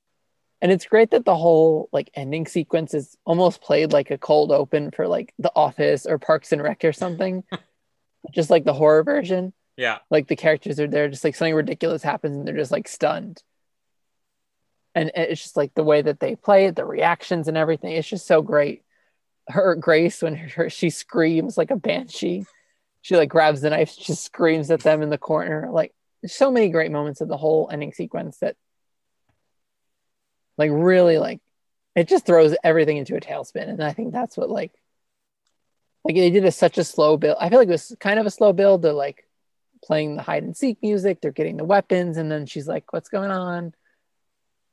and 0.61 0.73
it's 0.73 0.87
great 0.87 1.11
that 1.11 1.25
the 1.25 1.37
whole 1.37 1.89
like 1.93 2.11
ending 2.15 2.47
sequence 2.47 2.95
is 2.95 3.17
almost 3.25 3.61
played 3.61 3.93
like 3.93 4.11
a 4.11 4.19
cold 4.19 4.53
open 4.53 4.91
for 4.91 5.07
like 5.07 5.35
The 5.39 5.53
Office 5.55 6.07
or 6.07 6.19
Parks 6.19 6.53
and 6.53 6.63
Rec 6.63 6.85
or 6.85 6.93
something, 6.93 7.45
just 8.35 8.51
like 8.51 8.65
the 8.65 8.73
horror 8.73 9.05
version. 9.05 9.53
Yeah, 9.77 9.99
like 10.11 10.27
the 10.27 10.37
characters 10.37 10.81
are 10.81 10.89
there, 10.89 11.09
just 11.09 11.25
like 11.25 11.35
something 11.35 11.55
ridiculous 11.55 12.03
happens 12.03 12.37
and 12.37 12.49
they're 12.49 12.57
just 12.57 12.73
like 12.73 12.89
stunned. 12.89 13.43
And 14.95 15.11
it's 15.15 15.43
just 15.43 15.59
like 15.59 15.75
the 15.75 15.85
way 15.85 16.01
that 16.01 16.21
they 16.21 16.37
play 16.37 16.67
it, 16.67 16.77
the 16.77 16.87
reactions 16.87 17.49
and 17.49 17.57
everything. 17.59 17.93
It's 17.93 18.09
just 18.09 18.27
so 18.27 18.41
great. 18.41 18.83
Her 19.49 19.75
Grace 19.75 20.23
when 20.23 20.35
her, 20.35 20.71
she 20.71 20.89
screams 20.89 21.59
like 21.59 21.71
a 21.71 21.77
banshee, 21.77 22.47
she 23.03 23.17
like 23.17 23.29
grabs 23.29 23.61
the 23.61 23.69
knife, 23.69 23.95
just 23.97 24.25
screams 24.25 24.71
at 24.71 24.81
them 24.81 25.03
in 25.03 25.11
the 25.11 25.19
corner. 25.19 25.69
Like 25.71 25.93
so 26.25 26.51
many 26.51 26.71
great 26.71 26.91
moments 26.91 27.21
of 27.21 27.29
the 27.29 27.37
whole 27.37 27.69
ending 27.71 27.93
sequence 27.93 28.39
that 28.39 28.57
like 30.59 30.71
really 30.73 31.19
like 31.19 31.41
it 31.95 32.09
just 32.09 32.27
throws 32.27 32.55
everything 32.63 32.97
into 32.97 33.17
a 33.17 33.21
tailspin 33.21 33.69
and 33.69 33.83
i 33.83 33.93
think 33.93 34.13
that's 34.13 34.37
what 34.37 34.51
like 34.51 34.73
like 36.07 36.15
they 36.15 36.31
did 36.31 36.45
a, 36.45 36.53
such 36.53 36.79
a 36.79 36.85
slow 36.85 37.17
build. 37.17 37.37
I 37.41 37.49
feel 37.49 37.59
like 37.59 37.69
it 37.69 37.73
was 37.73 37.97
kind 37.99 38.21
of 38.21 38.27
a 38.27 38.31
slow 38.31 38.53
build. 38.53 38.83
They're 38.83 38.93
like 38.93 39.27
playing 39.83 40.15
the 40.15 40.23
hide 40.23 40.45
and 40.45 40.57
seek 40.57 40.79
music. 40.81 41.21
They're 41.21 41.33
getting 41.33 41.57
the 41.57 41.65
weapons 41.65 42.17
and 42.17 42.31
then 42.31 42.47
she's 42.47 42.69
like 42.69 42.93
what's 42.93 43.09
going 43.09 43.33
on? 43.33 43.75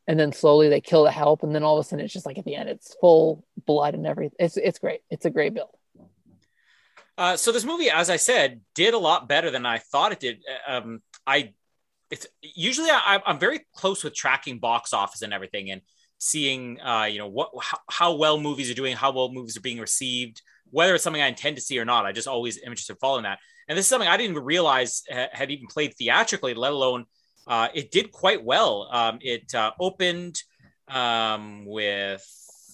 And 0.08 0.20
then 0.20 0.32
slowly 0.32 0.70
they 0.70 0.82
kill 0.82 1.06
the 1.06 1.12
help 1.12 1.42
and 1.42 1.56
then 1.56 1.64
all 1.64 1.80
of 1.80 1.86
a 1.86 1.88
sudden 1.88 2.06
it's 2.06 2.14
just 2.14 2.26
like 2.28 2.38
at 2.38 2.46
the 2.46 2.56
end 2.56 2.70
it's 2.70 2.96
full 3.02 3.44
blood 3.66 3.96
and 3.96 4.06
everything 4.06 4.36
it's 4.38 4.58
it's 4.58 4.78
great. 4.78 5.02
It's 5.10 5.26
a 5.26 5.32
great 5.32 5.56
build. 5.56 5.70
Uh, 7.18 7.36
so 7.38 7.52
this 7.52 7.64
movie 7.64 7.90
as 7.90 8.10
i 8.10 8.16
said 8.16 8.62
did 8.74 8.94
a 8.96 8.98
lot 8.98 9.30
better 9.30 9.52
than 9.52 9.66
i 9.66 9.78
thought 9.78 10.12
it 10.12 10.20
did. 10.20 10.44
Um, 10.68 11.02
i 11.26 11.54
it's 12.14 12.28
usually 12.41 12.91
I, 12.91 13.20
am 13.26 13.39
very 13.39 13.61
close 13.76 14.03
with 14.03 14.14
tracking 14.14 14.59
box 14.59 14.93
office 14.93 15.24
and 15.24 15.34
everything 15.34 15.72
and 15.72 15.82
seeing 16.20 16.80
uh, 16.80 17.05
you 17.05 17.18
know 17.18 17.28
what 17.28 17.49
how, 17.59 17.80
how, 17.89 18.16
well 18.16 18.39
movies 18.39 18.70
are 18.70 18.76
doing, 18.76 18.95
how 18.95 19.11
well 19.11 19.32
movies 19.32 19.57
are 19.57 19.61
being 19.61 19.80
received, 19.80 20.43
whether 20.70 20.93
it's 20.93 21.03
something 21.03 21.24
I 21.24 21.28
intend 21.28 21.55
to 21.55 21.61
see 21.61 21.80
or 21.80 21.86
not. 21.86 22.05
I 22.05 22.11
just 22.11 22.28
always 22.28 22.57
am 22.57 22.72
interested 22.72 22.93
in 22.93 22.97
following 22.97 23.24
that. 23.24 23.39
And 23.68 23.76
this 23.76 23.86
is 23.86 23.89
something 23.89 24.07
I 24.07 24.18
didn't 24.18 24.38
realize 24.43 25.01
had 25.09 25.49
even 25.49 25.66
played 25.68 25.95
theatrically, 25.95 26.53
let 26.53 26.72
alone 26.72 27.05
uh, 27.47 27.70
it 27.74 27.89
did 27.89 28.11
quite 28.11 28.43
well. 28.43 28.88
Um, 28.91 29.18
it 29.22 29.53
uh, 29.55 29.72
opened 29.80 30.39
um, 30.88 31.66
with 31.66 32.26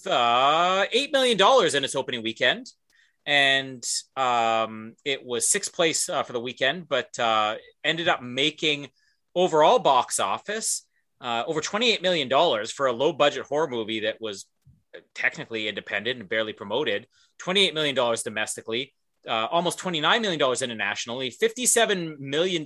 uh, 0.06 0.86
eight 0.92 1.14
million 1.14 1.38
dollars 1.38 1.76
in 1.76 1.86
its 1.86 1.96
opening 1.96 2.24
weekend, 2.24 2.68
and 3.26 3.84
um, 4.18 4.96
it 5.06 5.26
was 5.26 5.48
sixth 5.48 5.74
place 5.74 6.10
uh, 6.10 6.24
for 6.24 6.34
the 6.34 6.42
weekend, 6.42 6.90
but 6.90 7.18
uh, 7.18 7.56
ended 7.86 8.10
up 8.10 8.22
making 8.22 8.90
overall 9.40 9.80
box 9.80 10.20
office, 10.20 10.86
uh, 11.22 11.44
over 11.48 11.62
$28 11.62 12.02
million 12.02 12.30
for 12.68 12.88
a 12.88 12.94
low 12.94 13.14
budget 13.14 13.46
horror 13.46 13.70
movie 13.70 14.02
that 14.02 14.20
was 14.20 14.46
technically 15.16 15.68
independent 15.68 16.20
and 16.20 16.30
barely 16.30 16.54
promoted, 16.54 17.08
$28 17.42 17.74
million 17.74 17.96
domestically, 18.24 18.94
uh, 19.28 19.48
almost 19.52 19.80
$29 19.80 20.22
million 20.22 20.42
internationally, 20.62 21.32
$57 21.32 22.20
million 22.20 22.64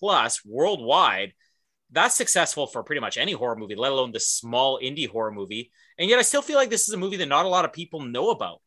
plus 0.00 0.44
worldwide. 0.44 1.32
That's 1.90 2.14
successful 2.14 2.66
for 2.66 2.82
pretty 2.82 3.00
much 3.00 3.16
any 3.16 3.32
horror 3.32 3.56
movie, 3.56 3.74
let 3.74 3.92
alone 3.92 4.12
the 4.12 4.20
small 4.20 4.78
indie 4.80 5.08
horror 5.08 5.32
movie. 5.32 5.70
And 5.98 6.08
yet 6.10 6.18
I 6.18 6.22
still 6.22 6.42
feel 6.42 6.56
like 6.56 6.70
this 6.70 6.88
is 6.88 6.94
a 6.94 6.98
movie 6.98 7.16
that 7.16 7.26
not 7.26 7.46
a 7.46 7.48
lot 7.48 7.64
of 7.64 7.72
people 7.72 8.00
know 8.00 8.30
about. 8.30 8.60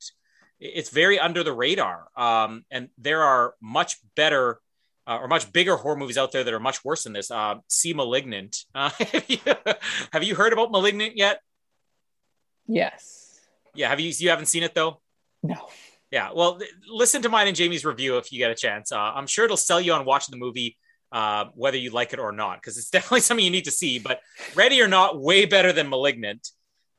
It's 0.59 0.89
very 0.89 1.19
under 1.19 1.43
the 1.43 1.53
radar. 1.53 2.07
Um, 2.15 2.65
and 2.71 2.89
there 2.97 3.23
are 3.23 3.55
much 3.61 3.97
better 4.15 4.59
uh, 5.07 5.17
or 5.21 5.27
much 5.27 5.51
bigger 5.51 5.75
horror 5.75 5.95
movies 5.95 6.17
out 6.17 6.31
there 6.31 6.43
that 6.43 6.53
are 6.53 6.59
much 6.59 6.83
worse 6.85 7.03
than 7.03 7.13
this. 7.13 7.31
Uh, 7.31 7.55
see 7.67 7.93
*Malignant*. 7.93 8.65
Uh, 8.75 8.89
have 10.11 10.23
you 10.23 10.35
heard 10.35 10.53
about 10.53 10.71
*Malignant* 10.71 11.17
yet? 11.17 11.41
Yes. 12.67 13.39
Yeah. 13.75 13.89
Have 13.89 13.99
you? 13.99 14.11
You 14.15 14.29
haven't 14.29 14.45
seen 14.45 14.63
it 14.63 14.73
though. 14.73 15.01
No. 15.43 15.67
Yeah. 16.11 16.31
Well, 16.33 16.59
listen 16.87 17.21
to 17.23 17.29
mine 17.29 17.47
and 17.47 17.55
Jamie's 17.55 17.85
review 17.85 18.17
if 18.17 18.31
you 18.31 18.37
get 18.37 18.51
a 18.51 18.55
chance. 18.55 18.91
Uh, 18.91 18.99
I'm 18.99 19.27
sure 19.27 19.45
it'll 19.45 19.57
sell 19.57 19.81
you 19.81 19.93
on 19.93 20.05
watching 20.05 20.31
the 20.31 20.37
movie, 20.37 20.77
uh, 21.11 21.45
whether 21.55 21.77
you 21.77 21.89
like 21.89 22.13
it 22.13 22.19
or 22.19 22.31
not, 22.31 22.61
because 22.61 22.77
it's 22.77 22.89
definitely 22.91 23.21
something 23.21 23.43
you 23.43 23.51
need 23.51 23.65
to 23.65 23.71
see. 23.71 23.99
But 23.99 24.21
Ready 24.55 24.81
or 24.81 24.87
Not, 24.87 25.19
way 25.19 25.45
better 25.45 25.73
than 25.73 25.89
*Malignant*. 25.89 26.47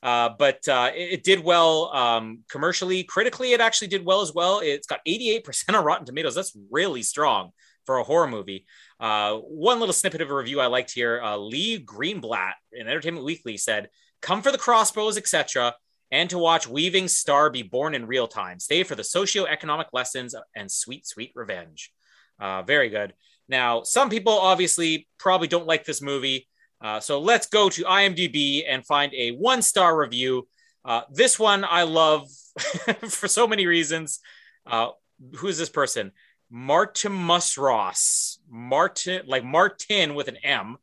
Uh, 0.03 0.31
but 0.37 0.67
uh, 0.67 0.91
it, 0.93 1.13
it, 1.13 1.23
did 1.23 1.39
well 1.45 1.95
um, 1.95 2.41
commercially, 2.51 3.05
critically. 3.05 3.53
It 3.53 3.61
actually 3.61 3.87
did 3.87 4.05
well 4.05 4.21
as 4.21 4.35
well. 4.35 4.59
It's 4.59 4.89
got 4.89 4.99
88% 5.07 5.77
on 5.77 5.85
Rotten 5.85 6.05
Tomatoes. 6.05 6.35
That's 6.35 6.57
really 6.73 7.05
strong 7.05 7.53
for 7.87 7.99
a 7.99 8.05
horror 8.05 8.27
movie. 8.27 8.67
Uh, 9.01 9.37
one 9.37 9.81
little 9.81 9.93
snippet 9.93 10.21
of 10.21 10.31
a 10.31 10.35
review 10.35 10.61
I 10.61 10.67
liked 10.67 10.93
here. 10.93 11.21
Uh, 11.23 11.37
Leah 11.37 11.81
Greenblatt 11.81 12.55
in 12.73 12.89
Entertainment 12.89 13.27
Weekly 13.27 13.57
said, 13.57 13.91
"Come 14.21 14.43
for 14.43 14.53
the 14.53 14.59
crossbows, 14.59 15.17
etc." 15.17 15.75
And 16.11 16.29
to 16.29 16.39
watch 16.39 16.69
Weaving 16.69 17.09
Star 17.09 17.49
be 17.49 17.63
born 17.63 17.95
in 17.95 18.07
real 18.07 18.29
time. 18.29 18.61
Stay 18.61 18.83
for 18.83 18.95
the 18.95 19.03
socio-economic 19.03 19.89
lessons 19.95 20.35
and 20.55 20.71
sweet, 20.71 21.07
sweet 21.07 21.33
revenge. 21.35 21.91
Uh, 22.39 22.63
very 22.63 22.91
good. 22.91 23.15
Now, 23.49 23.83
some 23.83 24.11
people 24.11 24.33
obviously 24.33 25.09
probably 25.19 25.49
don't 25.49 25.67
like 25.67 25.85
this 25.85 26.03
movie. 26.03 26.49
Uh, 26.83 27.01
so 27.01 27.21
let's 27.21 27.47
go 27.47 27.69
to 27.69 27.85
IMDb 27.85 28.65
and 28.69 28.85
find 28.85 29.13
a 29.15 29.31
one 29.31 29.63
star 29.63 29.97
review. 29.97 30.49
Uh, 30.85 31.03
this 31.13 31.39
one 31.39 31.65
I 31.65 31.85
love 31.85 32.29
for 33.09 33.29
so 33.29 33.47
many 33.47 33.67
reasons. 33.67 34.21
Uh, 34.67 34.89
who 35.37 35.49
is 35.49 35.59
this 35.59 35.69
person? 35.69 36.13
Martimus 36.53 37.57
Ross. 37.57 38.39
Martin, 38.49 39.23
like 39.27 39.43
Martin 39.43 40.15
with 40.15 40.29
an 40.29 40.37
M, 40.45 40.77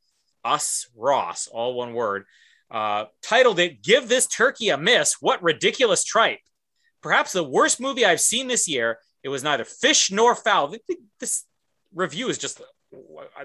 us 0.43 0.87
Ross, 0.95 1.47
all 1.47 1.75
one 1.75 1.93
word. 1.93 2.25
Uh, 2.71 3.05
titled 3.21 3.59
it 3.59 3.83
"Give 3.83 4.09
This 4.09 4.25
Turkey 4.25 4.69
a 4.69 4.77
Miss." 4.77 5.21
What 5.21 5.43
ridiculous 5.43 6.03
tripe! 6.03 6.39
Perhaps 7.01 7.33
the 7.33 7.43
worst 7.43 7.79
movie 7.79 8.03
I've 8.03 8.19
seen 8.19 8.47
this 8.47 8.67
year. 8.67 8.97
It 9.23 9.29
was 9.29 9.43
neither 9.43 9.63
fish 9.63 10.11
nor 10.11 10.35
fowl. 10.35 10.75
This 11.19 11.45
review 11.93 12.29
is 12.29 12.37
just 12.37 12.61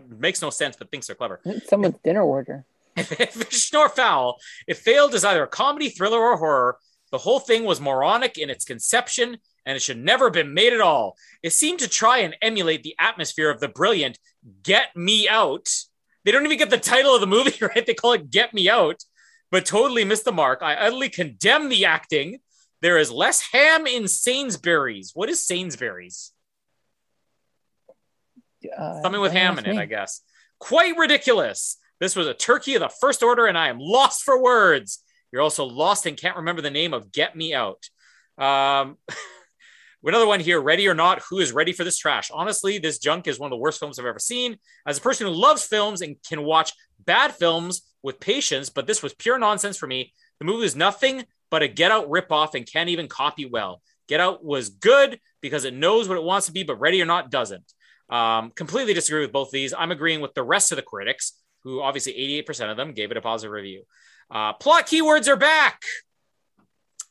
makes 0.09 0.41
no 0.41 0.51
sense, 0.51 0.77
but 0.77 0.91
thinks 0.91 1.07
they're 1.07 1.16
clever. 1.16 1.41
Someone's 1.66 1.99
dinner 2.03 2.22
order. 2.22 2.64
fish 2.97 3.72
nor 3.72 3.89
fowl. 3.89 4.39
It 4.66 4.79
failed 4.79 5.14
as 5.14 5.25
either 5.25 5.43
a 5.43 5.49
comedy, 5.49 5.91
thriller, 5.91 6.18
or 6.18 6.37
horror. 6.37 6.79
The 7.11 7.18
whole 7.18 7.41
thing 7.41 7.64
was 7.64 7.81
moronic 7.81 8.39
in 8.39 8.51
its 8.51 8.64
conception, 8.64 9.39
and 9.67 9.77
it 9.77 9.83
should 9.83 9.99
never 9.99 10.27
have 10.27 10.33
been 10.35 10.55
made 10.55 10.73
at 10.73 10.81
all. 10.81 11.17
It 11.43 11.53
seemed 11.53 11.81
to 11.81 11.89
try 11.89 12.19
and 12.19 12.37
emulate 12.43 12.83
the 12.83 12.97
atmosphere 12.99 13.51
of 13.51 13.61
the 13.61 13.69
brilliant 13.69 14.19
Get 14.62 14.95
Me 14.95 15.29
Out. 15.29 15.69
They 16.25 16.33
don't 16.33 16.45
even 16.45 16.59
get 16.59 16.71
the 16.71 16.79
title 16.79 17.15
of 17.15 17.21
the 17.21 17.27
movie 17.27 17.57
right. 17.61 17.85
They 17.85 17.95
call 17.95 18.12
it 18.12 18.31
Get 18.31 18.55
Me 18.55 18.69
Out, 18.69 19.03
but 19.51 19.67
totally 19.67 20.05
missed 20.05 20.25
the 20.25 20.33
mark. 20.33 20.61
I 20.62 20.75
utterly 20.75 21.09
condemn 21.09 21.69
the 21.69 21.85
acting. 21.85 22.39
There 22.83 22.99
is 22.99 23.11
less 23.11 23.49
ham 23.53 23.87
in 23.87 24.09
Sainsbury's. 24.09 25.12
What 25.15 25.31
is 25.31 25.47
Sainsbury's? 25.47 26.33
Uh, 28.77 29.01
Something 29.03 29.21
with 29.21 29.33
ham 29.33 29.59
in 29.59 29.67
it, 29.67 29.77
I 29.77 29.87
guess. 29.87 30.21
Quite 30.59 30.97
ridiculous. 30.97 31.79
This 32.01 32.17
was 32.17 32.27
a 32.27 32.35
turkey 32.35 32.75
of 32.75 32.81
the 32.81 32.89
first 32.89 33.23
order, 33.23 33.47
and 33.47 33.57
I 33.57 33.69
am 33.69 33.79
lost 33.79 34.23
for 34.23 34.43
words. 34.43 35.03
You're 35.33 35.43
also 35.43 35.65
lost 35.65 36.07
and 36.07 36.17
can't 36.17 36.37
remember 36.37 36.62
the 36.62 36.71
name 36.71 36.95
of 36.95 37.12
Get 37.12 37.37
Me 37.37 37.55
Out. 37.55 37.89
Um, 38.39 38.99
another 40.11 40.27
one 40.27 40.41
here, 40.41 40.61
Ready 40.61 40.87
or 40.87 40.95
Not, 40.95 41.23
who 41.31 41.39
is 41.39 41.53
ready 41.53 41.73
for 41.73 41.85
this 41.85 41.97
trash? 41.97 42.31
Honestly, 42.33 42.79
this 42.79 42.99
junk 42.99 43.27
is 43.27 43.39
one 43.39 43.47
of 43.47 43.51
the 43.51 43.61
worst 43.61 43.79
films 43.79 43.99
I've 43.99 44.07
ever 44.07 44.19
seen. 44.19 44.59
As 44.87 44.99
a 44.99 45.01
person 45.01 45.27
who 45.27 45.33
loves 45.33 45.65
films 45.65 46.03
and 46.03 46.17
can 46.29 46.43
watch 46.43 46.73
bad 47.05 47.35
films 47.35 47.83
with 48.03 48.21
patience, 48.21 48.69
but 48.69 48.87
this 48.87 49.03
was 49.03 49.15
pure 49.15 49.39
nonsense 49.39 49.77
for 49.79 49.87
me. 49.87 50.13
The 50.39 50.45
movie 50.45 50.67
is 50.67 50.77
nothing 50.77 51.25
but 51.51 51.63
a 51.63 51.69
Get 51.69 51.91
Out 51.91 52.11
ripoff 52.11 52.55
and 52.55 52.71
can't 52.71 52.91
even 52.91 53.09
copy 53.09 53.47
well. 53.47 53.81
Get 54.09 54.21
Out 54.21 54.45
was 54.45 54.69
good 54.69 55.21
because 55.41 55.65
it 55.65 55.75
knows 55.75 56.09
what 56.09 56.19
it 56.19 56.25
wants 56.25 56.47
to 56.47 56.53
be, 56.53 56.65
but 56.65 56.81
Ready 56.81 57.01
or 57.01 57.07
Not 57.07 57.31
doesn't. 57.31 57.73
Um, 58.11 58.51
completely 58.55 58.93
disagree 58.93 59.23
with 59.23 59.33
both 59.33 59.49
of 59.49 59.53
these. 59.53 59.73
I'm 59.73 59.91
agreeing 59.91 60.21
with 60.21 60.35
the 60.35 60.43
rest 60.43 60.73
of 60.73 60.77
the 60.77 60.83
critics, 60.83 61.33
who 61.63 61.81
obviously 61.81 62.13
88% 62.47 62.71
of 62.71 62.77
them 62.77 62.93
gave 62.93 63.11
it 63.11 63.17
a 63.17 63.23
positive 63.23 63.53
review. 63.53 63.85
Uh, 64.31 64.53
plot 64.53 64.87
keywords 64.87 65.29
are 65.29 65.37
back. 65.37 65.81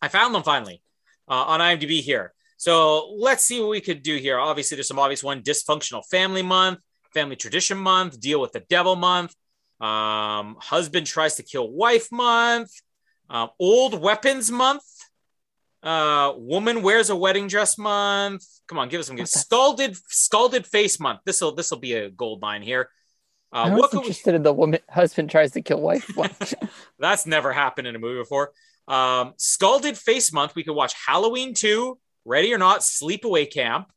I 0.02 0.10
found 0.10 0.36
them 0.36 0.44
finally 0.44 0.82
uh, 1.28 1.34
on 1.34 1.60
IMDb 1.60 2.02
here. 2.02 2.34
So 2.64 3.10
let's 3.18 3.44
see 3.44 3.60
what 3.60 3.72
we 3.72 3.82
could 3.82 4.04
do 4.04 4.16
here. 4.16 4.40
Obviously, 4.40 4.78
there's 4.78 4.88
some 4.88 4.98
obvious 4.98 5.22
one 5.22 5.42
dysfunctional 5.42 6.02
family 6.10 6.44
month, 6.44 6.80
family 7.14 7.36
tradition 7.36 7.78
month, 7.78 8.18
deal 8.22 8.40
with 8.40 8.54
the 8.54 8.62
devil 8.62 8.96
month, 8.96 9.36
um, 9.82 10.56
husband 10.62 11.06
tries 11.06 11.36
to 11.36 11.44
kill 11.44 11.70
wife 11.70 12.10
month, 12.10 12.72
um, 13.30 13.50
old 13.60 14.00
weapons 14.00 14.50
month, 14.50 14.86
uh, 15.84 16.32
woman 16.38 16.82
wears 16.82 17.10
a 17.10 17.18
wedding 17.18 17.50
dress 17.50 17.78
month. 17.78 18.46
Come 18.70 18.80
on, 18.80 18.88
give 18.88 19.02
us 19.02 19.08
some 19.08 19.18
good. 19.18 19.28
Scalded, 19.28 19.98
scalded 20.08 20.66
face 20.66 21.02
month. 21.02 21.20
This 21.26 21.42
will 21.42 21.54
this 21.54 21.70
will 21.70 21.80
be 21.80 21.96
a 21.96 22.10
gold 22.10 22.40
mine 22.40 22.62
here. 22.62 22.90
Uh, 23.52 23.64
I 23.64 23.76
was 23.76 23.94
interested 23.94 24.32
we... 24.32 24.36
in 24.38 24.44
the 24.44 24.54
woman 24.54 24.80
husband 24.90 25.30
tries 25.30 25.52
to 25.52 25.62
kill 25.62 25.82
wife. 25.82 26.10
That's 26.98 27.26
never 27.26 27.52
happened 27.52 27.88
in 27.88 27.96
a 27.98 28.00
movie 28.00 28.22
before. 28.22 28.54
Um, 28.88 29.34
scalded 29.36 29.98
face 29.98 30.32
month. 30.32 30.56
We 30.56 30.64
could 30.64 30.76
watch 30.76 30.94
Halloween 31.06 31.54
two, 31.54 32.00
Ready 32.26 32.54
or 32.54 32.58
Not, 32.58 32.82
Sleepaway 32.82 33.52
Camp, 33.52 33.92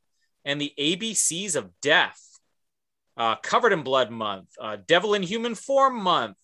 and 0.44 0.60
the 0.60 0.72
ABCs 0.78 1.56
of 1.56 1.70
Death. 1.80 2.20
Uh, 3.16 3.36
Covered 3.36 3.72
in 3.72 3.82
Blood 3.82 4.10
month, 4.10 4.48
uh, 4.60 4.76
Devil 4.86 5.14
in 5.14 5.22
Human 5.22 5.54
Form 5.54 6.02
month, 6.02 6.36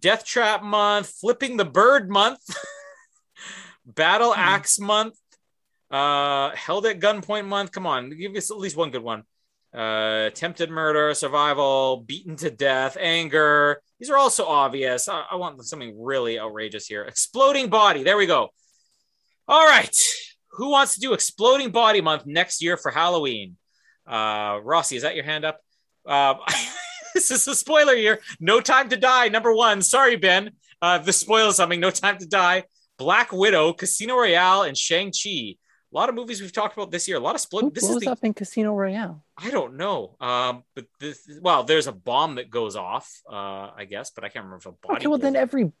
Death 0.00 0.24
Trap 0.24 0.62
month, 0.62 1.08
Flipping 1.08 1.56
the 1.56 1.64
Bird 1.64 2.10
month. 2.10 2.40
Battle 3.86 4.30
mm-hmm. 4.30 4.40
Axe 4.40 4.78
month, 4.78 5.14
uh, 5.90 6.50
Held 6.50 6.86
at 6.86 7.00
Gunpoint 7.00 7.46
month. 7.46 7.72
Come 7.72 7.86
on, 7.86 8.10
give 8.10 8.34
us 8.36 8.50
at 8.50 8.58
least 8.58 8.76
one 8.76 8.90
good 8.90 9.02
one. 9.02 9.24
Uh, 9.74 10.28
attempted 10.28 10.70
murder, 10.70 11.14
survival, 11.14 12.04
beaten 12.06 12.36
to 12.36 12.50
death, 12.50 12.96
anger. 13.00 13.80
These 13.98 14.08
are 14.10 14.16
also 14.16 14.46
obvious. 14.46 15.08
I, 15.08 15.24
I 15.32 15.36
want 15.36 15.64
something 15.64 16.00
really 16.00 16.38
outrageous 16.38 16.86
here. 16.86 17.02
Exploding 17.02 17.70
body. 17.70 18.04
There 18.04 18.16
we 18.16 18.26
go. 18.26 18.50
All 19.48 19.66
right. 19.66 19.96
Who 20.56 20.70
wants 20.70 20.94
to 20.94 21.00
do 21.00 21.12
exploding 21.12 21.70
body 21.70 22.00
month 22.00 22.26
next 22.26 22.62
year 22.62 22.76
for 22.76 22.90
Halloween? 22.90 23.56
Uh, 24.06 24.60
Rossi, 24.62 24.96
is 24.96 25.02
that 25.02 25.14
your 25.14 25.24
hand 25.24 25.44
up? 25.44 25.60
Uh, 26.06 26.34
this 27.14 27.30
is 27.30 27.46
a 27.48 27.54
spoiler 27.54 27.94
year. 27.94 28.20
No 28.40 28.60
Time 28.60 28.88
to 28.90 28.96
Die, 28.96 29.28
number 29.28 29.54
one. 29.54 29.82
Sorry, 29.82 30.16
Ben. 30.16 30.52
Uh, 30.80 30.98
this 30.98 31.16
spoils 31.16 31.56
something. 31.56 31.80
No 31.80 31.90
Time 31.90 32.18
to 32.18 32.26
Die. 32.26 32.64
Black 32.98 33.32
Widow, 33.32 33.72
Casino 33.72 34.16
Royale, 34.16 34.62
and 34.62 34.76
Shang-Chi. 34.76 35.28
A 35.30 35.56
lot 35.92 36.08
of 36.08 36.14
movies 36.14 36.40
we've 36.40 36.52
talked 36.52 36.76
about 36.76 36.90
this 36.90 37.06
year. 37.06 37.16
A 37.16 37.20
lot 37.20 37.34
of 37.34 37.40
split. 37.40 37.64
Who 37.64 37.70
this 37.70 37.84
blows 37.84 37.96
is 37.96 38.02
the, 38.02 38.10
up 38.10 38.18
in 38.22 38.34
Casino 38.34 38.74
Royale? 38.74 39.24
I 39.38 39.50
don't 39.50 39.76
know. 39.76 40.16
Um, 40.20 40.64
but 40.74 40.86
this, 40.98 41.28
well, 41.40 41.62
there's 41.62 41.86
a 41.86 41.92
bomb 41.92 42.34
that 42.36 42.50
goes 42.50 42.74
off. 42.74 43.08
Uh, 43.30 43.70
I 43.76 43.86
guess, 43.88 44.10
but 44.10 44.24
I 44.24 44.28
can't 44.28 44.44
remember 44.44 44.56
if 44.56 44.66
a 44.66 44.72
body. 44.72 44.96
Okay, 44.96 45.06
well 45.06 45.18
then 45.18 45.36
every 45.36 45.72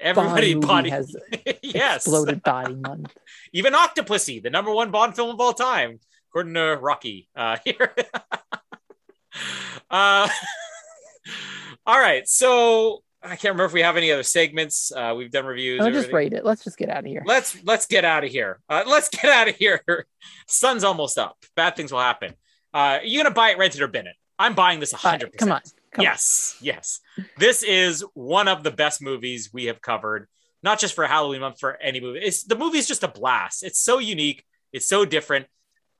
everybody 0.00 0.54
body, 0.54 0.66
body 0.66 0.90
has 0.90 1.16
yes 1.62 1.96
exploded 1.96 2.42
body 2.42 2.74
month. 2.74 3.14
Even 3.52 3.72
Octopussy, 3.72 4.42
the 4.42 4.50
number 4.50 4.72
one 4.72 4.90
Bond 4.90 5.14
film 5.16 5.30
of 5.30 5.40
all 5.40 5.52
time, 5.52 6.00
according 6.30 6.54
to 6.54 6.78
Rocky. 6.80 7.28
Uh, 7.34 7.56
here. 7.64 7.94
uh, 9.90 10.28
all 11.86 11.98
right, 11.98 12.28
so 12.28 13.02
I 13.22 13.30
can't 13.30 13.44
remember 13.44 13.64
if 13.64 13.72
we 13.72 13.82
have 13.82 13.96
any 13.96 14.12
other 14.12 14.22
segments. 14.22 14.92
Uh, 14.92 15.14
we've 15.16 15.30
done 15.30 15.46
reviews. 15.46 15.80
I'll 15.80 15.90
just 15.90 16.12
rate 16.12 16.32
it. 16.32 16.44
Let's 16.44 16.64
just 16.64 16.78
get 16.78 16.88
out 16.88 17.00
of 17.00 17.06
here. 17.06 17.22
Let's 17.26 17.56
let's 17.64 17.86
get 17.86 18.04
out 18.04 18.24
of 18.24 18.30
here. 18.30 18.60
Uh, 18.68 18.84
let's 18.86 19.08
get 19.08 19.26
out 19.26 19.48
of 19.48 19.56
here. 19.56 19.82
Sun's 20.46 20.84
almost 20.84 21.18
up. 21.18 21.36
Bad 21.54 21.76
things 21.76 21.92
will 21.92 22.00
happen. 22.00 22.34
Uh, 22.72 22.98
you 23.02 23.22
gonna 23.22 23.34
buy 23.34 23.50
it, 23.50 23.58
rent 23.58 23.74
it, 23.74 23.82
or 23.82 23.88
bin 23.88 24.06
it? 24.06 24.14
I'm 24.38 24.54
buying 24.54 24.80
this 24.80 24.92
100. 24.92 25.32
percent 25.32 25.38
Come 25.38 25.52
on. 25.52 25.60
Come 25.96 26.04
yes, 26.04 26.56
on. 26.60 26.66
yes. 26.66 27.00
This 27.38 27.62
is 27.62 28.04
one 28.14 28.48
of 28.48 28.62
the 28.62 28.70
best 28.70 29.02
movies 29.02 29.50
we 29.52 29.64
have 29.66 29.80
covered. 29.80 30.28
Not 30.62 30.78
just 30.78 30.94
for 30.94 31.06
Halloween 31.06 31.40
month, 31.40 31.60
for 31.60 31.80
any 31.80 32.00
movie. 32.00 32.20
It's 32.20 32.44
the 32.44 32.56
movie 32.56 32.78
is 32.78 32.88
just 32.88 33.02
a 33.02 33.08
blast. 33.08 33.62
It's 33.62 33.80
so 33.80 33.98
unique. 33.98 34.44
It's 34.72 34.88
so 34.88 35.04
different. 35.04 35.46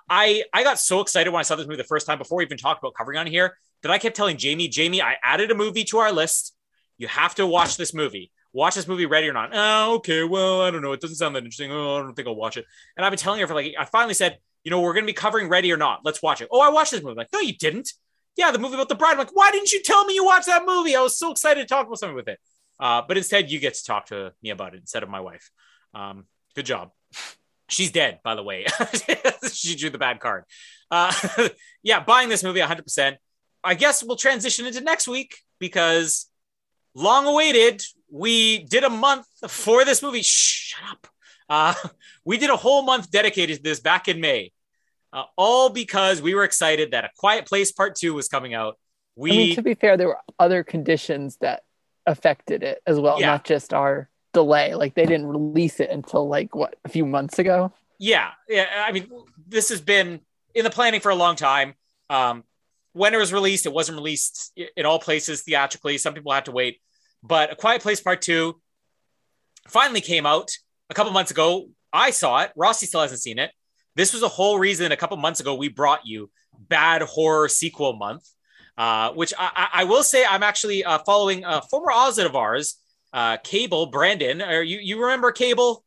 I 0.09 0.45
I 0.53 0.63
got 0.63 0.79
so 0.79 1.01
excited 1.01 1.31
when 1.31 1.41
I 1.41 1.43
saw 1.43 1.57
this 1.57 1.67
movie 1.67 1.77
the 1.77 1.85
first 1.85 2.07
time 2.07 2.19
before 2.19 2.39
we 2.39 2.45
even 2.45 2.59
talked 2.59 2.83
about 2.83 2.95
covering 2.95 3.19
on 3.19 3.27
here 3.27 3.57
that 3.83 3.91
I 3.91 3.99
kept 3.99 4.17
telling 4.17 4.37
Jamie, 4.37 4.69
Jamie, 4.69 5.03
I 5.03 5.17
added 5.23 5.51
a 5.51 5.55
movie 5.55 5.85
to 5.85 5.99
our 5.99 6.13
list 6.13 6.57
you 6.99 7.09
have 7.09 7.35
to 7.37 7.47
watch 7.47 7.77
this 7.77 7.93
movie. 7.93 8.33
Watch 8.53 8.75
this 8.75 8.89
movie, 8.89 9.05
ready 9.07 9.29
or 9.29 9.35
not. 9.35 9.51
Oh, 9.53 9.97
okay. 9.97 10.25
Well, 10.25 10.63
I 10.63 10.71
don't 10.71 10.81
know. 10.81 10.93
It 10.93 11.01
doesn't 11.01 11.17
sound 11.17 11.35
that 11.37 11.41
interesting. 11.41 11.71
Oh, 11.71 11.97
I 11.97 11.99
don't 11.99 12.15
think 12.15 12.27
I'll 12.27 12.35
watch 12.35 12.57
it. 12.57 12.65
And 12.97 13.05
I've 13.05 13.11
been 13.11 13.19
telling 13.19 13.41
her 13.41 13.47
for 13.47 13.55
like, 13.55 13.75
I 13.79 13.85
finally 13.85 14.15
said, 14.15 14.39
you 14.65 14.71
know, 14.71 14.81
we're 14.81 14.95
going 14.95 15.05
to 15.05 15.13
be 15.13 15.13
covering 15.13 15.49
Ready 15.49 15.73
or 15.73 15.77
Not. 15.77 16.01
Let's 16.05 16.23
watch 16.23 16.41
it. 16.41 16.49
Oh, 16.51 16.61
I 16.61 16.71
watched 16.71 16.93
this 16.93 17.03
movie. 17.03 17.17
Like, 17.17 17.29
no, 17.33 17.41
you 17.41 17.55
didn't. 17.55 17.93
Yeah, 18.37 18.51
the 18.51 18.59
movie 18.59 18.75
about 18.75 18.89
the 18.89 18.95
bride. 18.95 19.13
I'm 19.13 19.19
like, 19.19 19.35
why 19.35 19.51
didn't 19.51 19.73
you 19.73 19.83
tell 19.83 20.05
me 20.05 20.15
you 20.15 20.25
watched 20.25 20.47
that 20.47 20.67
movie? 20.67 20.95
I 20.95 21.03
was 21.03 21.19
so 21.19 21.33
excited 21.33 21.61
to 21.61 21.67
talk 21.67 21.87
about 21.87 21.99
something 21.99 22.17
with 22.17 22.29
it. 22.29 22.39
Uh, 22.79 23.03
but 23.07 23.17
instead, 23.17 23.51
you 23.51 23.59
get 23.59 23.75
to 23.75 23.85
talk 23.85 24.07
to 24.07 24.33
me 24.43 24.51
about 24.51 24.75
it 24.75 24.81
instead 24.81 25.03
of 25.03 25.09
my 25.09 25.21
wife. 25.21 25.51
Um, 25.95 26.27
good 26.55 26.67
job. 26.67 26.91
She's 27.69 27.91
dead, 27.91 28.21
by 28.23 28.35
the 28.35 28.43
way. 28.43 28.67
she 29.53 29.75
drew 29.75 29.91
the 29.91 29.99
bad 29.99 30.21
card. 30.21 30.45
Uh, 30.91 31.13
yeah, 31.83 32.01
buying 32.01 32.29
this 32.29 32.45
movie 32.45 32.61
100%. 32.61 33.17
I 33.65 33.75
guess 33.75 34.05
we'll 34.05 34.17
transition 34.17 34.67
into 34.67 34.81
next 34.81 35.09
week 35.09 35.37
because 35.59 36.27
long 36.95 37.27
awaited. 37.27 37.83
We 38.11 38.65
did 38.65 38.85
a 38.85 38.91
month 38.91 39.27
for 39.49 39.85
this 39.85 40.03
movie. 40.03 40.23
Shut 40.23 40.89
up. 40.89 41.07
Uh, 41.49 41.75
we 42.25 42.39
did 42.39 42.51
a 42.51 42.57
whole 42.57 42.83
month 42.83 43.11
dedicated 43.11 43.57
to 43.57 43.63
this 43.63 43.81
back 43.81 44.09
in 44.09 44.21
May, 44.21 44.53
uh, 45.17 45.25
all 45.37 45.71
because 45.71 46.21
we 46.21 46.35
were 46.35 46.45
excited 46.45 46.91
that 46.91 47.05
A 47.05 47.11
Quiet 47.17 47.47
Place 47.47 47.73
Part 47.73 47.97
Two 47.97 48.13
was 48.13 48.29
coming 48.29 48.53
out. 48.53 48.79
We, 49.17 49.31
I 49.31 49.37
mean, 49.37 49.57
to 49.57 49.63
be 49.63 49.75
fair, 49.75 49.97
there 49.97 50.09
were 50.09 50.19
other 50.39 50.63
conditions 50.63 51.39
that 51.39 51.63
affected 52.07 52.63
it 52.63 52.83
as 52.87 53.01
well, 53.01 53.19
yeah. 53.19 53.27
not 53.27 53.45
just 53.45 53.73
our 53.73 54.11
delay. 54.35 54.75
Like 54.75 54.95
they 54.95 55.07
didn't 55.07 55.27
release 55.27 55.81
it 55.81 55.89
until 55.89 56.29
like 56.29 56.55
what 56.55 56.77
a 56.85 56.91
few 56.91 57.07
months 57.07 57.39
ago. 57.39 57.73
Yeah, 57.99 58.29
yeah. 58.47 58.67
I 58.87 58.93
mean, 58.93 59.09
this 59.49 59.71
has 59.71 59.81
been 59.81 60.21
in 60.55 60.65
the 60.65 60.71
planning 60.71 61.01
for 61.01 61.11
a 61.11 61.15
long 61.15 61.35
time. 61.35 61.75
Um, 62.11 62.45
when 62.93 63.15
it 63.15 63.17
was 63.17 63.33
released, 63.33 63.65
it 63.65 63.73
wasn't 63.73 63.97
released 63.97 64.53
in 64.77 64.85
all 64.85 64.99
places 64.99 65.43
theatrically. 65.43 65.97
Some 65.97 66.13
people 66.13 66.33
had 66.33 66.45
to 66.45 66.53
wait. 66.53 66.79
But 67.23 67.53
A 67.53 67.57
Quiet 67.57 67.81
Place 67.81 68.03
Part 68.03 68.21
Two 68.21 68.61
finally 69.67 70.03
came 70.03 70.27
out 70.27 70.51
a 70.91 70.95
couple 70.95 71.11
months 71.13 71.31
ago. 71.31 71.71
I 71.91 72.11
saw 72.11 72.41
it. 72.41 72.53
Rossi 72.55 72.85
still 72.85 73.01
hasn't 73.01 73.23
seen 73.23 73.39
it. 73.39 73.51
This 73.97 74.13
was 74.13 74.23
a 74.23 74.29
whole 74.29 74.59
reason 74.59 74.93
a 74.93 74.97
couple 74.97 75.17
months 75.17 75.41
ago 75.41 75.55
we 75.55 75.69
brought 75.69 76.07
you 76.07 76.31
Bad 76.57 77.03
Horror 77.03 77.49
Sequel 77.49 77.95
Month, 77.95 78.29
uh, 78.79 79.11
which 79.13 79.35
I, 79.39 79.69
I, 79.73 79.85
will 79.85 80.03
say 80.03 80.25
I'm 80.25 80.43
actually 80.43 80.85
uh, 80.85 80.99
following 80.99 81.45
a 81.45 81.63
former 81.63 81.91
Ozit 81.93 82.27
of 82.27 82.37
ours, 82.37 82.77
uh, 83.13 83.39
Cable 83.39 83.87
Brandon. 83.87 84.43
Are 84.43 84.63
you 84.63 84.79
you 84.79 85.03
remember 85.03 85.33
Cable? 85.33 85.83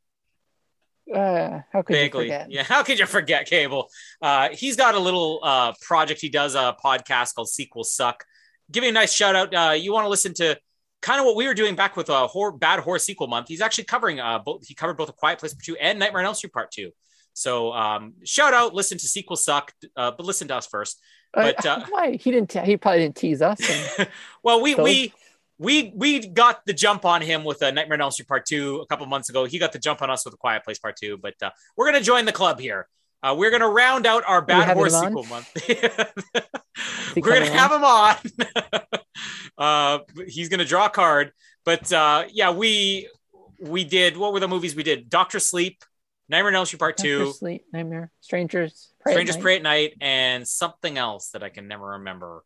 uh, 1.14 1.62
how 1.72 1.82
could 1.82 1.94
Vaguely. 1.94 2.26
you 2.26 2.32
forget? 2.32 2.52
Yeah, 2.52 2.64
how 2.64 2.84
could 2.84 3.00
you 3.00 3.06
forget 3.06 3.48
Cable? 3.48 3.90
Uh, 4.22 4.50
he's 4.50 4.76
got 4.76 4.96
a 4.96 5.00
little 5.00 5.40
uh, 5.44 5.74
project. 5.82 6.22
He 6.22 6.30
does 6.30 6.56
a 6.56 6.76
podcast 6.84 7.36
called 7.36 7.50
Sequel 7.50 7.84
Suck. 7.84 8.24
Give 8.72 8.82
me 8.82 8.90
a 8.90 8.92
nice 8.92 9.14
shout 9.14 9.36
out. 9.36 9.54
Uh, 9.54 9.74
you 9.74 9.94
want 9.94 10.06
to 10.06 10.10
listen 10.10 10.34
to 10.36 10.58
kind 11.02 11.20
of 11.20 11.26
what 11.26 11.36
we 11.36 11.48
were 11.48 11.54
doing 11.54 11.76
back 11.76 11.96
with 11.96 12.10
a 12.10 12.28
horror, 12.28 12.52
bad 12.52 12.80
horror 12.82 13.00
sequel 13.00 13.28
month. 13.28 13.48
He's 13.48 13.62
actually 13.62 13.86
covering 13.86 14.20
uh, 14.20 14.40
both. 14.40 14.68
He 14.68 14.76
covered 14.76 14.98
both 14.98 15.10
A 15.10 15.14
Quiet 15.14 15.40
Place 15.40 15.54
Part 15.54 15.64
Two 15.64 15.76
and 15.78 15.98
Nightmare 15.98 16.22
on 16.22 16.26
Elm 16.26 16.36
Street 16.36 16.54
Part 16.54 16.72
Two. 16.72 16.92
So 17.34 17.72
um, 17.74 18.14
shout 18.26 18.54
out, 18.54 18.74
listen 18.74 18.98
to 18.98 19.08
Sequel 19.08 19.36
Suck, 19.38 19.72
uh, 19.96 20.12
but 20.12 20.26
listen 20.26 20.48
to 20.50 20.56
us 20.56 20.68
first. 20.68 21.00
But, 21.34 21.66
Uh, 21.66 21.70
uh, 21.70 21.86
why 21.90 22.12
he 22.18 22.32
didn't? 22.32 22.50
Te- 22.50 22.62
he 22.66 22.76
probably 22.78 23.00
didn't 23.02 23.16
tease 23.16 23.42
us. 23.42 23.60
And, 23.98 24.08
well, 24.44 24.62
we 24.62 24.74
So- 24.76 24.84
we 24.84 25.14
we 25.58 25.92
we 25.96 26.26
got 26.28 26.66
the 26.66 26.74
jump 26.74 27.04
on 27.06 27.22
him 27.22 27.44
with 27.44 27.62
a 27.62 27.72
Nightmare 27.72 27.98
on 27.98 28.02
Elm 28.02 28.12
Street 28.12 28.28
Part 28.28 28.46
Two 28.46 28.78
a 28.78 28.86
couple 28.88 29.06
months 29.06 29.30
ago. 29.30 29.46
He 29.46 29.60
got 29.60 29.72
the 29.74 29.80
jump 29.80 30.02
on 30.02 30.10
us 30.10 30.24
with 30.26 30.34
a 30.34 30.38
Quiet 30.38 30.64
Place 30.64 30.80
Part 30.80 30.96
Two. 30.96 31.18
But 31.18 31.36
uh, 31.42 31.50
we're 31.78 31.86
gonna 31.86 32.02
join 32.02 32.26
the 32.26 32.32
club 32.32 32.60
here. 32.60 32.88
Uh, 33.22 33.36
we're 33.38 33.52
gonna 33.52 33.68
round 33.68 34.06
out 34.06 34.24
our 34.26 34.42
bad 34.42 34.76
Horse 34.76 34.98
sequel 34.98 35.26
month. 35.26 35.52
we're 37.16 37.22
gonna 37.22 37.46
coming 37.48 37.52
have 37.52 37.72
him 37.72 37.84
on. 37.84 38.16
uh, 39.58 40.00
he's 40.28 40.50
gonna 40.50 40.66
draw 40.66 40.86
a 40.86 40.90
card. 40.90 41.32
But 41.66 41.92
uh, 41.92 42.26
yeah, 42.32 42.52
we 42.52 43.10
we 43.62 43.84
did. 43.84 44.16
What 44.18 44.34
were 44.34 44.40
the 44.40 44.48
movies 44.48 44.76
we 44.76 44.84
did? 44.84 45.10
Doctor 45.10 45.40
Sleep, 45.40 45.84
Nightmare 46.30 46.50
on 46.50 46.56
Elm 46.56 46.66
Street 46.66 46.80
Part 46.80 46.98
Two, 46.98 47.32
Sleep, 47.34 47.66
Nightmare, 47.74 48.12
Strangers, 48.22 48.94
Prey 49.02 49.14
Strangers 49.14 49.36
Night. 49.38 49.42
Prey 49.42 49.56
at 49.58 49.64
Night, 49.64 49.94
and 50.00 50.48
something 50.48 50.98
else 50.98 51.30
that 51.32 51.42
I 51.44 51.50
can 51.50 51.68
never 51.68 51.86
remember. 51.88 52.44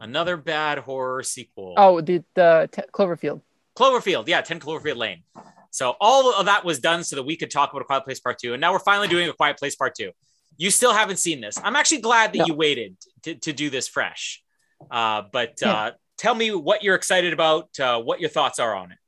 Another 0.00 0.36
bad 0.36 0.78
horror 0.78 1.22
sequel. 1.22 1.74
Oh, 1.76 2.00
the 2.00 2.24
the 2.34 2.68
te- 2.72 2.82
Cloverfield. 2.92 3.42
Cloverfield, 3.76 4.26
yeah, 4.28 4.40
10 4.40 4.58
Cloverfield 4.60 4.96
Lane. 4.96 5.22
So 5.70 5.94
all 6.00 6.34
of 6.34 6.46
that 6.46 6.64
was 6.64 6.80
done 6.80 7.04
so 7.04 7.16
that 7.16 7.22
we 7.22 7.36
could 7.36 7.50
talk 7.50 7.70
about 7.70 7.82
A 7.82 7.84
Quiet 7.84 8.04
Place 8.04 8.18
Part 8.18 8.38
2. 8.40 8.52
And 8.54 8.60
now 8.60 8.72
we're 8.72 8.80
finally 8.80 9.06
doing 9.08 9.28
A 9.28 9.32
Quiet 9.32 9.56
Place 9.56 9.76
Part 9.76 9.94
2. 9.94 10.10
You 10.56 10.70
still 10.70 10.92
haven't 10.92 11.18
seen 11.18 11.40
this. 11.40 11.56
I'm 11.62 11.76
actually 11.76 12.00
glad 12.00 12.32
that 12.32 12.38
No. 12.40 12.46
you 12.46 12.54
waited 12.54 12.96
to, 13.22 13.36
to 13.36 13.52
do 13.52 13.70
this 13.70 13.86
fresh. 13.86 14.42
Uh, 14.90 15.22
but 15.32 15.54
Yeah. 15.62 15.72
uh, 15.72 15.90
tell 16.18 16.34
me 16.34 16.50
what 16.52 16.82
you're 16.82 16.96
excited 16.96 17.32
about, 17.32 17.78
uh, 17.78 18.00
what 18.02 18.20
your 18.20 18.28
thoughts 18.28 18.58
are 18.58 18.74
on 18.74 18.90
it. 18.92 18.98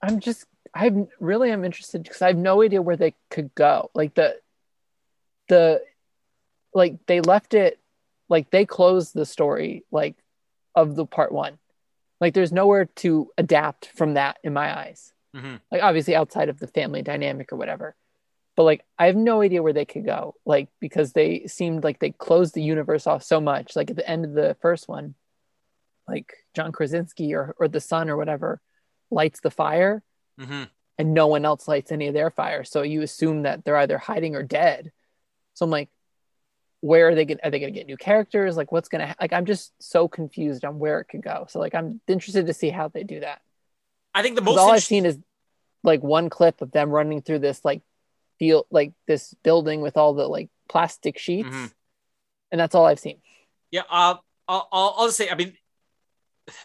I'm 0.00 0.18
just 0.18 0.46
I 0.74 0.90
really 1.20 1.50
am 1.50 1.64
interested 1.64 2.02
because 2.02 2.22
I 2.22 2.28
have 2.28 2.36
no 2.36 2.62
idea 2.62 2.80
where 2.80 2.96
they 2.96 3.14
could 3.30 3.54
go. 3.54 3.90
Like 3.94 4.14
the 4.14 4.38
the 5.48 5.82
like 6.74 7.04
they 7.06 7.20
left 7.20 7.54
it 7.54 7.78
like 8.28 8.50
they 8.50 8.64
closed 8.64 9.12
the 9.12 9.26
story 9.26 9.84
like 9.90 10.16
of 10.74 10.96
the 10.96 11.04
part 11.04 11.32
one. 11.32 11.58
Like 12.20 12.34
there's 12.34 12.52
nowhere 12.52 12.86
to 12.96 13.30
adapt 13.36 13.86
from 13.94 14.14
that 14.14 14.38
in 14.42 14.52
my 14.54 14.76
eyes. 14.76 15.12
Mhm. 15.36 15.60
Like 15.70 15.82
obviously 15.82 16.16
outside 16.16 16.48
of 16.48 16.58
the 16.58 16.68
family 16.68 17.02
dynamic 17.02 17.52
or 17.52 17.56
whatever. 17.56 17.94
But 18.56 18.62
like 18.64 18.84
I 18.98 19.06
have 19.06 19.16
no 19.16 19.42
idea 19.42 19.62
where 19.62 19.72
they 19.74 19.84
could 19.84 20.06
go. 20.06 20.36
Like 20.46 20.68
because 20.80 21.12
they 21.12 21.46
seemed 21.46 21.84
like 21.84 21.98
they 21.98 22.12
closed 22.12 22.54
the 22.54 22.62
universe 22.62 23.06
off 23.06 23.22
so 23.22 23.40
much. 23.40 23.76
Like 23.76 23.90
at 23.90 23.96
the 23.96 24.08
end 24.08 24.24
of 24.24 24.32
the 24.32 24.56
first 24.62 24.88
one, 24.88 25.14
like 26.08 26.32
John 26.54 26.72
Krasinski 26.72 27.34
or 27.34 27.54
or 27.58 27.68
the 27.68 27.80
son 27.80 28.08
or 28.08 28.16
whatever 28.16 28.62
lights 29.10 29.40
the 29.40 29.50
fire 29.50 30.02
hmm 30.38 30.64
and 30.98 31.14
no 31.14 31.26
one 31.26 31.44
else 31.44 31.66
lights 31.66 31.90
any 31.90 32.06
of 32.08 32.14
their 32.14 32.30
fire. 32.30 32.64
So 32.64 32.82
you 32.82 33.00
assume 33.00 33.42
that 33.42 33.64
they're 33.64 33.78
either 33.78 33.96
hiding 33.96 34.36
or 34.36 34.42
dead. 34.42 34.92
So 35.54 35.64
I'm 35.64 35.70
like, 35.70 35.88
where 36.80 37.08
are 37.08 37.14
they 37.14 37.24
going? 37.24 37.38
Are 37.42 37.50
they 37.50 37.60
going 37.60 37.72
to 37.72 37.78
get 37.78 37.86
new 37.86 37.96
characters? 37.96 38.56
Like, 38.56 38.72
what's 38.72 38.88
going 38.90 39.06
to 39.06 39.16
like? 39.20 39.32
I'm 39.32 39.46
just 39.46 39.72
so 39.80 40.06
confused 40.06 40.64
on 40.64 40.78
where 40.78 41.00
it 41.00 41.06
could 41.06 41.22
go. 41.22 41.46
So 41.48 41.60
like, 41.60 41.74
I'm 41.74 42.00
interested 42.06 42.46
to 42.46 42.54
see 42.54 42.68
how 42.68 42.88
they 42.88 43.04
do 43.04 43.20
that. 43.20 43.40
I 44.14 44.22
think 44.22 44.36
the 44.36 44.42
most 44.42 44.58
all 44.58 44.70
I've 44.70 44.82
seen 44.82 45.06
is 45.06 45.18
like 45.82 46.02
one 46.02 46.28
clip 46.28 46.60
of 46.60 46.72
them 46.72 46.90
running 46.90 47.22
through 47.22 47.38
this 47.38 47.64
like 47.64 47.82
field, 48.38 48.66
like 48.70 48.92
this 49.06 49.34
building 49.42 49.80
with 49.80 49.96
all 49.96 50.12
the 50.12 50.26
like 50.28 50.50
plastic 50.68 51.18
sheets, 51.18 51.48
Mhm. 51.48 51.72
and 52.50 52.60
that's 52.60 52.74
all 52.74 52.84
I've 52.84 53.00
seen. 53.00 53.22
Yeah, 53.70 53.82
uh, 53.88 54.16
I'll, 54.46 54.68
I'll, 54.70 54.94
I'll 54.98 55.06
just 55.06 55.16
say, 55.16 55.30
I 55.30 55.36
mean, 55.36 55.56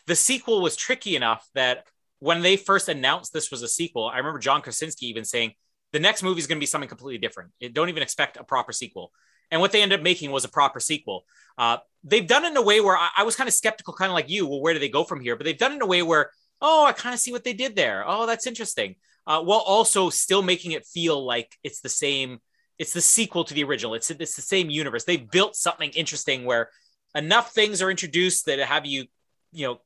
the 0.06 0.16
sequel 0.16 0.62
was 0.62 0.76
tricky 0.76 1.16
enough 1.16 1.48
that 1.54 1.86
when 2.20 2.42
they 2.42 2.58
first 2.58 2.90
announced 2.90 3.34
this 3.34 3.52
was 3.52 3.62
a 3.62 3.68
sequel, 3.68 4.08
I 4.08 4.18
remember 4.18 4.40
John 4.40 4.62
Krasinski 4.62 5.08
even 5.08 5.26
saying 5.26 5.54
the 5.94 6.00
next 6.00 6.24
movie 6.24 6.40
is 6.40 6.48
going 6.48 6.58
to 6.58 6.62
be 6.62 6.66
something 6.66 6.90
completely 6.90 7.20
different. 7.20 7.52
Don't 7.74 7.90
even 7.90 8.04
expect 8.04 8.38
a 8.38 8.44
proper 8.44 8.72
sequel. 8.72 9.12
And 9.52 9.62
what 9.62 9.72
they 9.72 9.82
ended 9.82 10.00
up 10.00 10.04
making 10.04 10.32
was 10.32 10.44
a 10.44 10.50
proper 10.50 10.80
sequel. 10.80 11.26
Uh, 11.58 11.78
they've 12.04 12.28
done 12.28 12.44
it 12.44 12.50
in 12.50 12.58
a 12.58 12.62
way 12.62 12.82
where 12.82 12.98
I, 12.98 13.10
I 13.18 13.24
was 13.24 13.36
kind 13.36 13.48
of 13.48 13.54
skeptical, 13.54 13.94
kind 13.94 14.10
of 14.10 14.14
like 14.14 14.30
you. 14.30 14.48
Well, 14.48 14.62
where 14.62 14.74
do 14.74 14.80
they 14.80 14.90
go 14.90 15.04
from 15.04 15.22
here? 15.22 15.36
But 15.36 15.46
they've 15.46 15.58
done 15.58 15.72
it 15.72 15.76
in 15.76 15.82
a 15.82 15.88
way 15.88 16.02
where, 16.02 16.32
oh, 16.62 16.86
I 16.86 16.92
kind 16.92 17.14
of 17.14 17.20
see 17.20 17.32
what 17.32 17.44
they 17.44 17.54
did 17.54 17.76
there. 17.76 18.04
Oh, 18.06 18.26
that's 18.26 18.48
interesting. 18.48 18.96
Uh, 19.26 19.42
while 19.42 19.60
also 19.60 20.10
still 20.10 20.42
making 20.42 20.72
it 20.72 20.86
feel 20.86 21.24
like 21.26 21.56
it's 21.64 21.82
the 21.82 21.90
same. 21.90 22.40
It's 22.78 22.94
the 22.94 23.02
sequel 23.02 23.44
to 23.46 23.54
the 23.54 23.64
original. 23.64 23.94
It's 23.94 24.12
it's 24.12 24.36
the 24.36 24.42
same 24.42 24.70
universe. 24.70 25.04
They 25.04 25.18
built 25.18 25.56
something 25.56 25.90
interesting 25.92 26.46
where 26.46 26.70
enough 27.16 27.52
things 27.52 27.82
are 27.82 27.90
introduced 27.90 28.46
that 28.46 28.60
have 28.60 28.86
you, 28.86 29.06
you 29.52 29.68
know, 29.68 29.82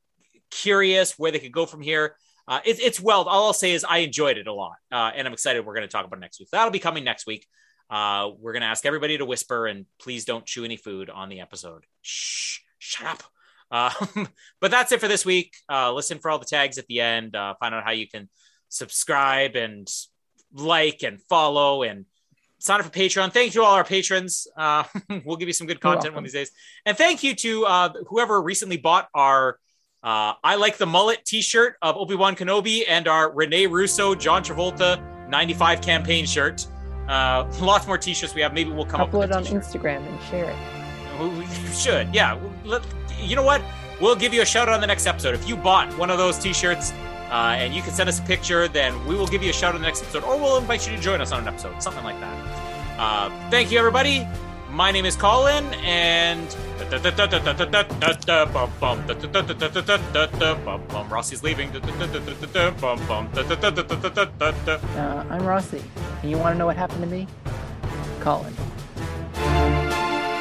curious 0.50 1.18
where 1.18 1.30
they 1.30 1.38
could 1.38 1.52
go 1.52 1.66
from 1.66 1.80
here. 1.80 2.16
Uh, 2.48 2.60
it, 2.64 2.80
it's 2.80 3.00
well. 3.00 3.22
All 3.24 3.46
I'll 3.46 3.52
say 3.52 3.72
is 3.72 3.84
I 3.84 3.98
enjoyed 3.98 4.36
it 4.36 4.46
a 4.46 4.52
lot, 4.52 4.76
uh, 4.90 5.12
and 5.14 5.26
I'm 5.26 5.32
excited. 5.32 5.64
We're 5.64 5.74
going 5.74 5.86
to 5.86 5.92
talk 5.92 6.04
about 6.04 6.18
it 6.18 6.20
next 6.20 6.40
week. 6.40 6.48
That'll 6.50 6.72
be 6.72 6.80
coming 6.80 7.04
next 7.04 7.26
week. 7.26 7.46
Uh, 7.92 8.30
we're 8.40 8.52
going 8.52 8.62
to 8.62 8.68
ask 8.68 8.86
everybody 8.86 9.18
to 9.18 9.24
whisper 9.26 9.66
and 9.66 9.84
please 10.00 10.24
don't 10.24 10.46
chew 10.46 10.64
any 10.64 10.78
food 10.78 11.10
on 11.10 11.28
the 11.28 11.40
episode. 11.40 11.84
Shh, 12.00 12.60
shut 12.78 13.06
up. 13.06 13.22
Um, 13.72 14.28
but 14.60 14.70
that's 14.70 14.92
it 14.92 15.00
for 15.00 15.08
this 15.08 15.24
week. 15.24 15.54
Uh, 15.66 15.94
listen 15.94 16.18
for 16.18 16.30
all 16.30 16.38
the 16.38 16.44
tags 16.44 16.76
at 16.76 16.86
the 16.88 17.00
end. 17.00 17.34
Uh, 17.34 17.54
find 17.58 17.74
out 17.74 17.84
how 17.84 17.92
you 17.92 18.06
can 18.06 18.28
subscribe 18.68 19.56
and 19.56 19.88
like 20.52 21.02
and 21.02 21.22
follow 21.22 21.82
and 21.82 22.04
sign 22.58 22.80
up 22.80 22.84
for 22.84 22.92
Patreon. 22.92 23.32
Thank 23.32 23.54
you 23.54 23.62
to 23.62 23.66
all 23.66 23.72
our 23.72 23.82
patrons. 23.82 24.46
Uh, 24.58 24.84
we'll 25.24 25.38
give 25.38 25.48
you 25.48 25.54
some 25.54 25.66
good 25.66 25.80
content 25.80 26.12
one 26.12 26.22
of 26.22 26.24
these 26.24 26.34
days. 26.34 26.50
And 26.84 26.98
thank 26.98 27.22
you 27.22 27.34
to 27.36 27.64
uh, 27.64 27.92
whoever 28.08 28.42
recently 28.42 28.76
bought 28.76 29.08
our 29.14 29.58
uh, 30.02 30.34
I 30.42 30.56
like 30.56 30.76
the 30.78 30.86
mullet 30.86 31.24
T-shirt 31.24 31.76
of 31.82 31.96
Obi 31.96 32.14
Wan 32.14 32.34
Kenobi 32.36 32.82
and 32.88 33.06
our 33.08 33.30
Rene 33.32 33.66
Russo 33.66 34.14
John 34.14 34.42
Travolta 34.42 35.00
'95 35.28 35.80
campaign 35.80 36.26
shirt. 36.26 36.66
Uh, 37.08 37.50
lots 37.60 37.86
more 37.86 37.98
T-shirts 37.98 38.34
we 38.34 38.42
have. 38.42 38.52
Maybe 38.54 38.70
we'll 38.70 38.84
come 38.86 39.00
up 39.00 39.10
Upload 39.10 39.18
with 39.20 39.30
it 39.30 39.36
on. 39.36 39.44
Instagram 39.44 40.06
and 40.06 40.22
share 40.24 40.50
it. 40.50 40.56
We- 41.20 41.28
we 41.28 41.46
should, 41.74 42.12
yeah. 42.14 42.38
Let, 42.64 42.82
you 43.20 43.36
know 43.36 43.42
what? 43.44 43.62
We'll 44.00 44.16
give 44.16 44.34
you 44.34 44.42
a 44.42 44.46
shout 44.46 44.68
out 44.68 44.74
on 44.74 44.80
the 44.80 44.86
next 44.86 45.06
episode. 45.06 45.34
If 45.34 45.48
you 45.48 45.56
bought 45.56 45.96
one 45.96 46.10
of 46.10 46.18
those 46.18 46.38
T-shirts 46.38 46.92
uh, 47.30 47.54
and 47.56 47.72
you 47.72 47.80
can 47.82 47.92
send 47.92 48.08
us 48.08 48.18
a 48.18 48.22
picture, 48.22 48.66
then 48.66 49.04
we 49.06 49.14
will 49.14 49.26
give 49.28 49.42
you 49.42 49.50
a 49.50 49.52
shout 49.52 49.70
out 49.70 49.74
on 49.76 49.80
the 49.82 49.86
next 49.86 50.02
episode, 50.02 50.24
or 50.24 50.36
we'll 50.36 50.56
invite 50.56 50.88
you 50.88 50.96
to 50.96 51.00
join 51.00 51.20
us 51.20 51.30
on 51.30 51.42
an 51.42 51.48
episode, 51.48 51.80
something 51.82 52.02
like 52.02 52.18
that. 52.18 52.98
Uh, 52.98 53.30
thank 53.50 53.70
you, 53.70 53.78
everybody. 53.78 54.26
My 54.72 54.90
name 54.90 55.04
is 55.04 55.16
Colin, 55.16 55.66
and 55.84 56.48
Rossi's 61.10 61.42
leaving. 61.42 61.68
Uh, 64.96 65.24
I'm 65.28 65.44
Rossi, 65.44 65.82
and 66.22 66.30
you 66.30 66.38
want 66.38 66.54
to 66.54 66.58
know 66.58 66.64
what 66.64 66.78
happened 66.78 67.02
to 67.02 67.06
me? 67.06 67.26
Colin. 68.20 68.54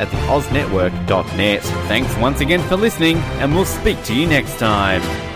at 0.00 0.10
the 0.10 0.16
OzNetwork.net. 0.16 1.62
Thanks 1.86 2.16
once 2.16 2.40
again 2.40 2.60
for 2.68 2.76
listening, 2.76 3.18
and 3.38 3.54
we'll 3.54 3.64
speak 3.66 4.02
to 4.04 4.14
you 4.14 4.26
next 4.26 4.58
time. 4.58 5.29